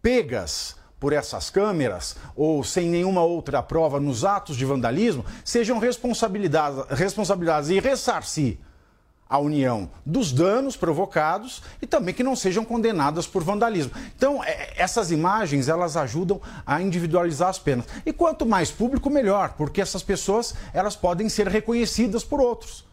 pegas 0.00 0.76
por 0.98 1.12
essas 1.12 1.50
câmeras 1.50 2.16
ou 2.34 2.64
sem 2.64 2.88
nenhuma 2.88 3.22
outra 3.22 3.62
prova 3.62 4.00
nos 4.00 4.24
atos 4.24 4.56
de 4.56 4.64
vandalismo 4.64 5.24
sejam 5.44 5.78
responsabilizadas, 5.78 6.86
responsabilizadas 6.98 7.68
e 7.68 7.78
ressarcir 7.78 8.58
a 9.28 9.38
União 9.38 9.90
dos 10.04 10.32
danos 10.32 10.76
provocados 10.76 11.62
e 11.80 11.86
também 11.86 12.14
que 12.14 12.22
não 12.22 12.36
sejam 12.36 12.64
condenadas 12.64 13.26
por 13.26 13.42
vandalismo. 13.42 13.92
Então, 14.16 14.42
é, 14.44 14.74
essas 14.76 15.10
imagens, 15.10 15.68
elas 15.68 15.96
ajudam 15.96 16.40
a 16.66 16.80
individualizar 16.80 17.48
as 17.48 17.58
penas. 17.58 17.86
E 18.04 18.12
quanto 18.12 18.46
mais 18.46 18.70
público, 18.70 19.10
melhor, 19.10 19.54
porque 19.56 19.80
essas 19.80 20.02
pessoas, 20.02 20.54
elas 20.72 20.94
podem 20.94 21.28
ser 21.28 21.48
reconhecidas 21.48 22.22
por 22.22 22.40
outros. 22.40 22.84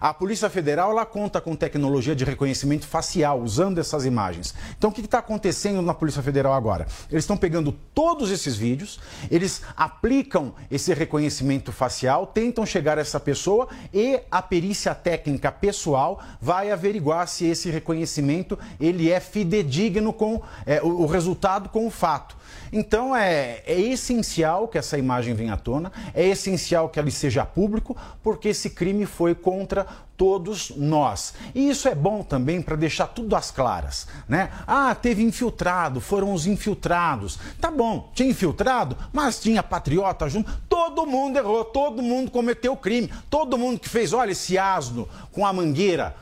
A 0.00 0.12
Polícia 0.12 0.48
Federal 0.50 0.90
ela 0.90 1.06
conta 1.06 1.40
com 1.40 1.54
tecnologia 1.54 2.14
de 2.14 2.24
reconhecimento 2.24 2.86
facial, 2.86 3.40
usando 3.40 3.78
essas 3.78 4.04
imagens. 4.04 4.54
Então, 4.76 4.90
o 4.90 4.92
que 4.92 5.00
está 5.00 5.18
acontecendo 5.18 5.82
na 5.82 5.94
Polícia 5.94 6.22
Federal 6.22 6.52
agora? 6.52 6.86
Eles 7.10 7.24
estão 7.24 7.36
pegando 7.36 7.72
todos 7.94 8.30
esses 8.30 8.56
vídeos, 8.56 9.00
eles 9.30 9.62
aplicam 9.76 10.54
esse 10.70 10.92
reconhecimento 10.94 11.72
facial, 11.72 12.26
tentam 12.26 12.64
chegar 12.64 12.98
a 12.98 13.00
essa 13.00 13.20
pessoa 13.20 13.68
e 13.92 14.20
a 14.30 14.42
perícia 14.42 14.94
técnica 14.94 15.50
pessoal 15.52 16.22
vai 16.40 16.70
averiguar 16.70 17.28
se 17.28 17.46
esse 17.46 17.70
reconhecimento 17.70 18.58
ele 18.80 19.10
é 19.10 19.20
fidedigno 19.20 20.12
com 20.12 20.40
é, 20.66 20.82
o, 20.82 21.02
o 21.02 21.06
resultado 21.06 21.68
com 21.68 21.86
o 21.86 21.90
fato. 21.90 22.36
Então 22.72 23.14
é, 23.14 23.62
é 23.66 23.78
essencial 23.78 24.66
que 24.66 24.78
essa 24.78 24.96
imagem 24.96 25.34
venha 25.34 25.54
à 25.54 25.56
tona, 25.56 25.92
é 26.14 26.26
essencial 26.26 26.88
que 26.88 26.98
ela 26.98 27.10
seja 27.10 27.44
público, 27.44 27.96
porque 28.22 28.48
esse 28.48 28.70
crime 28.70 29.04
foi 29.04 29.34
contra 29.34 29.81
todos 30.16 30.70
nós. 30.76 31.34
E 31.54 31.68
isso 31.68 31.88
é 31.88 31.94
bom 31.94 32.22
também 32.22 32.62
para 32.62 32.76
deixar 32.76 33.08
tudo 33.08 33.34
às 33.34 33.50
claras, 33.50 34.06
né? 34.28 34.50
Ah, 34.66 34.94
teve 34.94 35.22
infiltrado, 35.22 36.00
foram 36.00 36.32
os 36.32 36.46
infiltrados. 36.46 37.38
Tá 37.60 37.70
bom, 37.70 38.10
tinha 38.14 38.30
infiltrado, 38.30 38.96
mas 39.12 39.40
tinha 39.40 39.62
patriota 39.62 40.28
junto. 40.28 40.50
Todo 40.68 41.06
mundo 41.06 41.38
errou, 41.38 41.64
todo 41.64 42.02
mundo 42.02 42.30
cometeu 42.30 42.76
crime, 42.76 43.10
todo 43.28 43.58
mundo 43.58 43.80
que 43.80 43.88
fez, 43.88 44.12
olha 44.12 44.32
esse 44.32 44.56
asno 44.56 45.08
com 45.32 45.44
a 45.44 45.52
mangueira. 45.52 46.14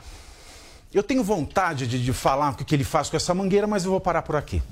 Eu 0.93 1.03
tenho 1.03 1.23
vontade 1.23 1.87
de, 1.87 2.03
de 2.03 2.13
falar 2.13 2.51
o 2.51 2.57
que 2.57 2.75
ele 2.75 2.85
faz 2.85 3.09
com 3.09 3.17
essa 3.17 3.33
mangueira, 3.35 3.67
mas 3.67 3.85
eu 3.85 3.91
vou 3.91 4.01
parar 4.01 4.23
por 4.23 4.35
aqui. 4.35 4.63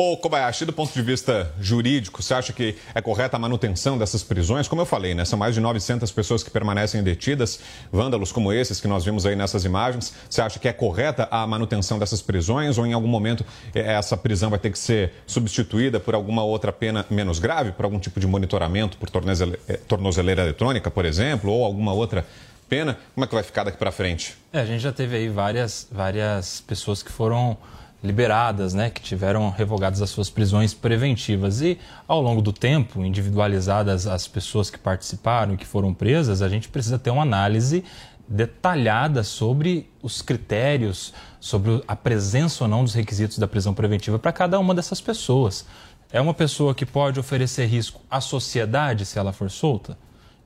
Ô 0.00 0.16
Kobayashi, 0.16 0.64
do 0.64 0.72
ponto 0.72 0.92
de 0.92 1.02
vista 1.02 1.52
jurídico, 1.60 2.22
você 2.22 2.32
acha 2.32 2.52
que 2.52 2.76
é 2.94 3.00
correta 3.00 3.36
a 3.36 3.38
manutenção 3.40 3.98
dessas 3.98 4.22
prisões? 4.22 4.68
Como 4.68 4.80
eu 4.80 4.86
falei, 4.86 5.12
né, 5.12 5.24
são 5.24 5.36
mais 5.36 5.54
de 5.54 5.60
900 5.60 6.12
pessoas 6.12 6.42
que 6.42 6.50
permanecem 6.50 7.02
detidas, 7.02 7.58
vândalos 7.90 8.30
como 8.30 8.52
esses 8.52 8.80
que 8.80 8.86
nós 8.86 9.04
vimos 9.04 9.26
aí 9.26 9.34
nessas 9.34 9.64
imagens. 9.64 10.14
Você 10.30 10.40
acha 10.40 10.58
que 10.60 10.68
é 10.68 10.72
correta 10.72 11.26
a 11.32 11.44
manutenção 11.46 11.98
dessas 11.98 12.22
prisões 12.22 12.78
ou 12.78 12.86
em 12.86 12.92
algum 12.92 13.08
momento 13.08 13.44
eh, 13.74 13.92
essa 13.92 14.16
prisão 14.16 14.50
vai 14.50 14.58
ter 14.60 14.70
que 14.70 14.78
ser 14.78 15.14
substituída 15.26 15.98
por 15.98 16.14
alguma 16.14 16.44
outra 16.44 16.72
pena 16.72 17.04
menos 17.10 17.40
grave, 17.40 17.72
por 17.72 17.84
algum 17.84 17.98
tipo 17.98 18.20
de 18.20 18.26
monitoramento, 18.28 18.98
por 18.98 19.08
eh, 19.68 19.80
tornozeleira 19.88 20.42
eletrônica, 20.42 20.90
por 20.92 21.04
exemplo, 21.06 21.50
ou 21.50 21.64
alguma 21.64 21.92
outra 21.92 22.24
pena? 22.68 22.96
Como 23.14 23.24
é 23.24 23.26
que 23.26 23.34
vai 23.34 23.42
ficar 23.42 23.64
daqui 23.64 23.78
para 23.78 23.90
frente? 23.90 24.36
É, 24.52 24.60
a 24.60 24.64
gente 24.64 24.80
já 24.80 24.92
teve 24.92 25.16
aí 25.16 25.28
várias, 25.28 25.88
várias 25.90 26.60
pessoas 26.60 27.02
que 27.02 27.10
foram 27.10 27.56
liberadas, 28.02 28.74
né, 28.74 28.90
que 28.90 29.02
tiveram 29.02 29.50
revogadas 29.50 30.00
as 30.00 30.10
suas 30.10 30.30
prisões 30.30 30.72
preventivas. 30.72 31.60
E, 31.60 31.78
ao 32.06 32.20
longo 32.22 32.40
do 32.40 32.52
tempo, 32.52 33.04
individualizadas 33.04 34.06
as 34.06 34.28
pessoas 34.28 34.70
que 34.70 34.78
participaram 34.78 35.54
e 35.54 35.56
que 35.56 35.66
foram 35.66 35.92
presas, 35.92 36.42
a 36.42 36.48
gente 36.48 36.68
precisa 36.68 36.98
ter 36.98 37.10
uma 37.10 37.22
análise 37.22 37.84
detalhada 38.28 39.24
sobre 39.24 39.88
os 40.02 40.20
critérios, 40.20 41.14
sobre 41.40 41.82
a 41.88 41.96
presença 41.96 42.64
ou 42.64 42.68
não 42.68 42.84
dos 42.84 42.94
requisitos 42.94 43.38
da 43.38 43.48
prisão 43.48 43.72
preventiva 43.72 44.18
para 44.18 44.32
cada 44.32 44.58
uma 44.58 44.74
dessas 44.74 45.00
pessoas. 45.00 45.64
É 46.12 46.20
uma 46.20 46.34
pessoa 46.34 46.74
que 46.74 46.86
pode 46.86 47.18
oferecer 47.18 47.66
risco 47.66 48.00
à 48.10 48.20
sociedade 48.20 49.06
se 49.06 49.18
ela 49.18 49.32
for 49.32 49.50
solta? 49.50 49.96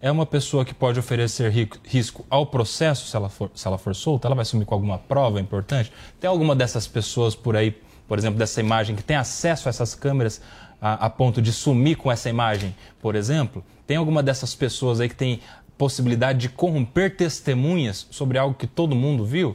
É 0.03 0.11
uma 0.11 0.27
pessoa 0.27 0.65
que 0.65 0.75
pode 0.75 0.99
oferecer 0.99 1.49
risco 1.85 2.27
ao 2.29 2.45
processo 2.45 3.07
se 3.07 3.15
ela 3.15 3.29
for, 3.29 3.53
se 3.55 3.69
ela 3.69 3.79
for 3.79 3.95
solta? 3.95 4.27
Ela 4.27 4.35
vai 4.35 4.45
sumir 4.45 4.67
com 4.67 4.75
alguma 4.75 4.99
prova 4.99 5.41
importante? 5.41 5.93
Tem 6.19 6.29
alguma 6.29 6.57
dessas 6.57 6.89
pessoas 6.89 7.37
por 7.37 7.55
aí, 7.55 7.71
por 8.09 8.19
exemplo, 8.19 8.37
dessa 8.37 8.59
imagem, 8.59 8.97
que 8.97 9.03
tem 9.05 9.17
acesso 9.17 9.69
a 9.69 9.71
essas 9.71 9.95
câmeras 9.95 10.43
a, 10.81 11.07
a 11.07 11.09
ponto 11.09 11.41
de 11.41 11.53
sumir 11.53 11.97
com 11.97 12.11
essa 12.11 12.29
imagem, 12.29 12.75
por 13.01 13.15
exemplo? 13.15 13.65
Tem 13.87 13.97
alguma 13.97 14.25
dessas 14.25 14.57
pessoas 14.57 14.99
aí 14.99 15.09
que 15.09 15.15
tem 15.15 15.39
possibilidade 15.79 16.41
de 16.41 16.49
corromper 16.49 17.17
testemunhas 17.17 18.09
sobre 18.11 18.39
algo 18.39 18.57
que 18.57 18.67
todo 18.67 18.97
mundo 18.97 19.25
viu? 19.25 19.55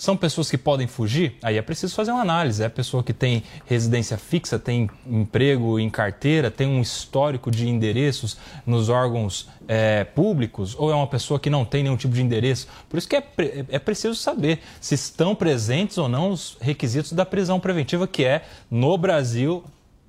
São 0.00 0.16
pessoas 0.16 0.50
que 0.50 0.56
podem 0.56 0.86
fugir? 0.86 1.36
Aí 1.42 1.58
é 1.58 1.62
preciso 1.62 1.94
fazer 1.94 2.10
uma 2.10 2.22
análise. 2.22 2.62
É 2.62 2.66
a 2.66 2.70
pessoa 2.70 3.02
que 3.02 3.12
tem 3.12 3.42
residência 3.66 4.16
fixa, 4.16 4.58
tem 4.58 4.88
emprego 5.06 5.78
em 5.78 5.90
carteira, 5.90 6.50
tem 6.50 6.66
um 6.66 6.80
histórico 6.80 7.50
de 7.50 7.68
endereços 7.68 8.38
nos 8.64 8.88
órgãos 8.88 9.46
é, 9.68 10.04
públicos, 10.04 10.74
ou 10.78 10.90
é 10.90 10.94
uma 10.94 11.06
pessoa 11.06 11.38
que 11.38 11.50
não 11.50 11.66
tem 11.66 11.82
nenhum 11.82 11.98
tipo 11.98 12.14
de 12.14 12.22
endereço? 12.22 12.66
Por 12.88 12.96
isso 12.96 13.06
que 13.06 13.14
é, 13.14 13.22
é 13.68 13.78
preciso 13.78 14.14
saber 14.14 14.60
se 14.80 14.94
estão 14.94 15.34
presentes 15.34 15.98
ou 15.98 16.08
não 16.08 16.30
os 16.30 16.56
requisitos 16.62 17.12
da 17.12 17.26
prisão 17.26 17.60
preventiva, 17.60 18.08
que 18.08 18.24
é, 18.24 18.40
no 18.70 18.96
Brasil, 18.96 19.62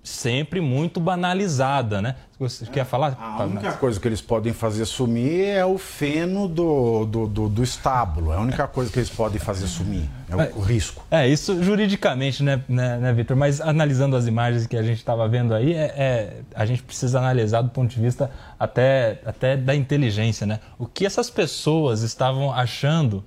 sempre 0.03 0.60
muito 0.60 0.99
banalizada, 0.99 2.02
né? 2.02 2.15
Você 2.40 2.65
quer 2.65 2.86
falar? 2.86 3.15
A 3.19 3.44
única 3.44 3.72
coisa 3.73 3.99
que 3.99 4.07
eles 4.07 4.19
podem 4.19 4.52
fazer 4.52 4.86
sumir 4.86 5.45
é 5.45 5.64
o 5.64 5.78
feno 5.78 6.48
do, 6.48 7.06
do, 7.06 7.28
do, 7.28 7.49
do 7.49 7.64
estábulo. 7.64 8.34
É 8.34 8.38
a 8.38 8.40
única 8.40 8.68
coisa 8.68 8.91
que 8.91 8.98
eles 8.98 9.11
podem 9.11 9.40
fazer 9.40 9.68
sumir. 9.68 10.10
É 10.28 10.36
o, 10.36 10.41
é, 10.41 10.52
o 10.56 10.60
risco. 10.60 11.06
É, 11.11 11.28
isso 11.28 11.64
juridicamente, 11.64 12.41
né, 12.41 12.64
né, 12.68 12.98
né 12.98 13.14
Vitor? 13.14 13.38
Mas 13.38 13.61
analisando 13.61 14.15
as 14.15 14.26
imagens 14.26 14.65
que 14.65 14.76
a 14.76 14.82
gente 14.82 14.98
estava 14.98 15.28
vendo 15.28 15.53
aí, 15.53 15.73
é, 15.73 15.94
é, 15.95 16.34
a 16.56 16.65
gente 16.65 16.82
precisa 16.82 17.19
analisar 17.19 17.61
do 17.61 17.69
ponto 17.69 17.94
de 17.94 18.02
vista 18.02 18.32
até, 18.60 19.22
até 19.23 19.56
da 19.56 19.76
inteligência, 19.76 20.48
né? 20.48 20.60
O 20.80 20.88
que 20.88 21.06
essas 21.06 21.30
pessoas 21.30 22.02
estavam 22.02 22.52
achando 22.52 23.23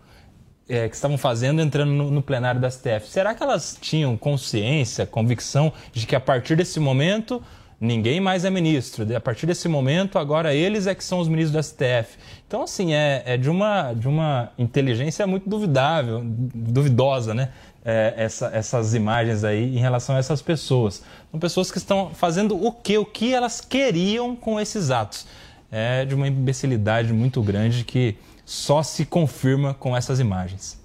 é, 0.68 0.88
que 0.88 0.94
estavam 0.94 1.18
fazendo 1.18 1.60
entrando 1.60 1.92
no, 1.92 2.10
no, 2.10 2.22
plenário 2.22 2.60
da 2.60 2.70
STF, 2.70 3.08
será 3.08 3.34
que 3.34 3.42
elas 3.42 3.76
tinham 3.80 4.16
consciência, 4.16 5.06
convicção 5.06 5.72
de 5.92 6.06
que 6.06 6.16
a 6.16 6.20
partir 6.20 6.56
desse 6.56 6.80
momento 6.80 7.42
ninguém 7.78 8.20
mais 8.20 8.44
é 8.44 8.50
ministro? 8.50 9.04
A 9.14 9.20
partir 9.20 9.46
desse 9.46 9.68
momento, 9.68 10.18
agora 10.18 10.54
eles 10.54 10.86
é 10.86 10.94
que 10.94 11.04
são 11.04 11.18
os 11.18 11.28
ministros 11.28 11.52
da 11.52 11.62
STF. 11.62 12.16
Então, 12.46 12.62
assim, 12.62 12.94
é, 12.94 13.22
é 13.26 13.36
de, 13.36 13.50
uma, 13.50 13.92
de 13.92 14.08
uma 14.08 14.52
inteligência 14.58 15.26
muito 15.26 15.48
duvidável, 15.48 16.22
duvidosa, 16.24 17.34
né? 17.34 17.50
É, 17.86 18.14
essa, 18.16 18.46
essas 18.54 18.94
imagens 18.94 19.44
aí 19.44 19.76
em 19.76 19.78
relação 19.78 20.16
a 20.16 20.18
essas 20.18 20.40
pessoas. 20.40 21.02
São 21.30 21.38
pessoas 21.38 21.70
que 21.70 21.76
estão 21.76 22.12
fazendo 22.14 22.56
o 22.56 22.72
que? 22.72 22.96
O 22.96 23.04
que 23.04 23.34
elas 23.34 23.60
queriam 23.60 24.34
com 24.34 24.58
esses 24.58 24.90
atos. 24.90 25.26
É 25.70 26.06
de 26.06 26.14
uma 26.14 26.26
imbecilidade 26.26 27.12
muito 27.12 27.42
grande 27.42 27.84
que 27.84 28.16
só 28.44 28.82
se 28.82 29.04
confirma 29.04 29.74
com 29.74 29.96
essas 29.96 30.20
imagens. 30.20 30.84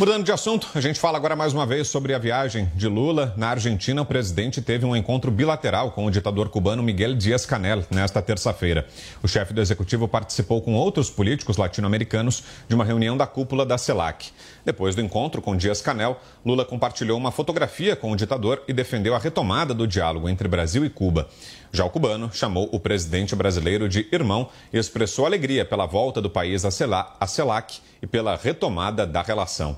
Mudando 0.00 0.24
de 0.24 0.32
assunto, 0.32 0.66
a 0.74 0.80
gente 0.80 0.98
fala 0.98 1.18
agora 1.18 1.36
mais 1.36 1.52
uma 1.52 1.66
vez 1.66 1.88
sobre 1.88 2.14
a 2.14 2.18
viagem 2.18 2.72
de 2.74 2.88
Lula. 2.88 3.34
Na 3.36 3.50
Argentina, 3.50 4.00
o 4.00 4.06
presidente 4.06 4.62
teve 4.62 4.86
um 4.86 4.96
encontro 4.96 5.30
bilateral 5.30 5.90
com 5.90 6.06
o 6.06 6.10
ditador 6.10 6.48
cubano 6.48 6.82
Miguel 6.82 7.14
Díaz-Canel 7.14 7.84
nesta 7.90 8.22
terça-feira. 8.22 8.86
O 9.22 9.28
chefe 9.28 9.52
do 9.52 9.60
executivo 9.60 10.08
participou 10.08 10.62
com 10.62 10.72
outros 10.72 11.10
políticos 11.10 11.58
latino-americanos 11.58 12.42
de 12.66 12.74
uma 12.74 12.82
reunião 12.82 13.14
da 13.14 13.26
cúpula 13.26 13.66
da 13.66 13.76
CELAC. 13.76 14.30
Depois 14.70 14.94
do 14.94 15.02
encontro 15.02 15.42
com 15.42 15.56
Díaz-Canel, 15.56 16.20
Lula 16.46 16.64
compartilhou 16.64 17.18
uma 17.18 17.32
fotografia 17.32 17.96
com 17.96 18.12
o 18.12 18.16
ditador 18.16 18.62
e 18.68 18.72
defendeu 18.72 19.16
a 19.16 19.18
retomada 19.18 19.74
do 19.74 19.84
diálogo 19.84 20.28
entre 20.28 20.46
Brasil 20.46 20.84
e 20.84 20.88
Cuba. 20.88 21.28
Já 21.72 21.84
o 21.84 21.90
cubano 21.90 22.30
chamou 22.32 22.68
o 22.70 22.78
presidente 22.78 23.34
brasileiro 23.34 23.88
de 23.88 24.06
irmão 24.12 24.48
e 24.72 24.78
expressou 24.78 25.26
alegria 25.26 25.64
pela 25.64 25.86
volta 25.86 26.22
do 26.22 26.30
país 26.30 26.64
à 26.64 26.70
CELAC 26.70 27.80
e 28.00 28.06
pela 28.06 28.36
retomada 28.36 29.04
da 29.04 29.22
relação. 29.22 29.76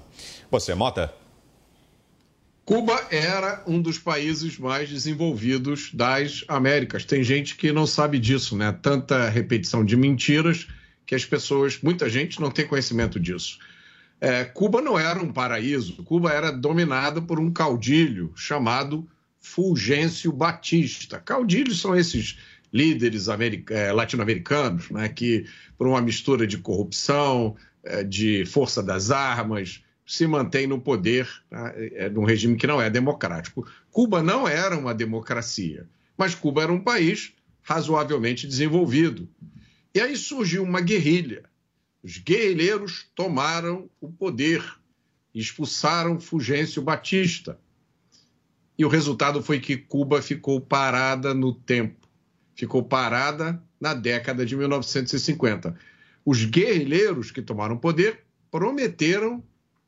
Você, 0.50 0.74
Mota? 0.74 1.10
Cuba 2.62 3.06
era 3.10 3.64
um 3.66 3.80
dos 3.80 3.96
países 3.96 4.58
mais 4.58 4.90
desenvolvidos 4.90 5.90
das 5.94 6.44
Américas. 6.46 7.06
Tem 7.06 7.22
gente 7.24 7.56
que 7.56 7.72
não 7.72 7.86
sabe 7.86 8.18
disso, 8.18 8.58
né? 8.58 8.76
Tanta 8.82 9.30
repetição 9.30 9.82
de 9.82 9.96
mentiras 9.96 10.68
que 11.06 11.14
as 11.14 11.24
pessoas, 11.24 11.78
muita 11.82 12.10
gente 12.10 12.38
não 12.38 12.50
tem 12.50 12.66
conhecimento 12.66 13.18
disso. 13.18 13.58
É, 14.24 14.44
Cuba 14.44 14.80
não 14.80 14.96
era 14.96 15.20
um 15.20 15.32
paraíso. 15.32 16.04
Cuba 16.04 16.30
era 16.30 16.52
dominada 16.52 17.20
por 17.20 17.40
um 17.40 17.52
caudilho 17.52 18.32
chamado 18.36 19.04
Fulgêncio 19.40 20.30
Batista. 20.30 21.18
Caudilhos 21.18 21.80
são 21.80 21.96
esses 21.96 22.38
líderes 22.72 23.26
eh, 23.26 23.92
latino-americanos, 23.92 24.90
né, 24.90 25.08
que, 25.08 25.44
por 25.76 25.88
uma 25.88 26.00
mistura 26.00 26.46
de 26.46 26.56
corrupção, 26.56 27.56
eh, 27.82 28.04
de 28.04 28.46
força 28.46 28.80
das 28.80 29.10
armas, 29.10 29.82
se 30.06 30.24
mantém 30.24 30.68
no 30.68 30.80
poder 30.80 31.28
tá, 31.50 31.74
é, 31.76 32.08
num 32.08 32.24
regime 32.24 32.56
que 32.56 32.66
não 32.68 32.80
é 32.80 32.88
democrático. 32.88 33.66
Cuba 33.90 34.22
não 34.22 34.46
era 34.46 34.78
uma 34.78 34.94
democracia, 34.94 35.84
mas 36.16 36.32
Cuba 36.32 36.62
era 36.62 36.72
um 36.72 36.80
país 36.80 37.32
razoavelmente 37.60 38.46
desenvolvido. 38.46 39.28
E 39.92 40.00
aí 40.00 40.16
surgiu 40.16 40.62
uma 40.62 40.80
guerrilha. 40.80 41.42
Os 42.02 42.18
guerrilheiros 42.18 43.06
tomaram 43.14 43.88
o 44.00 44.10
poder, 44.10 44.64
expulsaram 45.34 46.18
Fulgêncio 46.18 46.82
Batista. 46.82 47.58
E 48.76 48.84
o 48.84 48.88
resultado 48.88 49.42
foi 49.42 49.60
que 49.60 49.76
Cuba 49.76 50.20
ficou 50.20 50.60
parada 50.60 51.32
no 51.32 51.54
tempo, 51.54 52.08
ficou 52.54 52.82
parada 52.82 53.62
na 53.80 53.94
década 53.94 54.44
de 54.44 54.56
1950. 54.56 55.78
Os 56.24 56.44
guerrilheiros 56.44 57.30
que 57.30 57.42
tomaram 57.42 57.76
poder 57.76 58.24
prometeram 58.50 59.42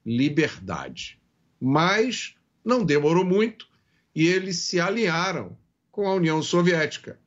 liberdade. 0.05 1.21
Mas 1.61 2.35
não 2.65 2.85
demorou 2.85 3.25
muito 3.25 3.67
e 4.15 4.27
eles 4.27 4.59
se 4.59 4.79
alinharam 4.79 5.57
com 5.91 6.07
a 6.07 6.15
União 6.15 6.43
Soviética. 6.43 7.19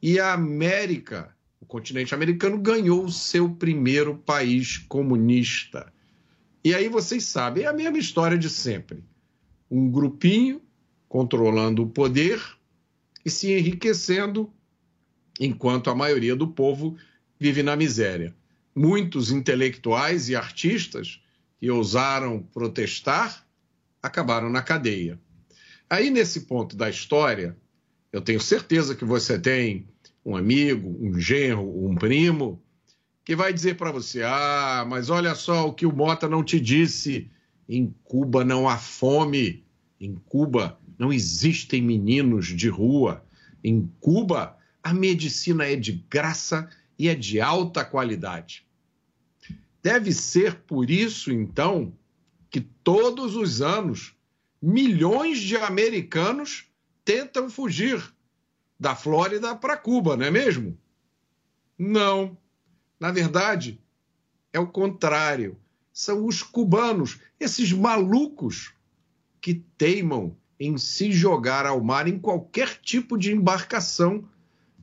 E 0.00 0.20
a 0.20 0.32
América, 0.32 1.34
o 1.37 1.37
continente 1.68 2.14
americano, 2.14 2.58
ganhou 2.58 3.04
o 3.04 3.12
seu 3.12 3.50
primeiro 3.50 4.16
país 4.16 4.78
comunista. 4.78 5.92
E 6.64 6.74
aí 6.74 6.88
vocês 6.88 7.24
sabem, 7.24 7.64
é 7.64 7.66
a 7.66 7.72
mesma 7.72 7.98
história 7.98 8.38
de 8.38 8.48
sempre. 8.48 9.04
Um 9.70 9.90
grupinho 9.90 10.62
controlando 11.08 11.82
o 11.82 11.88
poder 11.88 12.42
e 13.24 13.30
se 13.30 13.52
enriquecendo, 13.52 14.50
enquanto 15.38 15.90
a 15.90 15.94
maioria 15.94 16.34
do 16.34 16.48
povo 16.48 16.96
vive 17.38 17.62
na 17.62 17.76
miséria. 17.76 18.34
Muitos 18.74 19.30
intelectuais 19.30 20.28
e 20.28 20.34
artistas 20.34 21.20
que 21.58 21.70
ousaram 21.70 22.42
protestar 22.42 23.46
acabaram 24.02 24.48
na 24.48 24.62
cadeia. 24.62 25.20
Aí, 25.90 26.10
nesse 26.10 26.42
ponto 26.42 26.76
da 26.76 26.88
história, 26.88 27.56
eu 28.12 28.20
tenho 28.20 28.40
certeza 28.40 28.94
que 28.94 29.04
você 29.04 29.38
tem 29.38 29.86
um 30.28 30.36
amigo, 30.36 30.94
um 31.00 31.18
genro, 31.18 31.86
um 31.86 31.94
primo, 31.94 32.62
que 33.24 33.34
vai 33.34 33.50
dizer 33.50 33.76
para 33.78 33.90
você: 33.90 34.22
ah, 34.22 34.84
mas 34.86 35.08
olha 35.08 35.34
só 35.34 35.66
o 35.66 35.72
que 35.72 35.86
o 35.86 35.94
Mota 35.94 36.28
não 36.28 36.44
te 36.44 36.60
disse. 36.60 37.30
Em 37.66 37.94
Cuba 38.04 38.44
não 38.44 38.68
há 38.68 38.76
fome. 38.76 39.64
Em 39.98 40.14
Cuba 40.14 40.78
não 40.98 41.10
existem 41.10 41.80
meninos 41.80 42.46
de 42.46 42.68
rua. 42.68 43.24
Em 43.64 43.90
Cuba, 44.00 44.58
a 44.82 44.92
medicina 44.92 45.64
é 45.64 45.76
de 45.76 46.04
graça 46.10 46.68
e 46.98 47.08
é 47.08 47.14
de 47.14 47.40
alta 47.40 47.82
qualidade. 47.82 48.66
Deve 49.82 50.12
ser 50.12 50.56
por 50.56 50.90
isso, 50.90 51.32
então, 51.32 51.92
que 52.50 52.60
todos 52.60 53.34
os 53.34 53.62
anos 53.62 54.14
milhões 54.60 55.38
de 55.38 55.56
americanos 55.56 56.66
tentam 57.02 57.48
fugir 57.48 58.02
da 58.78 58.94
Flórida 58.94 59.56
para 59.56 59.76
Cuba, 59.76 60.16
não 60.16 60.24
é 60.26 60.30
mesmo? 60.30 60.78
Não. 61.76 62.36
Na 62.98 63.10
verdade, 63.10 63.80
é 64.52 64.60
o 64.60 64.66
contrário. 64.66 65.56
São 65.92 66.26
os 66.26 66.42
cubanos, 66.42 67.18
esses 67.40 67.72
malucos, 67.72 68.72
que 69.40 69.54
teimam 69.54 70.36
em 70.58 70.76
se 70.76 71.12
jogar 71.12 71.66
ao 71.66 71.82
mar 71.82 72.08
em 72.08 72.18
qualquer 72.18 72.80
tipo 72.80 73.16
de 73.16 73.32
embarcação, 73.32 74.24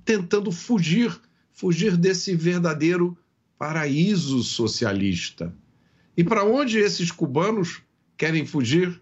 tentando 0.04 0.52
fugir, 0.52 1.20
fugir 1.54 1.98
desse 1.98 2.36
verdadeiro 2.36 3.18
paraíso 3.58 4.44
socialista. 4.44 5.54
E 6.18 6.24
para 6.24 6.44
onde 6.44 6.80
esses 6.80 7.12
cubanos 7.12 7.82
querem 8.18 8.46
fugir? 8.46 9.02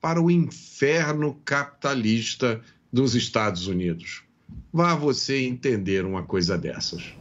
Para 0.00 0.20
o 0.20 0.30
inferno 0.30 1.38
capitalista 1.44 2.62
dos 2.92 3.14
Estados 3.14 3.66
Unidos. 3.66 4.22
Vá 4.72 4.94
você 4.94 5.42
entender 5.42 6.04
uma 6.04 6.22
coisa 6.22 6.56
dessas. 6.56 7.19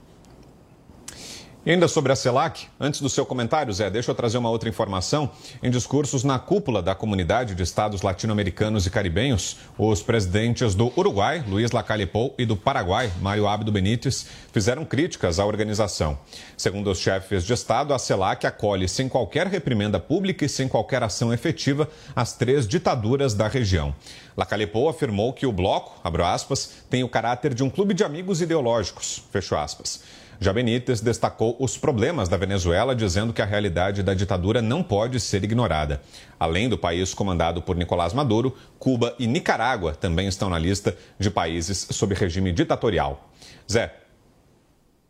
E 1.66 1.72
ainda 1.72 1.90
sobre 1.90 2.10
a 2.14 2.16
CELAC, 2.16 2.68
antes 2.80 3.02
do 3.02 3.10
seu 3.10 3.26
comentário, 3.26 3.74
Zé, 3.74 3.90
deixa 3.90 4.10
eu 4.10 4.16
trazer 4.16 4.38
uma 4.38 4.50
outra 4.50 4.70
informação. 4.70 5.30
Em 5.62 5.70
discursos 5.70 6.24
na 6.24 6.40
cúpula 6.40 6.82
da 6.82 6.96
Comunidade 6.96 7.54
de 7.54 7.62
Estados 7.62 8.02
Latino-Americanos 8.02 8.86
e 8.86 8.90
Caribenhos, 8.90 9.58
os 9.78 10.02
presidentes 10.02 10.74
do 10.74 10.90
Uruguai, 10.98 11.44
Luiz 11.46 11.72
Lacalle 11.72 12.06
Pou, 12.06 12.34
e 12.38 12.46
do 12.46 12.56
Paraguai, 12.56 13.12
Mário 13.22 13.46
Abdo 13.46 13.74
Benítez, 13.74 14.26
fizeram 14.54 14.86
críticas 14.86 15.38
à 15.38 15.46
organização. 15.46 16.18
Segundo 16.56 16.90
os 16.90 16.98
chefes 16.98 17.44
de 17.44 17.52
Estado, 17.52 17.94
a 17.94 18.00
CELAC 18.00 18.48
acolhe 18.48 18.88
sem 18.88 19.10
qualquer 19.10 19.46
reprimenda 19.46 20.00
pública 20.00 20.46
e 20.46 20.50
sem 20.50 20.66
qualquer 20.66 21.04
ação 21.04 21.34
efetiva 21.34 21.90
as 22.16 22.32
três 22.32 22.66
ditaduras 22.66 23.34
da 23.34 23.50
região. 23.50 23.94
Lacalle 24.38 24.66
Pou 24.66 24.88
afirmou 24.88 25.34
que 25.34 25.46
o 25.46 25.52
bloco, 25.52 26.00
abro 26.02 26.24
aspas, 26.24 26.72
tem 26.90 27.04
o 27.04 27.10
caráter 27.10 27.54
de 27.54 27.66
um 27.66 27.70
clube 27.70 27.94
de 27.94 28.06
amigos 28.06 28.42
ideológicos, 28.42 29.24
fecho 29.30 29.58
aspas. 29.58 30.02
Já 30.42 30.54
Benítez 30.54 31.02
destacou 31.02 31.58
os 31.60 31.78
problemas 31.78 32.30
da 32.30 32.38
Venezuela, 32.38 32.96
dizendo 32.96 33.34
que 33.34 33.42
a 33.42 33.46
realidade 33.46 34.02
da 34.02 34.14
ditadura 34.14 34.62
não 34.62 34.82
pode 34.82 35.20
ser 35.20 35.44
ignorada. 35.44 36.02
Além 36.40 36.70
do 36.70 36.78
país 36.78 37.14
comandado 37.14 37.62
por 37.62 37.76
Nicolás 37.76 38.14
Maduro, 38.14 38.56
Cuba 38.80 39.14
e 39.20 39.28
Nicarágua 39.28 39.94
também 39.94 40.30
estão 40.30 40.50
na 40.50 40.58
lista 40.58 40.96
de 41.20 41.30
países 41.30 41.88
sob 41.92 42.16
regime 42.16 42.54
ditatorial. 42.54 43.30
Zé. 43.70 43.94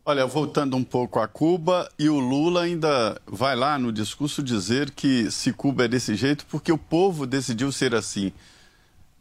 Olha, 0.03 0.25
voltando 0.25 0.75
um 0.75 0.83
pouco 0.83 1.19
a 1.19 1.27
Cuba, 1.27 1.87
e 1.99 2.09
o 2.09 2.17
Lula 2.17 2.63
ainda 2.63 3.21
vai 3.27 3.55
lá 3.55 3.77
no 3.77 3.91
discurso 3.91 4.41
dizer 4.41 4.89
que 4.89 5.29
se 5.29 5.53
Cuba 5.53 5.85
é 5.85 5.87
desse 5.87 6.15
jeito 6.15 6.47
porque 6.47 6.71
o 6.71 6.77
povo 6.79 7.27
decidiu 7.27 7.71
ser 7.71 7.93
assim. 7.93 8.33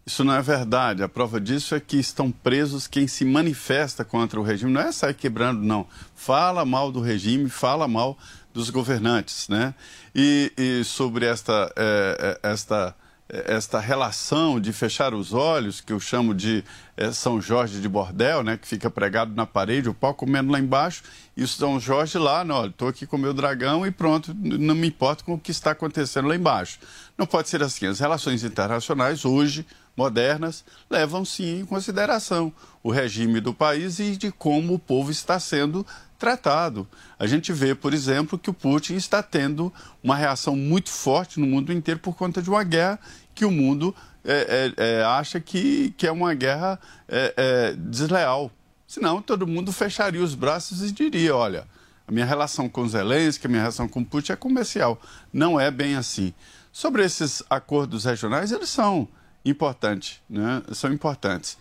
Isso 0.09 0.25
não 0.25 0.33
é 0.33 0.41
verdade. 0.41 1.03
A 1.03 1.09
prova 1.09 1.39
disso 1.39 1.75
é 1.75 1.81
que 1.81 1.99
estão 1.99 2.31
presos 2.31 2.87
quem 2.87 3.07
se 3.07 3.27
manifesta 3.27 4.07
contra 4.07 4.41
o 4.41 4.43
regime. 4.43 4.73
Não 4.73 4.81
é 4.81 4.91
sair 4.91 5.13
quebrando, 5.13 5.63
não. 5.63 5.87
Fala 6.15 6.65
mal 6.65 6.91
do 6.91 6.99
regime, 6.99 7.51
fala 7.51 7.87
mal 7.87 8.17
dos 8.55 8.71
governantes, 8.71 9.51
né? 9.51 9.75
E, 10.15 10.51
e 10.57 10.83
sobre 10.83 11.27
esta, 11.27 11.71
é, 11.77 12.41
esta, 12.43 12.97
esta 13.29 13.79
relação 13.79 14.59
de 14.59 14.73
fechar 14.73 15.13
os 15.13 15.35
olhos, 15.35 15.83
que 15.83 15.93
eu 15.93 16.01
chamo 16.01 16.35
de 16.35 16.65
é, 16.97 17.13
São 17.13 17.39
Jorge 17.39 17.79
de 17.79 17.87
bordel, 17.87 18.43
né? 18.43 18.57
Que 18.57 18.67
fica 18.67 18.89
pregado 18.89 19.35
na 19.35 19.45
parede, 19.45 19.91
o 19.91 19.95
pau 19.95 20.15
comendo 20.15 20.51
lá 20.51 20.59
embaixo, 20.59 21.03
e 21.37 21.45
o 21.45 21.49
São 21.49 21.79
Jorge 21.79 22.17
lá, 22.17 22.43
não, 22.43 22.65
estou 22.65 22.89
aqui 22.89 23.07
com 23.07 23.19
meu 23.19 23.35
dragão 23.35 23.87
e 23.87 23.91
pronto, 23.91 24.35
não 24.35 24.75
me 24.75 24.89
importo 24.89 25.23
com 25.23 25.35
o 25.35 25.39
que 25.39 25.51
está 25.51 25.73
acontecendo 25.73 26.29
lá 26.29 26.35
embaixo. 26.35 26.79
Não 27.19 27.27
pode 27.27 27.51
ser 27.51 27.63
assim. 27.63 27.87
As 27.87 28.01
relações 28.01 28.43
internacionais 28.43 29.27
hoje 29.27 29.67
modernas 29.99 30.65
levam 30.89 31.25
sim 31.25 31.59
em 31.61 31.65
consideração 31.65 32.53
o 32.85 32.91
regime 32.91 33.41
do 33.41 33.53
país 33.53 33.99
e 33.99 34.17
de 34.17 34.31
como 34.31 34.75
o 34.75 34.79
povo 34.79 35.11
está 35.11 35.41
sendo 35.41 35.85
tratado. 36.17 36.87
A 37.19 37.27
gente 37.27 37.53
vê, 37.53 37.75
por 37.75 37.93
exemplo, 37.93 38.39
que 38.39 38.49
o 38.49 38.55
Putin 38.55 38.95
está 38.95 39.23
tendo 39.23 39.73
uma 40.03 40.15
reação 40.15 40.55
muito 40.55 40.89
forte 40.89 41.41
no 41.41 41.47
mundo 41.47 41.73
inteiro 41.73 41.99
por 41.99 42.15
conta 42.15 42.41
de 42.41 42.49
uma 42.49 42.63
guerra 42.63 42.99
que 43.35 43.45
o 43.45 43.51
mundo 43.51 43.95
é, 44.25 44.73
é, 44.79 45.01
é, 45.01 45.05
acha 45.05 45.41
que, 45.41 45.93
que 45.97 46.07
é 46.07 46.13
uma 46.13 46.33
guerra 46.33 46.79
é, 47.09 47.35
é, 47.37 47.73
desleal. 47.77 48.53
Senão, 48.87 49.21
todo 49.21 49.47
mundo 49.47 49.73
fecharia 49.73 50.23
os 50.23 50.35
braços 50.35 50.83
e 50.83 50.93
diria: 50.93 51.35
olha, 51.35 51.67
a 52.07 52.13
minha 52.13 52.25
relação 52.25 52.69
com 52.69 52.89
Zelensky, 52.89 53.47
a 53.47 53.51
minha 53.51 53.63
relação 53.63 53.89
com 53.89 54.03
Putin 54.05 54.33
é 54.33 54.37
comercial. 54.37 55.01
Não 55.33 55.59
é 55.59 55.71
bem 55.71 55.97
assim. 55.97 56.33
Sobre 56.73 57.05
esses 57.05 57.43
acordos 57.51 58.05
regionais, 58.05 58.53
eles 58.53 58.69
são 58.69 59.09
importante, 59.49 60.23
né? 60.29 60.63
são 60.73 60.93
importantes. 60.93 61.57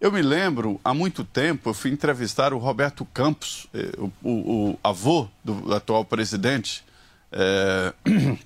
Eu 0.00 0.10
me 0.10 0.22
lembro, 0.22 0.80
há 0.82 0.94
muito 0.94 1.24
tempo, 1.24 1.68
eu 1.68 1.74
fui 1.74 1.90
entrevistar 1.90 2.54
o 2.54 2.58
Roberto 2.58 3.04
Campos, 3.12 3.66
eh, 3.74 3.92
o, 3.98 4.10
o, 4.22 4.70
o 4.70 4.78
avô 4.82 5.28
do 5.44 5.74
atual 5.74 6.06
presidente, 6.06 6.82
é, 7.30 7.92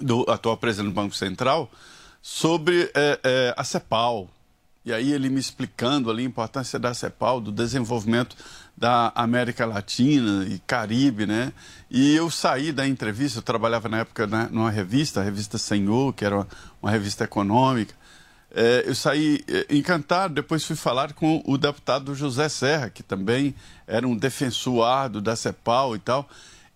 do 0.00 0.28
atual 0.28 0.56
presidente 0.56 0.90
do 0.90 0.94
Banco 0.94 1.14
Central, 1.14 1.70
sobre 2.20 2.90
é, 2.92 3.20
é, 3.22 3.54
a 3.56 3.62
CEPAL. 3.62 4.28
E 4.84 4.92
aí 4.92 5.12
ele 5.12 5.28
me 5.28 5.38
explicando 5.38 6.10
ali 6.10 6.24
a 6.24 6.26
importância 6.26 6.76
da 6.76 6.92
CEPAL, 6.92 7.40
do 7.40 7.52
desenvolvimento 7.52 8.34
da 8.76 9.12
América 9.14 9.66
Latina 9.66 10.44
e 10.48 10.58
Caribe, 10.60 11.24
né? 11.26 11.52
E 11.90 12.16
eu 12.16 12.30
saí 12.30 12.72
da 12.72 12.88
entrevista, 12.88 13.38
eu 13.38 13.42
trabalhava 13.42 13.88
na 13.88 13.98
época 13.98 14.26
né, 14.26 14.48
numa 14.50 14.70
revista, 14.70 15.20
a 15.20 15.22
revista 15.22 15.58
Senhor, 15.58 16.14
que 16.14 16.24
era 16.24 16.34
uma, 16.34 16.48
uma 16.82 16.90
revista 16.90 17.24
econômica, 17.24 17.94
eu 18.86 18.94
saí 18.94 19.44
é, 19.46 19.74
encantado, 19.74 20.34
depois 20.34 20.64
fui 20.64 20.74
falar 20.74 21.12
com 21.12 21.42
o 21.46 21.56
deputado 21.56 22.14
José 22.14 22.48
Serra, 22.48 22.90
que 22.90 23.02
também 23.02 23.54
era 23.86 24.06
um 24.06 24.16
defensor 24.16 24.84
árduo 24.84 25.20
da 25.20 25.36
CEPAL 25.36 25.94
e 25.94 25.98
tal. 26.00 26.28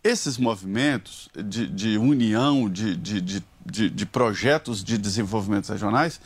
Esses 0.03 0.39
movimentos 0.39 1.29
de, 1.35 1.67
de 1.67 1.99
união, 1.99 2.69
de, 2.69 2.95
de, 2.95 3.21
de, 3.21 3.91
de 3.91 4.07
projetos 4.07 4.85
de 4.85 4.97
desenvolvimento 4.97 5.71
regionais, 5.71 6.21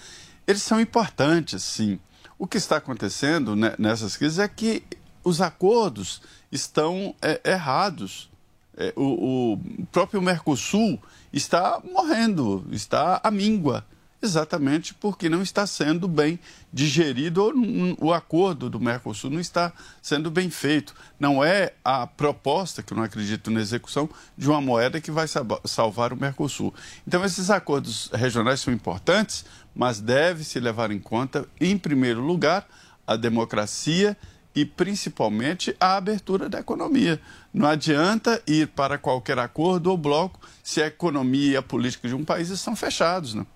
eles 0.47 0.63
são 0.63 0.81
importantes, 0.81 1.63
sim. 1.63 1.99
O 2.39 2.47
que 2.47 2.59
está 2.59 2.77
acontecendo 2.77 3.57
nessas 3.79 4.17
crises 4.17 4.39
é 4.39 4.49
que 4.49 4.83
os 5.25 5.41
acordos 5.41 6.21
estão 6.53 7.15
é, 7.23 7.41
errados. 7.45 8.31
É, 8.77 8.93
o, 8.95 9.55
o 9.55 9.87
próprio 9.91 10.21
Mercosul 10.23 11.01
está 11.33 11.81
morrendo, 11.85 12.67
está 12.71 13.21
à 13.23 13.31
míngua 13.31 13.85
exatamente 14.21 14.93
porque 14.95 15.29
não 15.29 15.43
está 15.43 15.67
sendo 15.67 16.09
bem 16.09 16.39
digerido 16.73 17.43
ou 17.43 17.53
o 18.01 18.13
acordo 18.13 18.69
do 18.69 18.81
Mercosul 18.81 19.31
não 19.31 19.41
está 19.41 19.73
sendo 20.03 20.31
bem 20.31 20.51
feito. 20.51 20.95
Não 21.19 21.43
é 21.43 21.75
a 21.85 22.07
proposta, 22.07 22.83
que 22.83 22.93
eu 22.93 22.97
não 22.97 23.05
acredito 23.05 23.51
na 23.51 23.61
execução, 23.61 24.09
de 24.37 24.49
uma 24.49 24.61
moeda 24.61 25.01
que 25.01 25.11
vai 25.11 25.27
salvar 25.65 26.13
o 26.13 26.17
Mercosul. 26.17 26.75
Então, 27.07 27.25
esses 27.25 27.51
acordos 27.51 28.11
regionais 28.13 28.61
são 28.61 28.73
importantes, 28.73 29.45
mas 29.75 30.01
deve-se 30.01 30.59
levar 30.59 30.91
em 30.91 30.99
conta, 30.99 31.47
em 31.61 31.79
primeiro 31.79 32.21
lugar, 32.21 32.67
a 33.07 33.17
democracia 33.17 34.17
e 34.55 34.65
principalmente 34.65 35.77
a 35.79 35.97
abertura 35.97 36.49
da 36.49 36.59
economia. 36.59 37.21
Não 37.55 37.69
adianta 37.69 38.43
ir 38.47 38.69
para 38.69 38.99
qualquer 38.99 39.39
acordo 39.39 39.91
ou 39.91 39.97
bloco 39.97 40.41
se 40.65 40.83
a 40.83 40.87
economia 40.87 41.53
e 41.53 41.57
a 41.57 41.63
política 41.63 42.09
de 42.09 42.15
um 42.15 42.25
país 42.25 42.51
estão 42.51 42.75
fechados. 42.75 43.35
Não? 43.35 43.47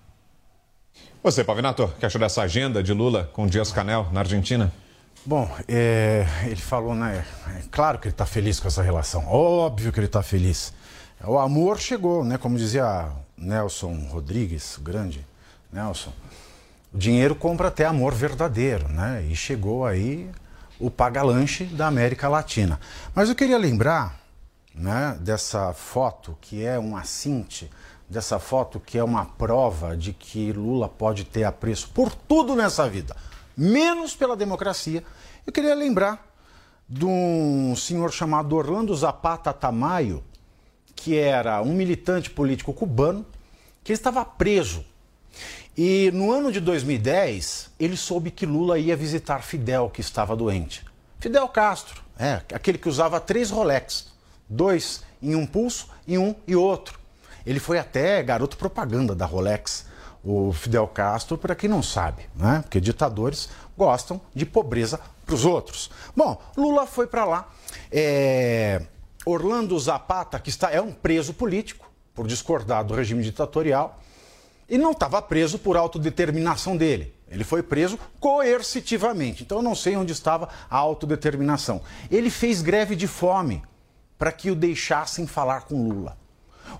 Você, 1.23 1.41
Pavinato, 1.41 1.87
que 1.97 2.05
achou 2.05 2.19
dessa 2.19 2.41
agenda 2.41 2.83
de 2.83 2.91
Lula 2.91 3.29
com 3.31 3.47
Dias 3.47 3.71
Canel 3.71 4.09
na 4.11 4.19
Argentina? 4.19 4.73
Bom, 5.25 5.49
é, 5.69 6.27
ele 6.43 6.57
falou, 6.57 6.93
né? 6.93 7.25
É 7.57 7.61
claro 7.71 7.97
que 7.97 8.09
ele 8.09 8.13
está 8.13 8.25
feliz 8.25 8.59
com 8.59 8.67
essa 8.67 8.81
relação. 8.81 9.25
Óbvio 9.25 9.93
que 9.93 10.01
ele 10.01 10.07
está 10.07 10.21
feliz. 10.21 10.73
O 11.23 11.39
amor 11.39 11.79
chegou, 11.79 12.25
né? 12.25 12.37
Como 12.37 12.57
dizia 12.57 13.09
Nelson 13.37 14.05
Rodrigues, 14.11 14.77
o 14.77 14.81
grande 14.81 15.25
Nelson. 15.71 16.11
O 16.93 16.97
dinheiro 16.97 17.35
compra 17.35 17.69
até 17.69 17.85
amor 17.85 18.13
verdadeiro, 18.13 18.89
né? 18.89 19.25
E 19.29 19.33
chegou 19.33 19.85
aí 19.85 20.29
o 20.77 20.91
paga-lanche 20.91 21.63
da 21.63 21.87
América 21.87 22.27
Latina. 22.27 22.77
Mas 23.15 23.29
eu 23.29 23.35
queria 23.35 23.57
lembrar, 23.57 24.19
né? 24.75 25.17
Dessa 25.21 25.71
foto 25.71 26.37
que 26.41 26.65
é 26.65 26.77
um 26.77 26.97
assinte 26.97 27.71
dessa 28.13 28.39
foto 28.39 28.79
que 28.79 28.97
é 28.97 29.03
uma 29.03 29.25
prova 29.25 29.97
de 29.97 30.13
que 30.13 30.53
Lula 30.53 30.87
pode 30.87 31.25
ter 31.25 31.43
apreço 31.43 31.89
por 31.89 32.13
tudo 32.13 32.55
nessa 32.55 32.87
vida, 32.87 33.15
menos 33.57 34.15
pela 34.15 34.37
democracia. 34.37 35.03
Eu 35.45 35.51
queria 35.51 35.73
lembrar 35.73 36.31
de 36.87 37.05
um 37.05 37.75
senhor 37.75 38.11
chamado 38.11 38.55
Orlando 38.55 38.95
Zapata 38.95 39.51
Tamayo, 39.51 40.23
que 40.95 41.17
era 41.17 41.61
um 41.61 41.73
militante 41.73 42.29
político 42.29 42.71
cubano, 42.71 43.25
que 43.83 43.91
estava 43.91 44.23
preso. 44.23 44.85
E 45.75 46.11
no 46.13 46.31
ano 46.31 46.51
de 46.51 46.59
2010, 46.59 47.71
ele 47.79 47.97
soube 47.97 48.29
que 48.29 48.45
Lula 48.45 48.77
ia 48.77 48.95
visitar 48.95 49.41
Fidel, 49.41 49.89
que 49.89 50.01
estava 50.01 50.35
doente. 50.35 50.85
Fidel 51.19 51.47
Castro, 51.47 52.03
é, 52.17 52.41
aquele 52.53 52.77
que 52.77 52.87
usava 52.87 53.19
três 53.19 53.49
Rolex, 53.49 54.13
dois 54.47 55.03
em 55.21 55.33
um 55.35 55.47
pulso 55.47 55.87
e 56.07 56.17
um 56.17 56.35
e 56.47 56.55
outro. 56.55 57.02
Ele 57.45 57.59
foi 57.59 57.77
até 57.77 58.21
garoto 58.23 58.57
propaganda 58.57 59.13
da 59.13 59.25
Rolex, 59.25 59.85
o 60.23 60.53
Fidel 60.53 60.87
Castro, 60.87 61.37
para 61.37 61.55
quem 61.55 61.69
não 61.69 61.83
sabe, 61.83 62.29
né? 62.35 62.61
Porque 62.61 62.79
ditadores 62.79 63.49
gostam 63.77 64.21
de 64.33 64.45
pobreza 64.45 64.99
para 65.25 65.35
os 65.35 65.45
outros. 65.45 65.91
Bom, 66.15 66.41
Lula 66.55 66.85
foi 66.87 67.07
para 67.07 67.25
lá. 67.25 67.49
É... 67.91 68.81
Orlando 69.25 69.77
Zapata, 69.79 70.39
que 70.39 70.49
está, 70.49 70.71
é 70.71 70.81
um 70.81 70.91
preso 70.91 71.33
político, 71.33 71.89
por 72.13 72.27
discordar 72.27 72.83
do 72.83 72.93
regime 72.93 73.23
ditatorial, 73.23 73.99
e 74.69 74.77
não 74.77 74.91
estava 74.91 75.21
preso 75.21 75.57
por 75.57 75.77
autodeterminação 75.77 76.77
dele. 76.77 77.13
Ele 77.29 77.43
foi 77.43 77.63
preso 77.63 77.97
coercitivamente. 78.19 79.43
Então 79.43 79.57
eu 79.57 79.63
não 79.63 79.75
sei 79.75 79.95
onde 79.95 80.11
estava 80.11 80.49
a 80.69 80.77
autodeterminação. 80.77 81.81
Ele 82.11 82.29
fez 82.29 82.61
greve 82.61 82.95
de 82.95 83.07
fome 83.07 83.63
para 84.17 84.31
que 84.31 84.51
o 84.51 84.55
deixassem 84.55 85.25
falar 85.25 85.61
com 85.61 85.87
Lula. 85.87 86.17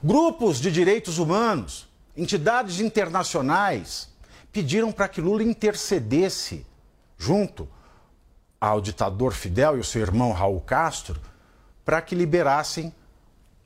Grupos 0.04 0.60
de 0.60 0.72
direitos 0.72 1.18
humanos, 1.18 1.88
entidades 2.16 2.80
internacionais 2.80 4.10
pediram 4.52 4.92
para 4.92 5.08
que 5.08 5.22
Lula 5.22 5.44
intercedesse 5.44 6.66
junto 7.18 7.68
ao 8.60 8.80
ditador 8.80 9.34
Fidel 9.34 9.78
e 9.78 9.80
o 9.80 9.84
seu 9.84 10.02
irmão 10.02 10.32
Raul 10.32 10.62
Castro 10.62 11.20
para 11.84 12.02
que 12.02 12.16
liberassem 12.16 12.94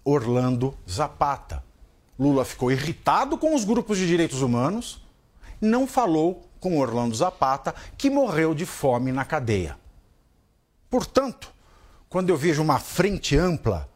Orlando 0.03 0.75
Zapata. 0.89 1.63
Lula 2.17 2.43
ficou 2.45 2.71
irritado 2.71 3.37
com 3.37 3.53
os 3.53 3.63
grupos 3.63 3.97
de 3.97 4.07
direitos 4.07 4.41
humanos, 4.41 5.03
não 5.61 5.85
falou 5.85 6.49
com 6.59 6.79
Orlando 6.79 7.15
Zapata, 7.15 7.75
que 7.97 8.09
morreu 8.09 8.55
de 8.55 8.65
fome 8.65 9.11
na 9.11 9.23
cadeia. 9.23 9.77
Portanto, 10.89 11.53
quando 12.09 12.29
eu 12.29 12.37
vejo 12.37 12.61
uma 12.61 12.79
frente 12.79 13.37
ampla 13.37 13.87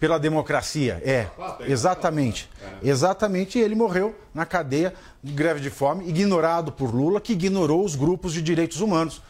pela 0.00 0.18
democracia. 0.18 1.00
É, 1.04 1.28
exatamente. 1.68 2.50
Exatamente, 2.82 3.58
ele 3.58 3.74
morreu 3.74 4.16
na 4.32 4.46
cadeia 4.46 4.94
de 5.22 5.32
greve 5.32 5.60
de 5.60 5.68
fome, 5.68 6.08
ignorado 6.08 6.72
por 6.72 6.94
Lula, 6.94 7.20
que 7.20 7.34
ignorou 7.34 7.84
os 7.84 7.94
grupos 7.94 8.32
de 8.32 8.40
direitos 8.40 8.80
humanos. 8.80 9.22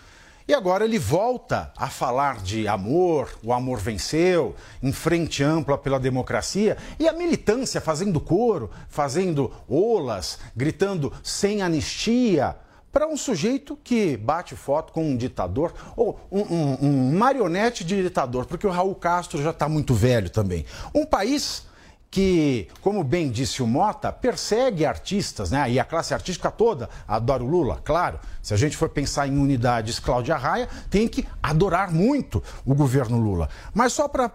E 0.47 0.55
agora 0.55 0.85
ele 0.85 0.99
volta 0.99 1.73
a 1.77 1.89
falar 1.89 2.39
de 2.41 2.67
amor, 2.67 3.29
o 3.43 3.53
amor 3.53 3.79
venceu, 3.79 4.55
em 4.83 4.93
frente 4.93 5.45
ampla 5.45 5.77
pela 5.77 5.99
democracia, 5.99 6.77
e 6.99 7.09
a 7.09 7.13
militância 7.13 7.81
fazendo 7.81 8.21
coro, 8.21 8.71
fazendo 8.89 9.53
olas, 9.69 10.39
gritando 10.57 11.13
sem 11.23 11.63
anistia 11.63 12.57
para 12.93 13.07
um 13.07 13.17
sujeito 13.17 13.79
que 13.83 14.17
bate 14.17 14.57
foto 14.57 14.93
com 14.93 15.05
um 15.05 15.17
ditador 15.17 15.73
ou 15.97 16.19
um, 16.31 16.41
um, 16.41 16.79
um 16.83 17.19
marionete 17.19 17.85
de 17.85 18.03
ditador, 18.03 18.47
porque 18.47 18.67
o 18.67 18.71
Raul 18.71 18.95
Castro 18.95 19.43
já 19.43 19.51
está 19.51 19.69
muito 19.69 19.95
velho 19.95 20.29
também. 20.29 20.65
Um 20.95 21.07
país 21.07 21.69
que, 22.11 22.67
como 22.81 23.05
bem 23.05 23.31
disse 23.31 23.63
o 23.63 23.67
Mota, 23.67 24.11
persegue 24.11 24.85
artistas, 24.85 25.53
né? 25.53 25.71
E 25.71 25.79
a 25.79 25.85
classe 25.85 26.13
artística 26.13 26.51
toda 26.51 26.91
adora 27.07 27.45
o 27.45 27.47
Lula, 27.47 27.81
claro. 27.85 28.19
Se 28.43 28.53
a 28.53 28.57
gente 28.57 28.77
for 28.77 28.89
pensar 28.89 29.29
em 29.29 29.39
unidades 29.39 30.01
Cláudia 30.01 30.37
Raia, 30.37 30.69
tem 30.91 31.07
que 31.07 31.27
adorar 31.41 31.93
muito 31.93 32.43
o 32.67 32.75
governo 32.75 33.19
Lula. 33.21 33.49
Mas 33.73 33.93
só 33.93 34.09
para 34.09 34.33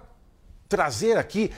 trazer 0.70 1.18
aqui 1.18 1.52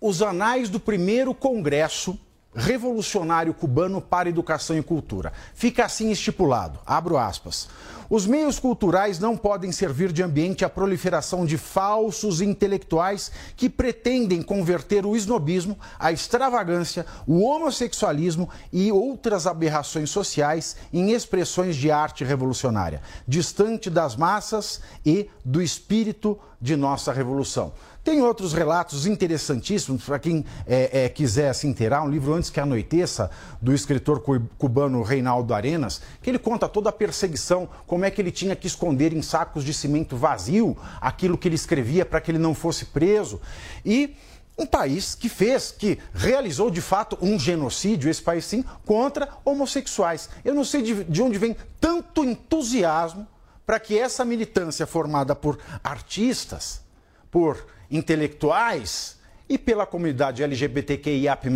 os 0.00 0.20
anais 0.20 0.68
do 0.68 0.80
primeiro 0.80 1.32
congresso 1.32 2.18
revolucionário 2.54 3.54
cubano 3.54 4.00
para 4.00 4.28
educação 4.28 4.76
e 4.76 4.82
cultura. 4.82 5.32
Fica 5.54 5.84
assim 5.84 6.10
estipulado, 6.10 6.78
abro 6.86 7.16
aspas. 7.16 7.68
Os 8.10 8.26
meios 8.26 8.58
culturais 8.58 9.18
não 9.18 9.38
podem 9.38 9.72
servir 9.72 10.12
de 10.12 10.22
ambiente 10.22 10.66
à 10.66 10.68
proliferação 10.68 11.46
de 11.46 11.56
falsos 11.56 12.42
intelectuais 12.42 13.32
que 13.56 13.70
pretendem 13.70 14.42
converter 14.42 15.06
o 15.06 15.16
esnobismo, 15.16 15.78
a 15.98 16.12
extravagância, 16.12 17.06
o 17.26 17.42
homossexualismo 17.42 18.50
e 18.70 18.92
outras 18.92 19.46
aberrações 19.46 20.10
sociais 20.10 20.76
em 20.92 21.12
expressões 21.12 21.74
de 21.74 21.90
arte 21.90 22.22
revolucionária, 22.22 23.00
distante 23.26 23.88
das 23.88 24.14
massas 24.14 24.82
e 25.06 25.30
do 25.42 25.62
espírito 25.62 26.38
de 26.60 26.76
nossa 26.76 27.14
revolução. 27.14 27.72
Tem 28.04 28.20
outros 28.20 28.52
relatos 28.52 29.06
interessantíssimos 29.06 30.04
para 30.04 30.18
quem 30.18 30.44
é, 30.66 31.04
é, 31.04 31.08
quiser 31.08 31.54
se 31.54 31.68
inteirar. 31.68 32.02
Um 32.02 32.10
livro 32.10 32.34
Antes 32.34 32.50
que 32.50 32.58
Anoiteça, 32.58 33.30
do 33.60 33.72
escritor 33.72 34.20
cubano 34.58 35.02
Reinaldo 35.02 35.54
Arenas, 35.54 36.02
que 36.20 36.28
ele 36.28 36.38
conta 36.38 36.68
toda 36.68 36.88
a 36.88 36.92
perseguição, 36.92 37.68
como 37.86 38.04
é 38.04 38.10
que 38.10 38.20
ele 38.20 38.32
tinha 38.32 38.56
que 38.56 38.66
esconder 38.66 39.12
em 39.12 39.22
sacos 39.22 39.62
de 39.62 39.72
cimento 39.72 40.16
vazio 40.16 40.76
aquilo 41.00 41.38
que 41.38 41.46
ele 41.46 41.54
escrevia 41.54 42.04
para 42.04 42.20
que 42.20 42.32
ele 42.32 42.38
não 42.38 42.56
fosse 42.56 42.86
preso. 42.86 43.40
E 43.84 44.16
um 44.58 44.66
país 44.66 45.14
que 45.14 45.28
fez, 45.28 45.70
que 45.70 45.96
realizou 46.12 46.72
de 46.72 46.80
fato 46.80 47.16
um 47.22 47.38
genocídio, 47.38 48.10
esse 48.10 48.20
país 48.20 48.44
sim, 48.44 48.64
contra 48.84 49.28
homossexuais. 49.44 50.28
Eu 50.44 50.54
não 50.54 50.64
sei 50.64 50.82
de, 50.82 51.04
de 51.04 51.22
onde 51.22 51.38
vem 51.38 51.56
tanto 51.80 52.24
entusiasmo 52.24 53.28
para 53.64 53.78
que 53.78 53.96
essa 53.96 54.24
militância 54.24 54.88
formada 54.88 55.36
por 55.36 55.56
artistas, 55.84 56.82
por 57.30 57.64
intelectuais 57.92 59.18
e 59.48 59.58
pela 59.58 59.86
comunidade 59.86 60.42
LGBTQIAP+, 60.42 61.48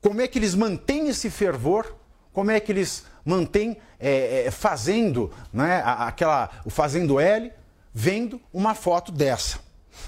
como 0.00 0.20
é 0.22 0.26
que 0.26 0.38
eles 0.38 0.54
mantêm 0.54 1.08
esse 1.08 1.28
fervor, 1.28 1.94
como 2.32 2.50
é 2.50 2.58
que 2.58 2.72
eles 2.72 3.04
mantêm 3.24 3.76
é, 3.98 4.46
é, 4.46 4.50
fazendo, 4.50 5.30
né, 5.52 5.82
aquela, 5.84 6.50
o 6.64 6.70
fazendo 6.70 7.20
L, 7.20 7.52
vendo 7.92 8.40
uma 8.52 8.74
foto 8.74 9.12
dessa. 9.12 9.58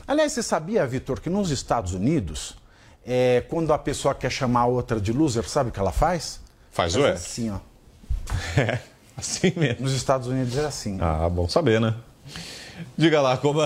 Aliás, 0.07 0.33
você 0.33 0.43
sabia, 0.43 0.87
Vitor, 0.87 1.21
que 1.21 1.29
nos 1.29 1.51
Estados 1.51 1.93
Unidos, 1.93 2.57
é, 3.07 3.45
quando 3.49 3.73
a 3.73 3.79
pessoa 3.79 4.15
quer 4.15 4.31
chamar 4.31 4.61
a 4.61 4.67
outra 4.67 4.99
de 4.99 5.13
loser, 5.13 5.47
sabe 5.49 5.69
o 5.69 5.73
que 5.73 5.79
ela 5.79 5.93
faz? 5.93 6.41
Faz 6.71 6.97
o 6.97 7.05
é 7.05 7.13
Assim, 7.13 7.51
ó. 7.51 7.59
É, 8.57 8.79
assim 9.17 9.53
mesmo. 9.57 9.83
Nos 9.83 9.93
Estados 9.93 10.29
Unidos 10.29 10.57
é 10.57 10.65
assim. 10.65 10.97
Ah, 11.01 11.29
bom 11.29 11.49
saber, 11.49 11.81
né? 11.81 11.95
Diga 12.97 13.21
lá, 13.21 13.37
como 13.37 13.61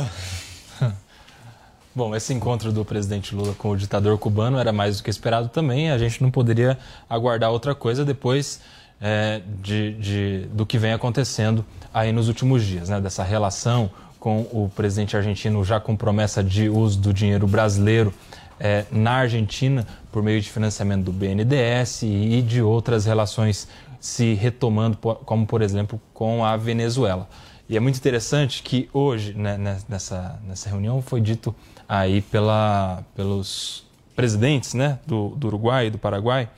Bom, 1.97 2.15
esse 2.15 2.35
encontro 2.35 2.71
do 2.73 2.85
presidente 2.85 3.35
Lula 3.35 3.55
com 3.55 3.71
o 3.71 3.77
ditador 3.77 4.19
cubano 4.19 4.59
era 4.59 4.71
mais 4.71 4.99
do 4.99 5.03
que 5.03 5.09
esperado 5.09 5.49
também. 5.49 5.91
A 5.91 5.97
gente 5.97 6.23
não 6.23 6.31
poderia 6.31 6.77
aguardar 7.09 7.51
outra 7.51 7.75
coisa 7.75 8.05
depois 8.05 8.61
é, 9.01 9.41
de, 9.63 9.95
de, 9.95 10.41
do 10.53 10.67
que 10.67 10.77
vem 10.77 10.93
acontecendo 10.93 11.65
aí 11.95 12.13
nos 12.13 12.29
últimos 12.29 12.63
dias, 12.63 12.91
né? 12.91 13.01
dessa 13.01 13.25
relação 13.25 13.91
com 14.21 14.41
o 14.41 14.71
presidente 14.77 15.17
argentino 15.17 15.65
já 15.65 15.81
com 15.81 15.97
promessa 15.97 16.45
de 16.45 16.69
uso 16.69 16.99
do 16.99 17.15
dinheiro 17.15 17.47
brasileiro 17.47 18.13
é, 18.61 18.85
na 18.93 19.13
Argentina 19.13 19.87
por 20.13 20.23
meio 20.23 20.39
de 20.39 20.51
financiamento 20.51 21.05
do 21.05 21.13
BNDES 21.13 22.03
e 22.03 22.43
de 22.43 22.61
outras 22.61 23.07
relações 23.07 23.69
se 23.99 24.35
retomando, 24.35 24.99
como 24.99 25.47
por 25.47 25.63
exemplo 25.63 25.99
com 26.13 26.45
a 26.45 26.59
Venezuela. 26.59 27.27
E 27.69 27.77
é 27.77 27.81
muito 27.81 27.97
interessante 27.97 28.63
que 28.63 28.89
hoje, 28.93 29.33
né, 29.33 29.81
nessa, 29.89 30.39
nessa 30.47 30.69
reunião, 30.69 31.01
foi 31.03 31.21
dito 31.21 31.55
aí 31.89 32.21
pela, 32.23 33.05
pelos 33.15 33.85
presidentes 34.15 34.75
né, 34.75 34.99
do, 35.07 35.31
do 35.31 35.47
Uruguai 35.49 35.87
e 35.87 35.91
do 35.91 35.99
Paraguai, 35.99 36.49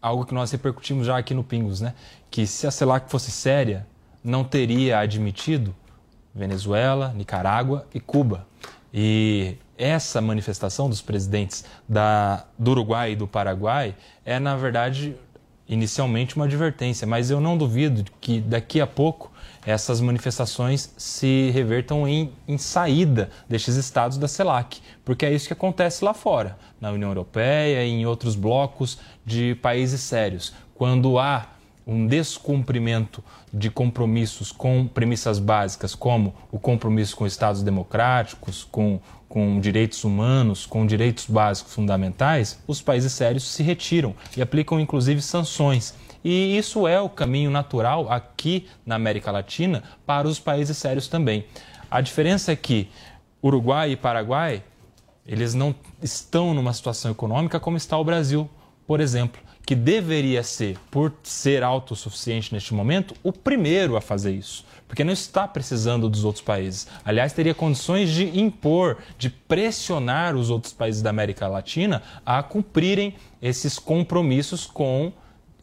algo 0.00 0.24
que 0.24 0.34
nós 0.34 0.50
repercutimos 0.50 1.06
já 1.06 1.16
aqui 1.16 1.32
no 1.32 1.42
Pingos, 1.42 1.80
né? 1.80 1.94
Que 2.30 2.46
se 2.46 2.66
a 2.66 2.70
CELAC 2.70 3.10
fosse 3.10 3.30
séria, 3.30 3.86
não 4.22 4.44
teria 4.44 4.98
admitido 4.98 5.74
Venezuela, 6.34 7.12
Nicarágua 7.16 7.86
e 7.94 8.00
Cuba. 8.00 8.46
E 8.92 9.56
essa 9.78 10.20
manifestação 10.20 10.88
dos 10.88 11.00
presidentes 11.00 11.64
da, 11.88 12.44
do 12.58 12.72
Uruguai 12.72 13.12
e 13.12 13.16
do 13.16 13.26
Paraguai 13.26 13.94
é, 14.24 14.38
na 14.38 14.56
verdade, 14.56 15.16
inicialmente 15.68 16.36
uma 16.36 16.44
advertência, 16.44 17.06
mas 17.06 17.30
eu 17.30 17.40
não 17.40 17.56
duvido 17.56 18.04
que 18.20 18.40
daqui 18.40 18.80
a 18.80 18.86
pouco 18.86 19.32
essas 19.66 20.00
manifestações 20.00 20.92
se 20.96 21.50
revertam 21.50 22.06
em, 22.06 22.32
em, 22.46 22.58
saída 22.58 23.30
destes 23.48 23.76
estados 23.76 24.18
da 24.18 24.28
CELAC, 24.28 24.80
porque 25.04 25.24
é 25.24 25.32
isso 25.32 25.46
que 25.46 25.52
acontece 25.52 26.04
lá 26.04 26.12
fora, 26.12 26.58
na 26.80 26.90
União 26.90 27.10
Europeia 27.10 27.84
e 27.84 27.90
em 27.90 28.06
outros 28.06 28.34
blocos 28.34 28.98
de 29.24 29.54
países 29.56 30.00
sérios. 30.00 30.52
Quando 30.74 31.18
há 31.18 31.48
um 31.86 32.06
descumprimento 32.06 33.22
de 33.52 33.70
compromissos 33.70 34.50
com 34.50 34.86
premissas 34.86 35.38
básicas, 35.38 35.94
como 35.94 36.34
o 36.50 36.58
compromisso 36.58 37.16
com 37.16 37.26
estados 37.26 37.62
democráticos, 37.62 38.66
com, 38.70 38.98
com 39.28 39.60
direitos 39.60 40.02
humanos, 40.04 40.66
com 40.66 40.86
direitos 40.86 41.26
básicos 41.26 41.74
fundamentais, 41.74 42.58
os 42.66 42.80
países 42.80 43.12
sérios 43.12 43.44
se 43.44 43.62
retiram 43.62 44.14
e 44.36 44.42
aplicam 44.42 44.80
inclusive 44.80 45.20
sanções. 45.20 45.94
E 46.24 46.56
isso 46.56 46.88
é 46.88 47.00
o 47.00 47.08
caminho 47.08 47.50
natural 47.50 48.10
aqui 48.10 48.66
na 48.86 48.94
América 48.94 49.30
Latina 49.30 49.82
para 50.06 50.26
os 50.26 50.40
países 50.40 50.76
sérios 50.78 51.06
também. 51.06 51.44
A 51.90 52.00
diferença 52.00 52.50
é 52.52 52.56
que 52.56 52.88
Uruguai 53.42 53.92
e 53.92 53.96
Paraguai, 53.96 54.62
eles 55.26 55.52
não 55.54 55.74
estão 56.02 56.54
numa 56.54 56.72
situação 56.72 57.10
econômica 57.10 57.60
como 57.60 57.76
está 57.76 57.98
o 57.98 58.04
Brasil, 58.04 58.48
por 58.86 59.00
exemplo, 59.00 59.40
que 59.66 59.74
deveria 59.74 60.42
ser, 60.42 60.78
por 60.90 61.12
ser 61.22 61.62
autossuficiente 61.62 62.52
neste 62.52 62.72
momento, 62.72 63.14
o 63.22 63.32
primeiro 63.32 63.96
a 63.96 64.00
fazer 64.00 64.32
isso 64.32 64.64
porque 64.94 65.02
não 65.02 65.12
está 65.12 65.48
precisando 65.48 66.08
dos 66.08 66.24
outros 66.24 66.44
países. 66.44 66.86
Aliás, 67.04 67.32
teria 67.32 67.52
condições 67.52 68.10
de 68.10 68.38
impor, 68.38 68.98
de 69.18 69.28
pressionar 69.28 70.36
os 70.36 70.50
outros 70.50 70.72
países 70.72 71.02
da 71.02 71.10
América 71.10 71.48
Latina 71.48 72.00
a 72.24 72.40
cumprirem 72.44 73.14
esses 73.42 73.76
compromissos 73.76 74.66
com 74.66 75.12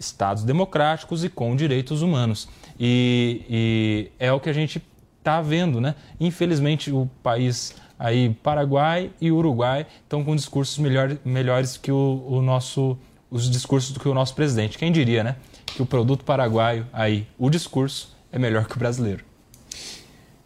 Estados 0.01 0.43
democráticos 0.43 1.23
e 1.23 1.29
com 1.29 1.55
direitos 1.55 2.01
humanos. 2.01 2.49
E, 2.79 3.45
e 3.49 4.11
é 4.19 4.33
o 4.33 4.39
que 4.39 4.49
a 4.49 4.53
gente 4.53 4.81
está 5.19 5.39
vendo, 5.41 5.79
né? 5.79 5.95
Infelizmente, 6.19 6.91
o 6.91 7.09
país 7.21 7.75
aí, 7.97 8.35
Paraguai 8.41 9.11
e 9.21 9.31
Uruguai, 9.31 9.85
estão 10.03 10.23
com 10.23 10.35
discursos 10.35 10.77
melhor, 10.79 11.15
melhores 11.23 11.77
que 11.77 11.91
o, 11.91 12.25
o 12.27 12.41
nosso, 12.41 12.97
os 13.29 13.49
discursos 13.49 13.91
do 13.91 13.99
que 13.99 14.09
o 14.09 14.13
nosso 14.13 14.33
presidente. 14.33 14.77
Quem 14.77 14.91
diria, 14.91 15.23
né? 15.23 15.35
Que 15.67 15.81
o 15.81 15.85
produto 15.85 16.25
paraguaio 16.25 16.87
aí, 16.91 17.27
o 17.37 17.49
discurso, 17.49 18.17
é 18.31 18.39
melhor 18.39 18.65
que 18.65 18.75
o 18.75 18.79
brasileiro. 18.79 19.23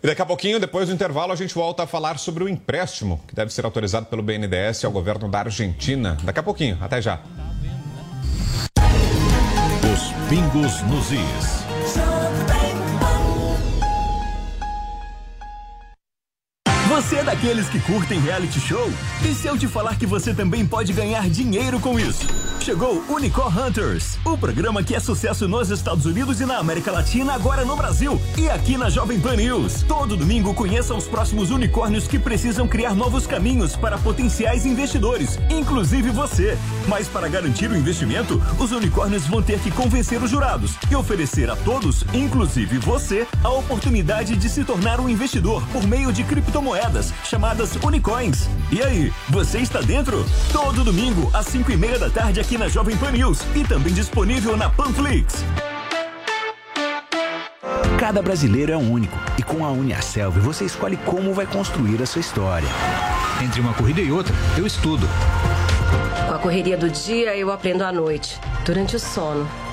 E 0.03 0.07
daqui 0.07 0.21
a 0.21 0.25
pouquinho, 0.25 0.59
depois 0.59 0.89
do 0.89 0.93
intervalo, 0.93 1.31
a 1.31 1.35
gente 1.35 1.55
volta 1.55 1.83
a 1.83 1.87
falar 1.87 2.19
sobre 2.19 2.43
o 2.43 2.49
empréstimo 2.49 3.21
que 3.27 3.33
deve 3.33 3.51
ser 3.51 3.65
autorizado 3.65 4.05
pelo 4.05 4.21
BNDES 4.21 4.85
ao 4.85 4.91
governo 4.91 5.27
da 5.27 5.39
Argentina. 5.39 6.17
Daqui 6.23 6.39
a 6.39 6.43
pouquinho, 6.43 6.77
até 6.79 7.01
já. 7.01 7.21
Os 10.35 10.41
pingos 10.41 10.81
nos 10.81 11.11
is. 11.11 11.65
Você 16.89 17.17
é 17.17 17.23
daqueles 17.23 17.69
que 17.69 17.79
curtem 17.79 18.19
reality 18.19 18.59
show? 18.59 18.91
E 19.23 19.33
se 19.33 19.47
eu 19.47 19.57
te 19.57 19.67
falar 19.67 19.97
que 19.97 20.05
você 20.05 20.33
também 20.33 20.65
pode 20.65 20.91
ganhar 20.91 21.29
dinheiro 21.29 21.79
com 21.79 21.97
isso? 21.97 22.27
Chegou 22.65 23.03
Unicorn 23.07 23.59
Hunters, 23.59 24.17
o 24.25 24.35
programa 24.35 24.81
que 24.81 24.95
é 24.95 24.99
sucesso 24.99 25.47
nos 25.47 25.69
Estados 25.69 26.07
Unidos 26.07 26.41
e 26.41 26.47
na 26.47 26.57
América 26.57 26.91
Latina, 26.91 27.33
agora 27.33 27.63
no 27.63 27.75
Brasil 27.75 28.19
e 28.35 28.49
aqui 28.49 28.75
na 28.75 28.89
Jovem 28.89 29.19
Pan 29.19 29.35
News. 29.35 29.83
Todo 29.83 30.17
domingo 30.17 30.51
conheça 30.51 30.95
os 30.95 31.07
próximos 31.07 31.51
unicórnios 31.51 32.07
que 32.07 32.17
precisam 32.17 32.67
criar 32.67 32.95
novos 32.95 33.27
caminhos 33.27 33.75
para 33.75 33.99
potenciais 33.99 34.65
investidores, 34.65 35.37
inclusive 35.47 36.09
você. 36.09 36.57
Mas 36.87 37.07
para 37.07 37.27
garantir 37.27 37.69
o 37.69 37.77
investimento, 37.77 38.41
os 38.57 38.71
unicórnios 38.71 39.27
vão 39.27 39.43
ter 39.43 39.59
que 39.59 39.69
convencer 39.69 40.19
os 40.23 40.31
jurados 40.31 40.73
e 40.89 40.95
oferecer 40.95 41.51
a 41.51 41.55
todos, 41.55 42.03
inclusive 42.15 42.79
você, 42.79 43.27
a 43.43 43.49
oportunidade 43.49 44.35
de 44.35 44.49
se 44.49 44.63
tornar 44.63 44.99
um 44.99 45.07
investidor 45.07 45.63
por 45.67 45.85
meio 45.85 46.11
de 46.11 46.23
criptomoedas 46.23 47.13
chamadas 47.25 47.75
Unicoins. 47.75 48.49
E 48.71 48.81
aí, 48.81 49.13
você 49.29 49.59
está 49.59 49.81
dentro? 49.81 50.25
Todo 50.51 50.83
domingo, 50.83 51.29
às 51.31 51.45
5 51.45 51.71
e 51.71 51.77
meia 51.77 51.99
da 51.99 52.09
tarde, 52.09 52.39
aqui 52.39 52.54
na 52.57 52.67
Jovem 52.67 52.95
Pan 52.97 53.11
News 53.11 53.39
e 53.55 53.63
também 53.63 53.93
disponível 53.93 54.55
na 54.55 54.69
Panflix. 54.69 55.43
Cada 57.99 58.21
brasileiro 58.21 58.71
é 58.71 58.77
único 58.77 59.17
e 59.37 59.43
com 59.43 59.65
a 59.65 59.71
Uniaselv 59.71 60.39
você 60.39 60.65
escolhe 60.65 60.97
como 60.97 61.33
vai 61.33 61.45
construir 61.45 62.01
a 62.01 62.05
sua 62.05 62.21
história. 62.21 62.67
Entre 63.43 63.59
uma 63.59 63.73
corrida 63.73 64.01
e 64.01 64.11
outra, 64.11 64.33
eu 64.57 64.65
estudo. 64.65 65.07
Com 66.27 66.33
a 66.33 66.39
correria 66.39 66.77
do 66.77 66.89
dia, 66.89 67.35
eu 67.35 67.51
aprendo 67.51 67.83
à 67.83 67.91
noite, 67.91 68.39
durante 68.65 68.95
o 68.95 68.99
sono 68.99 69.64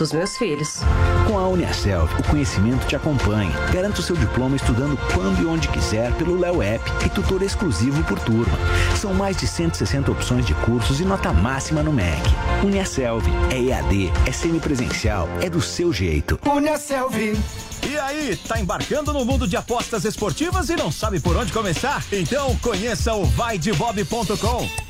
dos 0.00 0.12
meus 0.12 0.36
filhos. 0.36 0.78
Com 1.26 1.38
a 1.38 1.46
Uniaselv, 1.46 2.10
o 2.18 2.22
conhecimento 2.24 2.86
te 2.86 2.96
acompanha. 2.96 3.52
Garanta 3.70 4.00
o 4.00 4.02
seu 4.02 4.16
diploma 4.16 4.56
estudando 4.56 4.98
quando 5.14 5.42
e 5.42 5.46
onde 5.46 5.68
quiser 5.68 6.10
pelo 6.14 6.38
Léo 6.38 6.62
App 6.62 6.82
e 7.04 7.08
tutor 7.10 7.42
exclusivo 7.42 8.02
por 8.04 8.18
turma. 8.18 8.58
São 8.96 9.12
mais 9.12 9.36
de 9.36 9.46
160 9.46 10.10
opções 10.10 10.46
de 10.46 10.54
cursos 10.54 11.00
e 11.00 11.04
nota 11.04 11.32
máxima 11.32 11.82
no 11.82 11.92
MEC. 11.92 12.22
Uniaselv 12.64 13.24
é 13.50 13.60
EAD, 13.60 14.10
é 14.26 14.32
semipresencial, 14.32 15.28
é 15.42 15.50
do 15.50 15.60
seu 15.60 15.92
jeito. 15.92 16.40
Uniaselv. 16.46 17.38
E 17.86 17.98
aí, 17.98 18.36
tá 18.36 18.58
embarcando 18.58 19.12
no 19.12 19.24
mundo 19.24 19.46
de 19.46 19.56
apostas 19.56 20.04
esportivas 20.04 20.70
e 20.70 20.76
não 20.76 20.90
sabe 20.90 21.20
por 21.20 21.36
onde 21.36 21.52
começar? 21.52 22.02
Então 22.10 22.56
conheça 22.56 23.14
o 23.14 23.24
vaidebob.com. 23.24 24.89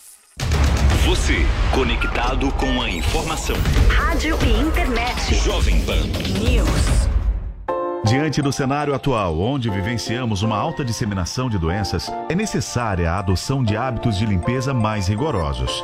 Você, 1.05 1.47
conectado 1.73 2.51
com 2.51 2.79
a 2.79 2.87
informação. 2.87 3.55
Rádio 3.89 4.37
e 4.45 4.61
internet. 4.61 5.33
Jovem 5.33 5.81
Pan 5.83 6.03
News. 6.39 7.09
Diante 8.05 8.39
do 8.39 8.53
cenário 8.53 8.93
atual, 8.93 9.39
onde 9.39 9.67
vivenciamos 9.67 10.43
uma 10.43 10.55
alta 10.55 10.85
disseminação 10.85 11.49
de 11.49 11.57
doenças, 11.57 12.11
é 12.29 12.35
necessária 12.35 13.11
a 13.11 13.17
adoção 13.17 13.63
de 13.63 13.75
hábitos 13.75 14.15
de 14.15 14.27
limpeza 14.27 14.75
mais 14.75 15.07
rigorosos. 15.07 15.83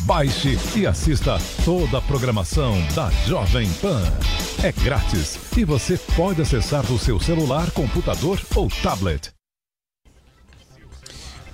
Baixe 0.00 0.58
e 0.76 0.86
assista 0.86 1.38
toda 1.64 1.98
a 1.98 2.02
programação 2.02 2.74
da 2.94 3.10
Jovem 3.26 3.68
Pan. 3.74 4.02
É 4.62 4.72
grátis 4.72 5.38
e 5.56 5.64
você 5.64 5.98
pode 6.16 6.42
acessar 6.42 6.84
do 6.84 6.98
seu 6.98 7.18
celular, 7.20 7.70
computador 7.70 8.40
ou 8.54 8.68
tablet. 8.82 9.32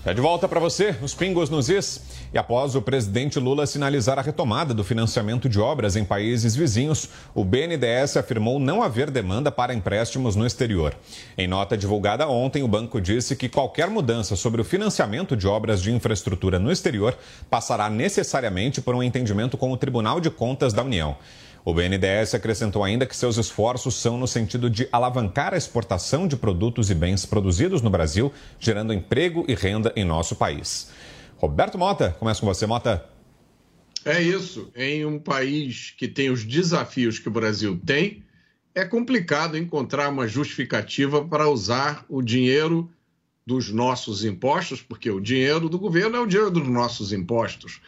É 0.06 0.14
de 0.14 0.20
volta 0.20 0.46
para 0.46 0.60
você, 0.60 0.94
os 1.02 1.16
pingos 1.16 1.50
nos 1.50 1.68
is. 1.68 2.00
E 2.32 2.38
após 2.38 2.76
o 2.76 2.80
presidente 2.80 3.40
Lula 3.40 3.66
sinalizar 3.66 4.20
a 4.20 4.22
retomada 4.22 4.72
do 4.72 4.84
financiamento 4.84 5.48
de 5.48 5.58
obras 5.58 5.96
em 5.96 6.04
países 6.04 6.54
vizinhos, 6.54 7.08
o 7.34 7.44
BNDES 7.44 8.16
afirmou 8.16 8.60
não 8.60 8.84
haver 8.84 9.10
demanda 9.10 9.50
para 9.50 9.74
empréstimos 9.74 10.36
no 10.36 10.46
exterior. 10.46 10.94
Em 11.36 11.48
nota 11.48 11.76
divulgada 11.76 12.28
ontem, 12.28 12.62
o 12.62 12.68
banco 12.68 13.00
disse 13.00 13.34
que 13.34 13.48
qualquer 13.48 13.90
mudança 13.90 14.36
sobre 14.36 14.60
o 14.60 14.64
financiamento 14.64 15.36
de 15.36 15.48
obras 15.48 15.82
de 15.82 15.90
infraestrutura 15.90 16.60
no 16.60 16.70
exterior 16.70 17.18
passará 17.50 17.90
necessariamente 17.90 18.80
por 18.80 18.94
um 18.94 19.02
entendimento 19.02 19.56
com 19.56 19.72
o 19.72 19.76
Tribunal 19.76 20.20
de 20.20 20.30
Contas 20.30 20.72
da 20.72 20.84
União. 20.84 21.16
O 21.66 21.74
BNDES 21.74 22.32
acrescentou 22.32 22.84
ainda 22.84 23.04
que 23.04 23.16
seus 23.16 23.36
esforços 23.38 23.96
são 23.96 24.16
no 24.16 24.28
sentido 24.28 24.70
de 24.70 24.88
alavancar 24.92 25.52
a 25.52 25.56
exportação 25.56 26.28
de 26.28 26.36
produtos 26.36 26.90
e 26.92 26.94
bens 26.94 27.26
produzidos 27.26 27.82
no 27.82 27.90
Brasil, 27.90 28.32
gerando 28.60 28.92
emprego 28.92 29.44
e 29.48 29.54
renda 29.56 29.92
em 29.96 30.04
nosso 30.04 30.36
país. 30.36 30.92
Roberto 31.36 31.76
Mota, 31.76 32.10
começa 32.20 32.38
com 32.38 32.46
você, 32.46 32.66
Mota. 32.66 33.04
É 34.04 34.22
isso. 34.22 34.70
Em 34.76 35.04
um 35.04 35.18
país 35.18 35.92
que 35.98 36.06
tem 36.06 36.30
os 36.30 36.44
desafios 36.44 37.18
que 37.18 37.26
o 37.26 37.32
Brasil 37.32 37.76
tem, 37.84 38.22
é 38.72 38.84
complicado 38.84 39.58
encontrar 39.58 40.08
uma 40.08 40.28
justificativa 40.28 41.24
para 41.24 41.48
usar 41.48 42.06
o 42.08 42.22
dinheiro 42.22 42.88
dos 43.44 43.72
nossos 43.72 44.24
impostos, 44.24 44.80
porque 44.80 45.10
o 45.10 45.18
dinheiro 45.18 45.68
do 45.68 45.80
governo 45.80 46.16
é 46.16 46.20
o 46.20 46.26
dinheiro 46.26 46.52
dos 46.52 46.68
nossos 46.68 47.12
impostos. 47.12 47.80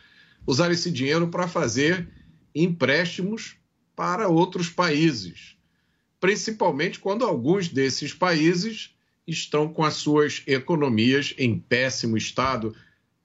Usar 0.44 0.72
esse 0.72 0.90
dinheiro 0.90 1.28
para 1.28 1.46
fazer 1.46 2.08
empréstimos 2.52 3.56
para 3.98 4.28
outros 4.28 4.68
países, 4.70 5.56
principalmente 6.20 7.00
quando 7.00 7.24
alguns 7.24 7.66
desses 7.66 8.14
países 8.14 8.94
estão 9.26 9.66
com 9.72 9.82
as 9.82 9.94
suas 9.94 10.40
economias 10.46 11.34
em 11.36 11.58
péssimo 11.58 12.16
estado, 12.16 12.76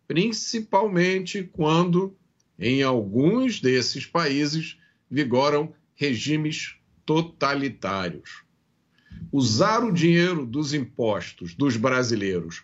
principalmente 0.08 1.44
quando 1.44 2.18
em 2.58 2.82
alguns 2.82 3.62
desses 3.62 4.08
países 4.08 4.80
vigoram 5.08 5.72
regimes 5.94 6.74
totalitários. 7.06 8.42
Usar 9.32 9.84
o 9.84 9.94
dinheiro 9.94 10.44
dos 10.44 10.74
impostos 10.74 11.54
dos 11.54 11.78
brasileiros 11.78 12.64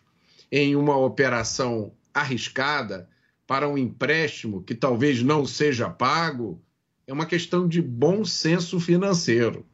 em 0.52 0.76
uma 0.76 0.98
operação 0.98 1.94
arriscada 2.12 3.08
para 3.46 3.70
um 3.70 3.78
empréstimo 3.78 4.64
que 4.64 4.74
talvez 4.74 5.22
não 5.22 5.46
seja 5.46 5.92
pago 5.92 6.60
é 7.10 7.14
uma 7.14 7.26
questão 7.26 7.68
de 7.68 7.82
bom 7.82 8.24
senso 8.24 8.80
financeiro. 8.80 9.66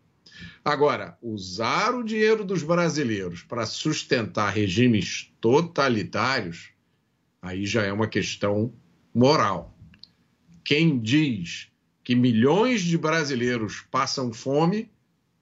Agora, 0.64 1.18
usar 1.22 1.94
o 1.94 2.02
dinheiro 2.02 2.46
dos 2.46 2.64
brasileiros 2.64 3.44
para 3.44 3.66
sustentar 3.66 4.54
regimes 4.54 5.34
totalitários, 5.42 6.70
aí 7.42 7.66
já 7.66 7.84
é 7.84 7.92
uma 7.92 8.08
questão 8.08 8.74
moral. 9.14 9.78
Quem 10.64 10.98
diz 10.98 11.68
que 12.06 12.16
milhões 12.16 12.82
de 12.82 12.98
brasileiros 12.98 13.82
passam 13.92 14.32
fome 14.32 14.90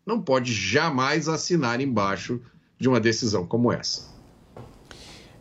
não 0.03 0.19
pode 0.19 0.51
jamais 0.51 1.29
assinar 1.29 1.79
embaixo 1.79 2.41
de 2.79 2.89
uma 2.89 2.99
decisão 2.99 3.45
como 3.45 3.71
essa. 3.71 4.12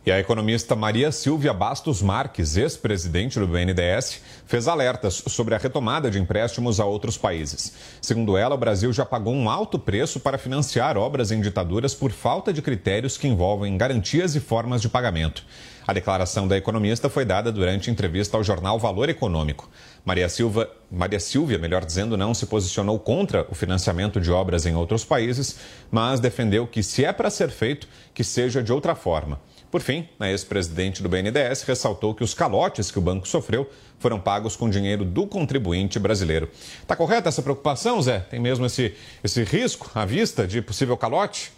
E 0.05 0.11
a 0.11 0.19
economista 0.19 0.75
Maria 0.75 1.13
Silvia 1.13 1.53
Bastos 1.53 2.01
Marques, 2.01 2.57
ex-presidente 2.57 3.39
do 3.39 3.47
BNDES, 3.47 4.19
fez 4.45 4.67
alertas 4.67 5.23
sobre 5.27 5.55
a 5.55 5.57
retomada 5.57 6.11
de 6.11 6.19
empréstimos 6.19 6.81
a 6.81 6.85
outros 6.85 7.17
países. 7.17 7.73
Segundo 8.01 8.35
ela, 8.35 8.53
o 8.53 8.57
Brasil 8.57 8.91
já 8.91 9.05
pagou 9.05 9.33
um 9.33 9.49
alto 9.49 9.79
preço 9.79 10.19
para 10.19 10.37
financiar 10.37 10.97
obras 10.97 11.31
em 11.31 11.39
ditaduras 11.39 11.93
por 11.93 12.11
falta 12.11 12.51
de 12.51 12.61
critérios 12.61 13.17
que 13.17 13.29
envolvem 13.29 13.77
garantias 13.77 14.35
e 14.35 14.41
formas 14.41 14.81
de 14.81 14.89
pagamento. 14.89 15.45
A 15.87 15.93
declaração 15.93 16.49
da 16.49 16.57
economista 16.57 17.09
foi 17.09 17.23
dada 17.23 17.49
durante 17.49 17.89
entrevista 17.89 18.35
ao 18.35 18.43
jornal 18.43 18.77
Valor 18.77 19.07
Econômico. 19.07 19.69
Maria 20.03 20.27
Silva, 20.27 20.69
Maria 20.91 21.19
Silvia, 21.19 21.57
melhor 21.57 21.85
dizendo, 21.85 22.17
não 22.17 22.33
se 22.33 22.45
posicionou 22.45 22.99
contra 22.99 23.47
o 23.49 23.55
financiamento 23.55 24.19
de 24.19 24.29
obras 24.29 24.65
em 24.65 24.75
outros 24.75 25.05
países, 25.05 25.59
mas 25.89 26.19
defendeu 26.19 26.67
que 26.67 26.83
se 26.83 27.05
é 27.05 27.13
para 27.13 27.29
ser 27.29 27.49
feito, 27.49 27.87
que 28.13 28.23
seja 28.23 28.61
de 28.61 28.73
outra 28.73 28.95
forma. 28.95 29.39
Por 29.73 29.81
fim, 29.81 30.07
a 30.19 30.29
ex-presidente 30.29 31.01
do 31.01 31.09
BNDES 31.09 31.63
ressaltou 31.63 32.13
que 32.13 32.23
os 32.23 32.35
calotes 32.35 32.91
que 32.91 32.99
o 32.99 33.01
banco 33.01 33.27
sofreu 33.27 33.67
foram 33.97 34.19
pagos 34.19 34.55
com 34.55 34.69
dinheiro 34.69 35.03
do 35.03 35.25
contribuinte 35.25 35.97
brasileiro. 35.97 36.47
Está 36.79 36.95
correta 36.95 37.27
essa 37.27 37.41
preocupação, 37.41 37.99
Zé? 37.99 38.19
Tem 38.19 38.39
mesmo 38.39 38.67
esse, 38.67 38.93
esse 39.23 39.43
risco 39.43 39.89
à 39.95 40.05
vista 40.05 40.45
de 40.45 40.61
possível 40.61 40.95
calote? 40.95 41.51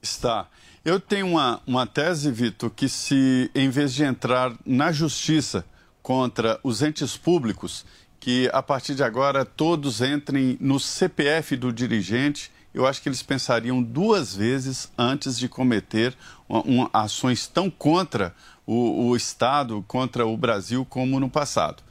Está. 0.00 0.48
Eu 0.82 0.98
tenho 0.98 1.26
uma, 1.26 1.60
uma 1.66 1.86
tese, 1.86 2.32
Vitor, 2.32 2.70
que 2.70 2.88
se 2.88 3.50
em 3.54 3.68
vez 3.68 3.92
de 3.92 4.02
entrar 4.02 4.54
na 4.64 4.90
justiça 4.90 5.62
contra 6.02 6.58
os 6.64 6.80
entes 6.80 7.18
públicos, 7.18 7.84
que 8.18 8.48
a 8.50 8.62
partir 8.62 8.94
de 8.94 9.02
agora 9.02 9.44
todos 9.44 10.00
entrem 10.00 10.56
no 10.58 10.80
CPF 10.80 11.54
do 11.54 11.70
dirigente 11.70 12.50
eu 12.72 12.86
acho 12.86 13.02
que 13.02 13.08
eles 13.08 13.22
pensariam 13.22 13.82
duas 13.82 14.34
vezes 14.34 14.90
antes 14.96 15.38
de 15.38 15.48
cometer 15.48 16.14
uma, 16.48 16.62
uma, 16.62 16.90
ações 16.92 17.46
tão 17.46 17.68
contra 17.70 18.34
o, 18.66 19.08
o, 19.08 19.16
Estado, 19.16 19.84
contra 19.88 20.26
o 20.26 20.36
Brasil, 20.36 20.84
como 20.84 21.18
no 21.18 21.28
passado. 21.28 21.82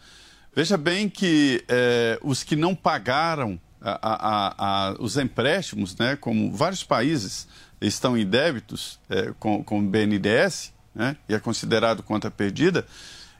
Veja 0.55 0.77
bem 0.77 1.09
que 1.09 1.63
eh, 1.67 2.17
os 2.23 2.43
que 2.43 2.55
não 2.55 2.73
pagaram 2.73 3.59
a, 3.81 4.55
a, 4.57 4.95
os 4.99 5.17
empréstimos, 5.17 5.95
né, 5.97 6.15
como 6.15 6.51
vários 6.51 6.83
países 6.83 7.47
estão 7.79 8.17
em 8.17 8.25
débitos 8.25 8.99
eh, 9.09 9.33
com, 9.39 9.63
com 9.63 9.79
o 9.79 9.83
BNDES, 9.83 10.73
né, 10.93 11.15
e 11.27 11.33
é 11.33 11.39
considerado 11.39 12.03
conta 12.03 12.29
perdida, 12.29 12.85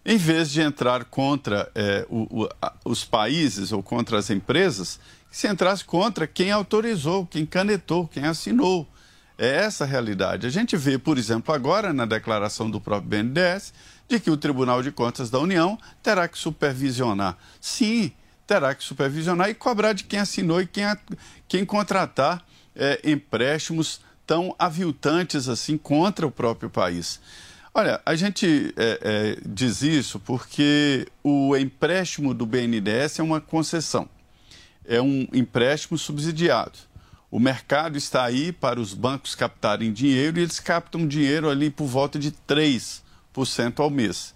em 0.06 0.18
vez 0.18 0.49
de 0.49 0.61
entrar 0.61 1.06
contra 1.06 1.70
eh, 1.76 2.06
o, 2.10 2.44
o, 2.44 2.49
os 2.86 3.03
países 3.03 3.72
ou 3.72 3.84
contra 3.84 4.18
as 4.18 4.30
empresas, 4.30 4.99
se 5.31 5.47
entrasse 5.47 5.84
contra 5.84 6.26
quem 6.26 6.51
autorizou, 6.51 7.26
quem 7.26 7.45
canetou, 7.45 8.07
quem 8.07 8.26
assinou. 8.26 8.88
É 9.38 9.47
essa 9.47 9.84
a 9.84 9.88
realidade. 9.88 10.45
A 10.45 10.49
gente 10.49 10.76
vê, 10.76 10.97
por 10.97 11.18
exemplo, 11.18 11.53
agora 11.53 11.93
na 11.93 12.06
declaração 12.06 12.69
do 12.69 12.81
próprio 12.81 13.10
BNDES, 13.10 13.73
de 14.07 14.19
que 14.19 14.30
o 14.30 14.35
Tribunal 14.35 14.81
de 14.81 14.91
Contas 14.91 15.30
da 15.30 15.39
União 15.39 15.77
terá 16.03 16.27
que 16.27 16.38
supervisionar. 16.38 17.38
Sim, 17.61 18.11
terá 18.45 18.73
que 18.76 18.84
supervisionar 18.84 19.49
e 19.49 19.53
cobrar 19.53 19.93
de 19.93 20.03
quem 20.03 20.19
assinou 20.19 20.60
e 20.61 20.68
quem, 20.68 20.84
quem 21.47 21.64
contratar 21.64 22.43
é, 22.76 22.99
empréstimos 23.03 24.01
tão 24.26 24.53
aviltantes 24.60 25.47
assim 25.47 25.77
contra 25.77 26.27
o 26.27 26.31
próprio 26.31 26.69
país. 26.69 27.22
Olha, 27.73 28.01
a 28.06 28.15
gente 28.15 28.73
é, 28.76 28.99
é, 29.01 29.38
diz 29.45 29.84
isso 29.84 30.19
porque 30.19 31.07
o 31.23 31.56
empréstimo 31.56 32.34
do 32.34 32.45
BNDES 32.45 33.19
é 33.19 33.23
uma 33.23 33.39
concessão 33.39 34.10
é 34.90 34.99
um 34.99 35.28
empréstimo 35.32 35.99
subsidiado. 35.99 36.80
O 37.30 37.40
mercado 37.40 37.95
está 37.95 38.26
aí 38.26 38.52
para 38.52 38.82
os 38.82 38.95
bancos 38.95 39.36
captarem 39.36 39.94
dinheiro 39.94 40.40
e 40.40 40.41
eles 40.41 40.60
captam 40.60 41.07
dinheiro 41.07 41.48
ali 41.48 41.70
por 41.70 41.86
volta 41.86 42.18
de 42.18 42.32
3% 42.32 43.02
ao 43.78 43.91
mês. 43.91 44.34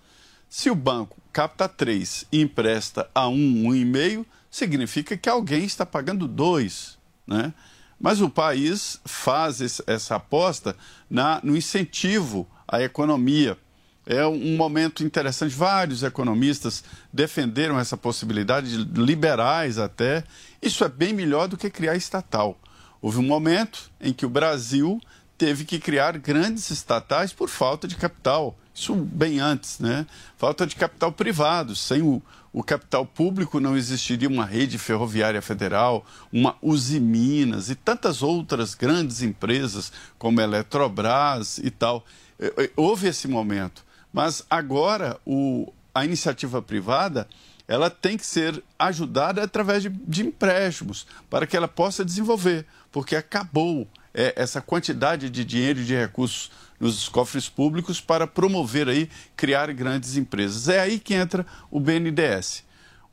Se 0.47 0.69
o 0.69 0.75
banco 0.75 1.17
capta 1.33 1.67
3 1.67 2.27
e 2.31 2.39
empresta 2.39 3.09
a 3.15 3.27
1, 3.27 3.35
1,5, 3.35 4.25
significa 4.51 5.17
que 5.17 5.27
alguém 5.27 5.65
está 5.65 5.83
pagando 5.83 6.27
2, 6.27 6.99
né? 7.25 7.51
Mas 7.99 8.21
o 8.21 8.29
país 8.29 9.01
faz 9.03 9.81
essa 9.87 10.17
aposta 10.17 10.75
na, 11.09 11.39
no 11.41 11.57
incentivo 11.57 12.47
à 12.67 12.83
economia 12.83 13.57
é 14.05 14.25
um 14.25 14.57
momento 14.57 15.03
interessante. 15.03 15.55
Vários 15.55 16.03
economistas 16.03 16.83
defenderam 17.11 17.79
essa 17.79 17.95
possibilidade, 17.95 18.75
liberais 18.77 19.77
até. 19.77 20.23
Isso 20.61 20.83
é 20.83 20.89
bem 20.89 21.13
melhor 21.13 21.47
do 21.47 21.57
que 21.57 21.69
criar 21.69 21.95
estatal. 21.95 22.59
Houve 23.01 23.19
um 23.19 23.27
momento 23.27 23.91
em 23.99 24.13
que 24.13 24.25
o 24.25 24.29
Brasil 24.29 24.99
teve 25.37 25.65
que 25.65 25.79
criar 25.79 26.17
grandes 26.17 26.69
estatais 26.69 27.33
por 27.33 27.49
falta 27.49 27.87
de 27.87 27.95
capital. 27.95 28.57
Isso 28.73 28.95
bem 28.95 29.39
antes, 29.39 29.79
né? 29.79 30.05
Falta 30.37 30.65
de 30.65 30.75
capital 30.75 31.11
privado. 31.11 31.75
Sem 31.75 32.01
o, 32.01 32.21
o 32.51 32.63
capital 32.63 33.05
público 33.05 33.59
não 33.59 33.77
existiria 33.77 34.29
uma 34.29 34.45
rede 34.45 34.77
ferroviária 34.77 35.41
federal, 35.41 36.05
uma 36.31 36.55
Uzi 36.61 36.99
Minas 36.99 37.69
e 37.69 37.75
tantas 37.75 38.21
outras 38.21 38.73
grandes 38.73 39.21
empresas 39.21 39.91
como 40.17 40.39
a 40.39 40.43
Eletrobras 40.43 41.57
e 41.57 41.69
tal. 41.69 42.05
É, 42.39 42.63
é, 42.63 42.71
houve 42.75 43.07
esse 43.07 43.27
momento. 43.27 43.83
Mas 44.13 44.45
agora 44.49 45.19
o, 45.25 45.73
a 45.93 46.05
iniciativa 46.05 46.61
privada 46.61 47.27
ela 47.67 47.89
tem 47.89 48.17
que 48.17 48.25
ser 48.25 48.63
ajudada 48.77 49.41
através 49.43 49.81
de, 49.81 49.89
de 49.89 50.21
empréstimos 50.27 51.07
para 51.29 51.47
que 51.47 51.57
ela 51.57 51.67
possa 51.67 52.05
desenvolver, 52.05 52.65
porque 52.91 53.15
acabou 53.15 53.87
é, 54.13 54.33
essa 54.35 54.61
quantidade 54.61 55.29
de 55.29 55.43
dinheiro 55.43 55.79
e 55.79 55.85
de 55.85 55.95
recursos 55.95 56.51
nos 56.79 57.07
cofres 57.07 57.47
públicos 57.47 58.01
para 58.01 58.27
promover 58.27 58.89
aí, 58.89 59.09
criar 59.35 59.71
grandes 59.73 60.17
empresas. 60.17 60.67
É 60.67 60.81
aí 60.81 60.99
que 60.99 61.13
entra 61.13 61.45
o 61.71 61.79
BNDES. 61.79 62.63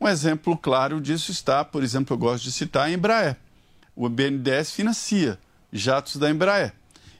Um 0.01 0.09
exemplo 0.09 0.56
claro 0.56 1.01
disso 1.01 1.31
está, 1.31 1.64
por 1.64 1.82
exemplo, 1.82 2.14
eu 2.14 2.18
gosto 2.18 2.44
de 2.44 2.52
citar 2.52 2.86
a 2.86 2.90
Embraer. 2.90 3.36
O 3.94 4.09
BNDES 4.09 4.72
financia 4.72 5.39
jatos 5.72 6.16
da 6.16 6.28
Embraer 6.28 6.74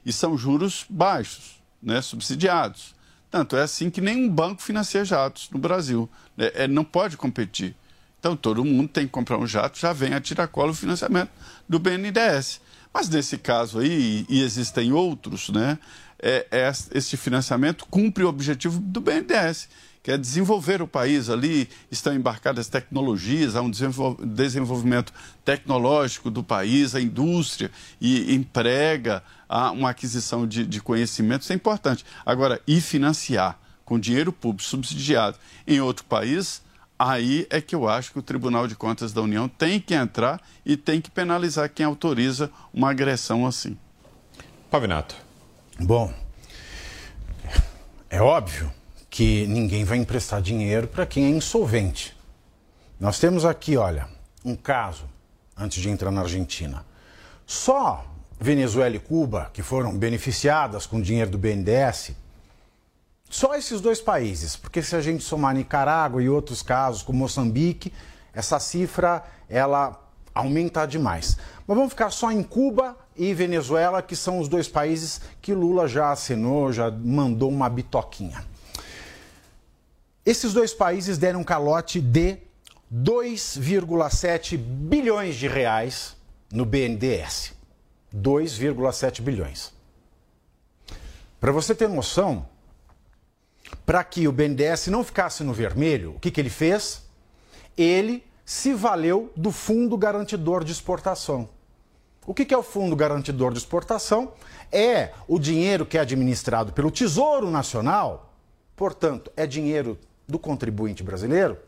e 0.05 0.11
são 0.11 0.37
juros 0.37 0.85
baixos, 0.89 1.61
né, 1.81 2.01
subsidiados. 2.01 2.93
Tanto 3.31 3.55
é 3.55 3.61
assim 3.61 3.89
que 3.89 4.01
nenhum 4.01 4.29
banco 4.29 4.61
financia 4.61 5.05
jatos 5.05 5.49
no 5.49 5.57
Brasil. 5.57 6.09
É, 6.37 6.65
é, 6.65 6.67
não 6.67 6.83
pode 6.83 7.15
competir. 7.15 7.73
Então 8.19 8.35
todo 8.35 8.63
mundo 8.63 8.89
tem 8.89 9.05
que 9.05 9.11
comprar 9.11 9.37
um 9.37 9.47
jato, 9.47 9.79
já 9.79 9.93
vem 9.93 10.13
a 10.13 10.21
tiracolo 10.21 10.71
o 10.71 10.75
financiamento 10.75 11.31
do 11.67 11.79
BNDES. 11.79 12.61
Mas 12.93 13.09
nesse 13.09 13.37
caso 13.37 13.79
aí, 13.79 14.25
e 14.29 14.43
existem 14.43 14.91
outros, 14.91 15.49
né, 15.49 15.79
é, 16.21 16.45
é, 16.51 16.71
este 16.93 17.17
financiamento 17.17 17.85
cumpre 17.89 18.23
o 18.23 18.27
objetivo 18.27 18.79
do 18.79 19.01
BNDES, 19.01 19.69
que 20.03 20.11
é 20.11 20.17
desenvolver 20.17 20.81
o 20.81 20.87
país 20.87 21.29
ali, 21.29 21.69
estão 21.91 22.13
embarcadas 22.13 22.67
tecnologias, 22.67 23.55
há 23.55 23.61
um 23.61 23.69
desenvolvimento 23.69 25.13
tecnológico 25.45 26.31
do 26.31 26.43
país, 26.43 26.95
a 26.95 27.01
indústria 27.01 27.69
e 27.99 28.33
emprega, 28.33 29.23
há 29.47 29.71
uma 29.71 29.91
aquisição 29.91 30.47
de, 30.47 30.65
de 30.65 30.81
conhecimento, 30.81 31.43
isso 31.43 31.53
é 31.53 31.55
importante. 31.55 32.03
Agora, 32.25 32.59
e 32.67 32.81
financiar 32.81 33.59
com 33.85 33.99
dinheiro 33.99 34.31
público 34.31 34.67
subsidiado 34.67 35.37
em 35.67 35.79
outro 35.81 36.03
país, 36.05 36.63
aí 36.97 37.45
é 37.49 37.61
que 37.61 37.75
eu 37.75 37.87
acho 37.87 38.11
que 38.11 38.19
o 38.19 38.23
Tribunal 38.23 38.67
de 38.67 38.75
Contas 38.75 39.13
da 39.13 39.21
União 39.21 39.47
tem 39.47 39.79
que 39.79 39.93
entrar 39.93 40.41
e 40.65 40.75
tem 40.75 40.99
que 40.99 41.11
penalizar 41.11 41.69
quem 41.69 41.85
autoriza 41.85 42.49
uma 42.73 42.89
agressão 42.89 43.45
assim. 43.45 43.77
Pavinato. 44.71 45.15
Bom, 45.79 46.11
é 48.09 48.21
óbvio 48.21 48.80
que 49.11 49.45
ninguém 49.45 49.83
vai 49.83 49.97
emprestar 49.97 50.41
dinheiro 50.41 50.87
para 50.87 51.05
quem 51.05 51.25
é 51.25 51.29
insolvente. 51.29 52.17
Nós 52.97 53.19
temos 53.19 53.43
aqui, 53.43 53.75
olha, 53.75 54.07
um 54.43 54.55
caso, 54.55 55.03
antes 55.55 55.83
de 55.83 55.89
entrar 55.89 56.11
na 56.11 56.21
Argentina. 56.21 56.85
Só 57.45 58.05
Venezuela 58.39 58.95
e 58.95 58.99
Cuba, 58.99 59.51
que 59.53 59.61
foram 59.61 59.97
beneficiadas 59.97 60.85
com 60.85 61.01
dinheiro 61.01 61.29
do 61.29 61.37
BNDES, 61.37 62.13
só 63.29 63.53
esses 63.53 63.81
dois 63.81 63.99
países, 63.99 64.55
porque 64.55 64.81
se 64.81 64.95
a 64.95 65.01
gente 65.01 65.23
somar 65.25 65.53
Nicarágua 65.55 66.23
e 66.23 66.29
outros 66.29 66.61
casos, 66.63 67.03
como 67.03 67.19
Moçambique, 67.19 67.91
essa 68.33 68.59
cifra 68.59 69.23
ela 69.49 70.01
aumenta 70.33 70.85
demais. 70.85 71.37
Mas 71.67 71.75
vamos 71.75 71.91
ficar 71.91 72.11
só 72.11 72.31
em 72.31 72.41
Cuba 72.41 72.95
e 73.17 73.33
Venezuela, 73.33 74.01
que 74.01 74.15
são 74.15 74.39
os 74.39 74.47
dois 74.47 74.69
países 74.69 75.19
que 75.41 75.53
Lula 75.53 75.85
já 75.85 76.13
assinou, 76.13 76.71
já 76.71 76.89
mandou 76.89 77.49
uma 77.49 77.69
bitoquinha. 77.69 78.50
Esses 80.25 80.53
dois 80.53 80.73
países 80.73 81.17
deram 81.17 81.41
um 81.41 81.43
calote 81.43 81.99
de 81.99 82.37
2,7 82.93 84.57
bilhões 84.57 85.35
de 85.35 85.47
reais 85.47 86.15
no 86.51 86.65
BNDES. 86.65 87.53
2,7 88.15 89.21
bilhões. 89.21 89.73
Para 91.39 91.51
você 91.51 91.73
ter 91.73 91.89
noção, 91.89 92.45
para 93.85 94.03
que 94.03 94.27
o 94.27 94.31
BNDES 94.31 94.87
não 94.87 95.03
ficasse 95.03 95.43
no 95.43 95.53
vermelho, 95.53 96.15
o 96.15 96.19
que, 96.19 96.29
que 96.29 96.39
ele 96.39 96.49
fez? 96.49 97.03
Ele 97.75 98.23
se 98.45 98.73
valeu 98.73 99.31
do 99.35 99.51
Fundo 99.51 99.97
Garantidor 99.97 100.63
de 100.63 100.71
Exportação. 100.71 101.49
O 102.27 102.33
que, 102.33 102.45
que 102.45 102.53
é 102.53 102.57
o 102.57 102.61
Fundo 102.61 102.95
Garantidor 102.95 103.53
de 103.53 103.57
Exportação? 103.57 104.33
É 104.71 105.13
o 105.27 105.39
dinheiro 105.39 105.85
que 105.85 105.97
é 105.97 106.01
administrado 106.01 106.73
pelo 106.73 106.91
Tesouro 106.91 107.49
Nacional, 107.49 108.35
portanto, 108.75 109.31
é 109.35 109.47
dinheiro 109.47 109.97
do 110.31 110.39
contribuinte 110.39 111.03
brasileiro, 111.03 111.59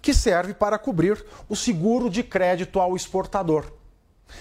que 0.00 0.14
serve 0.14 0.54
para 0.54 0.78
cobrir 0.78 1.24
o 1.48 1.56
seguro 1.56 2.08
de 2.08 2.22
crédito 2.22 2.78
ao 2.78 2.94
exportador. 2.94 3.72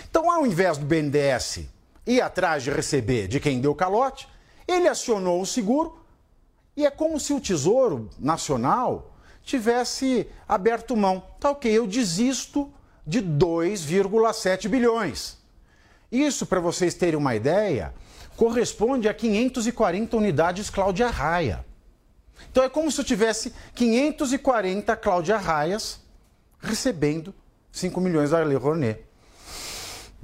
Então, 0.10 0.30
ao 0.30 0.46
invés 0.46 0.78
do 0.78 0.86
BNDES 0.86 1.62
ir 2.06 2.22
atrás 2.22 2.62
de 2.62 2.70
receber 2.70 3.28
de 3.28 3.40
quem 3.40 3.60
deu 3.60 3.74
calote, 3.74 4.28
ele 4.68 4.88
acionou 4.88 5.42
o 5.42 5.46
seguro 5.46 5.98
e 6.76 6.86
é 6.86 6.92
como 6.92 7.20
se 7.20 7.34
o 7.34 7.40
Tesouro 7.40 8.10
Nacional 8.20 9.16
tivesse 9.44 10.28
aberto 10.48 10.96
mão. 10.98 11.24
Tá 11.40 11.52
ok, 11.52 11.72
eu 11.72 11.88
desisto 11.88 12.72
de 13.08 13.22
2,7 13.22 14.68
bilhões. 14.68 15.38
Isso, 16.12 16.46
para 16.46 16.60
vocês 16.60 16.94
terem 16.94 17.18
uma 17.18 17.36
ideia, 17.36 17.94
corresponde 18.36 19.08
a 19.08 19.14
540 19.14 20.18
unidades 20.18 20.70
Cláudia 20.70 21.08
Raia. 21.08 21.66
Então 22.52 22.64
é 22.64 22.70
como 22.70 22.92
se 22.92 23.00
eu 23.00 23.06
tivesse 23.06 23.54
540 23.74 24.96
Cláudia 24.96 25.38
Raias 25.38 26.00
recebendo 26.60 27.34
5 27.72 28.00
milhões 28.00 28.32
da 28.32 28.40
Lei 28.40 28.58
Rouanet. 28.58 29.00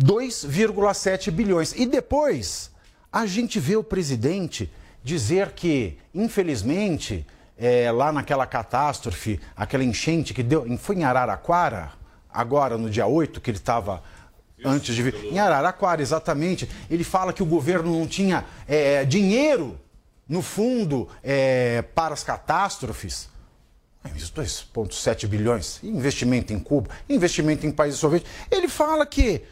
2,7 0.01 1.29
bilhões. 1.29 1.73
E 1.73 1.85
depois 1.85 2.71
a 3.11 3.25
gente 3.25 3.59
vê 3.59 3.75
o 3.75 3.83
presidente 3.83 4.71
dizer 5.03 5.51
que, 5.51 5.97
infelizmente, 6.13 7.25
é, 7.57 7.91
lá 7.91 8.11
naquela 8.11 8.45
catástrofe, 8.45 9.39
aquela 9.55 9.83
enchente 9.83 10.33
que 10.33 10.41
deu. 10.41 10.65
Foi 10.77 10.95
em 10.95 11.03
Araraquara, 11.03 11.91
agora 12.29 12.77
no 12.77 12.89
dia 12.89 13.05
8, 13.05 13.41
que 13.41 13.51
ele 13.51 13.57
estava 13.57 14.01
antes 14.63 14.95
de 14.95 15.03
vir. 15.03 15.15
Em 15.25 15.39
Araraquara, 15.39 16.01
exatamente. 16.01 16.69
Ele 16.89 17.03
fala 17.03 17.33
que 17.33 17.43
o 17.43 17.45
governo 17.45 17.99
não 17.99 18.07
tinha 18.07 18.45
é, 18.67 19.03
dinheiro 19.05 19.77
no 20.31 20.41
fundo 20.41 21.09
é, 21.21 21.81
para 21.93 22.13
as 22.13 22.23
catástrofes. 22.23 23.29
2,7 24.05 25.27
bilhões, 25.27 25.79
investimento 25.83 26.53
em 26.53 26.59
Cuba, 26.59 26.89
investimento 27.07 27.67
em 27.67 27.71
países 27.71 27.99
soviéticos. 27.99 28.33
Ele 28.49 28.67
fala 28.67 29.05
que 29.05 29.43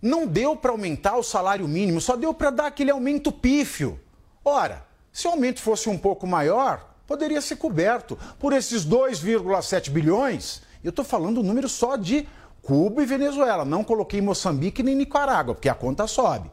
não 0.00 0.26
deu 0.26 0.56
para 0.56 0.70
aumentar 0.70 1.16
o 1.16 1.22
salário 1.22 1.66
mínimo, 1.68 2.00
só 2.00 2.16
deu 2.16 2.32
para 2.32 2.48
dar 2.50 2.66
aquele 2.66 2.92
aumento 2.92 3.30
pífio. 3.30 4.00
Ora, 4.42 4.86
se 5.12 5.26
o 5.26 5.32
aumento 5.32 5.60
fosse 5.60 5.88
um 5.90 5.98
pouco 5.98 6.26
maior, 6.26 6.94
poderia 7.04 7.40
ser 7.42 7.56
coberto 7.56 8.16
por 8.38 8.52
esses 8.52 8.86
2,7 8.86 9.90
bilhões. 9.90 10.62
Eu 10.82 10.90
estou 10.90 11.04
falando 11.04 11.38
o 11.38 11.42
número 11.42 11.68
só 11.68 11.96
de 11.96 12.26
Cuba 12.62 13.02
e 13.02 13.06
Venezuela, 13.06 13.64
não 13.64 13.82
coloquei 13.82 14.22
Moçambique 14.22 14.82
nem 14.82 14.94
Nicarágua, 14.94 15.54
porque 15.54 15.68
a 15.68 15.74
conta 15.74 16.06
sobe. 16.06 16.50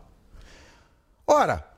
Ora, 1.25 1.74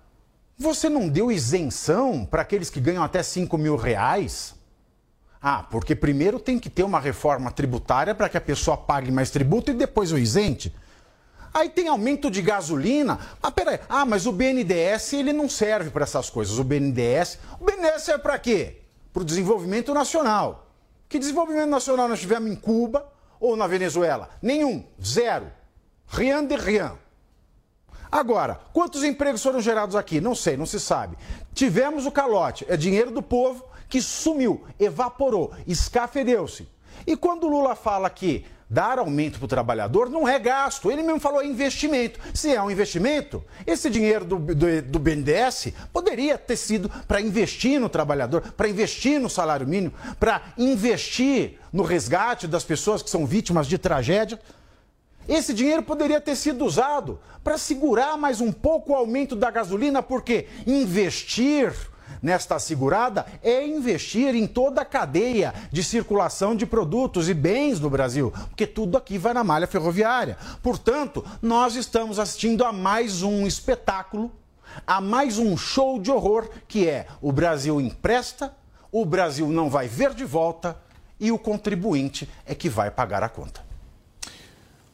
você 0.58 0.90
não 0.90 1.08
deu 1.08 1.32
isenção 1.32 2.26
para 2.26 2.42
aqueles 2.42 2.70
que 2.70 2.80
ganham 2.80 3.04
até 3.04 3.22
5 3.22 3.58
mil 3.58 3.76
reais? 3.76 4.56
Ah, 5.42 5.64
porque 5.70 5.96
primeiro 5.96 6.40
tem 6.40 6.58
que 6.58 6.70
ter 6.70 6.84
uma 6.84 7.00
reforma 7.00 7.52
tributária 7.52 8.16
para 8.16 8.28
que 8.28 8.38
a 8.38 8.42
pessoa 8.42 8.76
pague 8.76 9.12
mais 9.12 9.30
tributo 9.30 9.70
e 9.70 9.76
depois 9.76 10.12
o 10.12 10.18
isente. 10.18 10.76
Aí 11.54 11.70
tem 11.70 11.88
aumento 11.88 12.30
de 12.30 12.42
gasolina. 12.42 13.20
Mas 13.42 13.54
peraí, 13.54 13.80
ah, 13.88 14.06
mas 14.06 14.26
o 14.26 14.32
BNDES 14.32 15.14
ele 15.14 15.32
não 15.32 15.48
serve 15.48 15.92
para 15.92 16.04
essas 16.04 16.30
coisas. 16.30 16.58
O 16.58 16.64
BNDES, 16.64 17.40
o 17.60 17.66
BNDES 17.66 18.02
serve 18.02 18.24
para 18.24 18.40
quê? 18.40 18.82
Para 19.14 19.22
o 19.22 19.26
desenvolvimento 19.26 19.94
nacional. 19.94 20.72
Que 21.08 21.20
desenvolvimento 21.20 21.70
nacional 21.70 22.08
nós 22.08 22.20
tivemos 22.20 22.52
em 22.52 22.56
Cuba 22.56 23.08
ou 23.40 23.56
na 23.56 23.68
Venezuela? 23.68 24.30
Nenhum, 24.42 24.84
zero. 25.04 25.52
Rien 26.08 26.46
de 26.46 26.56
rien. 26.56 26.92
Agora, 28.12 28.60
quantos 28.74 29.04
empregos 29.04 29.44
foram 29.44 29.62
gerados 29.62 29.96
aqui? 29.96 30.22
Não 30.22 30.36
sei, 30.36 30.58
não 30.58 30.66
se 30.66 30.80
sabe. 30.80 31.18
Tivemos 31.54 32.06
o 32.06 32.12
calote, 32.12 32.66
é 32.70 32.78
dinheiro 32.78 33.12
do 33.12 33.22
povo 33.22 33.66
que 33.90 34.02
sumiu, 34.02 34.66
evaporou, 34.80 35.54
escafedeu-se. 35.66 36.68
E 37.06 37.16
quando 37.16 37.46
o 37.46 37.50
Lula 37.50 37.76
fala 37.76 38.10
que 38.10 38.46
dar 38.70 39.00
aumento 39.00 39.40
para 39.40 39.46
o 39.46 39.48
trabalhador 39.48 40.10
não 40.10 40.28
é 40.28 40.38
gasto. 40.38 40.92
Ele 40.92 41.02
mesmo 41.02 41.20
falou 41.20 41.42
é 41.42 41.46
investimento. 41.46 42.20
Se 42.34 42.54
é 42.54 42.62
um 42.62 42.70
investimento, 42.70 43.44
esse 43.66 43.90
dinheiro 43.90 44.26
do, 44.26 44.38
do, 44.38 44.82
do 44.82 45.00
BNDES 45.00 45.74
poderia 45.94 46.38
ter 46.38 46.58
sido 46.58 46.90
para 47.08 47.22
investir 47.22 47.80
no 47.80 47.90
trabalhador, 47.90 48.42
para 48.54 48.68
investir 48.68 49.20
no 49.20 49.30
salário 49.30 49.68
mínimo, 49.68 49.94
para 50.20 50.42
investir 50.58 51.60
no 51.72 51.84
resgate 51.84 52.48
das 52.48 52.64
pessoas 52.64 53.02
que 53.02 53.10
são 53.10 53.26
vítimas 53.26 53.68
de 53.68 53.78
tragédia. 53.78 54.40
Esse 55.28 55.54
dinheiro 55.54 55.84
poderia 55.84 56.22
ter 56.22 56.36
sido 56.36 56.64
usado 56.64 57.20
para 57.44 57.58
segurar 57.58 58.18
mais 58.18 58.40
um 58.40 58.52
pouco 58.52 58.94
o 58.94 58.96
aumento 58.96 59.36
da 59.36 59.52
gasolina, 59.52 60.02
porque 60.02 60.48
investir 60.66 61.74
nesta 62.22 62.58
segurada 62.60 63.26
é 63.44 63.66
investir 63.66 64.34
em 64.36 64.48
toda 64.48 64.82
a 64.82 64.86
cadeia 64.86 65.54
de 65.72 65.84
circulação 65.84 66.56
de 66.56 66.66
produtos 66.66 67.28
e 67.30 67.34
bens 67.34 67.80
do 67.80 67.90
Brasil, 67.90 68.32
porque 68.50 68.66
tudo 68.66 68.98
aqui 68.98 69.18
vai 69.18 69.34
na 69.34 69.44
malha 69.44 69.68
ferroviária. 69.68 70.38
Portanto, 70.64 71.24
nós 71.42 71.76
estamos 71.76 72.20
assistindo 72.20 72.64
a 72.64 72.72
mais 72.72 73.22
um 73.22 73.46
espetáculo, 73.46 74.32
a 74.86 75.02
mais 75.02 75.38
um 75.38 75.58
show 75.58 76.00
de 76.00 76.10
horror 76.10 76.50
que 76.68 76.88
é 76.88 77.08
o 77.22 77.34
Brasil 77.34 77.82
empresta, 77.82 78.56
o 78.92 79.06
Brasil 79.06 79.50
não 79.50 79.70
vai 79.70 79.88
ver 79.90 80.14
de 80.14 80.24
volta 80.24 80.78
e 81.20 81.32
o 81.32 81.38
contribuinte 81.38 82.30
é 82.46 82.56
que 82.56 82.70
vai 82.70 82.90
pagar 82.90 83.24
a 83.24 83.30
conta. 83.30 83.67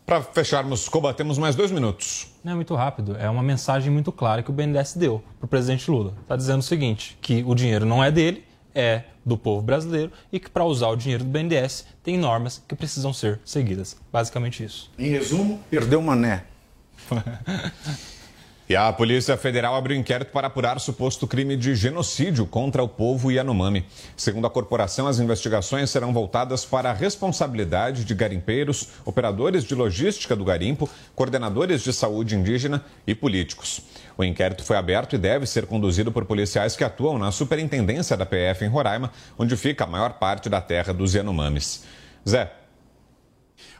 Para 0.05 0.21
fecharmos, 0.21 0.89
Coba, 0.89 1.13
temos 1.13 1.37
mais 1.37 1.55
dois 1.55 1.71
minutos. 1.71 2.27
Não 2.43 2.51
é 2.51 2.55
muito 2.55 2.75
rápido. 2.75 3.15
É 3.17 3.29
uma 3.29 3.41
mensagem 3.41 3.91
muito 3.91 4.11
clara 4.11 4.43
que 4.43 4.49
o 4.49 4.53
BNDES 4.53 4.95
deu 4.95 5.23
para 5.39 5.45
o 5.45 5.47
presidente 5.47 5.89
Lula. 5.89 6.13
Está 6.21 6.35
dizendo 6.35 6.59
o 6.59 6.63
seguinte: 6.63 7.17
que 7.21 7.43
o 7.47 7.55
dinheiro 7.55 7.85
não 7.85 8.03
é 8.03 8.11
dele, 8.11 8.43
é 8.75 9.03
do 9.25 9.37
povo 9.37 9.61
brasileiro 9.61 10.11
e 10.31 10.39
que 10.39 10.49
para 10.49 10.65
usar 10.65 10.89
o 10.89 10.95
dinheiro 10.95 11.23
do 11.23 11.29
BNDES 11.29 11.85
tem 12.03 12.17
normas 12.17 12.61
que 12.67 12.75
precisam 12.75 13.13
ser 13.13 13.39
seguidas. 13.45 13.95
Basicamente 14.11 14.63
isso. 14.63 14.91
Em 14.99 15.09
resumo, 15.09 15.61
perdeu 15.69 15.99
o 15.99 16.03
mané. 16.03 16.43
E 18.73 18.75
a 18.75 18.91
Polícia 18.91 19.37
Federal 19.37 19.75
abriu 19.75 19.95
inquérito 19.95 20.31
para 20.31 20.47
apurar 20.47 20.79
suposto 20.79 21.27
crime 21.27 21.55
de 21.55 21.75
genocídio 21.75 22.43
contra 22.47 22.81
o 22.81 22.87
povo 22.87 23.31
Yanomami. 23.31 23.85
Segundo 24.17 24.47
a 24.47 24.49
corporação, 24.49 25.05
as 25.05 25.19
investigações 25.19 25.91
serão 25.91 26.11
voltadas 26.11 26.65
para 26.65 26.89
a 26.89 26.93
responsabilidade 26.93 28.03
de 28.03 28.15
garimpeiros, 28.15 28.87
operadores 29.05 29.63
de 29.63 29.75
logística 29.75 30.35
do 30.35 30.43
garimpo, 30.43 30.89
coordenadores 31.15 31.83
de 31.83 31.93
saúde 31.93 32.35
indígena 32.35 32.83
e 33.05 33.13
políticos. 33.13 33.79
O 34.17 34.23
inquérito 34.23 34.63
foi 34.63 34.75
aberto 34.75 35.13
e 35.13 35.19
deve 35.19 35.45
ser 35.45 35.67
conduzido 35.67 36.11
por 36.11 36.25
policiais 36.25 36.75
que 36.75 36.83
atuam 36.83 37.19
na 37.19 37.31
superintendência 37.31 38.17
da 38.17 38.25
PF 38.25 38.65
em 38.65 38.69
Roraima, 38.69 39.11
onde 39.37 39.55
fica 39.55 39.83
a 39.83 39.87
maior 39.87 40.13
parte 40.13 40.49
da 40.49 40.59
terra 40.59 40.91
dos 40.91 41.13
Yanomamis. 41.13 41.83
Zé, 42.27 42.51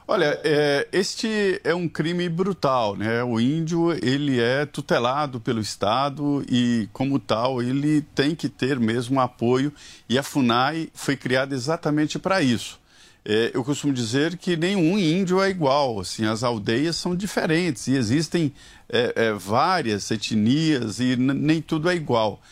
Olha, 0.06 0.38
é, 0.44 0.86
este 0.92 1.58
é 1.64 1.74
um 1.74 1.88
crime 1.88 2.28
brutal, 2.28 2.94
né? 2.94 3.24
O 3.24 3.40
índio, 3.40 3.90
ele 4.06 4.38
é 4.38 4.66
tutelado 4.66 5.40
pelo 5.40 5.60
Estado 5.60 6.44
e, 6.46 6.86
como 6.92 7.18
tal, 7.18 7.62
ele 7.62 8.02
tem 8.14 8.34
que 8.34 8.50
ter 8.50 8.78
mesmo 8.78 9.18
apoio 9.18 9.72
e 10.06 10.18
a 10.18 10.22
FUNAI 10.22 10.90
foi 10.92 11.16
criada 11.16 11.54
exatamente 11.54 12.18
para 12.18 12.42
isso. 12.42 12.78
É, 13.24 13.52
eu 13.54 13.64
costumo 13.64 13.94
dizer 13.94 14.36
que 14.36 14.58
nenhum 14.58 14.98
índio 14.98 15.40
é 15.40 15.48
igual, 15.48 15.98
assim, 15.98 16.26
as 16.26 16.42
aldeias 16.42 16.96
são 16.96 17.16
diferentes 17.16 17.86
e 17.86 17.94
existem 17.94 18.52
é, 18.90 19.12
é, 19.16 19.32
várias 19.32 20.10
etnias 20.10 21.00
e 21.00 21.16
nem 21.16 21.62
tudo 21.62 21.88
é 21.88 21.94
igual. 21.94 22.42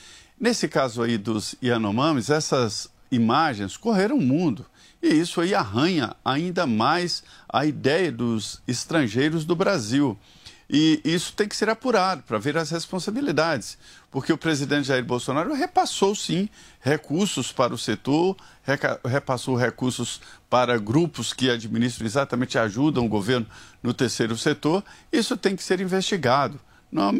Nesse 0.41 0.67
caso 0.69 1.03
aí 1.03 1.19
dos 1.19 1.55
Yanomamis, 1.63 2.31
essas 2.31 2.91
imagens 3.11 3.77
correram 3.77 4.17
o 4.17 4.23
mundo. 4.23 4.65
E 5.03 5.09
isso 5.09 5.41
aí 5.41 5.55
arranha 5.55 6.15
ainda 6.25 6.67
mais 6.67 7.25
a 7.49 7.67
ideia 7.67 8.13
dos 8.13 8.63
estrangeiros 8.69 9.45
do 9.45 9.57
Brasil. 9.57 10.17
E 10.71 11.03
isso 11.05 11.35
tem 11.35 11.47
que 11.47 11.57
ser 11.57 11.69
apurado 11.69 12.23
para 12.23 12.39
ver 12.39 12.57
as 12.57 12.71
responsabilidades, 12.71 13.77
porque 14.11 14.33
o 14.33 14.39
presidente 14.39 14.87
Jair 14.87 15.05
Bolsonaro 15.05 15.53
repassou 15.53 16.15
sim 16.15 16.49
recursos 16.81 17.53
para 17.53 17.75
o 17.75 17.79
setor, 17.79 18.35
repassou 19.05 19.55
recursos 19.55 20.19
para 20.49 20.79
grupos 20.79 21.35
que 21.35 21.51
administram 21.51 22.07
exatamente 22.07 22.57
ajudam 22.59 23.05
o 23.05 23.09
governo 23.09 23.47
no 23.83 23.93
terceiro 23.93 24.39
setor. 24.39 24.83
Isso 25.13 25.37
tem 25.37 25.55
que 25.55 25.63
ser 25.63 25.79
investigado. 25.81 26.59
Não, 26.93 27.11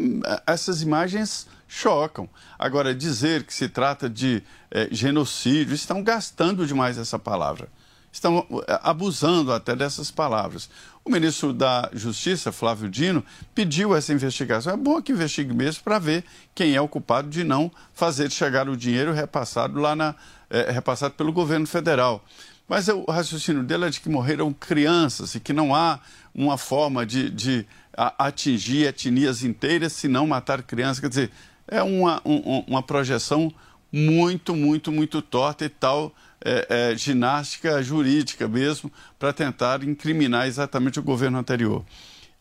essas 0.45 0.83
imagens 0.83 1.47
chocam. 1.67 2.29
Agora, 2.59 2.93
dizer 2.93 3.43
que 3.43 3.53
se 3.53 3.67
trata 3.67 4.07
de 4.07 4.43
é, 4.69 4.87
genocídio, 4.91 5.73
estão 5.73 6.03
gastando 6.03 6.67
demais 6.67 6.99
essa 6.99 7.17
palavra. 7.17 7.67
Estão 8.11 8.45
é, 8.67 8.79
abusando 8.83 9.51
até 9.51 9.75
dessas 9.75 10.11
palavras. 10.11 10.69
O 11.03 11.09
ministro 11.09 11.51
da 11.51 11.89
Justiça, 11.91 12.51
Flávio 12.51 12.87
Dino, 12.87 13.25
pediu 13.55 13.95
essa 13.95 14.13
investigação. 14.13 14.71
É 14.71 14.77
bom 14.77 15.01
que 15.01 15.11
investigue 15.11 15.51
mesmo 15.51 15.83
para 15.83 15.97
ver 15.97 16.23
quem 16.53 16.75
é 16.75 16.81
o 16.81 16.87
culpado 16.87 17.27
de 17.27 17.43
não 17.43 17.71
fazer 17.95 18.29
chegar 18.29 18.69
o 18.69 18.77
dinheiro 18.77 19.11
repassado 19.11 19.79
lá 19.79 19.95
na, 19.95 20.13
é, 20.51 20.69
repassado 20.71 21.15
pelo 21.15 21.33
governo 21.33 21.65
federal. 21.65 22.23
Mas 22.67 22.87
o 22.87 23.03
raciocínio 23.09 23.63
dele 23.63 23.85
é 23.85 23.89
de 23.89 23.99
que 23.99 24.07
morreram 24.07 24.53
crianças 24.53 25.35
e 25.35 25.39
que 25.39 25.51
não 25.51 25.75
há 25.75 25.99
uma 26.33 26.57
forma 26.57 27.05
de, 27.05 27.29
de 27.29 27.67
atingir 27.95 28.87
etnias 28.87 29.43
inteiras 29.43 29.93
se 29.93 30.07
não 30.07 30.27
matar 30.27 30.63
crianças. 30.63 30.99
Quer 30.99 31.09
dizer, 31.09 31.31
é 31.67 31.81
uma, 31.81 32.21
um, 32.25 32.63
uma 32.67 32.83
projeção 32.83 33.53
muito, 33.91 34.55
muito, 34.55 34.91
muito 34.91 35.21
torta 35.21 35.65
e 35.65 35.69
tal 35.69 36.13
é, 36.43 36.91
é, 36.91 36.97
ginástica 36.97 37.81
jurídica 37.81 38.47
mesmo 38.47 38.91
para 39.17 39.31
tentar 39.31 39.83
incriminar 39.83 40.47
exatamente 40.47 40.99
o 40.99 41.03
governo 41.03 41.37
anterior. 41.37 41.85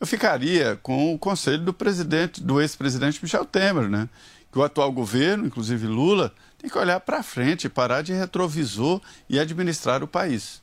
Eu 0.00 0.06
ficaria 0.06 0.78
com 0.82 1.14
o 1.14 1.18
conselho 1.18 1.62
do 1.62 1.72
presidente, 1.72 2.42
do 2.42 2.60
ex-presidente 2.60 3.20
Michel 3.22 3.44
Temer, 3.44 3.88
né? 3.88 4.08
Que 4.50 4.58
o 4.58 4.64
atual 4.64 4.90
governo, 4.90 5.46
inclusive 5.46 5.86
Lula, 5.86 6.34
tem 6.58 6.68
que 6.68 6.76
olhar 6.76 7.00
para 7.00 7.22
frente, 7.22 7.68
parar 7.68 8.02
de 8.02 8.12
retrovisor 8.12 9.00
e 9.28 9.38
administrar 9.38 10.02
o 10.02 10.08
país. 10.08 10.61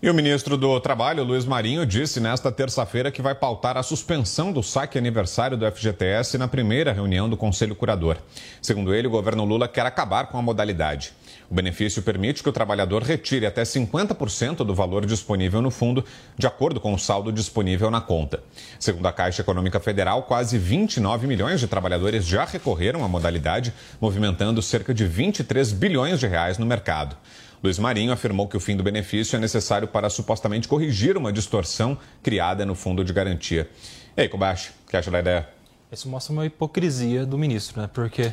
E 0.00 0.08
o 0.08 0.14
ministro 0.14 0.56
do 0.56 0.78
Trabalho, 0.78 1.24
Luiz 1.24 1.44
Marinho, 1.44 1.84
disse 1.84 2.20
nesta 2.20 2.52
terça-feira 2.52 3.10
que 3.10 3.20
vai 3.20 3.34
pautar 3.34 3.76
a 3.76 3.82
suspensão 3.82 4.52
do 4.52 4.62
saque 4.62 4.96
aniversário 4.96 5.56
do 5.56 5.68
FGTS 5.68 6.38
na 6.38 6.46
primeira 6.46 6.92
reunião 6.92 7.28
do 7.28 7.36
Conselho 7.36 7.74
Curador. 7.74 8.16
Segundo 8.62 8.94
ele, 8.94 9.08
o 9.08 9.10
governo 9.10 9.44
Lula 9.44 9.66
quer 9.66 9.84
acabar 9.84 10.28
com 10.28 10.38
a 10.38 10.42
modalidade. 10.42 11.12
O 11.50 11.54
benefício 11.54 12.00
permite 12.00 12.44
que 12.44 12.48
o 12.48 12.52
trabalhador 12.52 13.02
retire 13.02 13.44
até 13.44 13.64
50% 13.64 14.58
do 14.58 14.72
valor 14.72 15.04
disponível 15.04 15.60
no 15.60 15.70
fundo, 15.70 16.04
de 16.38 16.46
acordo 16.46 16.78
com 16.78 16.94
o 16.94 16.98
saldo 16.98 17.32
disponível 17.32 17.90
na 17.90 18.00
conta. 18.00 18.40
Segundo 18.78 19.06
a 19.06 19.12
Caixa 19.12 19.42
Econômica 19.42 19.80
Federal, 19.80 20.22
quase 20.22 20.58
29 20.58 21.26
milhões 21.26 21.58
de 21.58 21.66
trabalhadores 21.66 22.24
já 22.24 22.44
recorreram 22.44 23.04
à 23.04 23.08
modalidade, 23.08 23.74
movimentando 24.00 24.62
cerca 24.62 24.94
de 24.94 25.04
23 25.04 25.72
bilhões 25.72 26.20
de 26.20 26.28
reais 26.28 26.56
no 26.56 26.66
mercado. 26.66 27.16
Luiz 27.62 27.78
Marinho 27.78 28.12
afirmou 28.12 28.46
que 28.46 28.56
o 28.56 28.60
fim 28.60 28.76
do 28.76 28.82
benefício 28.82 29.36
é 29.36 29.40
necessário 29.40 29.88
para 29.88 30.08
supostamente 30.08 30.68
corrigir 30.68 31.16
uma 31.16 31.32
distorção 31.32 31.98
criada 32.22 32.64
no 32.64 32.74
fundo 32.74 33.04
de 33.04 33.12
garantia. 33.12 33.68
E 34.16 34.22
aí, 34.22 34.28
o 34.28 34.88
que 34.88 34.96
acha 34.96 35.10
da 35.10 35.18
ideia? 35.18 35.48
Isso 35.90 36.08
mostra 36.08 36.32
uma 36.32 36.46
hipocrisia 36.46 37.26
do 37.26 37.36
ministro, 37.36 37.80
né? 37.80 37.90
Porque 37.92 38.32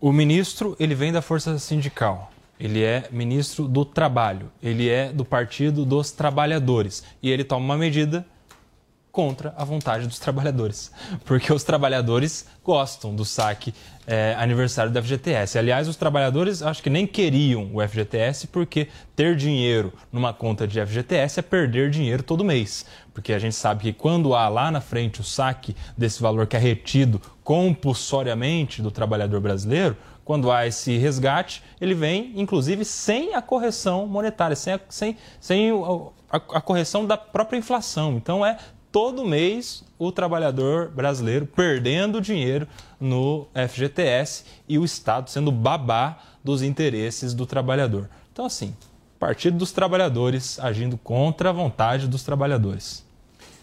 o 0.00 0.12
ministro, 0.12 0.76
ele 0.80 0.94
vem 0.94 1.12
da 1.12 1.20
força 1.20 1.58
sindical. 1.58 2.32
Ele 2.58 2.82
é 2.82 3.08
ministro 3.10 3.66
do 3.66 3.84
trabalho, 3.84 4.50
ele 4.62 4.88
é 4.88 5.10
do 5.10 5.24
Partido 5.24 5.84
dos 5.84 6.10
Trabalhadores 6.10 7.02
e 7.22 7.30
ele 7.30 7.42
toma 7.42 7.64
uma 7.64 7.76
medida 7.78 8.26
contra 9.12 9.52
a 9.56 9.64
vontade 9.64 10.06
dos 10.06 10.18
trabalhadores, 10.18 10.92
porque 11.24 11.52
os 11.52 11.64
trabalhadores 11.64 12.46
gostam 12.64 13.14
do 13.14 13.24
saque 13.24 13.74
é, 14.06 14.34
aniversário 14.38 14.92
do 14.92 15.02
FGTS. 15.02 15.58
Aliás, 15.58 15.88
os 15.88 15.96
trabalhadores 15.96 16.62
acho 16.62 16.82
que 16.82 16.90
nem 16.90 17.06
queriam 17.06 17.70
o 17.74 17.86
FGTS, 17.86 18.46
porque 18.48 18.88
ter 19.14 19.36
dinheiro 19.36 19.92
numa 20.12 20.32
conta 20.32 20.66
de 20.66 20.84
FGTS 20.84 21.40
é 21.40 21.42
perder 21.42 21.90
dinheiro 21.90 22.22
todo 22.22 22.44
mês, 22.44 22.86
porque 23.12 23.32
a 23.32 23.38
gente 23.38 23.54
sabe 23.54 23.82
que 23.82 23.92
quando 23.92 24.34
há 24.34 24.48
lá 24.48 24.70
na 24.70 24.80
frente 24.80 25.20
o 25.20 25.24
saque 25.24 25.76
desse 25.96 26.22
valor 26.22 26.46
que 26.46 26.56
é 26.56 26.60
retido 26.60 27.20
compulsoriamente 27.42 28.80
do 28.80 28.90
trabalhador 28.90 29.40
brasileiro, 29.40 29.96
quando 30.24 30.52
há 30.52 30.64
esse 30.64 30.96
resgate, 30.96 31.60
ele 31.80 31.92
vem, 31.92 32.32
inclusive, 32.36 32.84
sem 32.84 33.34
a 33.34 33.42
correção 33.42 34.06
monetária, 34.06 34.54
sem 34.54 34.74
a, 34.74 34.80
sem, 34.88 35.16
sem 35.40 35.70
a, 36.30 36.36
a 36.36 36.60
correção 36.60 37.04
da 37.04 37.16
própria 37.16 37.58
inflação. 37.58 38.12
Então, 38.16 38.46
é 38.46 38.56
todo 38.90 39.24
mês 39.24 39.84
o 39.98 40.10
trabalhador 40.10 40.88
brasileiro 40.88 41.46
perdendo 41.46 42.20
dinheiro 42.20 42.66
no 42.98 43.46
FGTS 43.54 44.44
e 44.68 44.78
o 44.78 44.84
Estado 44.84 45.30
sendo 45.30 45.52
babá 45.52 46.18
dos 46.42 46.62
interesses 46.62 47.34
do 47.34 47.46
trabalhador. 47.46 48.08
Então, 48.32 48.44
assim, 48.44 48.74
Partido 49.18 49.58
dos 49.58 49.70
Trabalhadores 49.70 50.58
agindo 50.58 50.96
contra 50.96 51.50
a 51.50 51.52
vontade 51.52 52.08
dos 52.08 52.22
trabalhadores. 52.22 53.04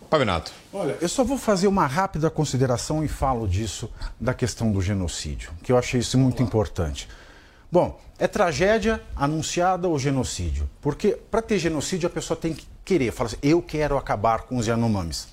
Pavinato. 0.08 0.52
Olha, 0.72 0.96
eu 1.02 1.10
só 1.10 1.24
vou 1.24 1.38
fazer 1.38 1.68
uma 1.68 1.88
rápida 1.88 2.30
consideração 2.30 3.04
e 3.04 3.08
falo 3.08 3.48
disso 3.48 3.90
da 4.22 4.34
questão 4.34 4.72
do 4.72 4.82
genocídio, 4.82 5.52
que 5.64 5.72
eu 5.72 5.78
achei 5.78 6.00
isso 6.00 6.18
muito 6.18 6.44
importante. 6.44 7.10
Bom, 7.70 8.00
é 8.18 8.28
tragédia 8.28 9.04
anunciada 9.14 9.90
ou 9.90 10.00
genocídio? 10.00 10.70
Porque 10.82 11.20
para 11.30 11.42
ter 11.42 11.60
genocídio 11.60 12.08
a 12.08 12.10
pessoa 12.10 12.40
tem 12.40 12.54
que 12.54 12.66
querer, 12.86 13.12
falar 13.12 13.28
assim, 13.28 13.38
eu 13.44 13.62
quero 13.62 13.98
acabar 13.98 14.44
com 14.44 14.56
os 14.56 14.68
Yanomamis. 14.68 15.28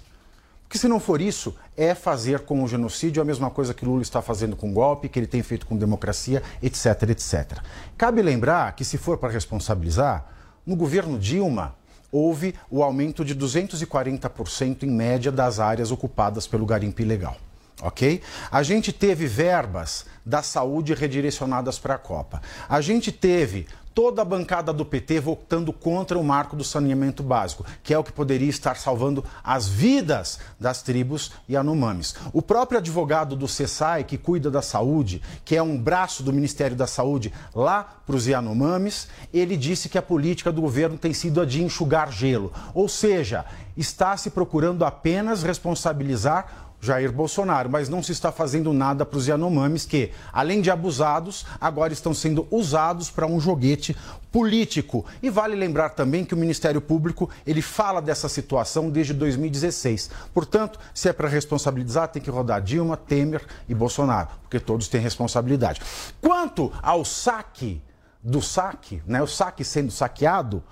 Porque 0.65 0.77
se 0.77 0.89
não 0.89 0.98
for 0.98 1.20
isso, 1.20 1.55
é 1.77 1.94
fazer 1.94 2.40
com 2.40 2.65
o 2.65 2.66
genocídio 2.66 3.23
a 3.23 3.24
mesma 3.24 3.51
coisa 3.51 3.73
que 3.73 3.85
Lula 3.85 4.02
está 4.02 4.20
fazendo 4.20 4.56
com 4.56 4.70
o 4.70 4.73
golpe, 4.73 5.09
que 5.09 5.16
ele 5.16 5.28
tem 5.28 5.44
feito 5.44 5.65
com 5.65 5.77
democracia, 5.77 6.43
etc, 6.61 7.11
etc. 7.11 7.59
Cabe 7.97 8.20
lembrar 8.20 8.74
que 8.74 8.85
se 8.85 8.98
for 8.98 9.16
para 9.16 9.32
responsabilizar, 9.32 10.27
no 10.66 10.74
governo 10.74 11.16
Dilma 11.16 11.77
houve 12.11 12.56
o 12.69 12.82
aumento 12.82 13.24
de 13.24 13.36
240% 13.36 14.82
em 14.82 14.90
média 14.90 15.31
das 15.31 15.61
áreas 15.61 15.93
ocupadas 15.93 16.48
pelo 16.48 16.66
garimpo 16.66 17.01
ilegal. 17.01 17.36
Ok? 17.85 18.23
A 18.51 18.62
gente 18.62 18.93
teve 18.93 19.27
verbas 19.27 20.06
da 20.24 20.43
saúde 20.43 20.94
redirecionadas 20.94 21.78
para 21.78 21.94
a 21.94 21.98
Copa. 21.98 22.40
A 22.66 22.81
gente 22.81 23.12
teve 23.12 23.66
toda 23.94 24.23
a 24.23 24.24
bancada 24.24 24.73
do 24.73 24.85
PT 24.85 25.20
votando 25.20 25.73
contra 25.73 26.19
o 26.19 26.24
marco 26.24 26.56
do 26.56 26.65
saneamento 26.65 27.23
básico, 27.23 27.65
que 27.82 27.94
é 27.94 27.98
o 27.98 28.02
que 28.02 28.11
poderia 28.12 28.48
estar 28.48 28.77
salvando 28.77 29.24
as 29.43 29.69
vidas 29.69 30.40
das 30.59 30.82
tribos 30.82 31.31
Yanomamis. 31.48 32.16
O 32.32 32.43
próprio 32.43 32.78
advogado 32.78 33.36
do 33.36 33.47
CESAI, 33.47 34.02
que 34.02 34.19
cuida 34.19 34.51
da 34.51 34.62
saúde, 34.62 35.23
que 35.44 35.55
é 35.55 35.62
um 35.62 35.78
braço 35.78 36.24
do 36.24 36.32
Ministério 36.32 36.77
da 36.77 36.89
Saúde 36.89 37.32
lá 37.55 38.01
para 38.05 38.16
os 38.16 38.27
Yanomamis, 38.27 39.06
ele 39.32 39.56
disse 39.56 39.89
que 39.89 39.97
a 39.97 40.02
política 40.02 40.51
do 40.51 40.61
governo 40.61 40.98
tem 40.98 41.12
sido 41.12 41.40
a 41.40 41.44
de 41.44 41.62
enxugar 41.62 42.11
gelo. 42.11 42.52
Ou 42.74 42.89
seja, 42.89 43.44
está 43.77 44.16
se 44.16 44.31
procurando 44.31 44.85
apenas 44.85 45.43
responsabilizar 45.43 46.64
Jair 46.85 47.11
Bolsonaro, 47.11 47.70
mas 47.70 47.89
não 47.89 48.02
se 48.02 48.12
está 48.12 48.31
fazendo 48.31 48.73
nada 48.73 49.06
para 49.06 49.19
os 49.19 49.27
Yanomamis 49.27 49.86
que, 49.86 50.11
além 50.32 50.61
de 50.61 50.70
abusados, 50.70 51.47
agora 51.59 51.93
estão 51.93 52.12
sendo 52.12 52.47
usados 52.51 53.11
para 53.11 53.27
um 53.27 53.40
joguete 53.40 53.97
político. 54.31 55.06
E 55.23 55.31
vale 55.31 55.56
lembrar 55.56 55.90
também 55.90 56.24
que 56.24 56.35
o 56.35 56.36
Ministério 56.36 56.81
Público, 56.81 57.31
ele 57.47 57.62
fala 57.62 58.02
dessa 58.02 58.28
situação 58.28 58.90
desde 58.90 59.15
2016. 59.15 60.11
Portanto, 60.35 60.78
se 60.93 61.09
é 61.09 61.12
para 61.12 61.28
responsabilizar, 61.28 62.09
tem 62.09 62.20
que 62.20 62.31
rodar 62.31 62.61
Dilma, 62.61 62.97
Temer 62.97 63.47
e 63.66 63.74
Bolsonaro, 63.74 64.28
porque 64.43 64.61
todos 64.61 64.86
têm 64.86 65.01
responsabilidade. 65.01 65.81
Quanto 66.20 66.70
ao 66.82 67.05
saque 67.05 67.81
do 68.23 68.43
saque, 68.43 69.02
né, 69.06 69.23
o 69.23 69.27
saque 69.27 69.65
sendo 69.65 69.90
saqueado, 69.90 70.62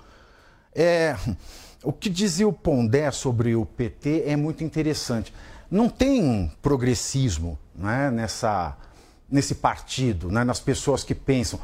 é, 0.75 1.15
o 1.83 1.91
que 1.91 2.09
dizia 2.09 2.47
o 2.47 2.53
Pondé 2.53 3.09
sobre 3.11 3.55
o 3.55 3.65
PT 3.65 4.23
é 4.27 4.35
muito 4.35 4.63
interessante 4.63 5.33
não 5.73 5.89
tem 5.89 6.51
progressismo 6.61 7.57
né, 7.73 8.11
nessa, 8.11 8.77
nesse 9.27 9.55
partido, 9.55 10.29
né, 10.29 10.43
nas 10.43 10.59
pessoas 10.59 11.03
que 11.03 11.15
pensam. 11.15 11.59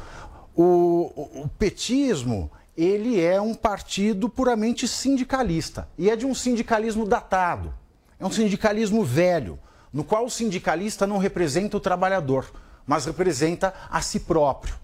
O, 0.52 1.12
o, 1.14 1.42
o 1.42 1.48
petismo 1.48 2.50
ele 2.76 3.20
é 3.20 3.40
um 3.40 3.54
partido 3.54 4.28
puramente 4.28 4.88
sindicalista 4.88 5.88
e 5.96 6.10
é 6.10 6.16
de 6.16 6.26
um 6.26 6.34
sindicalismo 6.34 7.06
datado. 7.06 7.72
É 8.18 8.26
um 8.26 8.32
sindicalismo 8.32 9.04
velho, 9.04 9.60
no 9.92 10.02
qual 10.02 10.24
o 10.24 10.30
sindicalista 10.30 11.06
não 11.06 11.18
representa 11.18 11.76
o 11.76 11.80
trabalhador, 11.80 12.50
mas 12.84 13.06
representa 13.06 13.72
a 13.88 14.02
si 14.02 14.18
próprio. 14.18 14.74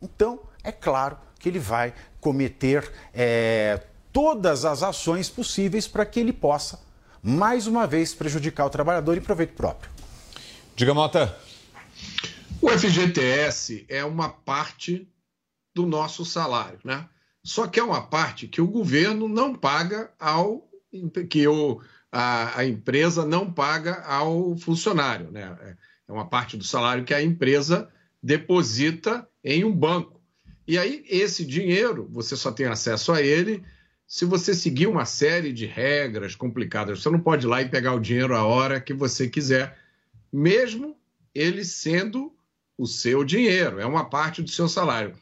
Então, 0.00 0.38
é 0.62 0.70
claro 0.70 1.18
que 1.36 1.48
ele 1.48 1.58
vai 1.58 1.92
cometer 2.20 2.92
é, 3.12 3.82
todas 4.12 4.64
as 4.64 4.84
ações 4.84 5.28
possíveis 5.28 5.88
para 5.88 6.06
que 6.06 6.20
ele 6.20 6.32
possa 6.32 6.91
mais 7.22 7.66
uma 7.68 7.86
vez 7.86 8.12
prejudicar 8.12 8.66
o 8.66 8.70
trabalhador 8.70 9.16
em 9.16 9.20
proveito 9.20 9.54
próprio. 9.54 9.90
Diga, 10.74 10.92
Mota. 10.92 11.38
O 12.60 12.68
FGTS 12.68 13.84
é 13.88 14.04
uma 14.04 14.28
parte 14.28 15.08
do 15.74 15.86
nosso 15.86 16.24
salário, 16.24 16.78
né? 16.84 17.08
Só 17.44 17.66
que 17.66 17.78
é 17.78 17.82
uma 17.82 18.02
parte 18.02 18.48
que 18.48 18.60
o 18.60 18.66
governo 18.66 19.28
não 19.28 19.54
paga 19.54 20.10
ao 20.18 20.68
que 21.28 21.46
o, 21.48 21.80
a, 22.10 22.60
a 22.60 22.64
empresa 22.66 23.24
não 23.24 23.50
paga 23.50 24.02
ao 24.02 24.56
funcionário, 24.56 25.30
né? 25.30 25.76
É 26.06 26.12
uma 26.12 26.26
parte 26.26 26.56
do 26.56 26.64
salário 26.64 27.04
que 27.04 27.14
a 27.14 27.22
empresa 27.22 27.88
deposita 28.22 29.26
em 29.42 29.64
um 29.64 29.72
banco. 29.74 30.20
E 30.66 30.78
aí 30.78 31.04
esse 31.08 31.44
dinheiro 31.44 32.08
você 32.10 32.36
só 32.36 32.52
tem 32.52 32.66
acesso 32.66 33.12
a 33.12 33.20
ele 33.20 33.64
se 34.12 34.26
você 34.26 34.52
seguir 34.52 34.88
uma 34.88 35.06
série 35.06 35.54
de 35.54 35.64
regras 35.64 36.36
complicadas. 36.36 37.00
Você 37.00 37.08
não 37.08 37.18
pode 37.18 37.46
ir 37.46 37.48
lá 37.48 37.62
e 37.62 37.68
pegar 37.70 37.94
o 37.94 37.98
dinheiro 37.98 38.36
a 38.36 38.44
hora 38.44 38.78
que 38.78 38.92
você 38.92 39.26
quiser, 39.26 39.78
mesmo 40.30 40.94
ele 41.34 41.64
sendo 41.64 42.30
o 42.76 42.86
seu 42.86 43.24
dinheiro, 43.24 43.80
é 43.80 43.86
uma 43.86 44.04
parte 44.04 44.42
do 44.42 44.50
seu 44.50 44.68
salário. 44.68 45.14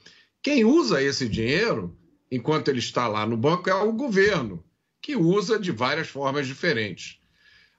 Quem 0.42 0.64
usa 0.64 1.00
esse 1.00 1.28
dinheiro, 1.28 1.96
enquanto 2.32 2.66
ele 2.66 2.80
está 2.80 3.06
lá 3.06 3.24
no 3.24 3.36
banco, 3.36 3.70
é 3.70 3.74
o 3.74 3.92
governo, 3.92 4.60
que 5.00 5.14
usa 5.14 5.56
de 5.56 5.70
várias 5.70 6.08
formas 6.08 6.48
diferentes. 6.48 7.20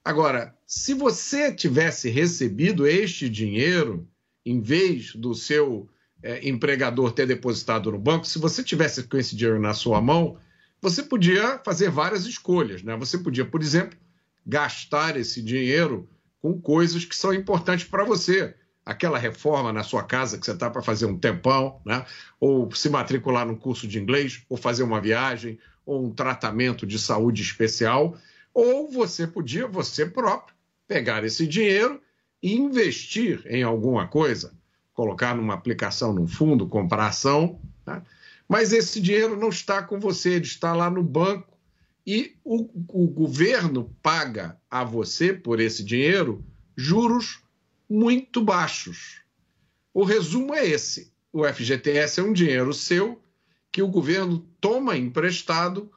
Agora, 0.06 0.58
se 0.66 0.94
você 0.94 1.54
tivesse 1.54 2.10
recebido 2.10 2.88
este 2.88 3.28
dinheiro, 3.28 4.08
em 4.46 4.62
vez 4.62 5.14
do 5.14 5.36
seu 5.36 5.90
é, 6.24 6.48
empregador 6.48 7.12
ter 7.12 7.28
depositado 7.28 7.92
no 7.92 8.00
banco, 8.00 8.26
se 8.26 8.40
você 8.40 8.64
tivesse 8.64 9.04
com 9.04 9.18
esse 9.18 9.36
dinheiro 9.36 9.60
na 9.60 9.74
sua 9.74 10.00
mão, 10.00 10.40
você 10.82 11.04
podia 11.04 11.60
fazer 11.60 11.90
várias 11.90 12.26
escolhas. 12.26 12.82
Né? 12.82 12.96
Você 12.98 13.18
podia, 13.18 13.46
por 13.46 13.62
exemplo, 13.62 13.98
gastar 14.46 15.16
esse 15.16 15.42
dinheiro 15.42 16.10
com 16.42 16.60
coisas 16.60 17.06
que 17.06 17.16
são 17.16 17.34
importantes 17.34 17.86
para 17.86 18.04
você. 18.04 18.56
Aquela 18.84 19.20
reforma 19.20 19.72
na 19.72 19.84
sua 19.84 20.04
casa 20.04 20.40
que 20.40 20.46
você 20.46 20.54
está 20.54 20.70
para 20.70 20.82
fazer 20.82 21.06
um 21.06 21.18
tempão, 21.18 21.80
né? 21.86 22.04
ou 22.40 22.74
se 22.74 22.90
matricular 22.90 23.46
num 23.46 23.56
curso 23.56 23.88
de 23.88 24.00
inglês, 24.00 24.44
ou 24.50 24.58
fazer 24.58 24.82
uma 24.82 25.00
viagem, 25.00 25.60
ou 25.86 26.04
um 26.04 26.10
tratamento 26.12 26.88
de 26.88 26.98
saúde 26.98 27.44
especial. 27.44 28.18
Ou 28.52 28.92
você 28.92 29.28
podia, 29.28 29.68
você 29.68 30.06
próprio, 30.06 30.56
pegar 30.88 31.24
esse 31.24 31.46
dinheiro 31.46 32.02
e 32.42 32.56
investir 32.56 33.44
em 33.46 33.62
alguma 33.62 34.08
coisa, 34.08 34.52
colocar 34.94 35.36
numa 35.36 35.54
aplicação, 35.54 36.12
num 36.12 36.28
fundo, 36.28 36.68
comprar 36.68 37.06
ação. 37.06 37.62
Né? 37.86 38.02
Mas 38.52 38.74
esse 38.74 39.00
dinheiro 39.00 39.40
não 39.40 39.48
está 39.48 39.82
com 39.82 39.98
você, 39.98 40.32
ele 40.32 40.44
está 40.44 40.74
lá 40.74 40.90
no 40.90 41.02
banco 41.02 41.58
e 42.06 42.36
o, 42.44 42.70
o 42.90 43.08
governo 43.08 43.96
paga 44.04 44.60
a 44.70 44.84
você 44.84 45.34
por 45.34 45.62
esse 45.62 45.82
dinheiro 45.82 46.44
juros 46.76 47.40
muito 47.90 48.44
baixos. 48.44 49.22
O 49.94 50.04
resumo 50.04 50.54
é 50.54 50.68
esse: 50.68 51.14
o 51.32 51.48
FGTS 51.48 52.20
é 52.20 52.24
um 52.24 52.34
dinheiro 52.34 52.74
seu 52.74 53.24
que 53.72 53.82
o 53.82 53.88
governo 53.88 54.46
toma 54.60 54.98
emprestado 54.98 55.90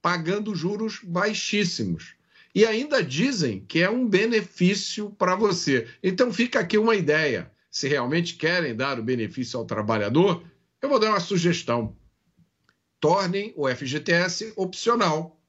pagando 0.00 0.54
juros 0.54 1.00
baixíssimos. 1.04 2.14
E 2.54 2.64
ainda 2.64 3.04
dizem 3.04 3.66
que 3.68 3.82
é 3.82 3.90
um 3.90 4.08
benefício 4.08 5.10
para 5.10 5.36
você. 5.36 5.86
Então 6.02 6.32
fica 6.32 6.58
aqui 6.60 6.78
uma 6.78 6.96
ideia. 6.96 7.52
Se 7.70 7.86
realmente 7.86 8.36
querem 8.36 8.74
dar 8.74 8.98
o 8.98 9.02
benefício 9.02 9.58
ao 9.58 9.66
trabalhador, 9.66 10.42
eu 10.80 10.88
vou 10.88 10.98
dar 10.98 11.10
uma 11.10 11.20
sugestão. 11.20 11.96
Tornem 13.00 13.52
o 13.56 13.68
FGTS 13.68 14.52
opcional. 14.56 15.40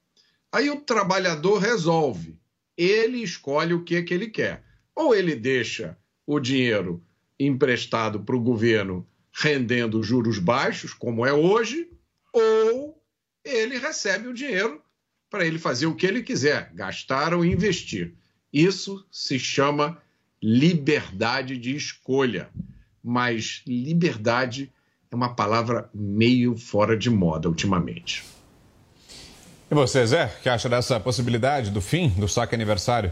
Aí 0.51 0.69
o 0.69 0.81
trabalhador 0.81 1.57
resolve. 1.59 2.39
Ele 2.77 3.17
escolhe 3.21 3.73
o 3.73 3.83
que, 3.83 3.95
é 3.95 4.03
que 4.03 4.13
ele 4.13 4.27
quer. 4.27 4.63
Ou 4.95 5.13
ele 5.13 5.35
deixa 5.35 5.97
o 6.25 6.39
dinheiro 6.39 7.03
emprestado 7.39 8.19
para 8.21 8.35
o 8.35 8.41
governo 8.41 9.07
rendendo 9.31 10.03
juros 10.03 10.39
baixos, 10.39 10.93
como 10.93 11.25
é 11.25 11.31
hoje, 11.31 11.89
ou 12.33 13.01
ele 13.43 13.77
recebe 13.77 14.27
o 14.27 14.33
dinheiro 14.33 14.81
para 15.29 15.45
ele 15.45 15.59
fazer 15.59 15.85
o 15.85 15.95
que 15.95 16.05
ele 16.05 16.23
quiser, 16.23 16.71
gastar 16.73 17.33
ou 17.33 17.45
investir. 17.45 18.15
Isso 18.51 19.05
se 19.11 19.37
chama 19.39 20.01
liberdade 20.41 21.57
de 21.57 21.75
escolha. 21.75 22.49
Mas 23.03 23.61
liberdade 23.65 24.73
é 25.11 25.15
uma 25.15 25.33
palavra 25.33 25.89
meio 25.93 26.55
fora 26.55 26.95
de 26.95 27.09
moda 27.09 27.49
ultimamente. 27.49 28.23
E 29.69 29.73
você, 29.73 30.05
Zé, 30.05 30.27
que 30.41 30.49
acha 30.49 30.69
dessa 30.69 30.99
possibilidade 30.99 31.71
do 31.71 31.81
fim 31.81 32.09
do 32.09 32.27
saque 32.27 32.53
aniversário? 32.53 33.11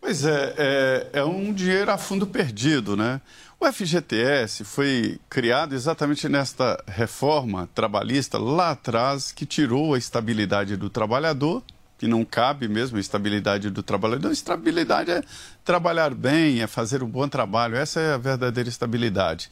Pois 0.00 0.24
é, 0.24 0.54
é, 0.58 1.10
é, 1.14 1.24
um 1.24 1.52
dinheiro 1.52 1.90
a 1.90 1.96
fundo 1.96 2.26
perdido, 2.26 2.96
né? 2.96 3.20
O 3.58 3.72
FGTS 3.72 4.64
foi 4.64 5.18
criado 5.30 5.74
exatamente 5.74 6.28
nesta 6.28 6.82
reforma 6.86 7.68
trabalhista 7.74 8.36
lá 8.36 8.72
atrás, 8.72 9.32
que 9.32 9.46
tirou 9.46 9.94
a 9.94 9.98
estabilidade 9.98 10.76
do 10.76 10.90
trabalhador, 10.90 11.62
que 11.96 12.06
não 12.06 12.24
cabe 12.24 12.68
mesmo 12.68 12.96
a 12.98 13.00
estabilidade 13.00 13.70
do 13.70 13.82
trabalhador. 13.82 14.30
Estabilidade 14.30 15.10
é 15.10 15.22
trabalhar 15.64 16.12
bem, 16.12 16.60
é 16.60 16.66
fazer 16.66 17.02
um 17.02 17.08
bom 17.08 17.26
trabalho, 17.28 17.76
essa 17.76 18.00
é 18.00 18.14
a 18.14 18.18
verdadeira 18.18 18.68
estabilidade. 18.68 19.48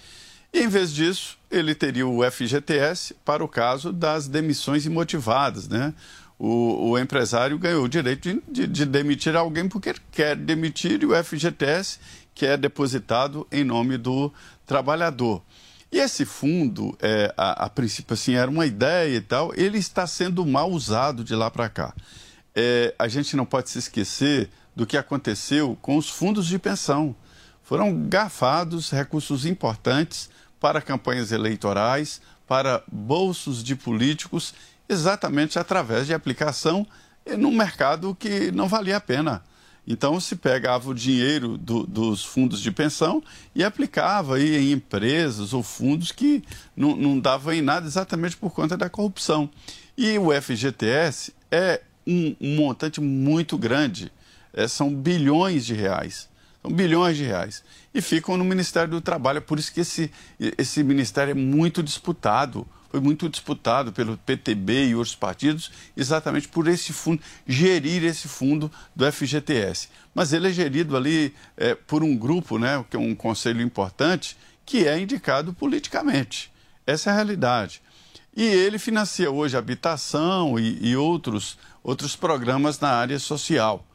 Em 0.52 0.68
vez 0.68 0.92
disso, 0.92 1.38
ele 1.50 1.74
teria 1.74 2.06
o 2.06 2.22
FGTS 2.30 3.14
para 3.24 3.42
o 3.42 3.48
caso 3.48 3.92
das 3.92 4.28
demissões 4.28 4.84
imotivadas, 4.84 5.66
né? 5.66 5.94
O, 6.38 6.90
o 6.90 6.98
empresário 6.98 7.58
ganhou 7.58 7.84
o 7.84 7.88
direito 7.88 8.28
de, 8.28 8.42
de, 8.48 8.66
de, 8.66 8.84
demitir 8.84 9.36
alguém 9.36 9.68
porque 9.68 9.90
ele 9.90 10.00
quer 10.10 10.36
demitir 10.36 11.02
e 11.02 11.06
o 11.06 11.24
FGTS 11.24 12.00
que 12.34 12.44
é 12.44 12.56
depositado 12.56 13.46
em 13.50 13.62
nome 13.62 13.96
do 13.96 14.32
trabalhador. 14.66 15.42
E 15.90 15.98
esse 15.98 16.24
fundo, 16.24 16.96
é, 17.00 17.32
a, 17.36 17.66
a, 17.66 17.70
princípio, 17.70 18.14
assim, 18.14 18.34
era 18.34 18.50
uma 18.50 18.66
ideia 18.66 19.16
e 19.16 19.20
tal, 19.20 19.52
ele 19.54 19.78
está 19.78 20.06
sendo 20.06 20.44
mal 20.44 20.70
usado 20.70 21.22
de 21.22 21.34
lá 21.34 21.50
para 21.50 21.68
cá. 21.68 21.94
É, 22.54 22.94
a 22.98 23.08
gente 23.08 23.36
não 23.36 23.44
pode 23.44 23.70
se 23.70 23.78
esquecer 23.78 24.50
do 24.74 24.86
que 24.86 24.96
aconteceu 24.96 25.78
com 25.80 25.96
os 25.96 26.08
fundos 26.08 26.46
de 26.46 26.58
pensão. 26.58 27.14
Foram 27.62 28.08
gafados 28.08 28.90
recursos 28.90 29.46
importantes 29.46 30.30
para 30.62 30.80
campanhas 30.80 31.32
eleitorais, 31.32 32.22
para 32.46 32.84
bolsos 32.90 33.64
de 33.64 33.74
políticos, 33.74 34.54
exatamente 34.88 35.58
através 35.58 36.06
de 36.06 36.14
aplicação 36.14 36.86
num 37.36 37.50
mercado 37.50 38.14
que 38.14 38.52
não 38.52 38.68
valia 38.68 38.98
a 38.98 39.00
pena. 39.00 39.42
Então 39.84 40.20
se 40.20 40.36
pegava 40.36 40.88
o 40.88 40.94
dinheiro 40.94 41.58
do, 41.58 41.84
dos 41.84 42.24
fundos 42.24 42.60
de 42.60 42.70
pensão 42.70 43.20
e 43.52 43.64
aplicava 43.64 44.36
aí 44.36 44.56
em 44.56 44.70
empresas 44.70 45.52
ou 45.52 45.64
fundos 45.64 46.12
que 46.12 46.44
não, 46.76 46.94
não 46.94 47.18
davam 47.18 47.52
em 47.52 47.60
nada 47.60 47.84
exatamente 47.84 48.36
por 48.36 48.52
conta 48.52 48.76
da 48.76 48.88
corrupção. 48.88 49.50
E 49.98 50.16
o 50.16 50.30
FGTS 50.30 51.34
é 51.50 51.80
um, 52.06 52.36
um 52.40 52.54
montante 52.54 53.00
muito 53.00 53.58
grande, 53.58 54.12
é, 54.52 54.68
são 54.68 54.94
bilhões 54.94 55.66
de 55.66 55.74
reais. 55.74 56.28
São 56.62 56.70
bilhões 56.70 57.16
de 57.16 57.24
reais. 57.24 57.64
E 57.92 58.00
ficam 58.00 58.36
no 58.36 58.44
Ministério 58.44 58.88
do 58.90 59.00
Trabalho. 59.00 59.38
É 59.38 59.40
por 59.40 59.58
isso 59.58 59.72
que 59.72 59.80
esse, 59.80 60.10
esse 60.56 60.82
ministério 60.84 61.32
é 61.32 61.34
muito 61.34 61.82
disputado. 61.82 62.66
Foi 62.88 63.00
muito 63.00 63.28
disputado 63.28 63.90
pelo 63.90 64.16
PTB 64.18 64.88
e 64.88 64.94
outros 64.94 65.16
partidos, 65.16 65.72
exatamente 65.96 66.46
por 66.46 66.68
esse 66.68 66.92
fundo, 66.92 67.22
gerir 67.46 68.04
esse 68.04 68.28
fundo 68.28 68.70
do 68.94 69.10
FGTS. 69.10 69.88
Mas 70.14 70.34
ele 70.34 70.48
é 70.48 70.52
gerido 70.52 70.94
ali 70.94 71.34
é, 71.56 71.74
por 71.74 72.02
um 72.02 72.14
grupo, 72.14 72.58
né, 72.58 72.84
que 72.90 72.96
é 72.96 73.00
um 73.00 73.14
conselho 73.14 73.62
importante, 73.62 74.36
que 74.66 74.86
é 74.86 75.00
indicado 75.00 75.54
politicamente. 75.54 76.52
Essa 76.86 77.08
é 77.08 77.12
a 77.14 77.16
realidade. 77.16 77.80
E 78.36 78.44
ele 78.44 78.78
financia 78.78 79.30
hoje 79.30 79.56
habitação 79.56 80.58
e, 80.58 80.78
e 80.86 80.94
outros, 80.94 81.58
outros 81.82 82.14
programas 82.14 82.78
na 82.78 82.90
área 82.90 83.18
social. 83.18 83.86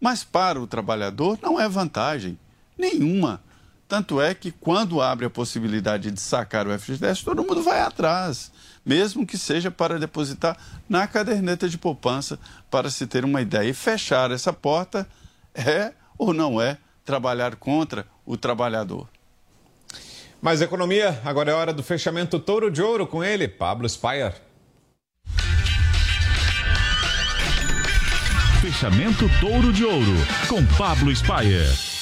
Mas 0.00 0.24
para 0.24 0.60
o 0.60 0.66
trabalhador 0.66 1.38
não 1.42 1.60
é 1.60 1.68
vantagem 1.68 2.38
nenhuma. 2.76 3.40
Tanto 3.88 4.20
é 4.20 4.34
que 4.34 4.50
quando 4.50 5.00
abre 5.00 5.26
a 5.26 5.30
possibilidade 5.30 6.10
de 6.10 6.20
sacar 6.20 6.66
o 6.66 6.76
FGTS, 6.76 7.24
todo 7.24 7.44
mundo 7.44 7.62
vai 7.62 7.80
atrás, 7.80 8.50
mesmo 8.84 9.24
que 9.24 9.38
seja 9.38 9.70
para 9.70 9.98
depositar 9.98 10.56
na 10.88 11.06
caderneta 11.06 11.68
de 11.68 11.78
poupança, 11.78 12.38
para 12.68 12.90
se 12.90 13.06
ter 13.06 13.24
uma 13.24 13.40
ideia. 13.40 13.68
E 13.68 13.72
fechar 13.72 14.32
essa 14.32 14.52
porta 14.52 15.08
é 15.54 15.92
ou 16.18 16.34
não 16.34 16.60
é 16.60 16.78
trabalhar 17.04 17.54
contra 17.56 18.06
o 18.24 18.36
trabalhador. 18.36 19.08
Mais 20.42 20.60
economia, 20.60 21.20
agora 21.24 21.52
é 21.52 21.54
hora 21.54 21.72
do 21.72 21.82
fechamento 21.82 22.38
Touro 22.38 22.70
de 22.70 22.82
Ouro 22.82 23.06
com 23.06 23.22
ele, 23.22 23.46
Pablo 23.46 23.88
Spire. 23.88 24.45
Fechamento 28.76 29.26
Touro 29.40 29.72
de 29.72 29.86
Ouro, 29.86 30.14
com 30.48 30.62
Pablo 30.76 31.10
Spayer. 31.10 31.95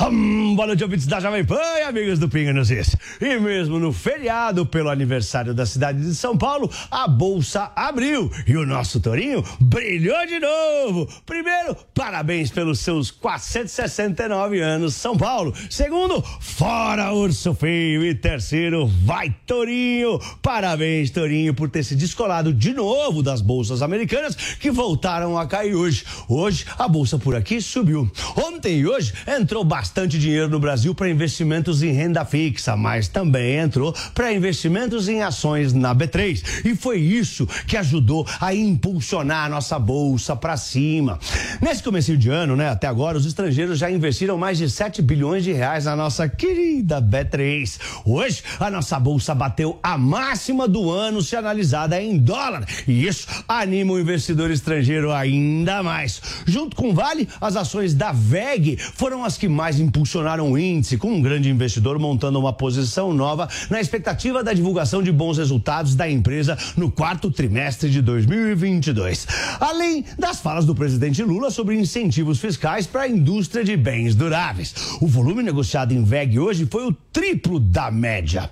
Hum, 0.00 0.54
boa 0.54 0.68
noite, 0.68 0.84
ouvintes 0.84 1.08
da 1.08 1.18
Jovem 1.18 1.44
Pan 1.44 1.58
e 1.80 1.82
amigos 1.82 2.20
do 2.20 2.28
Pinga 2.28 2.52
nos 2.52 2.70
Is. 2.70 2.96
E 3.20 3.36
mesmo 3.40 3.80
no 3.80 3.92
feriado, 3.92 4.64
pelo 4.64 4.90
aniversário 4.90 5.52
da 5.52 5.66
cidade 5.66 6.00
de 6.00 6.14
São 6.14 6.38
Paulo, 6.38 6.70
a 6.88 7.08
Bolsa 7.08 7.72
abriu 7.74 8.30
e 8.46 8.56
o 8.56 8.64
nosso 8.64 9.00
Torinho 9.00 9.44
brilhou 9.58 10.24
de 10.24 10.38
novo. 10.38 11.08
Primeiro, 11.26 11.76
parabéns 11.92 12.48
pelos 12.48 12.78
seus 12.78 13.10
469 13.10 14.60
anos, 14.60 14.94
São 14.94 15.16
Paulo. 15.16 15.52
Segundo, 15.68 16.22
fora 16.38 17.12
Urso 17.12 17.52
Feio. 17.52 18.04
E 18.04 18.14
terceiro, 18.14 18.86
vai 19.04 19.34
Torinho. 19.46 20.20
Parabéns, 20.40 21.10
Torinho, 21.10 21.52
por 21.52 21.68
ter 21.68 21.82
se 21.82 21.96
descolado 21.96 22.54
de 22.54 22.72
novo 22.72 23.20
das 23.20 23.40
bolsas 23.40 23.82
americanas 23.82 24.36
que 24.36 24.70
voltaram 24.70 25.36
a 25.36 25.44
cair 25.44 25.74
hoje. 25.74 26.04
Hoje, 26.28 26.66
a 26.78 26.86
bolsa 26.86 27.18
por 27.18 27.34
aqui 27.34 27.60
subiu. 27.60 28.08
Ontem 28.36 28.78
e 28.78 28.86
hoje 28.86 29.12
entrou 29.26 29.64
bastante 29.64 29.87
bastante 29.88 30.18
dinheiro 30.18 30.50
no 30.50 30.60
Brasil 30.60 30.94
para 30.94 31.08
investimentos 31.08 31.82
em 31.82 31.92
renda 31.92 32.22
fixa, 32.22 32.76
mas 32.76 33.08
também 33.08 33.56
entrou 33.56 33.94
para 34.14 34.30
investimentos 34.30 35.08
em 35.08 35.22
ações 35.22 35.72
na 35.72 35.94
B3. 35.94 36.62
E 36.66 36.76
foi 36.76 36.98
isso 36.98 37.46
que 37.66 37.74
ajudou 37.74 38.26
a 38.38 38.54
impulsionar 38.54 39.46
a 39.46 39.48
nossa 39.48 39.78
bolsa 39.78 40.36
para 40.36 40.58
cima. 40.58 41.18
Nesse 41.58 41.82
começo 41.82 42.14
de 42.18 42.28
ano, 42.28 42.54
né, 42.54 42.68
até 42.68 42.86
agora, 42.86 43.16
os 43.16 43.24
estrangeiros 43.24 43.78
já 43.78 43.90
investiram 43.90 44.36
mais 44.36 44.58
de 44.58 44.68
7 44.68 45.00
bilhões 45.00 45.42
de 45.42 45.52
reais 45.52 45.86
na 45.86 45.96
nossa 45.96 46.28
querida 46.28 47.00
B3. 47.00 47.80
Hoje, 48.04 48.42
a 48.60 48.70
nossa 48.70 49.00
bolsa 49.00 49.34
bateu 49.34 49.78
a 49.82 49.96
máxima 49.96 50.68
do 50.68 50.90
ano 50.90 51.22
se 51.22 51.34
analisada 51.34 52.00
em 52.00 52.18
dólar. 52.18 52.66
E 52.86 53.06
isso 53.06 53.26
anima 53.48 53.94
o 53.94 53.98
investidor 53.98 54.50
estrangeiro 54.50 55.12
ainda 55.12 55.82
mais. 55.82 56.20
Junto 56.44 56.76
com 56.76 56.90
o 56.90 56.94
Vale, 56.94 57.26
as 57.40 57.56
ações 57.56 57.94
da 57.94 58.12
VEG 58.12 58.76
foram 58.76 59.24
as 59.24 59.38
que 59.38 59.48
mais 59.48 59.67
impulsionaram 59.76 60.52
o 60.52 60.58
índice, 60.58 60.96
com 60.96 61.12
um 61.12 61.20
grande 61.20 61.50
investidor 61.50 61.98
montando 61.98 62.38
uma 62.38 62.52
posição 62.52 63.12
nova 63.12 63.48
na 63.68 63.80
expectativa 63.80 64.42
da 64.42 64.52
divulgação 64.52 65.02
de 65.02 65.12
bons 65.12 65.38
resultados 65.38 65.94
da 65.94 66.08
empresa 66.08 66.56
no 66.76 66.90
quarto 66.90 67.30
trimestre 67.30 67.90
de 67.90 68.00
2022. 68.00 69.26
Além 69.60 70.04
das 70.18 70.40
falas 70.40 70.64
do 70.64 70.74
presidente 70.74 71.22
Lula 71.22 71.50
sobre 71.50 71.74
incentivos 71.74 72.38
fiscais 72.38 72.86
para 72.86 73.02
a 73.02 73.08
indústria 73.08 73.64
de 73.64 73.76
bens 73.76 74.14
duráveis. 74.14 74.74
O 75.00 75.06
volume 75.06 75.42
negociado 75.42 75.92
em 75.92 76.04
VEG 76.04 76.38
hoje 76.38 76.66
foi 76.66 76.86
o 76.86 76.96
triplo 77.12 77.58
da 77.58 77.90
média. 77.90 78.48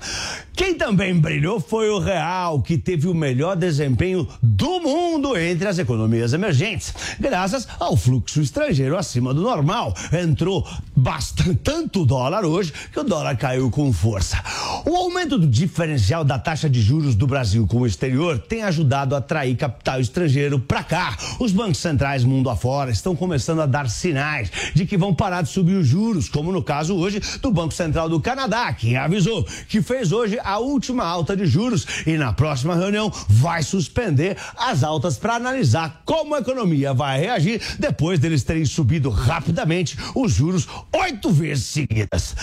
Quem 0.55 0.74
também 0.74 1.18
brilhou 1.18 1.60
foi 1.60 1.90
o 1.90 1.98
Real, 1.98 2.62
que 2.62 2.78
teve 2.78 3.06
o 3.06 3.14
melhor 3.14 3.56
desempenho 3.56 4.26
do 4.43 4.80
mundo 4.80 5.36
entre 5.36 5.68
as 5.68 5.78
economias 5.78 6.32
emergentes, 6.32 6.94
graças 7.20 7.68
ao 7.78 7.97
fluxo 7.97 8.40
estrangeiro 8.40 8.97
acima 8.97 9.34
do 9.34 9.43
normal. 9.43 9.94
Entrou 10.12 10.66
bastante, 11.07 11.55
tanto 11.62 12.05
dólar 12.05 12.45
hoje 12.45 12.73
que 12.93 12.99
o 12.99 13.05
dólar 13.05 13.37
caiu 13.37 13.70
com 13.70 13.93
força. 13.93 14.43
O 14.85 14.97
aumento 14.97 15.39
do 15.39 15.47
diferencial 15.47 16.24
da 16.24 16.37
taxa 16.37 16.69
de 16.69 16.83
juros 16.83 17.15
do 17.15 17.28
Brasil 17.28 17.65
com 17.65 17.83
o 17.83 17.87
exterior 17.87 18.41
tem 18.41 18.65
ajudado 18.65 19.15
a 19.15 19.19
atrair 19.19 19.57
capital 19.57 20.01
estrangeiro 20.01 20.59
para 20.59 20.83
cá. 20.83 21.16
Os 21.39 21.53
bancos 21.53 21.78
centrais 21.78 22.24
mundo 22.24 22.51
afora 22.51 22.91
estão 22.91 23.15
começando 23.15 23.61
a 23.62 23.66
dar 23.66 23.89
sinais 23.89 24.51
de 24.74 24.85
que 24.85 24.97
vão 24.97 25.15
parar 25.15 25.43
de 25.43 25.49
subir 25.49 25.77
os 25.77 25.87
juros, 25.87 26.28
como 26.28 26.51
no 26.51 26.61
caso 26.61 26.97
hoje 26.97 27.20
do 27.41 27.53
Banco 27.53 27.73
Central 27.73 28.09
do 28.09 28.20
Canadá, 28.20 28.73
que 28.73 28.97
avisou 28.97 29.45
que 29.69 29.81
fez 29.81 30.11
hoje 30.11 30.41
a 30.43 30.59
última 30.59 31.05
alta 31.05 31.37
de 31.37 31.47
juros 31.47 31.87
e 32.05 32.16
na 32.16 32.33
próxima 32.33 32.74
reunião 32.74 33.12
vai 33.28 33.62
suspender 33.62 34.37
as 34.57 34.83
altas 34.83 35.16
para 35.16 35.37
analisar 35.37 36.03
como 36.05 36.35
a 36.35 36.41
economia 36.41 36.93
vai 36.93 37.20
reagir 37.20 37.62
depois 37.78 38.19
deles 38.19 38.43
terem 38.43 38.65
subido 38.65 39.09
rapidamente 39.09 39.97
os 40.12 40.33
juros 40.33 40.66
oito 40.97 41.31
vezes 41.31 41.66
seguidas. 41.66 42.35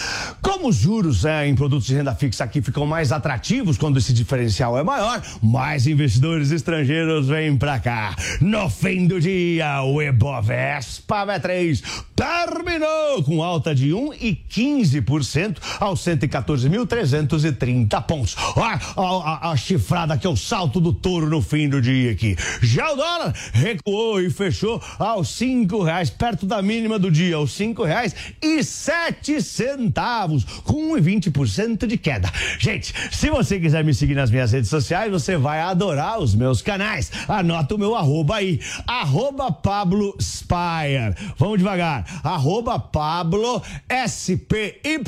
Como 0.42 0.70
os 0.70 0.76
juros 0.76 1.26
é, 1.26 1.48
em 1.48 1.56
produtos 1.56 1.88
de 1.88 1.96
renda 1.96 2.16
fixa 2.16 2.44
aqui 2.44 2.62
ficam 2.62 2.86
mais 2.86 3.12
atrativos 3.12 3.78
quando 3.78 3.98
esse 3.98 4.14
diferencial 4.14 4.78
é 4.78 4.84
maior, 4.84 5.22
mais 5.42 5.88
investidores 5.88 6.52
estrangeiros 6.52 7.28
vêm 7.28 7.58
para 7.58 7.80
cá. 7.80 8.16
No 8.40 8.70
fim 8.70 9.08
do 9.08 9.20
dia, 9.20 9.82
o 9.84 10.02
Ebovespa 10.02 11.26
B3 11.26 11.84
terminou 12.16 13.24
com 13.24 13.44
alta 13.44 13.74
de 13.74 13.90
1,15% 13.90 15.58
aos 15.80 16.02
114.330 16.02 18.02
pontos. 18.04 18.36
Olha 18.56 18.80
a, 18.96 19.02
a, 19.02 19.52
a, 19.52 19.58
chifrada 19.58 20.18
que 20.18 20.28
é 20.28 20.30
o 20.30 20.36
salto 20.36 20.80
do 20.80 20.94
touro 20.94 21.30
no 21.30 21.42
fim 21.42 21.68
do 21.68 21.82
dia 21.82 22.12
aqui. 22.12 22.36
Já 22.62 22.92
o 22.92 22.96
dólar 22.96 23.34
recuou 23.52 24.22
e 24.22 24.30
fechou 24.30 24.82
aos 25.00 25.30
cinco 25.30 25.84
reais, 25.84 26.10
perto 26.10 26.46
da 26.46 26.62
mínima 26.62 27.00
do 27.00 27.10
dia, 27.10 27.36
aos 27.36 27.54
cinco 27.54 27.84
reais 27.84 28.16
e 28.44 28.64
sete 28.64 29.42
centavos, 29.42 30.44
com 30.64 30.94
1,20% 30.96 31.88
de 31.88 31.98
queda. 31.98 32.30
Gente, 32.60 32.94
se 33.12 33.30
você 33.30 33.60
quiser 33.60 33.84
me 33.84 33.94
seguir 33.94 34.16
nas 34.16 34.30
minhas 34.30 34.52
redes 34.52 34.70
sociais, 34.70 35.12
você 35.12 35.38
vai 35.38 35.62
adorar 35.62 36.20
os 36.20 36.36
meus 36.36 36.62
canais. 36.62 37.12
Anota 37.28 37.76
o 37.76 37.78
meu 37.78 37.96
arroba 37.96 38.36
aí, 38.36 38.60
arroba 38.86 39.52
Pablo 39.52 40.16
Spire. 40.20 41.16
Vamos 41.38 41.58
devagar, 41.58 42.06
arroba 42.24 42.78
Pablo 42.78 43.62
S-P-Y-E-R. 43.88 45.04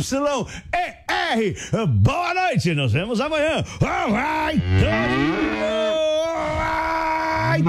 Boa 1.87 2.33
noite, 2.33 2.73
nos 2.73 2.93
vemos 2.93 3.19
amanhã. 3.19 3.63
Vai, 3.79 4.11
Vai, 7.61 7.65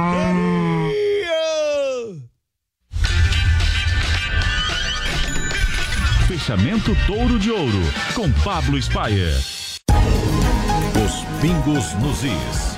Fechamento 6.47 6.97
Touro 7.09 7.41
de 7.41 7.51
Ouro, 7.51 7.83
com 8.15 8.31
Pablo 8.45 8.81
Spayer. 8.81 9.35
Os 11.05 11.41
pingos 11.41 11.93
nos 11.95 12.23
is. 12.23 12.76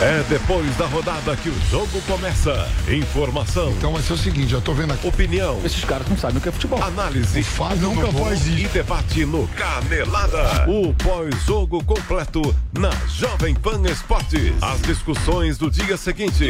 É 0.00 0.22
depois 0.28 0.76
da 0.76 0.86
rodada 0.86 1.34
que 1.34 1.48
o 1.48 1.60
jogo 1.68 2.00
começa. 2.02 2.68
Informação. 2.88 3.70
Então 3.70 3.92
vai 3.92 4.00
ser 4.00 4.12
o 4.12 4.16
seguinte, 4.16 4.52
já 4.52 4.60
tô 4.60 4.72
vendo 4.72 4.92
aqui. 4.92 5.08
Opinião. 5.08 5.60
Esses 5.64 5.84
caras 5.84 6.06
não 6.08 6.16
sabem 6.16 6.38
o 6.38 6.40
que 6.40 6.48
é 6.48 6.52
futebol. 6.52 6.80
Análise. 6.80 7.40
O 7.40 7.44
Fábio 7.44 7.92
nunca 7.92 8.12
faz 8.12 8.46
isso. 8.46 8.58
E 8.58 8.68
debate 8.68 9.24
no 9.24 9.48
Canelada. 9.48 10.66
O 10.68 10.94
pós-jogo 10.94 11.82
completo 11.82 12.54
na 12.72 12.90
Jovem 13.08 13.56
Pan 13.56 13.82
Esportes. 13.90 14.52
As 14.62 14.80
discussões 14.82 15.58
do 15.58 15.68
dia 15.68 15.96
seguinte. 15.96 16.48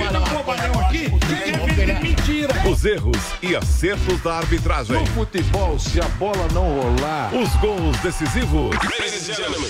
Os 2.71 2.85
erros 2.85 3.23
e 3.41 3.57
acertos 3.57 4.21
da 4.21 4.35
arbitragem. 4.37 5.01
No 5.01 5.07
futebol, 5.07 5.79
se 5.79 5.99
a 6.03 6.09
bola 6.19 6.49
não 6.53 6.83
rolar. 6.83 7.35
Os 7.35 7.49
gols 7.61 7.97
decisivos. 8.01 8.77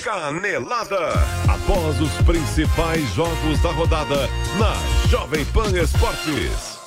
Canelada. 0.04 1.08
Após 1.48 2.00
os 2.00 2.12
principais 2.22 3.12
jogos 3.14 3.60
da 3.60 3.72
rodada 3.72 4.28
na 4.56 5.08
Jovem 5.08 5.44
Pan 5.46 5.70
Esportes. 5.76 6.78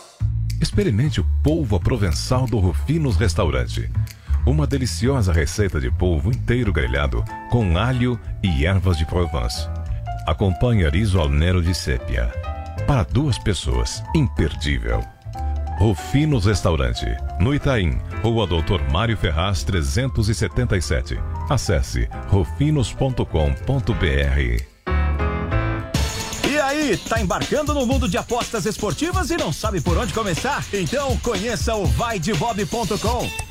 Experimente 0.61 1.19
o 1.19 1.25
polvo 1.43 1.77
provençal 1.81 2.45
do 2.45 2.59
Rufinos 2.59 3.17
Restaurante. 3.17 3.91
Uma 4.45 4.65
deliciosa 4.65 5.33
receita 5.33 5.81
de 5.81 5.91
polvo 5.91 6.29
inteiro 6.31 6.71
grelhado 6.71 7.25
com 7.49 7.77
alho 7.77 8.17
e 8.41 8.65
ervas 8.65 8.97
de 8.97 9.05
Provence. 9.05 9.67
Acompanhe 10.25 10.87
riso 10.87 11.19
al 11.19 11.29
nero 11.29 11.61
de 11.61 11.75
sépia. 11.75 12.31
Para 12.87 13.03
duas 13.03 13.37
pessoas, 13.37 14.01
imperdível. 14.15 15.03
Rufinos 15.77 16.45
Restaurante, 16.45 17.05
no 17.39 17.53
Itaim, 17.53 17.99
Rua 18.23 18.47
Doutor 18.47 18.81
Mário 18.91 19.17
Ferraz 19.17 19.63
377. 19.63 21.19
Acesse 21.51 22.07
rufinos.com.br. 22.29 23.25
E 26.49 26.59
aí, 26.59 26.95
tá 26.95 27.19
embarcando 27.19 27.73
no 27.73 27.85
mundo 27.85 28.07
de 28.07 28.17
apostas 28.17 28.65
esportivas 28.65 29.29
e 29.31 29.35
não 29.35 29.51
sabe 29.51 29.81
por 29.81 29.97
onde 29.97 30.13
começar? 30.13 30.63
Então 30.71 31.17
conheça 31.17 31.75
o 31.75 31.85
vaidebob.com. 31.85 33.50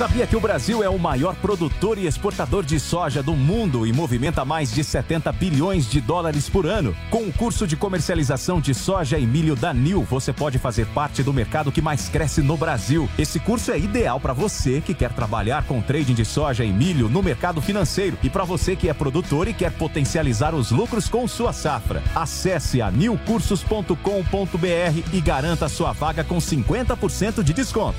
Sabia 0.00 0.26
que 0.26 0.34
o 0.34 0.40
Brasil 0.40 0.82
é 0.82 0.88
o 0.88 0.98
maior 0.98 1.36
produtor 1.36 1.98
e 1.98 2.06
exportador 2.06 2.64
de 2.64 2.80
soja 2.80 3.22
do 3.22 3.34
mundo 3.34 3.86
e 3.86 3.92
movimenta 3.92 4.46
mais 4.46 4.72
de 4.72 4.82
70 4.82 5.30
bilhões 5.32 5.84
de 5.84 6.00
dólares 6.00 6.48
por 6.48 6.64
ano? 6.64 6.96
Com 7.10 7.24
o 7.24 7.32
curso 7.34 7.66
de 7.66 7.76
comercialização 7.76 8.62
de 8.62 8.72
soja 8.72 9.18
e 9.18 9.26
milho 9.26 9.54
da 9.54 9.74
NIL, 9.74 10.02
você 10.04 10.32
pode 10.32 10.58
fazer 10.58 10.86
parte 10.86 11.22
do 11.22 11.34
mercado 11.34 11.70
que 11.70 11.82
mais 11.82 12.08
cresce 12.08 12.40
no 12.40 12.56
Brasil. 12.56 13.10
Esse 13.18 13.38
curso 13.38 13.72
é 13.72 13.78
ideal 13.78 14.18
para 14.18 14.32
você 14.32 14.80
que 14.80 14.94
quer 14.94 15.12
trabalhar 15.12 15.64
com 15.64 15.82
trading 15.82 16.14
de 16.14 16.24
soja 16.24 16.64
e 16.64 16.72
milho 16.72 17.10
no 17.10 17.22
mercado 17.22 17.60
financeiro 17.60 18.16
e 18.22 18.30
para 18.30 18.44
você 18.44 18.74
que 18.74 18.88
é 18.88 18.94
produtor 18.94 19.48
e 19.48 19.52
quer 19.52 19.72
potencializar 19.72 20.54
os 20.54 20.70
lucros 20.70 21.10
com 21.10 21.28
sua 21.28 21.52
safra. 21.52 22.02
Acesse 22.14 22.80
a 22.80 22.90
nilcursos.com.br 22.90 23.96
e 25.12 25.20
garanta 25.20 25.68
sua 25.68 25.92
vaga 25.92 26.24
com 26.24 26.38
50% 26.38 27.42
de 27.42 27.52
desconto. 27.52 27.98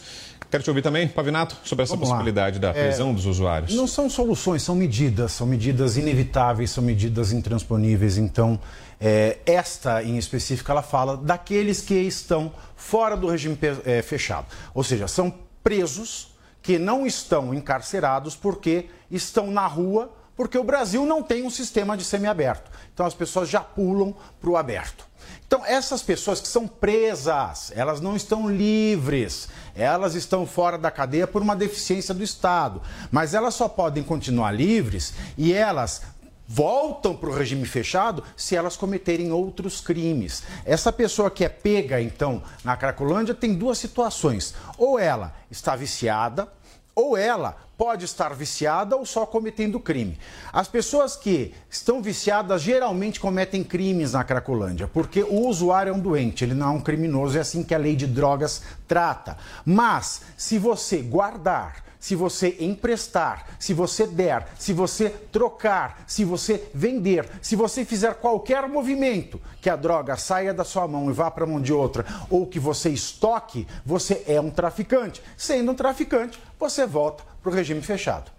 Quero 0.50 0.64
te 0.64 0.70
ouvir 0.70 0.82
também, 0.82 1.08
Pavinato, 1.08 1.56
sobre 1.64 1.84
essa 1.84 1.94
Vamos 1.94 2.10
lá. 2.10 2.16
possibilidade 2.16 2.58
da 2.58 2.74
prisão 2.74 3.12
É, 3.12 3.14
dos 3.14 3.26
usuários. 3.28 3.76
Não 3.76 3.86
são 3.86 4.10
soluções, 4.10 4.64
são 4.64 4.74
medidas, 4.76 5.32
são 5.32 5.46
medidas 5.46 5.96
inevitáveis, 5.96 6.72
são 6.72 6.84
medidas 6.84 7.32
intransponíveis. 7.32 8.18
Então, 8.18 8.60
é, 9.00 9.38
esta 9.46 10.02
em 10.04 10.18
específico, 10.18 10.72
ela 10.72 10.82
fala 10.82 11.16
daqueles 11.16 11.82
que 11.82 11.94
estão 11.94 12.52
fora 12.76 13.16
do 13.16 13.28
regime 13.28 13.58
é, 13.86 14.02
fechado. 14.02 14.48
Ou 14.74 14.84
seja, 14.84 15.08
são 15.08 15.32
presos 15.64 16.30
que 16.64 16.80
não 16.80 17.06
estão 17.06 17.54
encarcerados 17.54 18.36
porque 18.36 18.88
estão 19.12 19.52
na 19.52 19.68
rua, 19.68 20.12
porque 20.40 20.57
o 20.57 20.64
Brasil 20.64 21.06
não 21.06 21.22
tem 21.22 21.44
um 21.44 21.49
sistema 21.49 21.98
de 21.98 22.03
semiaberto. 22.06 22.72
Então, 22.94 23.06
as 23.06 23.14
pessoas 23.14 23.49
já 23.49 23.60
pulam 23.60 24.16
para 24.40 24.49
o 24.49 24.56
aberto. 24.56 25.06
Então, 25.45 25.66
essas 25.66 26.02
pessoas 26.02 26.40
que 26.40 26.48
são 26.48 26.66
presas, 26.66 27.74
elas 27.76 27.99
não 27.99 28.16
estão 28.16 28.49
livres, 28.49 29.49
elas 29.76 30.16
estão 30.16 30.48
fora 30.48 30.78
da 30.78 30.90
cadeia 30.90 31.28
por 31.28 31.41
uma 31.41 31.57
deficiência 31.57 32.14
do 32.14 32.24
Estado, 32.24 32.82
mas 33.11 33.34
elas 33.34 33.53
só 33.53 33.68
podem 33.68 34.02
continuar 34.02 34.52
livres 34.52 35.14
e 35.38 35.52
elas 35.52 36.03
voltam 36.48 37.18
para 37.18 37.30
o 37.30 37.36
regime 37.36 37.66
fechado 37.66 38.24
se 38.38 38.56
elas 38.56 38.78
cometerem 38.78 39.34
outros 39.34 39.82
crimes. 39.82 40.44
Essa 40.64 40.90
pessoa 40.90 41.30
que 41.30 41.44
é 41.44 41.49
pega, 41.49 42.02
então, 42.02 42.41
na 42.64 42.78
Cracolândia 42.78 43.36
tem 43.36 43.53
duas 43.56 43.78
situações. 43.78 44.56
Ou 44.78 44.98
ela 44.98 45.36
está 45.52 45.76
viciada, 45.76 46.48
ou 46.95 47.18
ela 47.18 47.69
pode 47.80 48.04
estar 48.04 48.36
viciada 48.36 48.98
ou 48.98 49.06
só 49.06 49.26
cometendo 49.26 49.80
crime. 49.80 50.20
As 50.52 50.68
pessoas 50.68 51.16
que 51.16 51.54
estão 51.70 52.02
viciadas 52.02 52.62
geralmente 52.62 53.22
cometem 53.22 53.64
crimes 53.64 54.12
na 54.12 54.22
Cracolândia, 54.22 54.86
porque 54.86 55.24
o 55.24 55.48
usuário 55.48 55.92
é 55.92 55.94
um 55.94 56.00
doente, 56.00 56.44
ele 56.44 56.54
não 56.54 56.68
é 56.68 56.72
um 56.72 56.82
criminoso, 56.82 57.38
é 57.38 57.42
assim 57.42 57.64
que 57.64 57.74
a 57.74 57.78
lei 57.78 57.96
de 57.96 58.06
drogas 58.06 58.64
trata. 58.86 59.38
Mas 59.64 60.24
se 60.36 60.60
você 60.60 60.98
guardar, 60.98 61.86
se 62.00 62.16
você 62.16 62.56
emprestar, 62.60 63.46
se 63.60 63.74
você 63.74 64.08
der, 64.08 64.48
se 64.58 64.72
você 64.72 65.10
trocar, 65.10 66.04
se 66.08 66.24
você 66.24 66.64
vender, 66.74 67.30
se 67.42 67.56
você 67.56 67.84
fizer 67.84 68.16
qualquer 68.16 68.68
movimento 68.70 69.40
que 69.62 69.70
a 69.70 69.76
droga 69.76 70.16
saia 70.16 70.54
da 70.54 70.64
sua 70.64 70.88
mão 70.88 71.10
e 71.10 71.14
vá 71.14 71.30
para 71.30 71.44
a 71.44 71.48
mão 71.48 71.62
de 71.62 71.74
outra, 71.74 72.06
ou 72.30 72.48
que 72.48 72.60
você 72.60 72.90
estoque, 72.90 73.68
você 73.86 74.24
é 74.28 74.40
um 74.40 74.50
traficante. 74.50 75.22
Sendo 75.36 75.72
um 75.72 75.76
traficante, 75.76 76.40
você 76.58 76.86
volta 76.86 77.24
para 77.42 77.52
o 77.52 77.54
regime 77.54 77.82
fechado. 77.82 78.32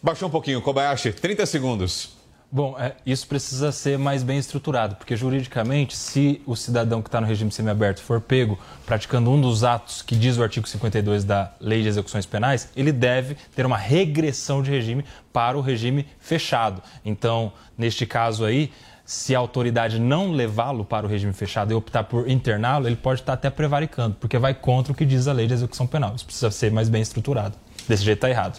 Baixou 0.00 0.28
um 0.28 0.30
pouquinho, 0.30 0.62
Kobayashi, 0.62 1.12
30 1.12 1.44
segundos. 1.46 2.17
Bom, 2.50 2.74
é, 2.78 2.94
isso 3.04 3.26
precisa 3.26 3.70
ser 3.70 3.98
mais 3.98 4.22
bem 4.22 4.38
estruturado, 4.38 4.96
porque 4.96 5.14
juridicamente, 5.14 5.94
se 5.94 6.40
o 6.46 6.56
cidadão 6.56 7.02
que 7.02 7.08
está 7.08 7.20
no 7.20 7.26
regime 7.26 7.52
semiaberto 7.52 8.00
for 8.00 8.22
pego 8.22 8.58
praticando 8.86 9.30
um 9.30 9.38
dos 9.38 9.64
atos 9.64 10.00
que 10.00 10.16
diz 10.16 10.38
o 10.38 10.42
artigo 10.42 10.66
52 10.66 11.24
da 11.24 11.52
Lei 11.60 11.82
de 11.82 11.88
Execuções 11.88 12.24
Penais, 12.24 12.70
ele 12.74 12.90
deve 12.90 13.36
ter 13.54 13.66
uma 13.66 13.76
regressão 13.76 14.62
de 14.62 14.70
regime 14.70 15.04
para 15.30 15.58
o 15.58 15.60
regime 15.60 16.06
fechado. 16.18 16.82
Então, 17.04 17.52
neste 17.76 18.06
caso 18.06 18.46
aí, 18.46 18.72
se 19.04 19.34
a 19.34 19.38
autoridade 19.38 19.98
não 19.98 20.32
levá-lo 20.32 20.86
para 20.86 21.06
o 21.06 21.08
regime 21.08 21.34
fechado 21.34 21.72
e 21.72 21.74
optar 21.74 22.04
por 22.04 22.30
interná-lo, 22.30 22.86
ele 22.86 22.96
pode 22.96 23.20
estar 23.20 23.34
até 23.34 23.50
prevaricando, 23.50 24.16
porque 24.18 24.38
vai 24.38 24.54
contra 24.54 24.90
o 24.92 24.96
que 24.96 25.04
diz 25.04 25.28
a 25.28 25.34
Lei 25.34 25.46
de 25.46 25.52
Execução 25.52 25.86
Penal. 25.86 26.14
Isso 26.14 26.24
precisa 26.24 26.50
ser 26.50 26.72
mais 26.72 26.88
bem 26.88 27.02
estruturado. 27.02 27.56
Desse 27.86 28.04
jeito 28.04 28.18
está 28.18 28.30
errado. 28.30 28.58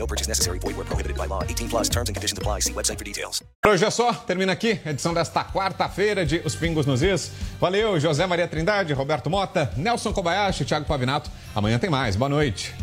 No 0.00 0.06
purchase 0.06 0.26
necessary. 0.26 0.58
Void 0.58 0.76
where 0.76 0.86
prohibited 0.86 1.16
by 1.16 1.26
law. 1.26 1.42
18 1.42 1.68
plus 1.68 1.88
terms 1.90 2.08
and 2.08 2.16
conditions 2.16 2.38
apply. 2.38 2.60
See 2.60 2.72
website 2.72 2.98
for 2.98 3.04
details. 3.04 3.42
Por 3.62 3.72
hoje 3.72 3.84
é 3.84 3.90
só. 3.90 4.14
Termina 4.14 4.52
aqui 4.52 4.80
a 4.84 4.90
edição 4.90 5.12
desta 5.12 5.44
quarta-feira 5.44 6.24
de 6.24 6.40
Os 6.42 6.54
Pingos 6.56 6.86
nos 6.86 7.02
Is. 7.02 7.30
Valeu, 7.60 8.00
José 8.00 8.26
Maria 8.26 8.48
Trindade, 8.48 8.94
Roberto 8.94 9.28
Mota, 9.28 9.70
Nelson 9.76 10.12
Kobayashi, 10.14 10.64
Thiago 10.64 10.86
Pavinato. 10.86 11.30
Amanhã 11.54 11.78
tem 11.78 11.90
mais. 11.90 12.16
Boa 12.16 12.30
noite. 12.30 12.74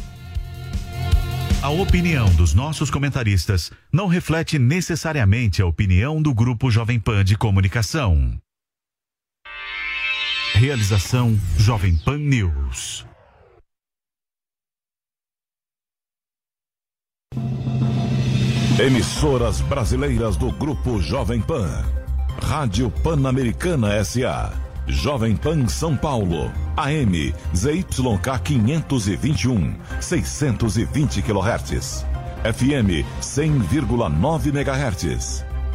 A 1.63 1.69
opinião 1.69 2.29
dos 2.35 2.53
nossos 2.53 2.91
comentaristas 2.91 3.71
não 3.91 4.05
reflete 4.05 4.59
necessariamente 4.59 5.59
a 5.59 5.65
opinião 5.65 6.21
do 6.21 6.31
Grupo 6.35 6.69
Jovem 6.69 6.99
Pan 6.99 7.25
de 7.25 7.35
Comunicação. 7.35 8.39
Realização 10.53 11.37
Jovem 11.57 11.97
Pan 11.97 12.19
News. 12.19 13.05
Emissoras 18.79 19.59
brasileiras 19.59 20.37
do 20.37 20.51
Grupo 20.51 21.01
Jovem 21.01 21.41
Pan. 21.41 21.83
Rádio 22.43 22.91
Pan-Americana 23.01 24.03
SA. 24.05 24.53
Jovem 24.85 25.35
Pan 25.35 25.65
São 25.67 25.97
Paulo. 25.97 26.51
AM 26.75 27.33
ZYK 27.55 28.39
521, 28.43 29.73
620 29.99 31.23
kHz. 31.23 32.05
FM 32.43 33.03
100,9 33.19 34.47
MHz. 34.53 35.46